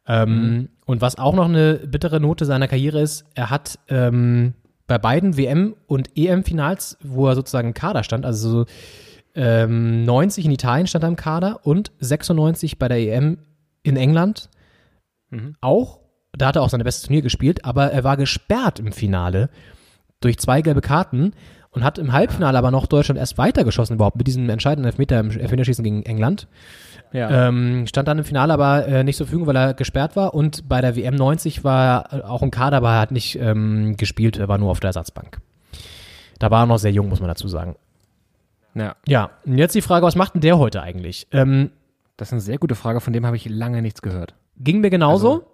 Ähm, 0.07 0.69
Und 0.85 1.01
was 1.01 1.17
auch 1.17 1.35
noch 1.35 1.49
eine 1.49 1.75
bittere 1.85 2.19
Note 2.21 2.45
seiner 2.45 2.69
Karriere 2.69 3.01
ist, 3.01 3.25
er 3.35 3.49
hat 3.49 3.77
ähm, 3.89 4.53
bei 4.87 4.97
beiden 4.97 5.35
WM- 5.35 5.75
und 5.85 6.11
EM-Finals, 6.15 6.97
wo 7.03 7.27
er 7.27 7.35
sozusagen 7.35 7.67
im 7.69 7.73
Kader 7.73 8.03
stand, 8.03 8.25
also 8.25 8.49
so 8.49 8.65
ähm, 9.35 10.03
90 10.05 10.45
in 10.45 10.51
Italien 10.51 10.87
stand 10.87 11.03
er 11.03 11.09
im 11.09 11.17
Kader 11.17 11.59
und 11.65 11.91
96 11.99 12.79
bei 12.79 12.87
der 12.87 12.99
EM 12.99 13.39
in 13.83 13.97
England 13.97 14.49
auch. 15.59 15.99
Da 16.37 16.47
hat 16.47 16.55
er 16.55 16.61
auch 16.61 16.69
sein 16.69 16.83
bestes 16.83 17.03
Turnier 17.03 17.21
gespielt, 17.21 17.65
aber 17.65 17.91
er 17.91 18.03
war 18.03 18.17
gesperrt 18.17 18.79
im 18.79 18.91
Finale 18.91 19.49
durch 20.21 20.37
zwei 20.39 20.61
gelbe 20.61 20.81
Karten 20.81 21.33
und 21.71 21.83
hat 21.83 21.97
im 21.97 22.11
Halbfinale 22.13 22.57
aber 22.57 22.71
noch 22.71 22.85
Deutschland 22.87 23.19
erst 23.19 23.37
weitergeschossen 23.37 23.95
überhaupt 23.95 24.15
mit 24.17 24.27
diesem 24.27 24.49
entscheidenden 24.49 24.85
Elfmeter 24.89 25.19
im 25.19 25.29
Elfmeterschießen 25.31 25.83
gegen 25.83 26.03
England. 26.03 26.47
Ja. 27.13 27.47
Ähm, 27.47 27.87
stand 27.87 28.07
dann 28.07 28.17
im 28.17 28.23
Finale 28.25 28.53
aber 28.53 28.87
äh, 28.87 29.03
nicht 29.03 29.15
zur 29.15 29.27
Verfügung, 29.27 29.47
weil 29.47 29.55
er 29.55 29.73
gesperrt 29.73 30.15
war 30.15 30.33
und 30.33 30.67
bei 30.67 30.81
der 30.81 30.95
WM 30.95 31.15
90 31.15 31.63
war 31.63 32.11
er 32.11 32.29
auch 32.29 32.41
im 32.41 32.51
Kader, 32.51 32.77
aber 32.77 32.93
er 32.93 32.99
hat 32.99 33.11
nicht 33.11 33.37
ähm, 33.39 33.95
gespielt, 33.95 34.37
er 34.37 34.47
war 34.47 34.57
nur 34.57 34.71
auf 34.71 34.79
der 34.79 34.89
Ersatzbank. 34.89 35.39
Da 36.39 36.51
war 36.51 36.63
er 36.63 36.65
noch 36.65 36.77
sehr 36.79 36.91
jung, 36.91 37.09
muss 37.09 37.19
man 37.19 37.29
dazu 37.29 37.47
sagen. 37.47 37.75
Ja. 38.75 38.95
Ja, 39.07 39.31
und 39.45 39.57
jetzt 39.57 39.73
die 39.73 39.81
Frage, 39.81 40.05
was 40.05 40.15
macht 40.15 40.33
denn 40.35 40.41
der 40.41 40.57
heute 40.59 40.81
eigentlich? 40.81 41.27
Ähm, 41.31 41.71
Das 42.17 42.29
ist 42.29 42.33
eine 42.33 42.41
sehr 42.41 42.57
gute 42.57 42.75
Frage, 42.75 42.99
von 42.99 43.13
dem 43.13 43.25
habe 43.25 43.35
ich 43.37 43.47
lange 43.47 43.81
nichts 43.81 44.01
gehört. 44.01 44.35
Ging 44.57 44.81
mir 44.81 44.89
genauso. 44.89 45.31
Also, 45.31 45.45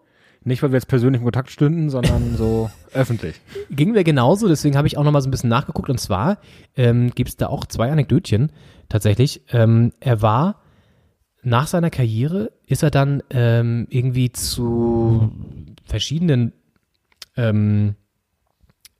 nicht, 0.45 0.63
weil 0.63 0.71
wir 0.71 0.77
jetzt 0.77 0.87
persönlich 0.87 1.19
in 1.19 1.25
Kontakt 1.25 1.51
stünden, 1.51 1.89
sondern 1.89 2.35
so 2.35 2.69
öffentlich. 2.93 3.39
Ging 3.69 3.91
mir 3.91 4.03
genauso, 4.03 4.47
deswegen 4.47 4.77
habe 4.77 4.87
ich 4.87 4.97
auch 4.97 5.03
noch 5.03 5.11
mal 5.11 5.21
so 5.21 5.27
ein 5.27 5.31
bisschen 5.31 5.49
nachgeguckt. 5.49 5.89
Und 5.89 5.99
zwar 5.99 6.37
ähm, 6.75 7.11
gibt 7.11 7.29
es 7.29 7.37
da 7.37 7.47
auch 7.47 7.65
zwei 7.65 7.91
Anekdötchen 7.91 8.51
tatsächlich. 8.89 9.41
Ähm, 9.51 9.93
er 9.99 10.21
war 10.21 10.61
nach 11.43 11.67
seiner 11.67 11.89
Karriere, 11.89 12.51
ist 12.65 12.83
er 12.83 12.91
dann 12.91 13.21
ähm, 13.29 13.87
irgendwie 13.89 14.31
zu 14.31 15.31
verschiedenen 15.85 16.53
ähm, 17.35 17.95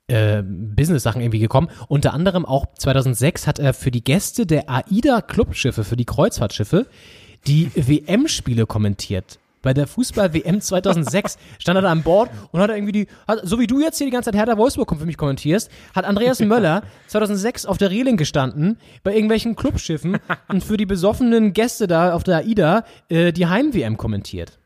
äh, 0.06 0.42
Business-Sachen 0.42 1.22
irgendwie 1.22 1.38
gekommen. 1.38 1.68
Unter 1.88 2.12
anderem 2.12 2.44
auch 2.44 2.66
2006 2.74 3.46
hat 3.46 3.58
er 3.58 3.72
für 3.72 3.90
die 3.90 4.04
Gäste 4.04 4.46
der 4.46 4.68
AIDA-Clubschiffe, 4.68 5.84
für 5.84 5.96
die 5.96 6.04
Kreuzfahrtschiffe, 6.04 6.86
die 7.46 7.70
WM-Spiele 7.74 8.66
kommentiert. 8.66 9.38
Bei 9.64 9.72
der 9.72 9.86
Fußball-WM 9.86 10.60
2006 10.60 11.38
stand 11.58 11.78
er 11.78 11.82
da 11.82 11.90
an 11.90 12.02
Bord 12.02 12.30
und 12.52 12.60
hat 12.60 12.70
irgendwie 12.70 12.92
die, 12.92 13.06
hat, 13.26 13.40
so 13.44 13.58
wie 13.58 13.66
du 13.66 13.80
jetzt 13.80 13.96
hier 13.96 14.06
die 14.06 14.12
ganze 14.12 14.30
Zeit 14.30 14.38
Hertha 14.38 14.58
Wolfsburg 14.58 14.94
für 14.96 15.06
mich 15.06 15.16
kommentierst, 15.16 15.70
hat 15.94 16.04
Andreas 16.04 16.38
Möller 16.44 16.82
2006 17.08 17.64
auf 17.64 17.78
der 17.78 17.90
Reling 17.90 18.18
gestanden, 18.18 18.78
bei 19.02 19.14
irgendwelchen 19.14 19.56
Clubschiffen 19.56 20.18
und 20.48 20.62
für 20.62 20.76
die 20.76 20.84
besoffenen 20.84 21.54
Gäste 21.54 21.86
da 21.86 22.12
auf 22.12 22.22
der 22.22 22.38
AIDA 22.38 22.84
äh, 23.08 23.32
die 23.32 23.46
Heim-WM 23.46 23.96
kommentiert. 23.96 24.58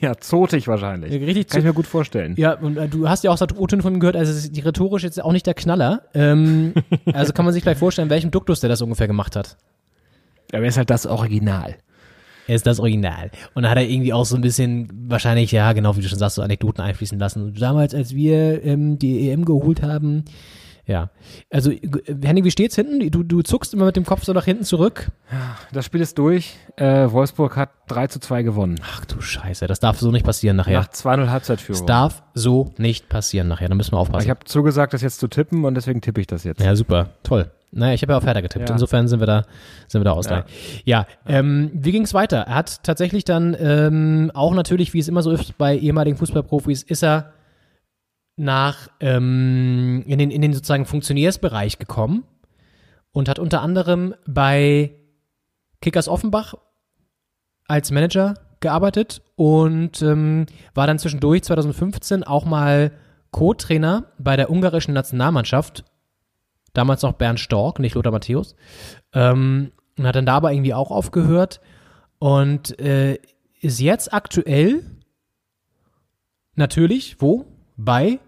Ja, 0.00 0.16
zotig 0.16 0.66
wahrscheinlich. 0.66 1.12
Richtig 1.12 1.48
Kann 1.48 1.60
ich 1.60 1.66
mir 1.66 1.74
gut 1.74 1.86
vorstellen. 1.86 2.34
Ja, 2.38 2.54
und 2.54 2.78
äh, 2.78 2.88
du 2.88 3.08
hast 3.08 3.24
ja 3.24 3.30
auch 3.30 3.40
O-Töne 3.56 3.82
von 3.82 3.92
ihm 3.92 4.00
gehört, 4.00 4.16
also 4.16 4.32
es 4.32 4.44
ist 4.44 4.56
die 4.56 4.60
rhetorisch 4.60 5.02
jetzt 5.02 5.22
auch 5.22 5.32
nicht 5.32 5.46
der 5.46 5.54
Knaller. 5.54 6.02
Ähm, 6.14 6.72
also 7.12 7.34
kann 7.34 7.44
man 7.44 7.52
sich 7.52 7.62
gleich 7.62 7.76
vorstellen, 7.76 8.08
welchem 8.08 8.30
Duktus 8.30 8.60
der 8.60 8.70
das 8.70 8.80
ungefähr 8.80 9.08
gemacht 9.08 9.36
hat. 9.36 9.58
Aber 10.52 10.62
er 10.62 10.68
ist 10.68 10.78
halt 10.78 10.88
das 10.88 11.06
Original. 11.06 11.76
Er 12.48 12.56
ist 12.56 12.66
das 12.66 12.80
Original. 12.80 13.30
Und 13.54 13.62
da 13.62 13.70
hat 13.70 13.78
er 13.78 13.88
irgendwie 13.88 14.12
auch 14.12 14.24
so 14.24 14.36
ein 14.36 14.42
bisschen, 14.42 14.88
wahrscheinlich, 15.08 15.52
ja, 15.52 15.72
genau 15.72 15.96
wie 15.96 16.00
du 16.00 16.08
schon 16.08 16.18
sagst, 16.18 16.36
so 16.36 16.42
Anekdoten 16.42 16.82
einfließen 16.82 17.18
lassen. 17.18 17.54
Damals, 17.54 17.94
als 17.94 18.14
wir 18.14 18.64
ähm, 18.64 18.98
die 18.98 19.30
EM 19.30 19.44
geholt 19.44 19.82
haben, 19.82 20.24
ja. 20.86 21.10
Also, 21.50 21.70
äh, 21.70 21.80
Henning, 22.22 22.44
wie 22.44 22.50
steht's 22.50 22.74
hinten? 22.74 23.08
Du, 23.10 23.22
du 23.22 23.42
zuckst 23.42 23.72
immer 23.72 23.86
mit 23.86 23.96
dem 23.96 24.04
Kopf 24.04 24.24
so 24.24 24.32
nach 24.32 24.44
hinten 24.44 24.64
zurück. 24.64 25.12
Das 25.72 25.86
Spiel 25.86 26.00
ist 26.00 26.18
durch. 26.18 26.56
Äh, 26.76 27.10
Wolfsburg 27.10 27.56
hat 27.56 27.70
3 27.88 28.08
zu 28.08 28.18
2 28.18 28.42
gewonnen. 28.42 28.80
Ach 28.82 29.04
du 29.04 29.20
Scheiße, 29.20 29.66
das 29.66 29.78
darf 29.78 29.98
so 30.00 30.10
nicht 30.10 30.24
passieren 30.24 30.56
nachher. 30.56 30.80
Nach 30.80 30.88
2-0 30.88 31.28
Halbzeitführung. 31.28 31.80
Das 31.80 31.86
darf 31.86 32.22
so 32.34 32.72
nicht 32.78 33.08
passieren 33.08 33.48
nachher, 33.48 33.68
da 33.68 33.74
müssen 33.74 33.92
wir 33.92 33.98
aufpassen. 33.98 34.24
Ich 34.24 34.30
habe 34.30 34.44
zugesagt, 34.44 34.92
das 34.92 35.02
jetzt 35.02 35.20
zu 35.20 35.28
tippen 35.28 35.64
und 35.64 35.74
deswegen 35.74 36.00
tippe 36.00 36.20
ich 36.20 36.26
das 36.26 36.42
jetzt. 36.44 36.60
Ja, 36.60 36.74
super, 36.74 37.10
toll. 37.22 37.50
Naja, 37.74 37.94
ich 37.94 38.02
habe 38.02 38.12
ja 38.12 38.18
auf 38.18 38.26
Hertha 38.26 38.42
getippt. 38.42 38.68
Ja. 38.68 38.74
Insofern 38.74 39.08
sind 39.08 39.20
wir 39.20 39.26
da, 39.26 39.44
sind 39.88 40.02
wir 40.02 40.04
da 40.04 40.12
ausgleich. 40.12 40.44
Ja, 40.84 41.06
ja 41.26 41.38
ähm, 41.38 41.70
wie 41.72 41.90
ging's 41.90 42.12
weiter? 42.12 42.42
Er 42.42 42.54
hat 42.54 42.84
tatsächlich 42.84 43.24
dann 43.24 43.56
ähm, 43.58 44.30
auch 44.34 44.54
natürlich, 44.54 44.92
wie 44.92 44.98
es 44.98 45.08
immer 45.08 45.22
so 45.22 45.30
ist 45.30 45.56
bei 45.56 45.76
ehemaligen 45.76 46.18
Fußballprofis, 46.18 46.82
ist 46.82 47.02
er 47.02 47.32
nach 48.36 48.88
ähm, 49.00 50.04
in 50.06 50.18
den 50.18 50.30
in 50.30 50.42
den 50.42 50.52
sozusagen 50.52 50.84
Funktionärsbereich 50.84 51.78
gekommen 51.78 52.24
und 53.10 53.28
hat 53.28 53.38
unter 53.38 53.62
anderem 53.62 54.14
bei 54.26 54.92
Kickers 55.80 56.08
Offenbach 56.08 56.54
als 57.66 57.90
Manager 57.90 58.34
gearbeitet 58.60 59.22
und 59.34 60.02
ähm, 60.02 60.46
war 60.74 60.86
dann 60.86 60.98
zwischendurch 60.98 61.42
2015 61.42 62.22
auch 62.22 62.44
mal 62.44 62.92
Co-Trainer 63.30 64.12
bei 64.18 64.36
der 64.36 64.50
ungarischen 64.50 64.94
Nationalmannschaft 64.94 65.84
damals 66.72 67.02
noch 67.02 67.14
Bernd 67.14 67.40
Stork, 67.40 67.78
nicht 67.78 67.94
Lothar 67.94 68.12
Matthäus, 68.12 68.54
ähm, 69.12 69.72
und 69.98 70.06
hat 70.06 70.16
dann 70.16 70.26
dabei 70.26 70.52
irgendwie 70.52 70.74
auch 70.74 70.90
aufgehört 70.90 71.60
und 72.18 72.78
äh, 72.80 73.18
ist 73.60 73.80
jetzt 73.80 74.12
aktuell 74.12 74.82
natürlich 76.54 77.20
wo? 77.20 77.46
Bei 77.76 78.18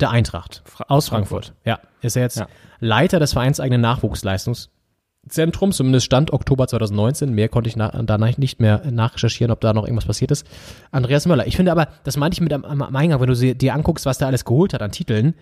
der 0.00 0.10
Eintracht 0.10 0.62
aus 0.88 1.08
Frankfurt. 1.08 1.54
Ja, 1.64 1.80
ist 2.00 2.16
er 2.16 2.22
jetzt 2.22 2.38
Ja. 2.38 2.48
Leiter 2.80 3.20
des 3.20 3.32
vereinseigenen 3.32 3.80
Nachwuchsleistungszentrums, 3.80 5.76
zumindest 5.76 6.06
Stand 6.06 6.32
Oktober 6.32 6.66
2019. 6.66 7.32
Mehr 7.32 7.48
konnte 7.48 7.68
ich 7.68 7.76
na, 7.76 7.90
danach 8.02 8.36
nicht 8.38 8.60
mehr 8.60 8.82
nachrecherchieren, 8.90 9.52
ob 9.52 9.60
da 9.60 9.72
noch 9.72 9.84
irgendwas 9.84 10.06
passiert 10.06 10.30
ist. 10.30 10.46
Andreas 10.90 11.26
Möller. 11.26 11.46
Ich 11.46 11.56
finde 11.56 11.72
aber, 11.72 11.88
das 12.04 12.16
meinte 12.16 12.34
ich 12.34 12.40
mit 12.40 12.52
am, 12.52 12.64
am 12.64 12.96
Eingang, 12.96 13.20
wenn 13.20 13.28
du 13.28 13.36
sie, 13.36 13.54
dir 13.54 13.74
anguckst, 13.74 14.06
was 14.06 14.18
der 14.18 14.28
alles 14.28 14.44
geholt 14.44 14.74
hat 14.74 14.82
an 14.82 14.92
Titeln, 14.92 15.34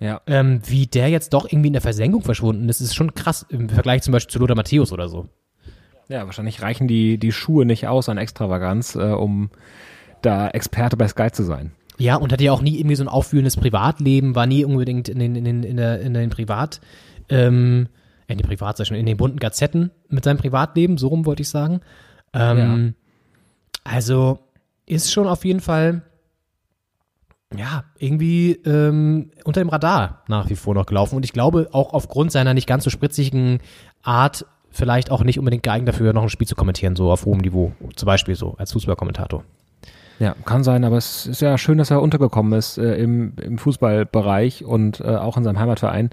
Ja. 0.00 0.20
ähm, 0.26 0.60
wie 0.66 0.86
der 0.86 1.08
jetzt 1.08 1.32
doch 1.32 1.46
irgendwie 1.50 1.68
in 1.68 1.72
der 1.72 1.82
Versenkung 1.82 2.22
verschwunden 2.22 2.68
ist, 2.68 2.80
ist 2.80 2.94
schon 2.94 3.14
krass 3.14 3.46
im 3.48 3.68
Vergleich 3.68 4.02
zum 4.02 4.12
Beispiel 4.12 4.32
zu 4.32 4.38
Lothar 4.38 4.56
Matthäus 4.56 4.92
oder 4.92 5.08
so. 5.08 5.28
Ja, 6.08 6.26
wahrscheinlich 6.26 6.60
reichen 6.60 6.88
die, 6.88 7.16
die 7.18 7.32
Schuhe 7.32 7.64
nicht 7.64 7.86
aus 7.88 8.08
an 8.08 8.18
Extravaganz, 8.18 8.94
äh, 8.94 9.12
um 9.12 9.50
da 10.20 10.48
Experte 10.48 10.96
bei 10.96 11.08
Sky 11.08 11.30
zu 11.32 11.42
sein. 11.44 11.72
Ja, 11.96 12.16
und 12.16 12.32
hatte 12.32 12.44
ja 12.44 12.52
auch 12.52 12.60
nie 12.60 12.78
irgendwie 12.78 12.96
so 12.96 13.04
ein 13.04 13.08
aufwühlendes 13.08 13.56
Privatleben, 13.56 14.34
war 14.34 14.46
nie 14.46 14.64
unbedingt 14.64 15.08
in 15.08 15.18
den, 15.18 15.36
in 15.36 15.44
den, 15.44 15.62
in 15.62 15.76
der, 15.76 16.00
in 16.00 16.12
den 16.12 16.30
Privat, 16.30 16.80
ähm, 17.28 17.88
in 18.26 18.38
den 18.38 18.46
Privat, 18.46 18.80
in 18.90 19.06
den 19.06 19.16
bunten 19.16 19.38
Gazetten 19.38 19.90
mit 20.08 20.24
seinem 20.24 20.38
Privatleben, 20.38 20.98
so 20.98 21.08
rum 21.08 21.24
wollte 21.24 21.42
ich 21.42 21.48
sagen. 21.48 21.80
Ähm, 22.32 22.94
Also 23.84 24.40
ist 24.86 25.12
schon 25.12 25.26
auf 25.28 25.44
jeden 25.44 25.60
Fall, 25.60 26.02
ja, 27.56 27.84
irgendwie 27.98 28.52
ähm, 28.64 29.30
unter 29.44 29.60
dem 29.60 29.68
Radar 29.68 30.22
nach 30.28 30.50
wie 30.50 30.56
vor 30.56 30.74
noch 30.74 30.86
gelaufen. 30.86 31.16
Und 31.16 31.24
ich 31.24 31.32
glaube, 31.32 31.68
auch 31.72 31.92
aufgrund 31.92 32.32
seiner 32.32 32.54
nicht 32.54 32.66
ganz 32.66 32.84
so 32.84 32.90
spritzigen 32.90 33.60
Art 34.02 34.46
vielleicht 34.70 35.10
auch 35.10 35.22
nicht 35.22 35.38
unbedingt 35.38 35.62
geeignet 35.62 35.88
dafür, 35.88 36.12
noch 36.12 36.22
ein 36.22 36.28
Spiel 36.28 36.46
zu 36.46 36.56
kommentieren, 36.56 36.96
so 36.96 37.10
auf 37.10 37.24
hohem 37.24 37.38
Niveau. 37.38 37.72
Zum 37.94 38.06
Beispiel 38.06 38.34
so 38.34 38.54
als 38.58 38.72
Fußballkommentator. 38.72 39.44
Ja, 40.18 40.34
kann 40.44 40.62
sein, 40.62 40.84
aber 40.84 40.96
es 40.96 41.26
ist 41.26 41.40
ja 41.40 41.58
schön, 41.58 41.78
dass 41.78 41.90
er 41.90 42.00
untergekommen 42.00 42.56
ist 42.58 42.78
äh, 42.78 42.96
im, 42.96 43.34
im 43.40 43.58
Fußballbereich 43.58 44.64
und 44.64 45.00
äh, 45.00 45.16
auch 45.16 45.36
in 45.36 45.44
seinem 45.44 45.58
Heimatverein. 45.58 46.10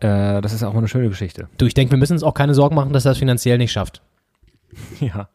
Äh, 0.00 0.40
das 0.40 0.52
ist 0.52 0.62
auch 0.64 0.72
mal 0.72 0.78
eine 0.78 0.88
schöne 0.88 1.08
Geschichte. 1.08 1.48
Du, 1.58 1.66
ich 1.66 1.74
denke, 1.74 1.92
wir 1.92 1.98
müssen 1.98 2.14
uns 2.14 2.24
auch 2.24 2.34
keine 2.34 2.54
Sorgen 2.54 2.74
machen, 2.74 2.92
dass 2.92 3.04
er 3.04 3.12
das 3.12 3.18
finanziell 3.18 3.58
nicht 3.58 3.72
schafft. 3.72 4.02
Ja, 5.00 5.28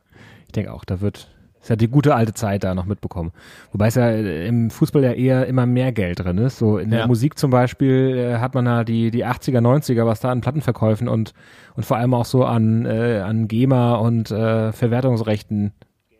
ich 0.47 0.53
denke 0.53 0.73
auch, 0.73 0.83
da 0.85 1.01
wird, 1.01 1.27
ist 1.67 1.69
ja 1.69 1.75
die 1.75 1.89
gute 1.89 2.15
alte 2.15 2.33
Zeit 2.33 2.63
da 2.63 2.73
noch 2.73 2.85
mitbekommen. 2.85 3.31
Wobei 3.73 3.87
es 3.87 3.95
ja 3.95 4.07
äh, 4.09 4.47
im 4.47 4.69
Fußball 4.69 5.03
ja 5.03 5.11
eher 5.11 5.47
immer 5.47 5.65
mehr 5.65 5.91
Geld 5.91 6.19
drin 6.23 6.37
ist. 6.37 6.59
So 6.59 6.77
in 6.77 6.91
Ja. 6.91 6.99
der 6.99 7.07
Musik 7.07 7.37
zum 7.37 7.51
Beispiel 7.51 8.15
äh, 8.17 8.37
hat 8.39 8.55
man 8.55 8.65
ja 8.65 8.85
die, 8.85 9.11
die 9.11 9.25
80er, 9.25 9.59
90er, 9.59 10.05
was 10.05 10.21
da 10.21 10.31
an 10.31 10.39
Plattenverkäufen 10.39 11.09
und, 11.09 11.33
und 11.75 11.83
vor 11.85 11.97
allem 11.97 12.13
auch 12.13 12.23
so 12.23 12.45
an, 12.45 12.85
äh, 12.85 13.19
an 13.19 13.49
GEMA 13.49 13.95
und 13.95 14.31
äh, 14.31 14.71
Verwertungsrechten 14.71 15.73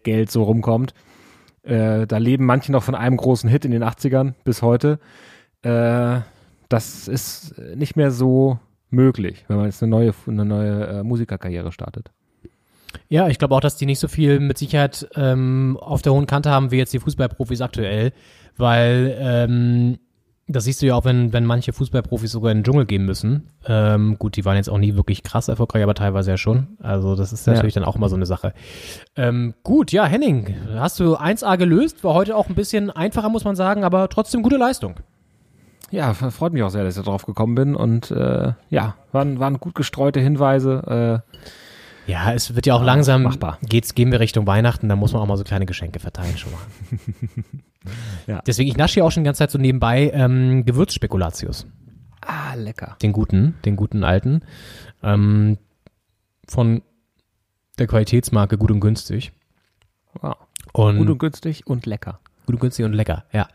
Geld 0.04 0.30
so 0.32 0.44
rumkommt. 0.44 0.94
Äh, 1.64 2.08
da 2.08 2.18
leben 2.18 2.46
manche 2.46 2.74
noch 2.74 2.84
von 2.84 2.96
einem 2.96 3.16
großen 3.16 3.50
Hit 3.50 3.64
in 3.64 3.72
den 3.72 3.86
80ern 3.86 4.34
bis 4.44 4.62
heute. 4.62 5.00
Äh, 5.62 6.20
das 6.68 7.08
ist 7.08 7.56
nicht 7.76 7.96
mehr 7.96 8.12
so 8.12 8.60
möglich, 8.90 9.46
wenn 9.48 9.56
man 9.58 9.66
jetzt 9.68 9.82
eine 9.82 9.90
neue, 9.90 10.14
eine 10.28 10.44
neue 10.44 11.04
Musikerkarriere 11.06 11.72
startet. 11.72 12.12
Ja, 13.10 13.28
ich 13.28 13.40
glaube 13.40 13.56
auch, 13.56 13.60
dass 13.62 13.76
die 13.78 13.86
nicht 13.86 14.00
so 14.00 14.08
viel 14.08 14.40
mit 14.40 14.58
Sicherheit 14.58 15.08
ähm, 15.16 15.78
auf 15.82 16.02
der 16.02 16.14
hohen 16.14 16.28
Kante 16.28 16.50
haben 16.50 16.72
wie 16.72 16.78
jetzt 16.78 16.94
die 16.94 17.00
Fußballprofis 17.00 17.62
aktuell, 17.62 18.12
weil 18.58 19.16
ähm, 19.20 19.98
das 20.50 20.64
siehst 20.64 20.82
du 20.82 20.86
ja 20.86 20.96
auch, 20.96 21.04
wenn, 21.04 21.34
wenn 21.34 21.44
manche 21.46 21.74
Fußballprofis 21.74 22.32
sogar 22.32 22.52
in 22.54 22.60
den 22.60 22.64
Dschungel 22.64 22.86
gehen 22.86 23.06
müssen. 23.06 23.50
Ähm, 23.68 24.16
gut, 24.18 24.38
die 24.38 24.46
waren 24.46 24.56
jetzt 24.56 24.70
auch 24.70 24.78
nie 24.78 24.96
wirklich 24.96 25.22
krass 25.24 25.50
erfolgreich, 25.50 25.84
aber 25.84 25.94
teilweise 25.94 26.32
ja 26.32 26.38
schon. 26.38 26.68
Also 26.82 27.16
das 27.16 27.34
ist 27.34 27.46
Ja. 27.48 27.54
natürlich 27.54 27.74
dann 27.74 27.84
auch 27.84 27.98
immer 27.98 28.08
so 28.08 28.16
eine 28.16 28.26
Sache. 28.26 28.54
Ähm, 29.18 29.54
gut, 29.64 29.92
ja, 29.92 30.06
Henning, 30.06 30.56
hast 30.76 31.02
du 31.02 31.18
1A 31.18 31.58
gelöst, 31.58 32.04
war 32.06 32.14
heute 32.14 32.36
auch 32.38 32.48
ein 32.48 32.56
bisschen 32.56 32.90
einfacher, 32.90 33.28
muss 33.28 33.44
man 33.44 33.58
sagen, 33.58 33.84
aber 33.84 34.08
trotzdem 34.08 34.42
gute 34.42 34.56
Leistung. 34.58 34.96
Ja, 35.92 36.14
freut 36.14 36.52
mich 36.54 36.64
auch 36.64 36.70
sehr, 36.70 36.84
dass 36.84 36.98
ich 36.98 37.04
da 37.04 37.10
drauf 37.10 37.26
gekommen 37.26 37.56
bin 37.56 37.76
und 37.76 38.12
äh, 38.12 38.54
ja, 38.70 38.96
waren, 39.12 39.40
waren 39.40 39.58
gut 39.60 39.76
gestreute 39.76 40.20
Hinweise. 40.20 41.24
Äh, 41.34 41.38
Ja, 42.08 42.34
es 42.34 42.56
wird 42.56 42.66
ja 42.66 42.74
auch 42.74 42.84
langsam, 42.84 43.24
machbar. 43.24 43.58
Geht's, 43.62 43.94
gehen 43.94 44.12
wir 44.12 44.20
Richtung 44.20 44.48
Weihnachten, 44.48 44.88
da 44.90 44.96
muss 44.96 45.14
man 45.14 45.22
auch 45.22 45.28
mal 45.28 45.38
so 45.38 45.44
kleine 45.44 45.66
Geschenke 45.66 46.00
verteilen 46.00 46.38
schon 46.38 46.52
mal. 46.52 46.62
Ja. 48.26 48.42
Deswegen, 48.46 48.70
ich 48.70 48.76
nasche 48.76 49.00
ja 49.00 49.06
auch 49.06 49.12
schon 49.12 49.24
die 49.24 49.28
ganze 49.28 49.40
Zeit 49.40 49.52
so 49.52 49.58
nebenbei 49.58 50.12
ähm, 50.14 50.66
Gewürzspekulatius. 50.66 51.68
ah, 52.20 52.54
lecker. 52.56 52.98
Den 53.02 53.14
guten, 53.14 53.56
den 53.64 53.78
guten 53.78 54.04
alten. 54.04 54.42
Ähm, 55.02 55.58
von 56.50 56.82
der 57.80 57.88
Qualitätsmarke 57.88 58.58
Gut 58.58 58.72
und 58.72 58.82
Günstig. 58.82 59.32
Wow. 60.22 60.36
Und 60.74 60.98
Gut 60.98 61.10
und 61.10 61.18
günstig 61.18 61.66
und 61.66 61.86
lecker. 61.86 62.20
Gut 62.46 62.56
und 62.56 62.60
günstig 62.60 62.84
und 62.86 62.92
lecker, 62.92 63.24
ja. 63.32 63.48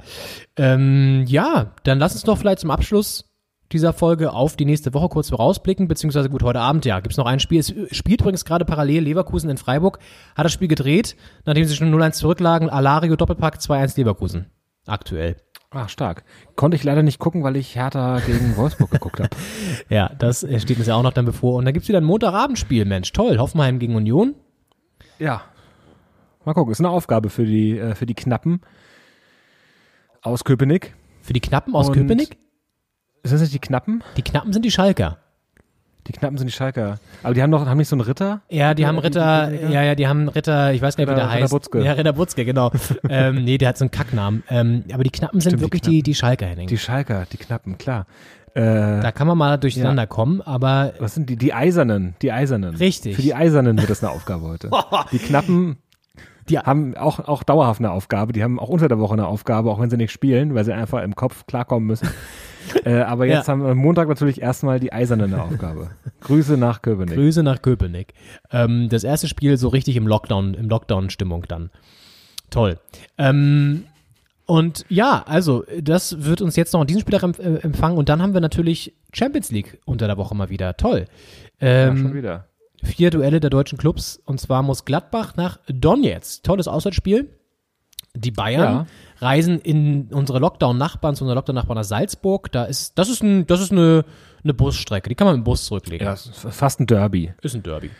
Ähm, 0.56 1.24
ja, 1.26 1.74
dann 1.82 1.98
lass 1.98 2.14
uns 2.14 2.24
doch 2.24 2.38
vielleicht 2.38 2.60
zum 2.60 2.70
Abschluss 2.70 3.30
dieser 3.72 3.92
Folge 3.92 4.32
auf 4.32 4.56
die 4.56 4.64
nächste 4.64 4.94
Woche 4.94 5.08
kurz 5.08 5.30
vorausblicken, 5.30 5.88
beziehungsweise 5.88 6.30
gut, 6.30 6.42
heute 6.42 6.60
Abend, 6.60 6.84
ja, 6.84 7.00
gibt's 7.00 7.16
noch 7.16 7.26
ein 7.26 7.40
Spiel. 7.40 7.58
Es 7.60 7.74
spielt 7.96 8.20
übrigens 8.20 8.44
gerade 8.44 8.64
parallel 8.64 9.02
Leverkusen 9.04 9.50
in 9.50 9.56
Freiburg, 9.56 9.98
hat 10.36 10.44
das 10.44 10.52
Spiel 10.52 10.68
gedreht, 10.68 11.16
nachdem 11.44 11.64
sie 11.64 11.74
schon 11.74 11.92
0-1 11.92 12.12
zurücklagen, 12.12 12.70
Alario 12.70 13.16
Doppelpack 13.16 13.56
2-1 13.56 13.96
Leverkusen. 13.98 14.46
Aktuell. 14.86 15.36
Ah, 15.70 15.88
stark. 15.88 16.24
Konnte 16.54 16.76
ich 16.76 16.84
leider 16.84 17.02
nicht 17.02 17.18
gucken, 17.18 17.42
weil 17.44 17.56
ich 17.56 17.76
Hertha 17.76 18.20
gegen 18.20 18.56
Wolfsburg 18.56 18.90
geguckt 18.90 19.20
habe. 19.20 19.30
Ja, 19.88 20.10
das 20.18 20.42
äh, 20.44 20.60
steht 20.60 20.76
uns 20.78 20.86
ja 20.86 20.94
auch 20.96 21.02
noch 21.02 21.12
dann 21.14 21.24
bevor. 21.24 21.54
Und 21.56 21.64
dann 21.64 21.72
gibt's 21.72 21.88
wieder 21.88 21.98
ein 21.98 22.04
Montagabendspiel, 22.04 22.84
Mensch, 22.84 23.12
toll. 23.12 23.38
Hoffenheim 23.38 23.78
gegen 23.78 23.94
Union. 23.96 24.34
Ja. 25.18 25.42
Mal 26.44 26.52
gucken, 26.54 26.72
ist 26.72 26.80
eine 26.80 26.90
Aufgabe 26.90 27.30
für 27.30 27.44
die, 27.46 27.78
äh, 27.78 27.94
für 27.94 28.04
die 28.06 28.14
Knappen 28.14 28.60
aus 30.20 30.44
Köpenick. 30.44 30.94
Für 31.22 31.32
die 31.32 31.40
Knappen 31.40 31.74
aus 31.74 31.88
Und- 31.88 31.94
Köpenick? 31.94 32.36
Sind 33.24 33.34
das 33.34 33.40
nicht 33.42 33.54
die 33.54 33.58
Knappen? 33.60 34.02
Die 34.16 34.22
Knappen 34.22 34.52
sind 34.52 34.64
die 34.64 34.70
Schalker. 34.70 35.18
Die 36.08 36.12
Knappen 36.12 36.36
sind 36.36 36.48
die 36.48 36.52
Schalker. 36.52 36.98
Aber 37.22 37.34
die 37.34 37.42
haben 37.42 37.52
doch, 37.52 37.64
haben 37.64 37.78
nicht 37.78 37.88
so 37.88 37.94
einen 37.94 38.00
Ritter? 38.00 38.40
Ja, 38.48 38.74
die 38.74 38.86
haben 38.86 38.98
Ritter, 38.98 39.52
ja, 39.52 39.82
ja, 39.82 39.94
die 39.94 40.08
haben 40.08 40.28
Ritter, 40.28 40.72
ich 40.72 40.82
weiß 40.82 40.96
gar 40.96 41.04
nicht, 41.04 41.12
wie 41.12 41.14
der 41.14 41.26
Ritter 41.26 41.42
heißt. 41.42 41.52
Butzke. 41.52 41.84
Ja, 41.84 41.92
Ritter 41.92 42.12
Butzke, 42.12 42.44
genau. 42.44 42.72
ähm, 43.08 43.44
nee, 43.44 43.58
der 43.58 43.68
hat 43.68 43.78
so 43.78 43.84
einen 43.84 43.92
Kacknamen. 43.92 44.42
Ähm, 44.50 44.84
aber 44.92 45.04
die 45.04 45.10
Knappen 45.10 45.40
sind 45.40 45.50
Stimmt, 45.50 45.60
die 45.60 45.64
wirklich 45.64 45.82
die, 45.82 46.02
die 46.02 46.14
Schalker, 46.16 46.46
Henning. 46.46 46.66
Die 46.66 46.78
Schalker, 46.78 47.26
die 47.30 47.36
Knappen, 47.36 47.78
klar. 47.78 48.06
Äh, 48.54 48.60
da 49.00 49.12
kann 49.12 49.28
man 49.28 49.38
mal 49.38 49.56
durcheinander 49.56 50.08
kommen, 50.08 50.42
aber 50.42 50.92
was 50.98 51.14
sind 51.14 51.30
die? 51.30 51.36
Die 51.36 51.54
Eisernen, 51.54 52.16
die 52.20 52.32
Eisernen. 52.32 52.74
Richtig. 52.74 53.16
Für 53.16 53.22
die 53.22 53.34
Eisernen 53.34 53.78
wird 53.78 53.88
das 53.88 54.02
eine 54.02 54.12
Aufgabe 54.12 54.44
heute. 54.44 54.70
Die 55.12 55.18
Knappen 55.18 55.78
die 56.48 56.58
haben 56.58 56.96
auch, 56.96 57.20
auch 57.20 57.44
dauerhaft 57.44 57.80
eine 57.80 57.92
Aufgabe. 57.92 58.32
Die 58.32 58.42
haben 58.42 58.58
auch 58.58 58.68
unter 58.68 58.88
der 58.88 58.98
Woche 58.98 59.12
eine 59.12 59.26
Aufgabe, 59.28 59.70
auch 59.70 59.80
wenn 59.80 59.90
sie 59.90 59.96
nicht 59.96 60.10
spielen, 60.10 60.54
weil 60.54 60.64
sie 60.64 60.72
einfach 60.72 61.02
im 61.02 61.14
Kopf 61.14 61.46
klarkommen 61.46 61.86
müssen. 61.86 62.08
äh, 62.84 63.00
aber 63.00 63.26
jetzt 63.26 63.46
Ja. 63.46 63.52
haben 63.52 63.62
wir 63.62 63.70
am 63.70 63.78
Montag 63.78 64.08
natürlich 64.08 64.40
erstmal 64.42 64.80
die 64.80 64.92
Eisernen 64.92 65.32
eine 65.32 65.42
Aufgabe. 65.42 65.90
Grüße 66.20 66.56
nach 66.56 66.82
Köpenick. 66.82 67.14
Grüße 67.14 67.42
nach 67.42 67.62
Köpenick. 67.62 68.14
Ähm, 68.50 68.88
das 68.88 69.04
erste 69.04 69.28
Spiel 69.28 69.56
so 69.56 69.68
richtig 69.68 69.96
im 69.96 70.06
Lockdown, 70.06 70.54
im 70.54 70.68
Lockdown-Stimmung 70.68 71.44
dann. 71.48 71.70
Toll. 72.50 72.78
Ähm, 73.18 73.84
und 74.46 74.84
ja, 74.88 75.22
also 75.26 75.64
das 75.80 76.24
wird 76.24 76.42
uns 76.42 76.56
jetzt 76.56 76.72
noch 76.72 76.80
an 76.80 76.86
diesem 76.86 77.00
Spieltag 77.00 77.38
äh, 77.38 77.56
empfangen 77.62 77.96
und 77.96 78.08
dann 78.08 78.20
haben 78.20 78.34
wir 78.34 78.40
natürlich 78.40 78.92
Champions 79.12 79.50
League 79.50 79.78
unter 79.84 80.06
der 80.06 80.16
Woche 80.18 80.34
mal 80.34 80.50
wieder. 80.50 80.76
Toll. 80.76 81.06
Ähm, 81.60 81.96
ja, 81.96 82.02
schon 82.02 82.14
wieder. 82.14 82.46
Vier 82.84 83.10
Duelle 83.10 83.38
der 83.38 83.50
deutschen 83.50 83.78
Clubs 83.78 84.20
und 84.24 84.40
zwar 84.40 84.62
muss 84.62 84.84
Gladbach 84.84 85.36
nach 85.36 85.58
Donetsk. 85.68 86.42
Tolles 86.42 86.66
Auswärtsspiel. 86.68 87.30
Die 88.14 88.32
Bayern 88.32 88.62
Ja. 88.62 88.86
Reisen 89.22 89.60
in 89.60 90.08
unsere 90.12 90.38
Lockdown-Nachbarn, 90.38 91.14
zu 91.14 91.24
unseren 91.24 91.36
Lockdown-Nachbarn 91.36 91.76
nach 91.76 91.84
Salzburg. 91.84 92.50
Da 92.52 92.64
ist, 92.64 92.98
das 92.98 93.08
ist, 93.08 93.22
ein, 93.22 93.46
das 93.46 93.60
ist 93.60 93.72
eine, 93.72 94.04
eine 94.42 94.54
Busstrecke. 94.54 95.08
Die 95.08 95.14
kann 95.14 95.26
man 95.26 95.36
mit 95.36 95.42
dem 95.42 95.44
Bus 95.44 95.66
zurücklegen. 95.66 96.06
Ja, 96.06 96.16
fast 96.16 96.80
ein 96.80 96.86
Derby. 96.86 97.32
Ist 97.42 97.54
ein 97.54 97.62
Derby. 97.62 97.90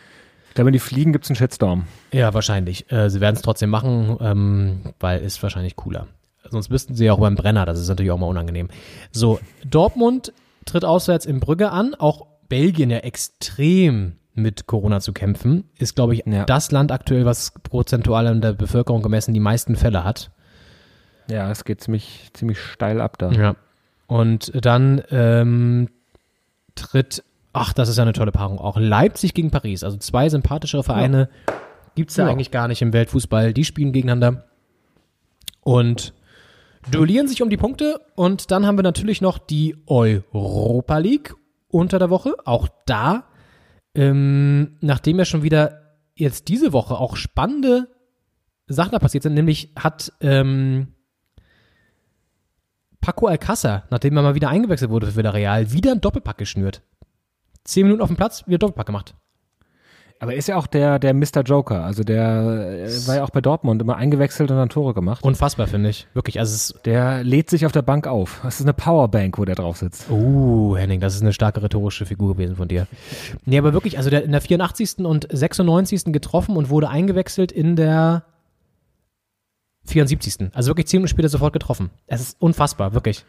Ich 0.49 0.55
glaube, 0.55 0.67
wenn 0.67 0.73
die 0.73 0.79
fliegen, 0.79 1.13
gibt 1.13 1.25
es 1.25 1.31
einen 1.31 1.37
Shitstorm. 1.37 1.85
Ja, 2.11 2.33
wahrscheinlich. 2.33 2.91
Äh, 2.91 3.09
sie 3.09 3.21
werden 3.21 3.35
es 3.35 3.41
trotzdem 3.41 3.71
machen, 3.71 4.17
ähm, 4.21 4.93
weil 4.99 5.21
ist 5.21 5.41
wahrscheinlich 5.41 5.75
cooler. 5.75 6.07
Sonst 6.49 6.69
müssten 6.69 6.93
sie 6.93 7.05
ja 7.05 7.13
auch 7.13 7.19
beim 7.19 7.35
Brenner, 7.35 7.65
das 7.65 7.79
ist 7.79 7.87
natürlich 7.87 8.11
auch 8.11 8.19
mal 8.19 8.27
unangenehm. 8.27 8.69
So, 9.11 9.39
Dortmund 9.65 10.33
tritt 10.65 10.85
auswärts 10.85 11.25
in 11.25 11.39
Brügge 11.39 11.71
an, 11.71 11.95
auch 11.95 12.27
Belgien 12.49 12.89
ja 12.89 12.99
extrem 12.99 14.17
mit 14.35 14.67
Corona 14.67 14.99
zu 14.99 15.13
kämpfen, 15.13 15.69
ist, 15.77 15.95
glaube 15.95 16.15
ich, 16.15 16.23
das 16.47 16.71
Land 16.71 16.91
aktuell, 16.91 17.25
was 17.25 17.53
prozentual 17.63 18.27
an 18.27 18.41
der 18.41 18.53
Bevölkerung 18.53 19.01
gemessen 19.01 19.33
die 19.33 19.39
meisten 19.39 19.75
Fälle 19.75 20.03
hat. 20.03 20.31
Ja, 21.29 21.49
es 21.51 21.63
geht 21.65 21.81
ziemlich, 21.81 22.29
ziemlich 22.33 22.59
steil 22.59 23.01
ab 23.01 23.17
da. 23.17 23.31
Ja. 23.31 23.55
Und 24.07 24.51
dann 24.65 25.01
ähm, 25.11 25.89
tritt, 26.75 27.23
ach, 27.53 27.73
das 27.73 27.89
ist 27.89 27.97
ja 27.97 28.03
eine 28.03 28.13
tolle 28.13 28.31
Paarung 28.31 28.59
auch, 28.59 28.77
Leipzig 28.77 29.33
gegen 29.33 29.51
Paris. 29.51 29.83
Also 29.83 29.97
zwei 29.97 30.29
sympathischere 30.29 30.83
Vereine 30.83 31.29
gibt's 31.95 32.17
ja 32.17 32.25
Ja. 32.25 32.31
eigentlich 32.31 32.51
gar 32.51 32.67
nicht 32.67 32.81
im 32.81 32.93
Weltfußball. 32.93 33.53
Die 33.53 33.63
spielen 33.65 33.91
gegeneinander 33.93 34.45
und 35.61 36.13
duellieren 36.91 37.27
sich 37.27 37.41
um 37.41 37.49
die 37.49 37.57
Punkte. 37.57 38.01
Und 38.15 38.51
dann 38.51 38.65
haben 38.65 38.77
wir 38.77 38.83
natürlich 38.83 39.21
noch 39.21 39.37
die 39.37 39.77
Europa 39.87 40.97
League 40.97 41.33
unter 41.69 41.97
der 41.99 42.09
Woche. 42.09 42.35
Auch 42.45 42.67
da, 42.85 43.23
ähm, 43.95 44.77
nachdem 44.81 45.17
ja 45.19 45.25
schon 45.25 45.43
wieder 45.43 45.79
jetzt 46.15 46.47
diese 46.49 46.73
Woche 46.73 46.95
auch 46.95 47.15
spannende 47.15 47.87
Sachen 48.67 48.91
da 48.91 48.99
passiert 48.99 49.23
sind, 49.23 49.33
nämlich 49.33 49.71
hat 49.77 50.11
ähm, 50.21 50.89
Paco 53.03 53.27
Alcázar, 53.27 53.83
nachdem 53.89 54.15
er 54.15 54.23
mal 54.23 54.33
wieder 54.33 54.47
eingewechselt 54.47 54.89
wurde 54.89 55.07
für 55.07 55.17
Villarreal, 55.17 55.73
wieder 55.73 55.91
einen 55.91 55.99
Doppelpack 55.99 56.37
geschnürt. 56.37 56.81
Zehn 57.65 57.83
Minuten 57.83 58.01
auf 58.01 58.07
dem 58.07 58.15
Platz, 58.15 58.47
wieder 58.47 58.59
Doppelpack 58.59 58.85
gemacht. 58.85 59.13
Aber 60.21 60.31
er 60.31 60.37
ist 60.37 60.47
ja 60.47 60.55
auch 60.55 60.67
der, 60.67 60.99
der 60.99 61.13
Mr. 61.13 61.41
Joker. 61.43 61.83
Also 61.83 62.05
der 62.05 62.85
äh, 62.85 63.07
war 63.07 63.17
ja 63.17 63.23
auch 63.25 63.29
bei 63.31 63.41
Dortmund 63.41 63.81
immer 63.81 63.97
eingewechselt 63.97 64.49
und 64.51 64.55
dann 64.55 64.69
Tore 64.69 64.93
gemacht. 64.93 65.21
Unfassbar, 65.21 65.67
finde 65.67 65.89
ich. 65.89 66.07
Wirklich, 66.13 66.39
also 66.39 66.75
Der 66.85 67.25
lädt 67.25 67.49
sich 67.49 67.65
auf 67.65 67.73
der 67.73 67.81
Bank 67.81 68.07
auf. 68.07 68.39
Das 68.41 68.61
ist 68.61 68.65
eine 68.65 68.73
Powerbank, 68.73 69.37
wo 69.37 69.43
der 69.43 69.55
drauf 69.55 69.75
sitzt. 69.75 70.09
Uh, 70.09 70.77
Henning, 70.77 71.01
das 71.01 71.15
ist 71.15 71.23
eine 71.23 71.33
starke 71.33 71.61
rhetorische 71.61 72.05
Figur 72.05 72.35
gewesen 72.35 72.55
von 72.55 72.69
dir. 72.69 72.87
Nee, 73.43 73.57
aber 73.57 73.73
wirklich, 73.73 73.97
also 73.97 74.09
der 74.09 74.23
in 74.23 74.31
der 74.31 74.39
84. 74.39 74.99
und 74.99 75.27
96. 75.29 76.13
getroffen 76.13 76.55
und 76.55 76.69
wurde 76.69 76.87
eingewechselt 76.87 77.51
in 77.51 77.75
der 77.75 78.23
74. 79.85 80.49
Also 80.53 80.69
wirklich 80.69 80.87
zehn 80.87 80.99
Minuten 80.99 81.09
später 81.09 81.29
sofort 81.29 81.53
getroffen. 81.53 81.89
Es 82.07 82.21
ist 82.21 82.37
unfassbar, 82.41 82.93
wirklich. 82.93 83.25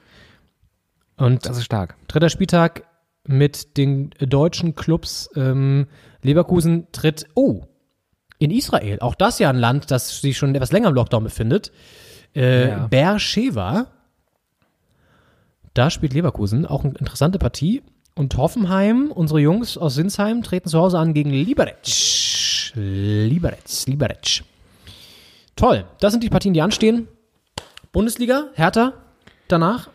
Und 1.16 1.46
Das 1.46 1.56
ist 1.58 1.64
stark. 1.64 1.96
dritter 2.08 2.28
Spieltag 2.28 2.84
mit 3.26 3.76
den 3.76 4.10
deutschen 4.18 4.74
Clubs. 4.74 5.30
Ähm, 5.36 5.86
Leverkusen 6.22 6.88
tritt, 6.92 7.26
oh, 7.34 7.62
in 8.38 8.50
Israel. 8.50 8.98
Auch 9.00 9.14
das 9.14 9.38
ja 9.38 9.48
ein 9.50 9.56
Land, 9.56 9.90
das 9.90 10.20
sich 10.20 10.36
schon 10.36 10.54
etwas 10.54 10.72
länger 10.72 10.88
im 10.88 10.94
Lockdown 10.94 11.24
befindet. 11.24 11.72
Äh, 12.34 12.68
Ja. 12.68 12.86
Beersheva. 12.88 13.86
Da 15.72 15.90
spielt 15.90 16.12
Leverkusen. 16.14 16.66
Auch 16.66 16.84
eine 16.84 16.94
interessante 16.94 17.38
Partie. 17.38 17.82
Und 18.16 18.36
Hoffenheim, 18.36 19.10
unsere 19.12 19.40
Jungs 19.40 19.76
aus 19.76 19.94
Sinsheim, 19.94 20.42
treten 20.42 20.68
zu 20.68 20.78
Hause 20.78 20.98
an 20.98 21.14
gegen 21.14 21.30
Liberec. 21.30 21.78
Liberec, 22.74 23.58
Liberec. 23.86 24.42
Toll. 25.56 25.84
Das 26.00 26.12
sind 26.12 26.22
die 26.24 26.30
Partien, 26.30 26.54
die 26.54 26.62
anstehen. 26.62 27.08
Bundesliga, 27.92 28.48
Hertha, 28.54 28.92
danach 29.48 29.88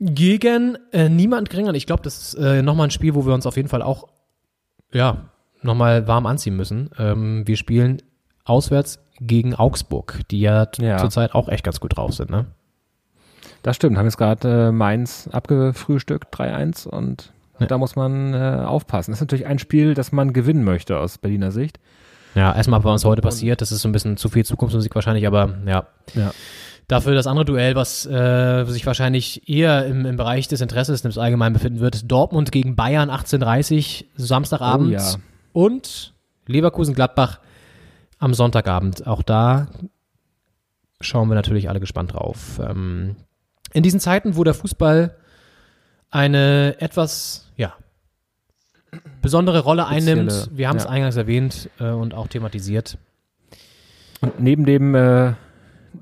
gegen 0.00 0.76
äh, 0.92 1.08
niemand 1.08 1.50
geringer. 1.50 1.72
Ich 1.74 1.86
glaube, 1.86 2.02
das 2.02 2.18
ist 2.18 2.34
äh, 2.34 2.62
nochmal 2.62 2.88
ein 2.88 2.90
Spiel, 2.90 3.14
wo 3.14 3.24
wir 3.26 3.32
uns 3.34 3.46
auf 3.46 3.56
jeden 3.56 3.68
Fall 3.68 3.82
auch, 3.82 4.08
ja, 4.92 5.30
nochmal 5.62 6.06
warm 6.06 6.26
anziehen 6.26 6.56
müssen. 6.56 6.90
Ähm, 6.98 7.46
wir 7.46 7.56
spielen 7.56 8.02
auswärts 8.44 8.98
gegen 9.20 9.54
Augsburg, 9.54 10.20
die 10.30 10.40
ja, 10.40 10.66
Ja. 10.78 10.98
zurzeit 10.98 11.34
auch 11.34 11.48
echt 11.48 11.64
ganz 11.64 11.80
gut 11.80 11.96
drauf 11.96 12.12
sind, 12.12 12.30
ne? 12.30 12.46
Das 13.62 13.76
stimmt. 13.76 13.96
Haben 13.96 14.04
jetzt 14.04 14.18
gerade 14.18 14.66
äh, 14.68 14.72
Mainz 14.72 15.28
abgefrühstückt, 15.32 16.34
3-1 16.34 16.86
und 16.86 17.32
Ja. 17.60 17.66
da 17.66 17.78
muss 17.78 17.96
man 17.96 18.34
äh, 18.34 18.62
aufpassen. 18.66 19.12
Das 19.12 19.18
ist 19.18 19.22
natürlich 19.22 19.46
ein 19.46 19.58
Spiel, 19.58 19.94
das 19.94 20.12
man 20.12 20.34
gewinnen 20.34 20.64
möchte 20.64 20.98
aus 20.98 21.16
Berliner 21.16 21.50
Sicht. 21.50 21.78
Ja, 22.34 22.54
erstmal, 22.54 22.82
was 22.82 23.04
heute 23.04 23.22
passiert, 23.22 23.60
das 23.60 23.70
ist 23.72 23.82
so 23.82 23.88
ein 23.88 23.92
bisschen 23.92 24.16
zu 24.16 24.28
viel 24.28 24.44
Zukunftsmusik 24.44 24.94
wahrscheinlich, 24.94 25.26
aber 25.26 25.54
ja. 25.66 25.86
Ja. 26.14 26.32
Dafür 26.88 27.14
das 27.14 27.26
andere 27.26 27.46
Duell, 27.46 27.76
was 27.76 28.04
äh, 28.04 28.64
sich 28.66 28.84
wahrscheinlich 28.84 29.48
eher 29.48 29.86
im, 29.86 30.04
im 30.04 30.16
Bereich 30.16 30.48
des 30.48 30.60
Interesses 30.60 31.00
des 31.02 31.16
Allgemeinen 31.16 31.54
befinden 31.54 31.80
wird, 31.80 32.10
Dortmund 32.10 32.52
gegen 32.52 32.76
Bayern 32.76 33.10
18.30 33.10 34.04
Samstagabend 34.16 34.88
Oh 34.88 34.92
ja. 34.92 35.14
und 35.52 36.12
Leverkusen-Gladbach 36.46 37.38
am 38.18 38.34
Sonntagabend. 38.34 39.06
Auch 39.06 39.22
da 39.22 39.68
schauen 41.00 41.28
wir 41.28 41.34
natürlich 41.36 41.68
alle 41.70 41.80
gespannt 41.80 42.12
drauf. 42.12 42.60
Ähm, 42.62 43.16
in 43.72 43.82
diesen 43.82 44.00
Zeiten, 44.00 44.36
wo 44.36 44.44
der 44.44 44.54
Fußball 44.54 45.16
eine 46.10 46.76
etwas, 46.80 47.50
ja, 47.56 47.72
besondere 49.22 49.60
Rolle 49.60 49.86
einnimmt, 49.86 50.50
wir 50.52 50.68
haben 50.68 50.76
es 50.76 50.84
ja. 50.84 50.90
eingangs 50.90 51.16
erwähnt 51.16 51.68
äh, 51.78 51.90
und 51.90 52.14
auch 52.14 52.28
thematisiert. 52.28 52.98
Und 54.20 54.40
neben 54.40 54.64
dem 54.64 54.94
äh, 54.94 55.32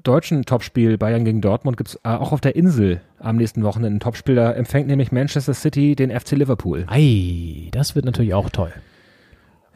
deutschen 0.03 0.45
Topspiel 0.45 0.99
Bayern 0.99 1.25
gegen 1.25 1.41
Dortmund 1.41 1.77
gibt 1.77 1.91
es 1.91 1.95
äh, 1.97 2.09
auch 2.09 2.33
auf 2.33 2.41
der 2.41 2.57
Insel 2.57 3.01
am 3.19 3.37
nächsten 3.37 3.63
Wochenende 3.63 3.97
ein 3.97 4.01
Topspiel. 4.01 4.35
Da 4.35 4.53
empfängt 4.53 4.89
nämlich 4.89 5.13
Manchester 5.13 5.55
City 5.55 5.95
den 5.97 6.11
FC 6.11 6.33
Liverpool. 6.33 6.85
Ei, 6.89 7.69
das 7.73 7.95
wird 7.95 8.05
natürlich 8.05 8.35
auch 8.35 8.51
toll. 8.51 8.73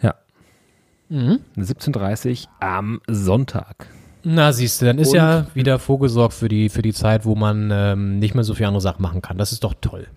Ja. 0.02 0.14
Mhm. 1.09 1.40
17.30 1.56 2.47
am 2.60 3.01
Sonntag. 3.06 3.88
Na, 4.22 4.52
siehst 4.52 4.82
du, 4.82 4.86
dann 4.86 4.98
ist 4.98 5.10
Und- 5.10 5.16
ja 5.16 5.47
wieder 5.55 5.78
vorgesorgt 5.78 6.34
für 6.34 6.48
die, 6.48 6.68
für 6.68 6.82
die 6.82 6.93
Zeit, 6.93 7.24
wo 7.24 7.34
man 7.34 7.70
ähm, 7.72 8.18
nicht 8.18 8.34
mehr 8.34 8.43
so 8.44 8.55
viele 8.55 8.68
andere 8.68 8.80
Sachen 8.80 9.02
machen 9.02 9.22
kann. 9.22 9.38
Das 9.38 9.52
ist 9.52 9.62
doch 9.62 9.74
toll. 9.80 10.09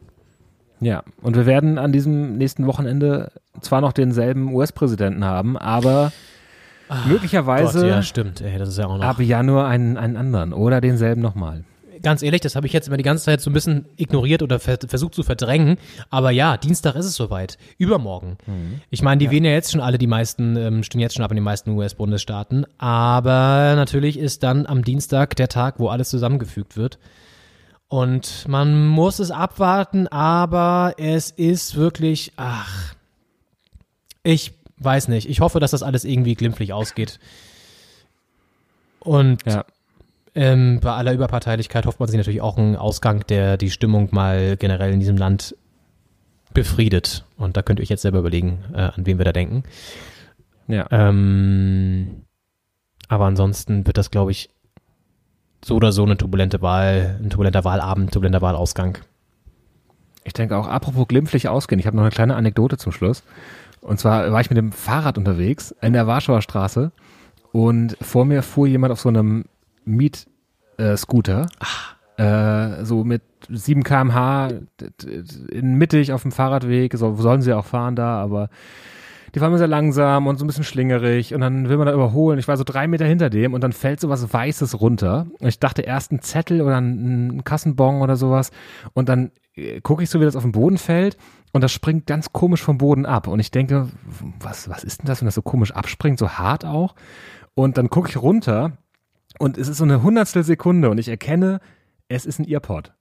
Ja, 0.81 1.03
und 1.21 1.35
wir 1.35 1.45
werden 1.45 1.77
an 1.77 1.91
diesem 1.91 2.37
nächsten 2.37 2.65
Wochenende 2.67 3.31
zwar 3.61 3.81
noch 3.81 3.91
denselben 3.93 4.53
US-Präsidenten 4.53 5.25
haben, 5.25 5.57
aber 5.57 6.11
möglicherweise 7.07 7.81
Gott, 7.81 7.89
ja, 7.89 8.01
stimmt. 8.01 8.41
Ey, 8.41 8.57
das 8.57 8.69
ist 8.69 8.77
ja 8.77 8.87
auch 8.87 8.97
noch. 8.97 9.03
ab 9.03 9.19
Januar 9.19 9.67
einen, 9.67 9.97
einen 9.97 10.15
anderen 10.17 10.53
oder 10.53 10.81
denselben 10.81 11.21
nochmal. 11.21 11.63
Ganz 12.01 12.23
ehrlich, 12.23 12.39
das 12.39 12.55
habe 12.55 12.65
ich 12.65 12.71
jetzt 12.71 12.87
immer 12.87 12.95
die 12.95 13.03
ganze 13.03 13.25
Zeit 13.25 13.41
so 13.41 13.49
ein 13.49 13.53
bisschen 13.53 13.85
ignoriert 13.97 14.41
oder 14.41 14.59
ver 14.59 14.77
versucht 14.87 15.13
zu 15.13 15.21
verdrängen. 15.21 15.77
Aber 16.09 16.31
ja, 16.31 16.55
Dienstag 16.55 16.95
ist 16.95 17.05
es 17.05 17.15
soweit. 17.15 17.57
Übermorgen. 17.77 18.37
Ich 18.89 19.01
meine, 19.01 19.19
die 19.19 19.29
wählen 19.31 19.43
ja 19.43 19.51
jetzt 19.51 19.73
schon 19.73 19.81
alle, 19.81 19.97
die 19.97 20.07
meisten, 20.07 20.55
ähm, 20.55 20.83
stimmen 20.83 21.01
jetzt 21.01 21.15
schon 21.15 21.25
ab 21.25 21.31
in 21.31 21.35
den 21.35 21.43
meisten 21.43 21.71
US-Bundesstaaten. 21.71 22.65
Aber 22.77 23.73
natürlich 23.75 24.17
ist 24.17 24.43
dann 24.43 24.65
am 24.65 24.81
Dienstag 24.85 25.35
der 25.35 25.49
Tag, 25.49 25.75
wo 25.77 25.89
alles 25.89 26.09
zusammengefügt 26.09 26.77
wird. 26.77 26.99
Und 27.89 28.47
man 28.47 28.87
muss 28.87 29.17
es 29.19 29.31
abwarten, 29.31 30.07
aber 30.07 30.93
es 30.97 31.31
ist 31.31 31.75
wirklich, 31.75 32.31
ach, 32.37 32.93
ich 34.23 34.53
weiß 34.77 35.07
nicht. 35.07 35.27
Ich 35.27 35.41
hoffe, 35.41 35.59
dass 35.59 35.71
das 35.71 35.81
alles 35.83 36.05
irgendwie 36.05 36.35
glimpflich 36.35 36.71
ausgeht. 36.71 37.19
Und 38.99 39.43
Ja. 39.45 39.65
ähm, 40.35 40.79
bei 40.81 40.91
aller 40.93 41.13
Überparteilichkeit 41.13 41.85
hofft 41.87 41.99
man 41.99 42.07
sich 42.09 42.17
natürlich 42.17 42.41
auch 42.41 42.57
einen 42.57 42.75
Ausgang, 42.75 43.25
der 43.27 43.57
die 43.57 43.71
Stimmung 43.71 44.09
mal 44.11 44.55
generell 44.57 44.93
in 44.93 44.99
diesem 44.99 45.17
Land 45.17 45.55
befriedet. 46.53 47.25
Und 47.37 47.57
da 47.57 47.63
könnt 47.63 47.79
ihr 47.79 47.83
euch 47.83 47.89
jetzt 47.89 48.03
selber 48.03 48.19
überlegen, 48.19 48.63
äh, 48.73 48.81
an 48.81 49.05
wen 49.05 49.17
wir 49.17 49.25
da 49.25 49.33
denken. 49.33 49.63
Ja. 50.67 50.85
Ähm, 50.91 52.23
aber 53.07 53.25
ansonsten 53.25 53.87
wird 53.87 53.97
das, 53.97 54.11
glaube 54.11 54.31
ich, 54.31 54.49
so 55.63 55.75
oder 55.75 55.91
so 55.91 56.03
eine 56.03 56.17
turbulente 56.17 56.61
Wahl, 56.61 57.19
ein 57.21 57.29
turbulenter 57.29 57.63
Wahlabend, 57.63 58.11
turbulenter 58.11 58.41
Wahlausgang. 58.41 58.97
Ich 60.23 60.33
denke 60.33 60.57
auch, 60.57 60.67
apropos 60.67 61.07
glimpflich 61.07 61.47
ausgehen, 61.47 61.79
ich 61.79 61.87
habe 61.87 61.95
noch 61.95 62.03
eine 62.03 62.11
kleine 62.11 62.35
Anekdote 62.35 62.77
zum 62.77 62.91
Schluss. 62.91 63.23
Und 63.81 63.99
zwar 63.99 64.31
war 64.31 64.41
ich 64.41 64.49
mit 64.49 64.57
dem 64.57 64.71
Fahrrad 64.71 65.17
unterwegs 65.17 65.73
in 65.81 65.93
der 65.93 66.07
Warschauer 66.07 66.41
Straße 66.41 66.91
und 67.51 67.97
vor 68.01 68.25
mir 68.25 68.43
fuhr 68.43 68.67
jemand 68.67 68.91
auf 68.91 68.99
so 68.99 69.09
einem 69.09 69.45
Miet-Scooter. 69.85 71.47
Äh, 72.17 72.83
so 72.83 73.05
mit 73.05 73.21
7 73.49 73.83
km/h 73.83 74.49
in 75.49 75.75
mittig 75.75 76.11
auf 76.11 76.23
dem 76.23 76.33
Fahrradweg. 76.33 76.93
So 76.97 77.15
sollen 77.15 77.41
sie 77.41 77.53
auch 77.53 77.65
fahren 77.65 77.95
da, 77.95 78.21
aber 78.21 78.49
die 79.33 79.39
fahren 79.39 79.49
immer 79.49 79.57
sehr 79.57 79.67
langsam 79.67 80.27
und 80.27 80.37
so 80.37 80.45
ein 80.45 80.47
bisschen 80.47 80.63
schlingerig 80.63 81.33
und 81.33 81.41
dann 81.41 81.69
will 81.69 81.77
man 81.77 81.87
da 81.87 81.93
überholen. 81.93 82.39
Ich 82.39 82.47
war 82.47 82.57
so 82.57 82.63
drei 82.63 82.87
Meter 82.87 83.05
hinter 83.05 83.29
dem 83.29 83.53
und 83.53 83.61
dann 83.61 83.73
fällt 83.73 83.99
so 83.99 84.09
was 84.09 84.33
Weißes 84.33 84.79
runter. 84.81 85.27
Und 85.39 85.47
ich 85.47 85.59
dachte 85.59 85.81
erst 85.81 86.11
ein 86.11 86.21
Zettel 86.21 86.61
oder 86.61 86.79
ein, 86.79 87.43
Kassenbon 87.43 88.01
oder 88.01 88.15
sowas 88.15 88.51
und 88.93 89.09
dann 89.09 89.31
äh, 89.55 89.81
gucke 89.81 90.03
ich 90.03 90.09
so, 90.09 90.19
wie 90.19 90.25
das 90.25 90.35
auf 90.35 90.43
den 90.43 90.51
Boden 90.51 90.77
fällt 90.77 91.17
und 91.51 91.63
das 91.63 91.71
springt 91.71 92.05
ganz 92.05 92.31
komisch 92.31 92.61
vom 92.61 92.77
Boden 92.77 93.05
ab 93.05 93.27
und 93.27 93.39
ich 93.39 93.51
denke, 93.51 93.89
was, 94.39 94.69
was 94.69 94.83
ist 94.83 95.01
denn 95.01 95.07
das, 95.07 95.21
wenn 95.21 95.25
das 95.25 95.35
so 95.35 95.41
komisch 95.41 95.71
abspringt, 95.71 96.19
so 96.19 96.29
hart 96.29 96.65
auch? 96.65 96.95
Und 97.55 97.77
dann 97.77 97.89
gucke 97.89 98.09
ich 98.09 98.17
runter 98.17 98.77
und 99.37 99.57
es 99.57 99.67
ist 99.67 99.77
so 99.77 99.83
eine 99.83 100.03
Hundertstel 100.03 100.43
Sekunde 100.43 100.89
und 100.89 100.97
ich 100.97 101.09
erkenne, 101.09 101.59
es 102.07 102.25
ist 102.25 102.39
ein 102.39 102.47
Earpod. 102.47 102.93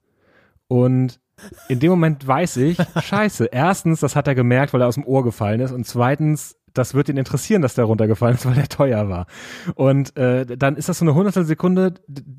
Und 0.68 1.20
in 1.68 1.80
dem 1.80 1.90
Moment 1.90 2.26
weiß 2.26 2.56
ich, 2.58 2.78
scheiße, 3.02 3.46
erstens, 3.46 4.00
das 4.00 4.16
hat 4.16 4.28
er 4.28 4.34
gemerkt, 4.34 4.72
weil 4.72 4.82
er 4.82 4.88
aus 4.88 4.94
dem 4.94 5.06
Ohr 5.06 5.24
gefallen 5.24 5.60
ist 5.60 5.72
und 5.72 5.86
zweitens, 5.86 6.56
das 6.74 6.94
wird 6.94 7.08
ihn 7.08 7.16
interessieren, 7.16 7.62
dass 7.62 7.74
der 7.74 7.84
runtergefallen 7.84 8.36
ist, 8.36 8.46
weil 8.46 8.54
der 8.54 8.68
teuer 8.68 9.08
war. 9.08 9.26
Und 9.74 10.16
äh, 10.16 10.44
dann 10.56 10.76
ist 10.76 10.88
das 10.88 10.98
so 10.98 11.04
eine 11.04 11.14
hundertstel 11.14 11.44
Sekunde, 11.44 11.94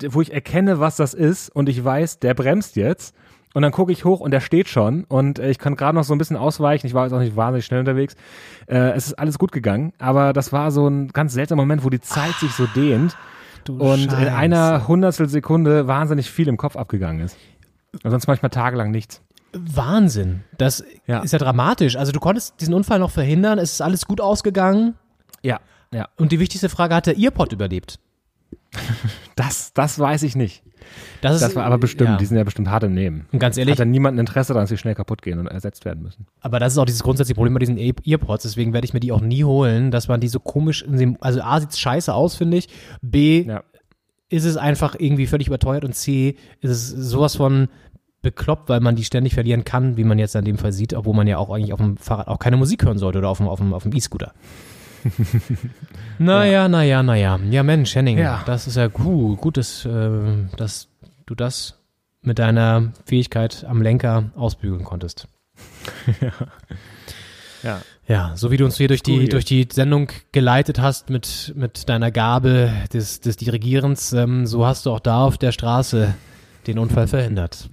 wo 0.08 0.20
ich 0.20 0.32
erkenne, 0.32 0.80
was 0.80 0.96
das 0.96 1.14
ist 1.14 1.48
und 1.50 1.68
ich 1.68 1.84
weiß, 1.84 2.20
der 2.20 2.34
bremst 2.34 2.76
jetzt 2.76 3.14
und 3.52 3.62
dann 3.62 3.72
gucke 3.72 3.90
ich 3.90 4.04
hoch 4.04 4.20
und 4.20 4.30
der 4.30 4.40
steht 4.40 4.68
schon 4.68 5.04
und 5.04 5.38
äh, 5.38 5.50
ich 5.50 5.58
kann 5.58 5.74
gerade 5.74 5.96
noch 5.96 6.04
so 6.04 6.14
ein 6.14 6.18
bisschen 6.18 6.36
ausweichen. 6.36 6.86
Ich 6.86 6.94
war 6.94 7.04
jetzt 7.04 7.12
auch 7.12 7.18
nicht 7.18 7.36
wahnsinnig 7.36 7.64
schnell 7.64 7.80
unterwegs. 7.80 8.14
Äh, 8.66 8.92
es 8.92 9.08
ist 9.08 9.18
alles 9.18 9.38
gut 9.38 9.50
gegangen, 9.50 9.92
aber 9.98 10.32
das 10.32 10.52
war 10.52 10.70
so 10.70 10.86
ein 10.86 11.08
ganz 11.08 11.32
seltsamer 11.32 11.62
Moment, 11.62 11.84
wo 11.84 11.90
die 11.90 12.00
Zeit 12.00 12.34
sich 12.34 12.52
so 12.52 12.66
dehnt 12.66 13.16
und 13.68 14.04
in 14.04 14.10
Scheiße. 14.10 14.34
einer 14.34 14.88
hundertstel 14.88 15.28
Sekunde 15.28 15.86
wahnsinnig 15.86 16.30
viel 16.30 16.48
im 16.48 16.56
Kopf 16.56 16.76
abgegangen 16.76 17.20
ist. 17.24 17.36
Und 18.02 18.10
sonst 18.10 18.26
manchmal 18.26 18.50
tagelang 18.50 18.90
nichts. 18.90 19.22
Wahnsinn. 19.52 20.44
Das 20.58 20.80
ist 20.80 21.32
ja 21.32 21.38
dramatisch. 21.38 21.96
Also 21.96 22.12
du 22.12 22.20
konntest 22.20 22.60
diesen 22.60 22.72
Unfall 22.74 22.98
noch 23.00 23.10
verhindern, 23.10 23.58
es 23.58 23.72
ist 23.72 23.80
alles 23.80 24.06
gut 24.06 24.20
ausgegangen. 24.20 24.94
Ja, 25.42 25.58
ja. 25.92 26.08
Und 26.16 26.30
die 26.32 26.38
wichtigste 26.38 26.68
Frage, 26.68 26.94
hat 26.94 27.06
der 27.06 27.18
Earpod 27.18 27.52
überlebt? 27.52 27.98
Das, 29.36 29.72
das 29.72 29.98
weiß 29.98 30.22
ich 30.24 30.36
nicht. 30.36 30.62
Das, 31.22 31.40
Das, 31.40 31.50
ist, 31.50 31.56
war 31.56 31.64
aber 31.64 31.78
bestimmt, 31.78 32.10
ja. 32.10 32.16
die 32.18 32.26
sind 32.26 32.36
ja 32.36 32.44
bestimmt 32.44 32.68
hart 32.68 32.82
im 32.84 32.92
Nehmen. 32.92 33.26
Und 33.32 33.38
ganz 33.38 33.56
ehrlich- 33.56 33.72
Hat 33.72 33.78
dann 33.80 33.90
niemand 33.90 34.16
ein 34.16 34.20
Interesse 34.20 34.52
daran, 34.52 34.64
dass 34.64 34.68
sie 34.70 34.76
schnell 34.76 34.94
kaputt 34.94 35.22
gehen 35.22 35.38
und 35.38 35.46
ersetzt 35.46 35.84
werden 35.86 36.02
müssen. 36.02 36.26
Aber 36.40 36.58
das 36.58 36.72
ist 36.74 36.78
auch 36.78 36.84
dieses 36.84 37.02
grundsätzliche 37.02 37.36
Problem 37.36 37.54
bei 37.54 37.60
diesen 37.60 37.78
E- 37.78 37.94
Earpods, 38.04 38.42
deswegen 38.42 38.74
werde 38.74 38.84
ich 38.84 38.92
mir 38.92 39.00
die 39.00 39.12
auch 39.12 39.20
nie 39.22 39.44
holen, 39.44 39.90
dass 39.90 40.08
man 40.08 40.20
die 40.20 40.28
so 40.28 40.40
komisch 40.40 40.82
in 40.82 40.98
dem, 40.98 41.16
also 41.20 41.40
A 41.40 41.58
sieht's 41.60 41.78
scheiße 41.78 42.12
aus, 42.12 42.36
finde 42.36 42.58
ich. 42.58 42.68
B 43.00 43.44
ist 44.30 44.44
es 44.44 44.56
einfach 44.56 44.94
irgendwie 44.98 45.26
völlig 45.26 45.48
überteuert 45.48 45.84
und 45.84 45.94
C 45.94 46.36
ist 46.62 46.70
es 46.70 46.88
sowas 46.88 47.36
von 47.36 47.68
bekloppt, 48.22 48.68
weil 48.68 48.80
man 48.80 48.96
die 48.96 49.04
ständig 49.04 49.34
verlieren 49.34 49.64
kann, 49.64 49.96
wie 49.96 50.04
man 50.04 50.18
jetzt 50.18 50.34
in 50.36 50.44
dem 50.44 50.58
Fall 50.58 50.72
sieht, 50.72 50.94
obwohl 50.94 51.14
man 51.14 51.26
ja 51.26 51.38
auch 51.38 51.50
eigentlich 51.50 51.72
auf 51.72 51.80
dem 51.80 51.96
Fahrrad 51.96 52.28
auch 52.28 52.38
keine 52.38 52.56
Musik 52.56 52.84
hören 52.84 52.98
sollte 52.98 53.18
oder 53.18 53.28
auf 53.28 53.38
dem, 53.38 53.48
auf 53.48 53.58
dem, 53.58 53.72
auf 53.74 53.82
dem 53.82 53.94
E-Scooter. 53.94 54.32
Naja, 56.18 56.68
naja, 56.68 57.02
naja. 57.02 57.38
Ja, 57.50 57.62
Mensch, 57.62 57.94
Henning, 57.94 58.18
Ja. 58.18 58.42
das 58.44 58.66
ist 58.66 58.76
ja 58.76 58.88
gut, 58.88 59.40
gut 59.40 59.56
dass, 59.56 59.86
äh, 59.86 60.10
dass 60.56 60.88
du 61.26 61.34
das 61.34 61.78
mit 62.22 62.38
deiner 62.38 62.92
Fähigkeit 63.06 63.64
am 63.66 63.80
Lenker 63.82 64.30
ausbügeln 64.36 64.84
konntest. 64.84 65.26
Ja. 66.20 66.32
Ja, 67.62 67.82
so 68.34 68.50
wie 68.50 68.56
du 68.56 68.64
uns 68.64 68.76
hier 68.76 68.88
durch 68.88 69.02
die, 69.02 69.28
durch 69.28 69.44
die 69.44 69.68
Sendung 69.70 70.08
geleitet 70.32 70.80
hast 70.80 71.10
mit, 71.10 71.52
mit 71.54 71.88
deiner 71.88 72.10
Gabe 72.10 72.72
des, 72.92 73.20
des 73.20 73.36
Dirigierens, 73.36 74.12
ähm, 74.12 74.46
so 74.46 74.66
hast 74.66 74.86
du 74.86 74.90
auch 74.90 75.00
da 75.00 75.24
auf 75.24 75.38
der 75.38 75.52
Straße 75.52 76.14
den 76.66 76.78
Unfall 76.78 77.06
verhindert. 77.06 77.70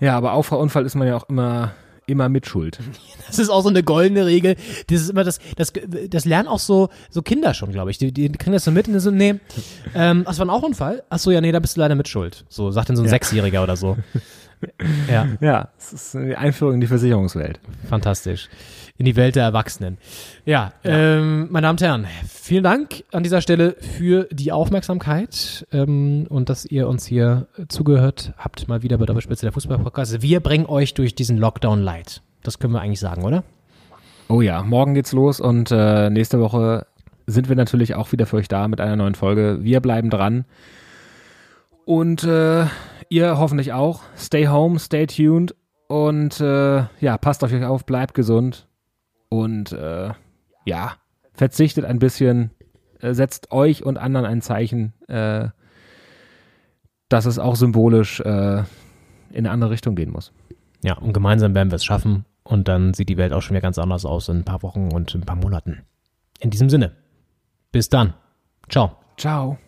Ja, 0.00 0.16
aber 0.16 0.32
Auffahrunfall 0.32 0.84
ist 0.86 0.94
man 0.94 1.08
ja 1.08 1.16
auch 1.16 1.28
immer, 1.28 1.72
immer 2.06 2.28
mitschuld. 2.28 2.78
Das 3.28 3.38
ist 3.38 3.48
auch 3.48 3.62
so 3.62 3.70
eine 3.70 3.82
goldene 3.82 4.26
Regel. 4.26 4.56
Das 4.88 5.00
ist 5.00 5.08
immer 5.08 5.24
das, 5.24 5.38
das, 5.56 5.72
das 6.10 6.26
lernen 6.26 6.48
auch 6.48 6.58
so, 6.58 6.90
so 7.08 7.22
Kinder 7.22 7.54
schon, 7.54 7.72
glaube 7.72 7.90
ich. 7.90 7.96
Die, 7.96 8.12
die 8.12 8.30
kriegen 8.30 8.52
das 8.52 8.64
so 8.64 8.70
mit 8.70 8.86
und 8.86 9.00
so, 9.00 9.10
nee, 9.10 9.36
ähm, 9.94 10.24
das 10.26 10.38
war 10.38 10.48
auch 10.50 10.58
ein 10.58 10.64
Unfall? 10.66 11.02
Ach 11.08 11.18
so, 11.18 11.30
ja, 11.30 11.40
nee, 11.40 11.50
da 11.50 11.58
bist 11.58 11.76
du 11.76 11.80
leider 11.80 11.94
mitschuld. 11.94 12.44
So, 12.50 12.70
sagt 12.70 12.90
dann 12.90 12.96
so 12.96 13.02
ein 13.02 13.06
Ja. 13.06 13.10
Sechsjähriger 13.10 13.62
oder 13.62 13.76
so. 13.76 13.96
Ja. 15.10 15.26
Ja, 15.40 15.68
es 15.78 15.92
ist 15.92 16.14
die 16.14 16.36
Einführung 16.36 16.74
in 16.74 16.80
die 16.80 16.86
Versicherungswelt. 16.86 17.60
Fantastisch. 17.88 18.48
In 18.98 19.06
die 19.06 19.16
Welt 19.16 19.36
der 19.36 19.42
Erwachsenen. 19.44 19.98
Ja, 20.44 20.72
Ähm, 20.84 21.48
meine 21.50 21.66
Damen 21.66 21.74
und 21.78 21.82
Herren, 21.82 22.06
vielen 22.28 22.62
Dank 22.62 23.04
an 23.12 23.22
dieser 23.22 23.40
Stelle 23.40 23.76
für 23.80 24.28
die 24.30 24.52
Aufmerksamkeit 24.52 25.66
ähm, 25.72 26.26
und 26.28 26.48
dass 26.48 26.64
ihr 26.64 26.86
uns 26.88 27.06
hier 27.06 27.46
zugehört 27.68 28.34
habt, 28.36 28.68
mal 28.68 28.82
wieder 28.82 28.98
bei 28.98 29.06
Doppelspitze 29.06 29.46
der 29.46 29.52
Fußball-Podcast. 29.52 30.22
Wir 30.22 30.40
bringen 30.40 30.66
euch 30.66 30.94
durch 30.94 31.14
diesen 31.14 31.38
Lockdown 31.38 31.80
light. 31.82 32.22
Das 32.42 32.58
können 32.58 32.72
wir 32.74 32.80
eigentlich 32.80 33.00
sagen, 33.00 33.24
oder? 33.24 33.44
Oh 34.28 34.40
ja, 34.40 34.62
morgen 34.62 34.94
geht's 34.94 35.12
los 35.12 35.40
und 35.40 35.70
äh, 35.72 36.10
nächste 36.10 36.40
Woche 36.40 36.86
sind 37.26 37.48
wir 37.48 37.56
natürlich 37.56 37.94
auch 37.94 38.12
wieder 38.12 38.26
für 38.26 38.36
euch 38.36 38.48
da 38.48 38.68
mit 38.68 38.80
einer 38.80 38.96
neuen 38.96 39.14
Folge. 39.14 39.58
Wir 39.62 39.80
bleiben 39.80 40.10
dran. 40.10 40.44
Und 41.84 42.24
äh, 42.24 42.66
ihr 43.12 43.38
hoffentlich 43.38 43.72
auch. 43.72 44.02
Stay 44.16 44.48
home, 44.48 44.78
stay 44.78 45.06
tuned 45.06 45.54
und 45.86 46.40
äh, 46.40 46.84
ja, 47.00 47.18
passt 47.18 47.44
auf 47.44 47.52
euch 47.52 47.64
auf, 47.64 47.84
bleibt 47.84 48.14
gesund 48.14 48.66
und 49.28 49.72
äh, 49.72 50.10
ja, 50.64 50.92
verzichtet 51.34 51.84
ein 51.84 51.98
bisschen, 51.98 52.50
äh, 53.00 53.12
setzt 53.12 53.52
euch 53.52 53.84
und 53.84 53.98
anderen 53.98 54.26
ein 54.26 54.40
Zeichen, 54.40 54.94
äh, 55.08 55.48
dass 57.08 57.26
es 57.26 57.38
auch 57.38 57.56
symbolisch 57.56 58.20
äh, 58.20 58.60
in 59.30 59.46
eine 59.46 59.50
andere 59.50 59.70
Richtung 59.70 59.94
gehen 59.94 60.10
muss. 60.10 60.32
Ja, 60.82 60.96
und 60.96 61.12
gemeinsam 61.12 61.54
werden 61.54 61.70
wir 61.70 61.76
es 61.76 61.84
schaffen 61.84 62.24
und 62.42 62.68
dann 62.68 62.94
sieht 62.94 63.10
die 63.10 63.18
Welt 63.18 63.32
auch 63.32 63.42
schon 63.42 63.54
wieder 63.54 63.62
ganz 63.62 63.78
anders 63.78 64.06
aus 64.06 64.28
in 64.28 64.38
ein 64.38 64.44
paar 64.44 64.62
Wochen 64.62 64.88
und 64.92 65.14
in 65.14 65.20
ein 65.20 65.26
paar 65.26 65.36
Monaten. 65.36 65.82
In 66.40 66.50
diesem 66.50 66.70
Sinne, 66.70 66.92
bis 67.70 67.88
dann. 67.88 68.14
Ciao. 68.68 68.96
Ciao. 69.18 69.58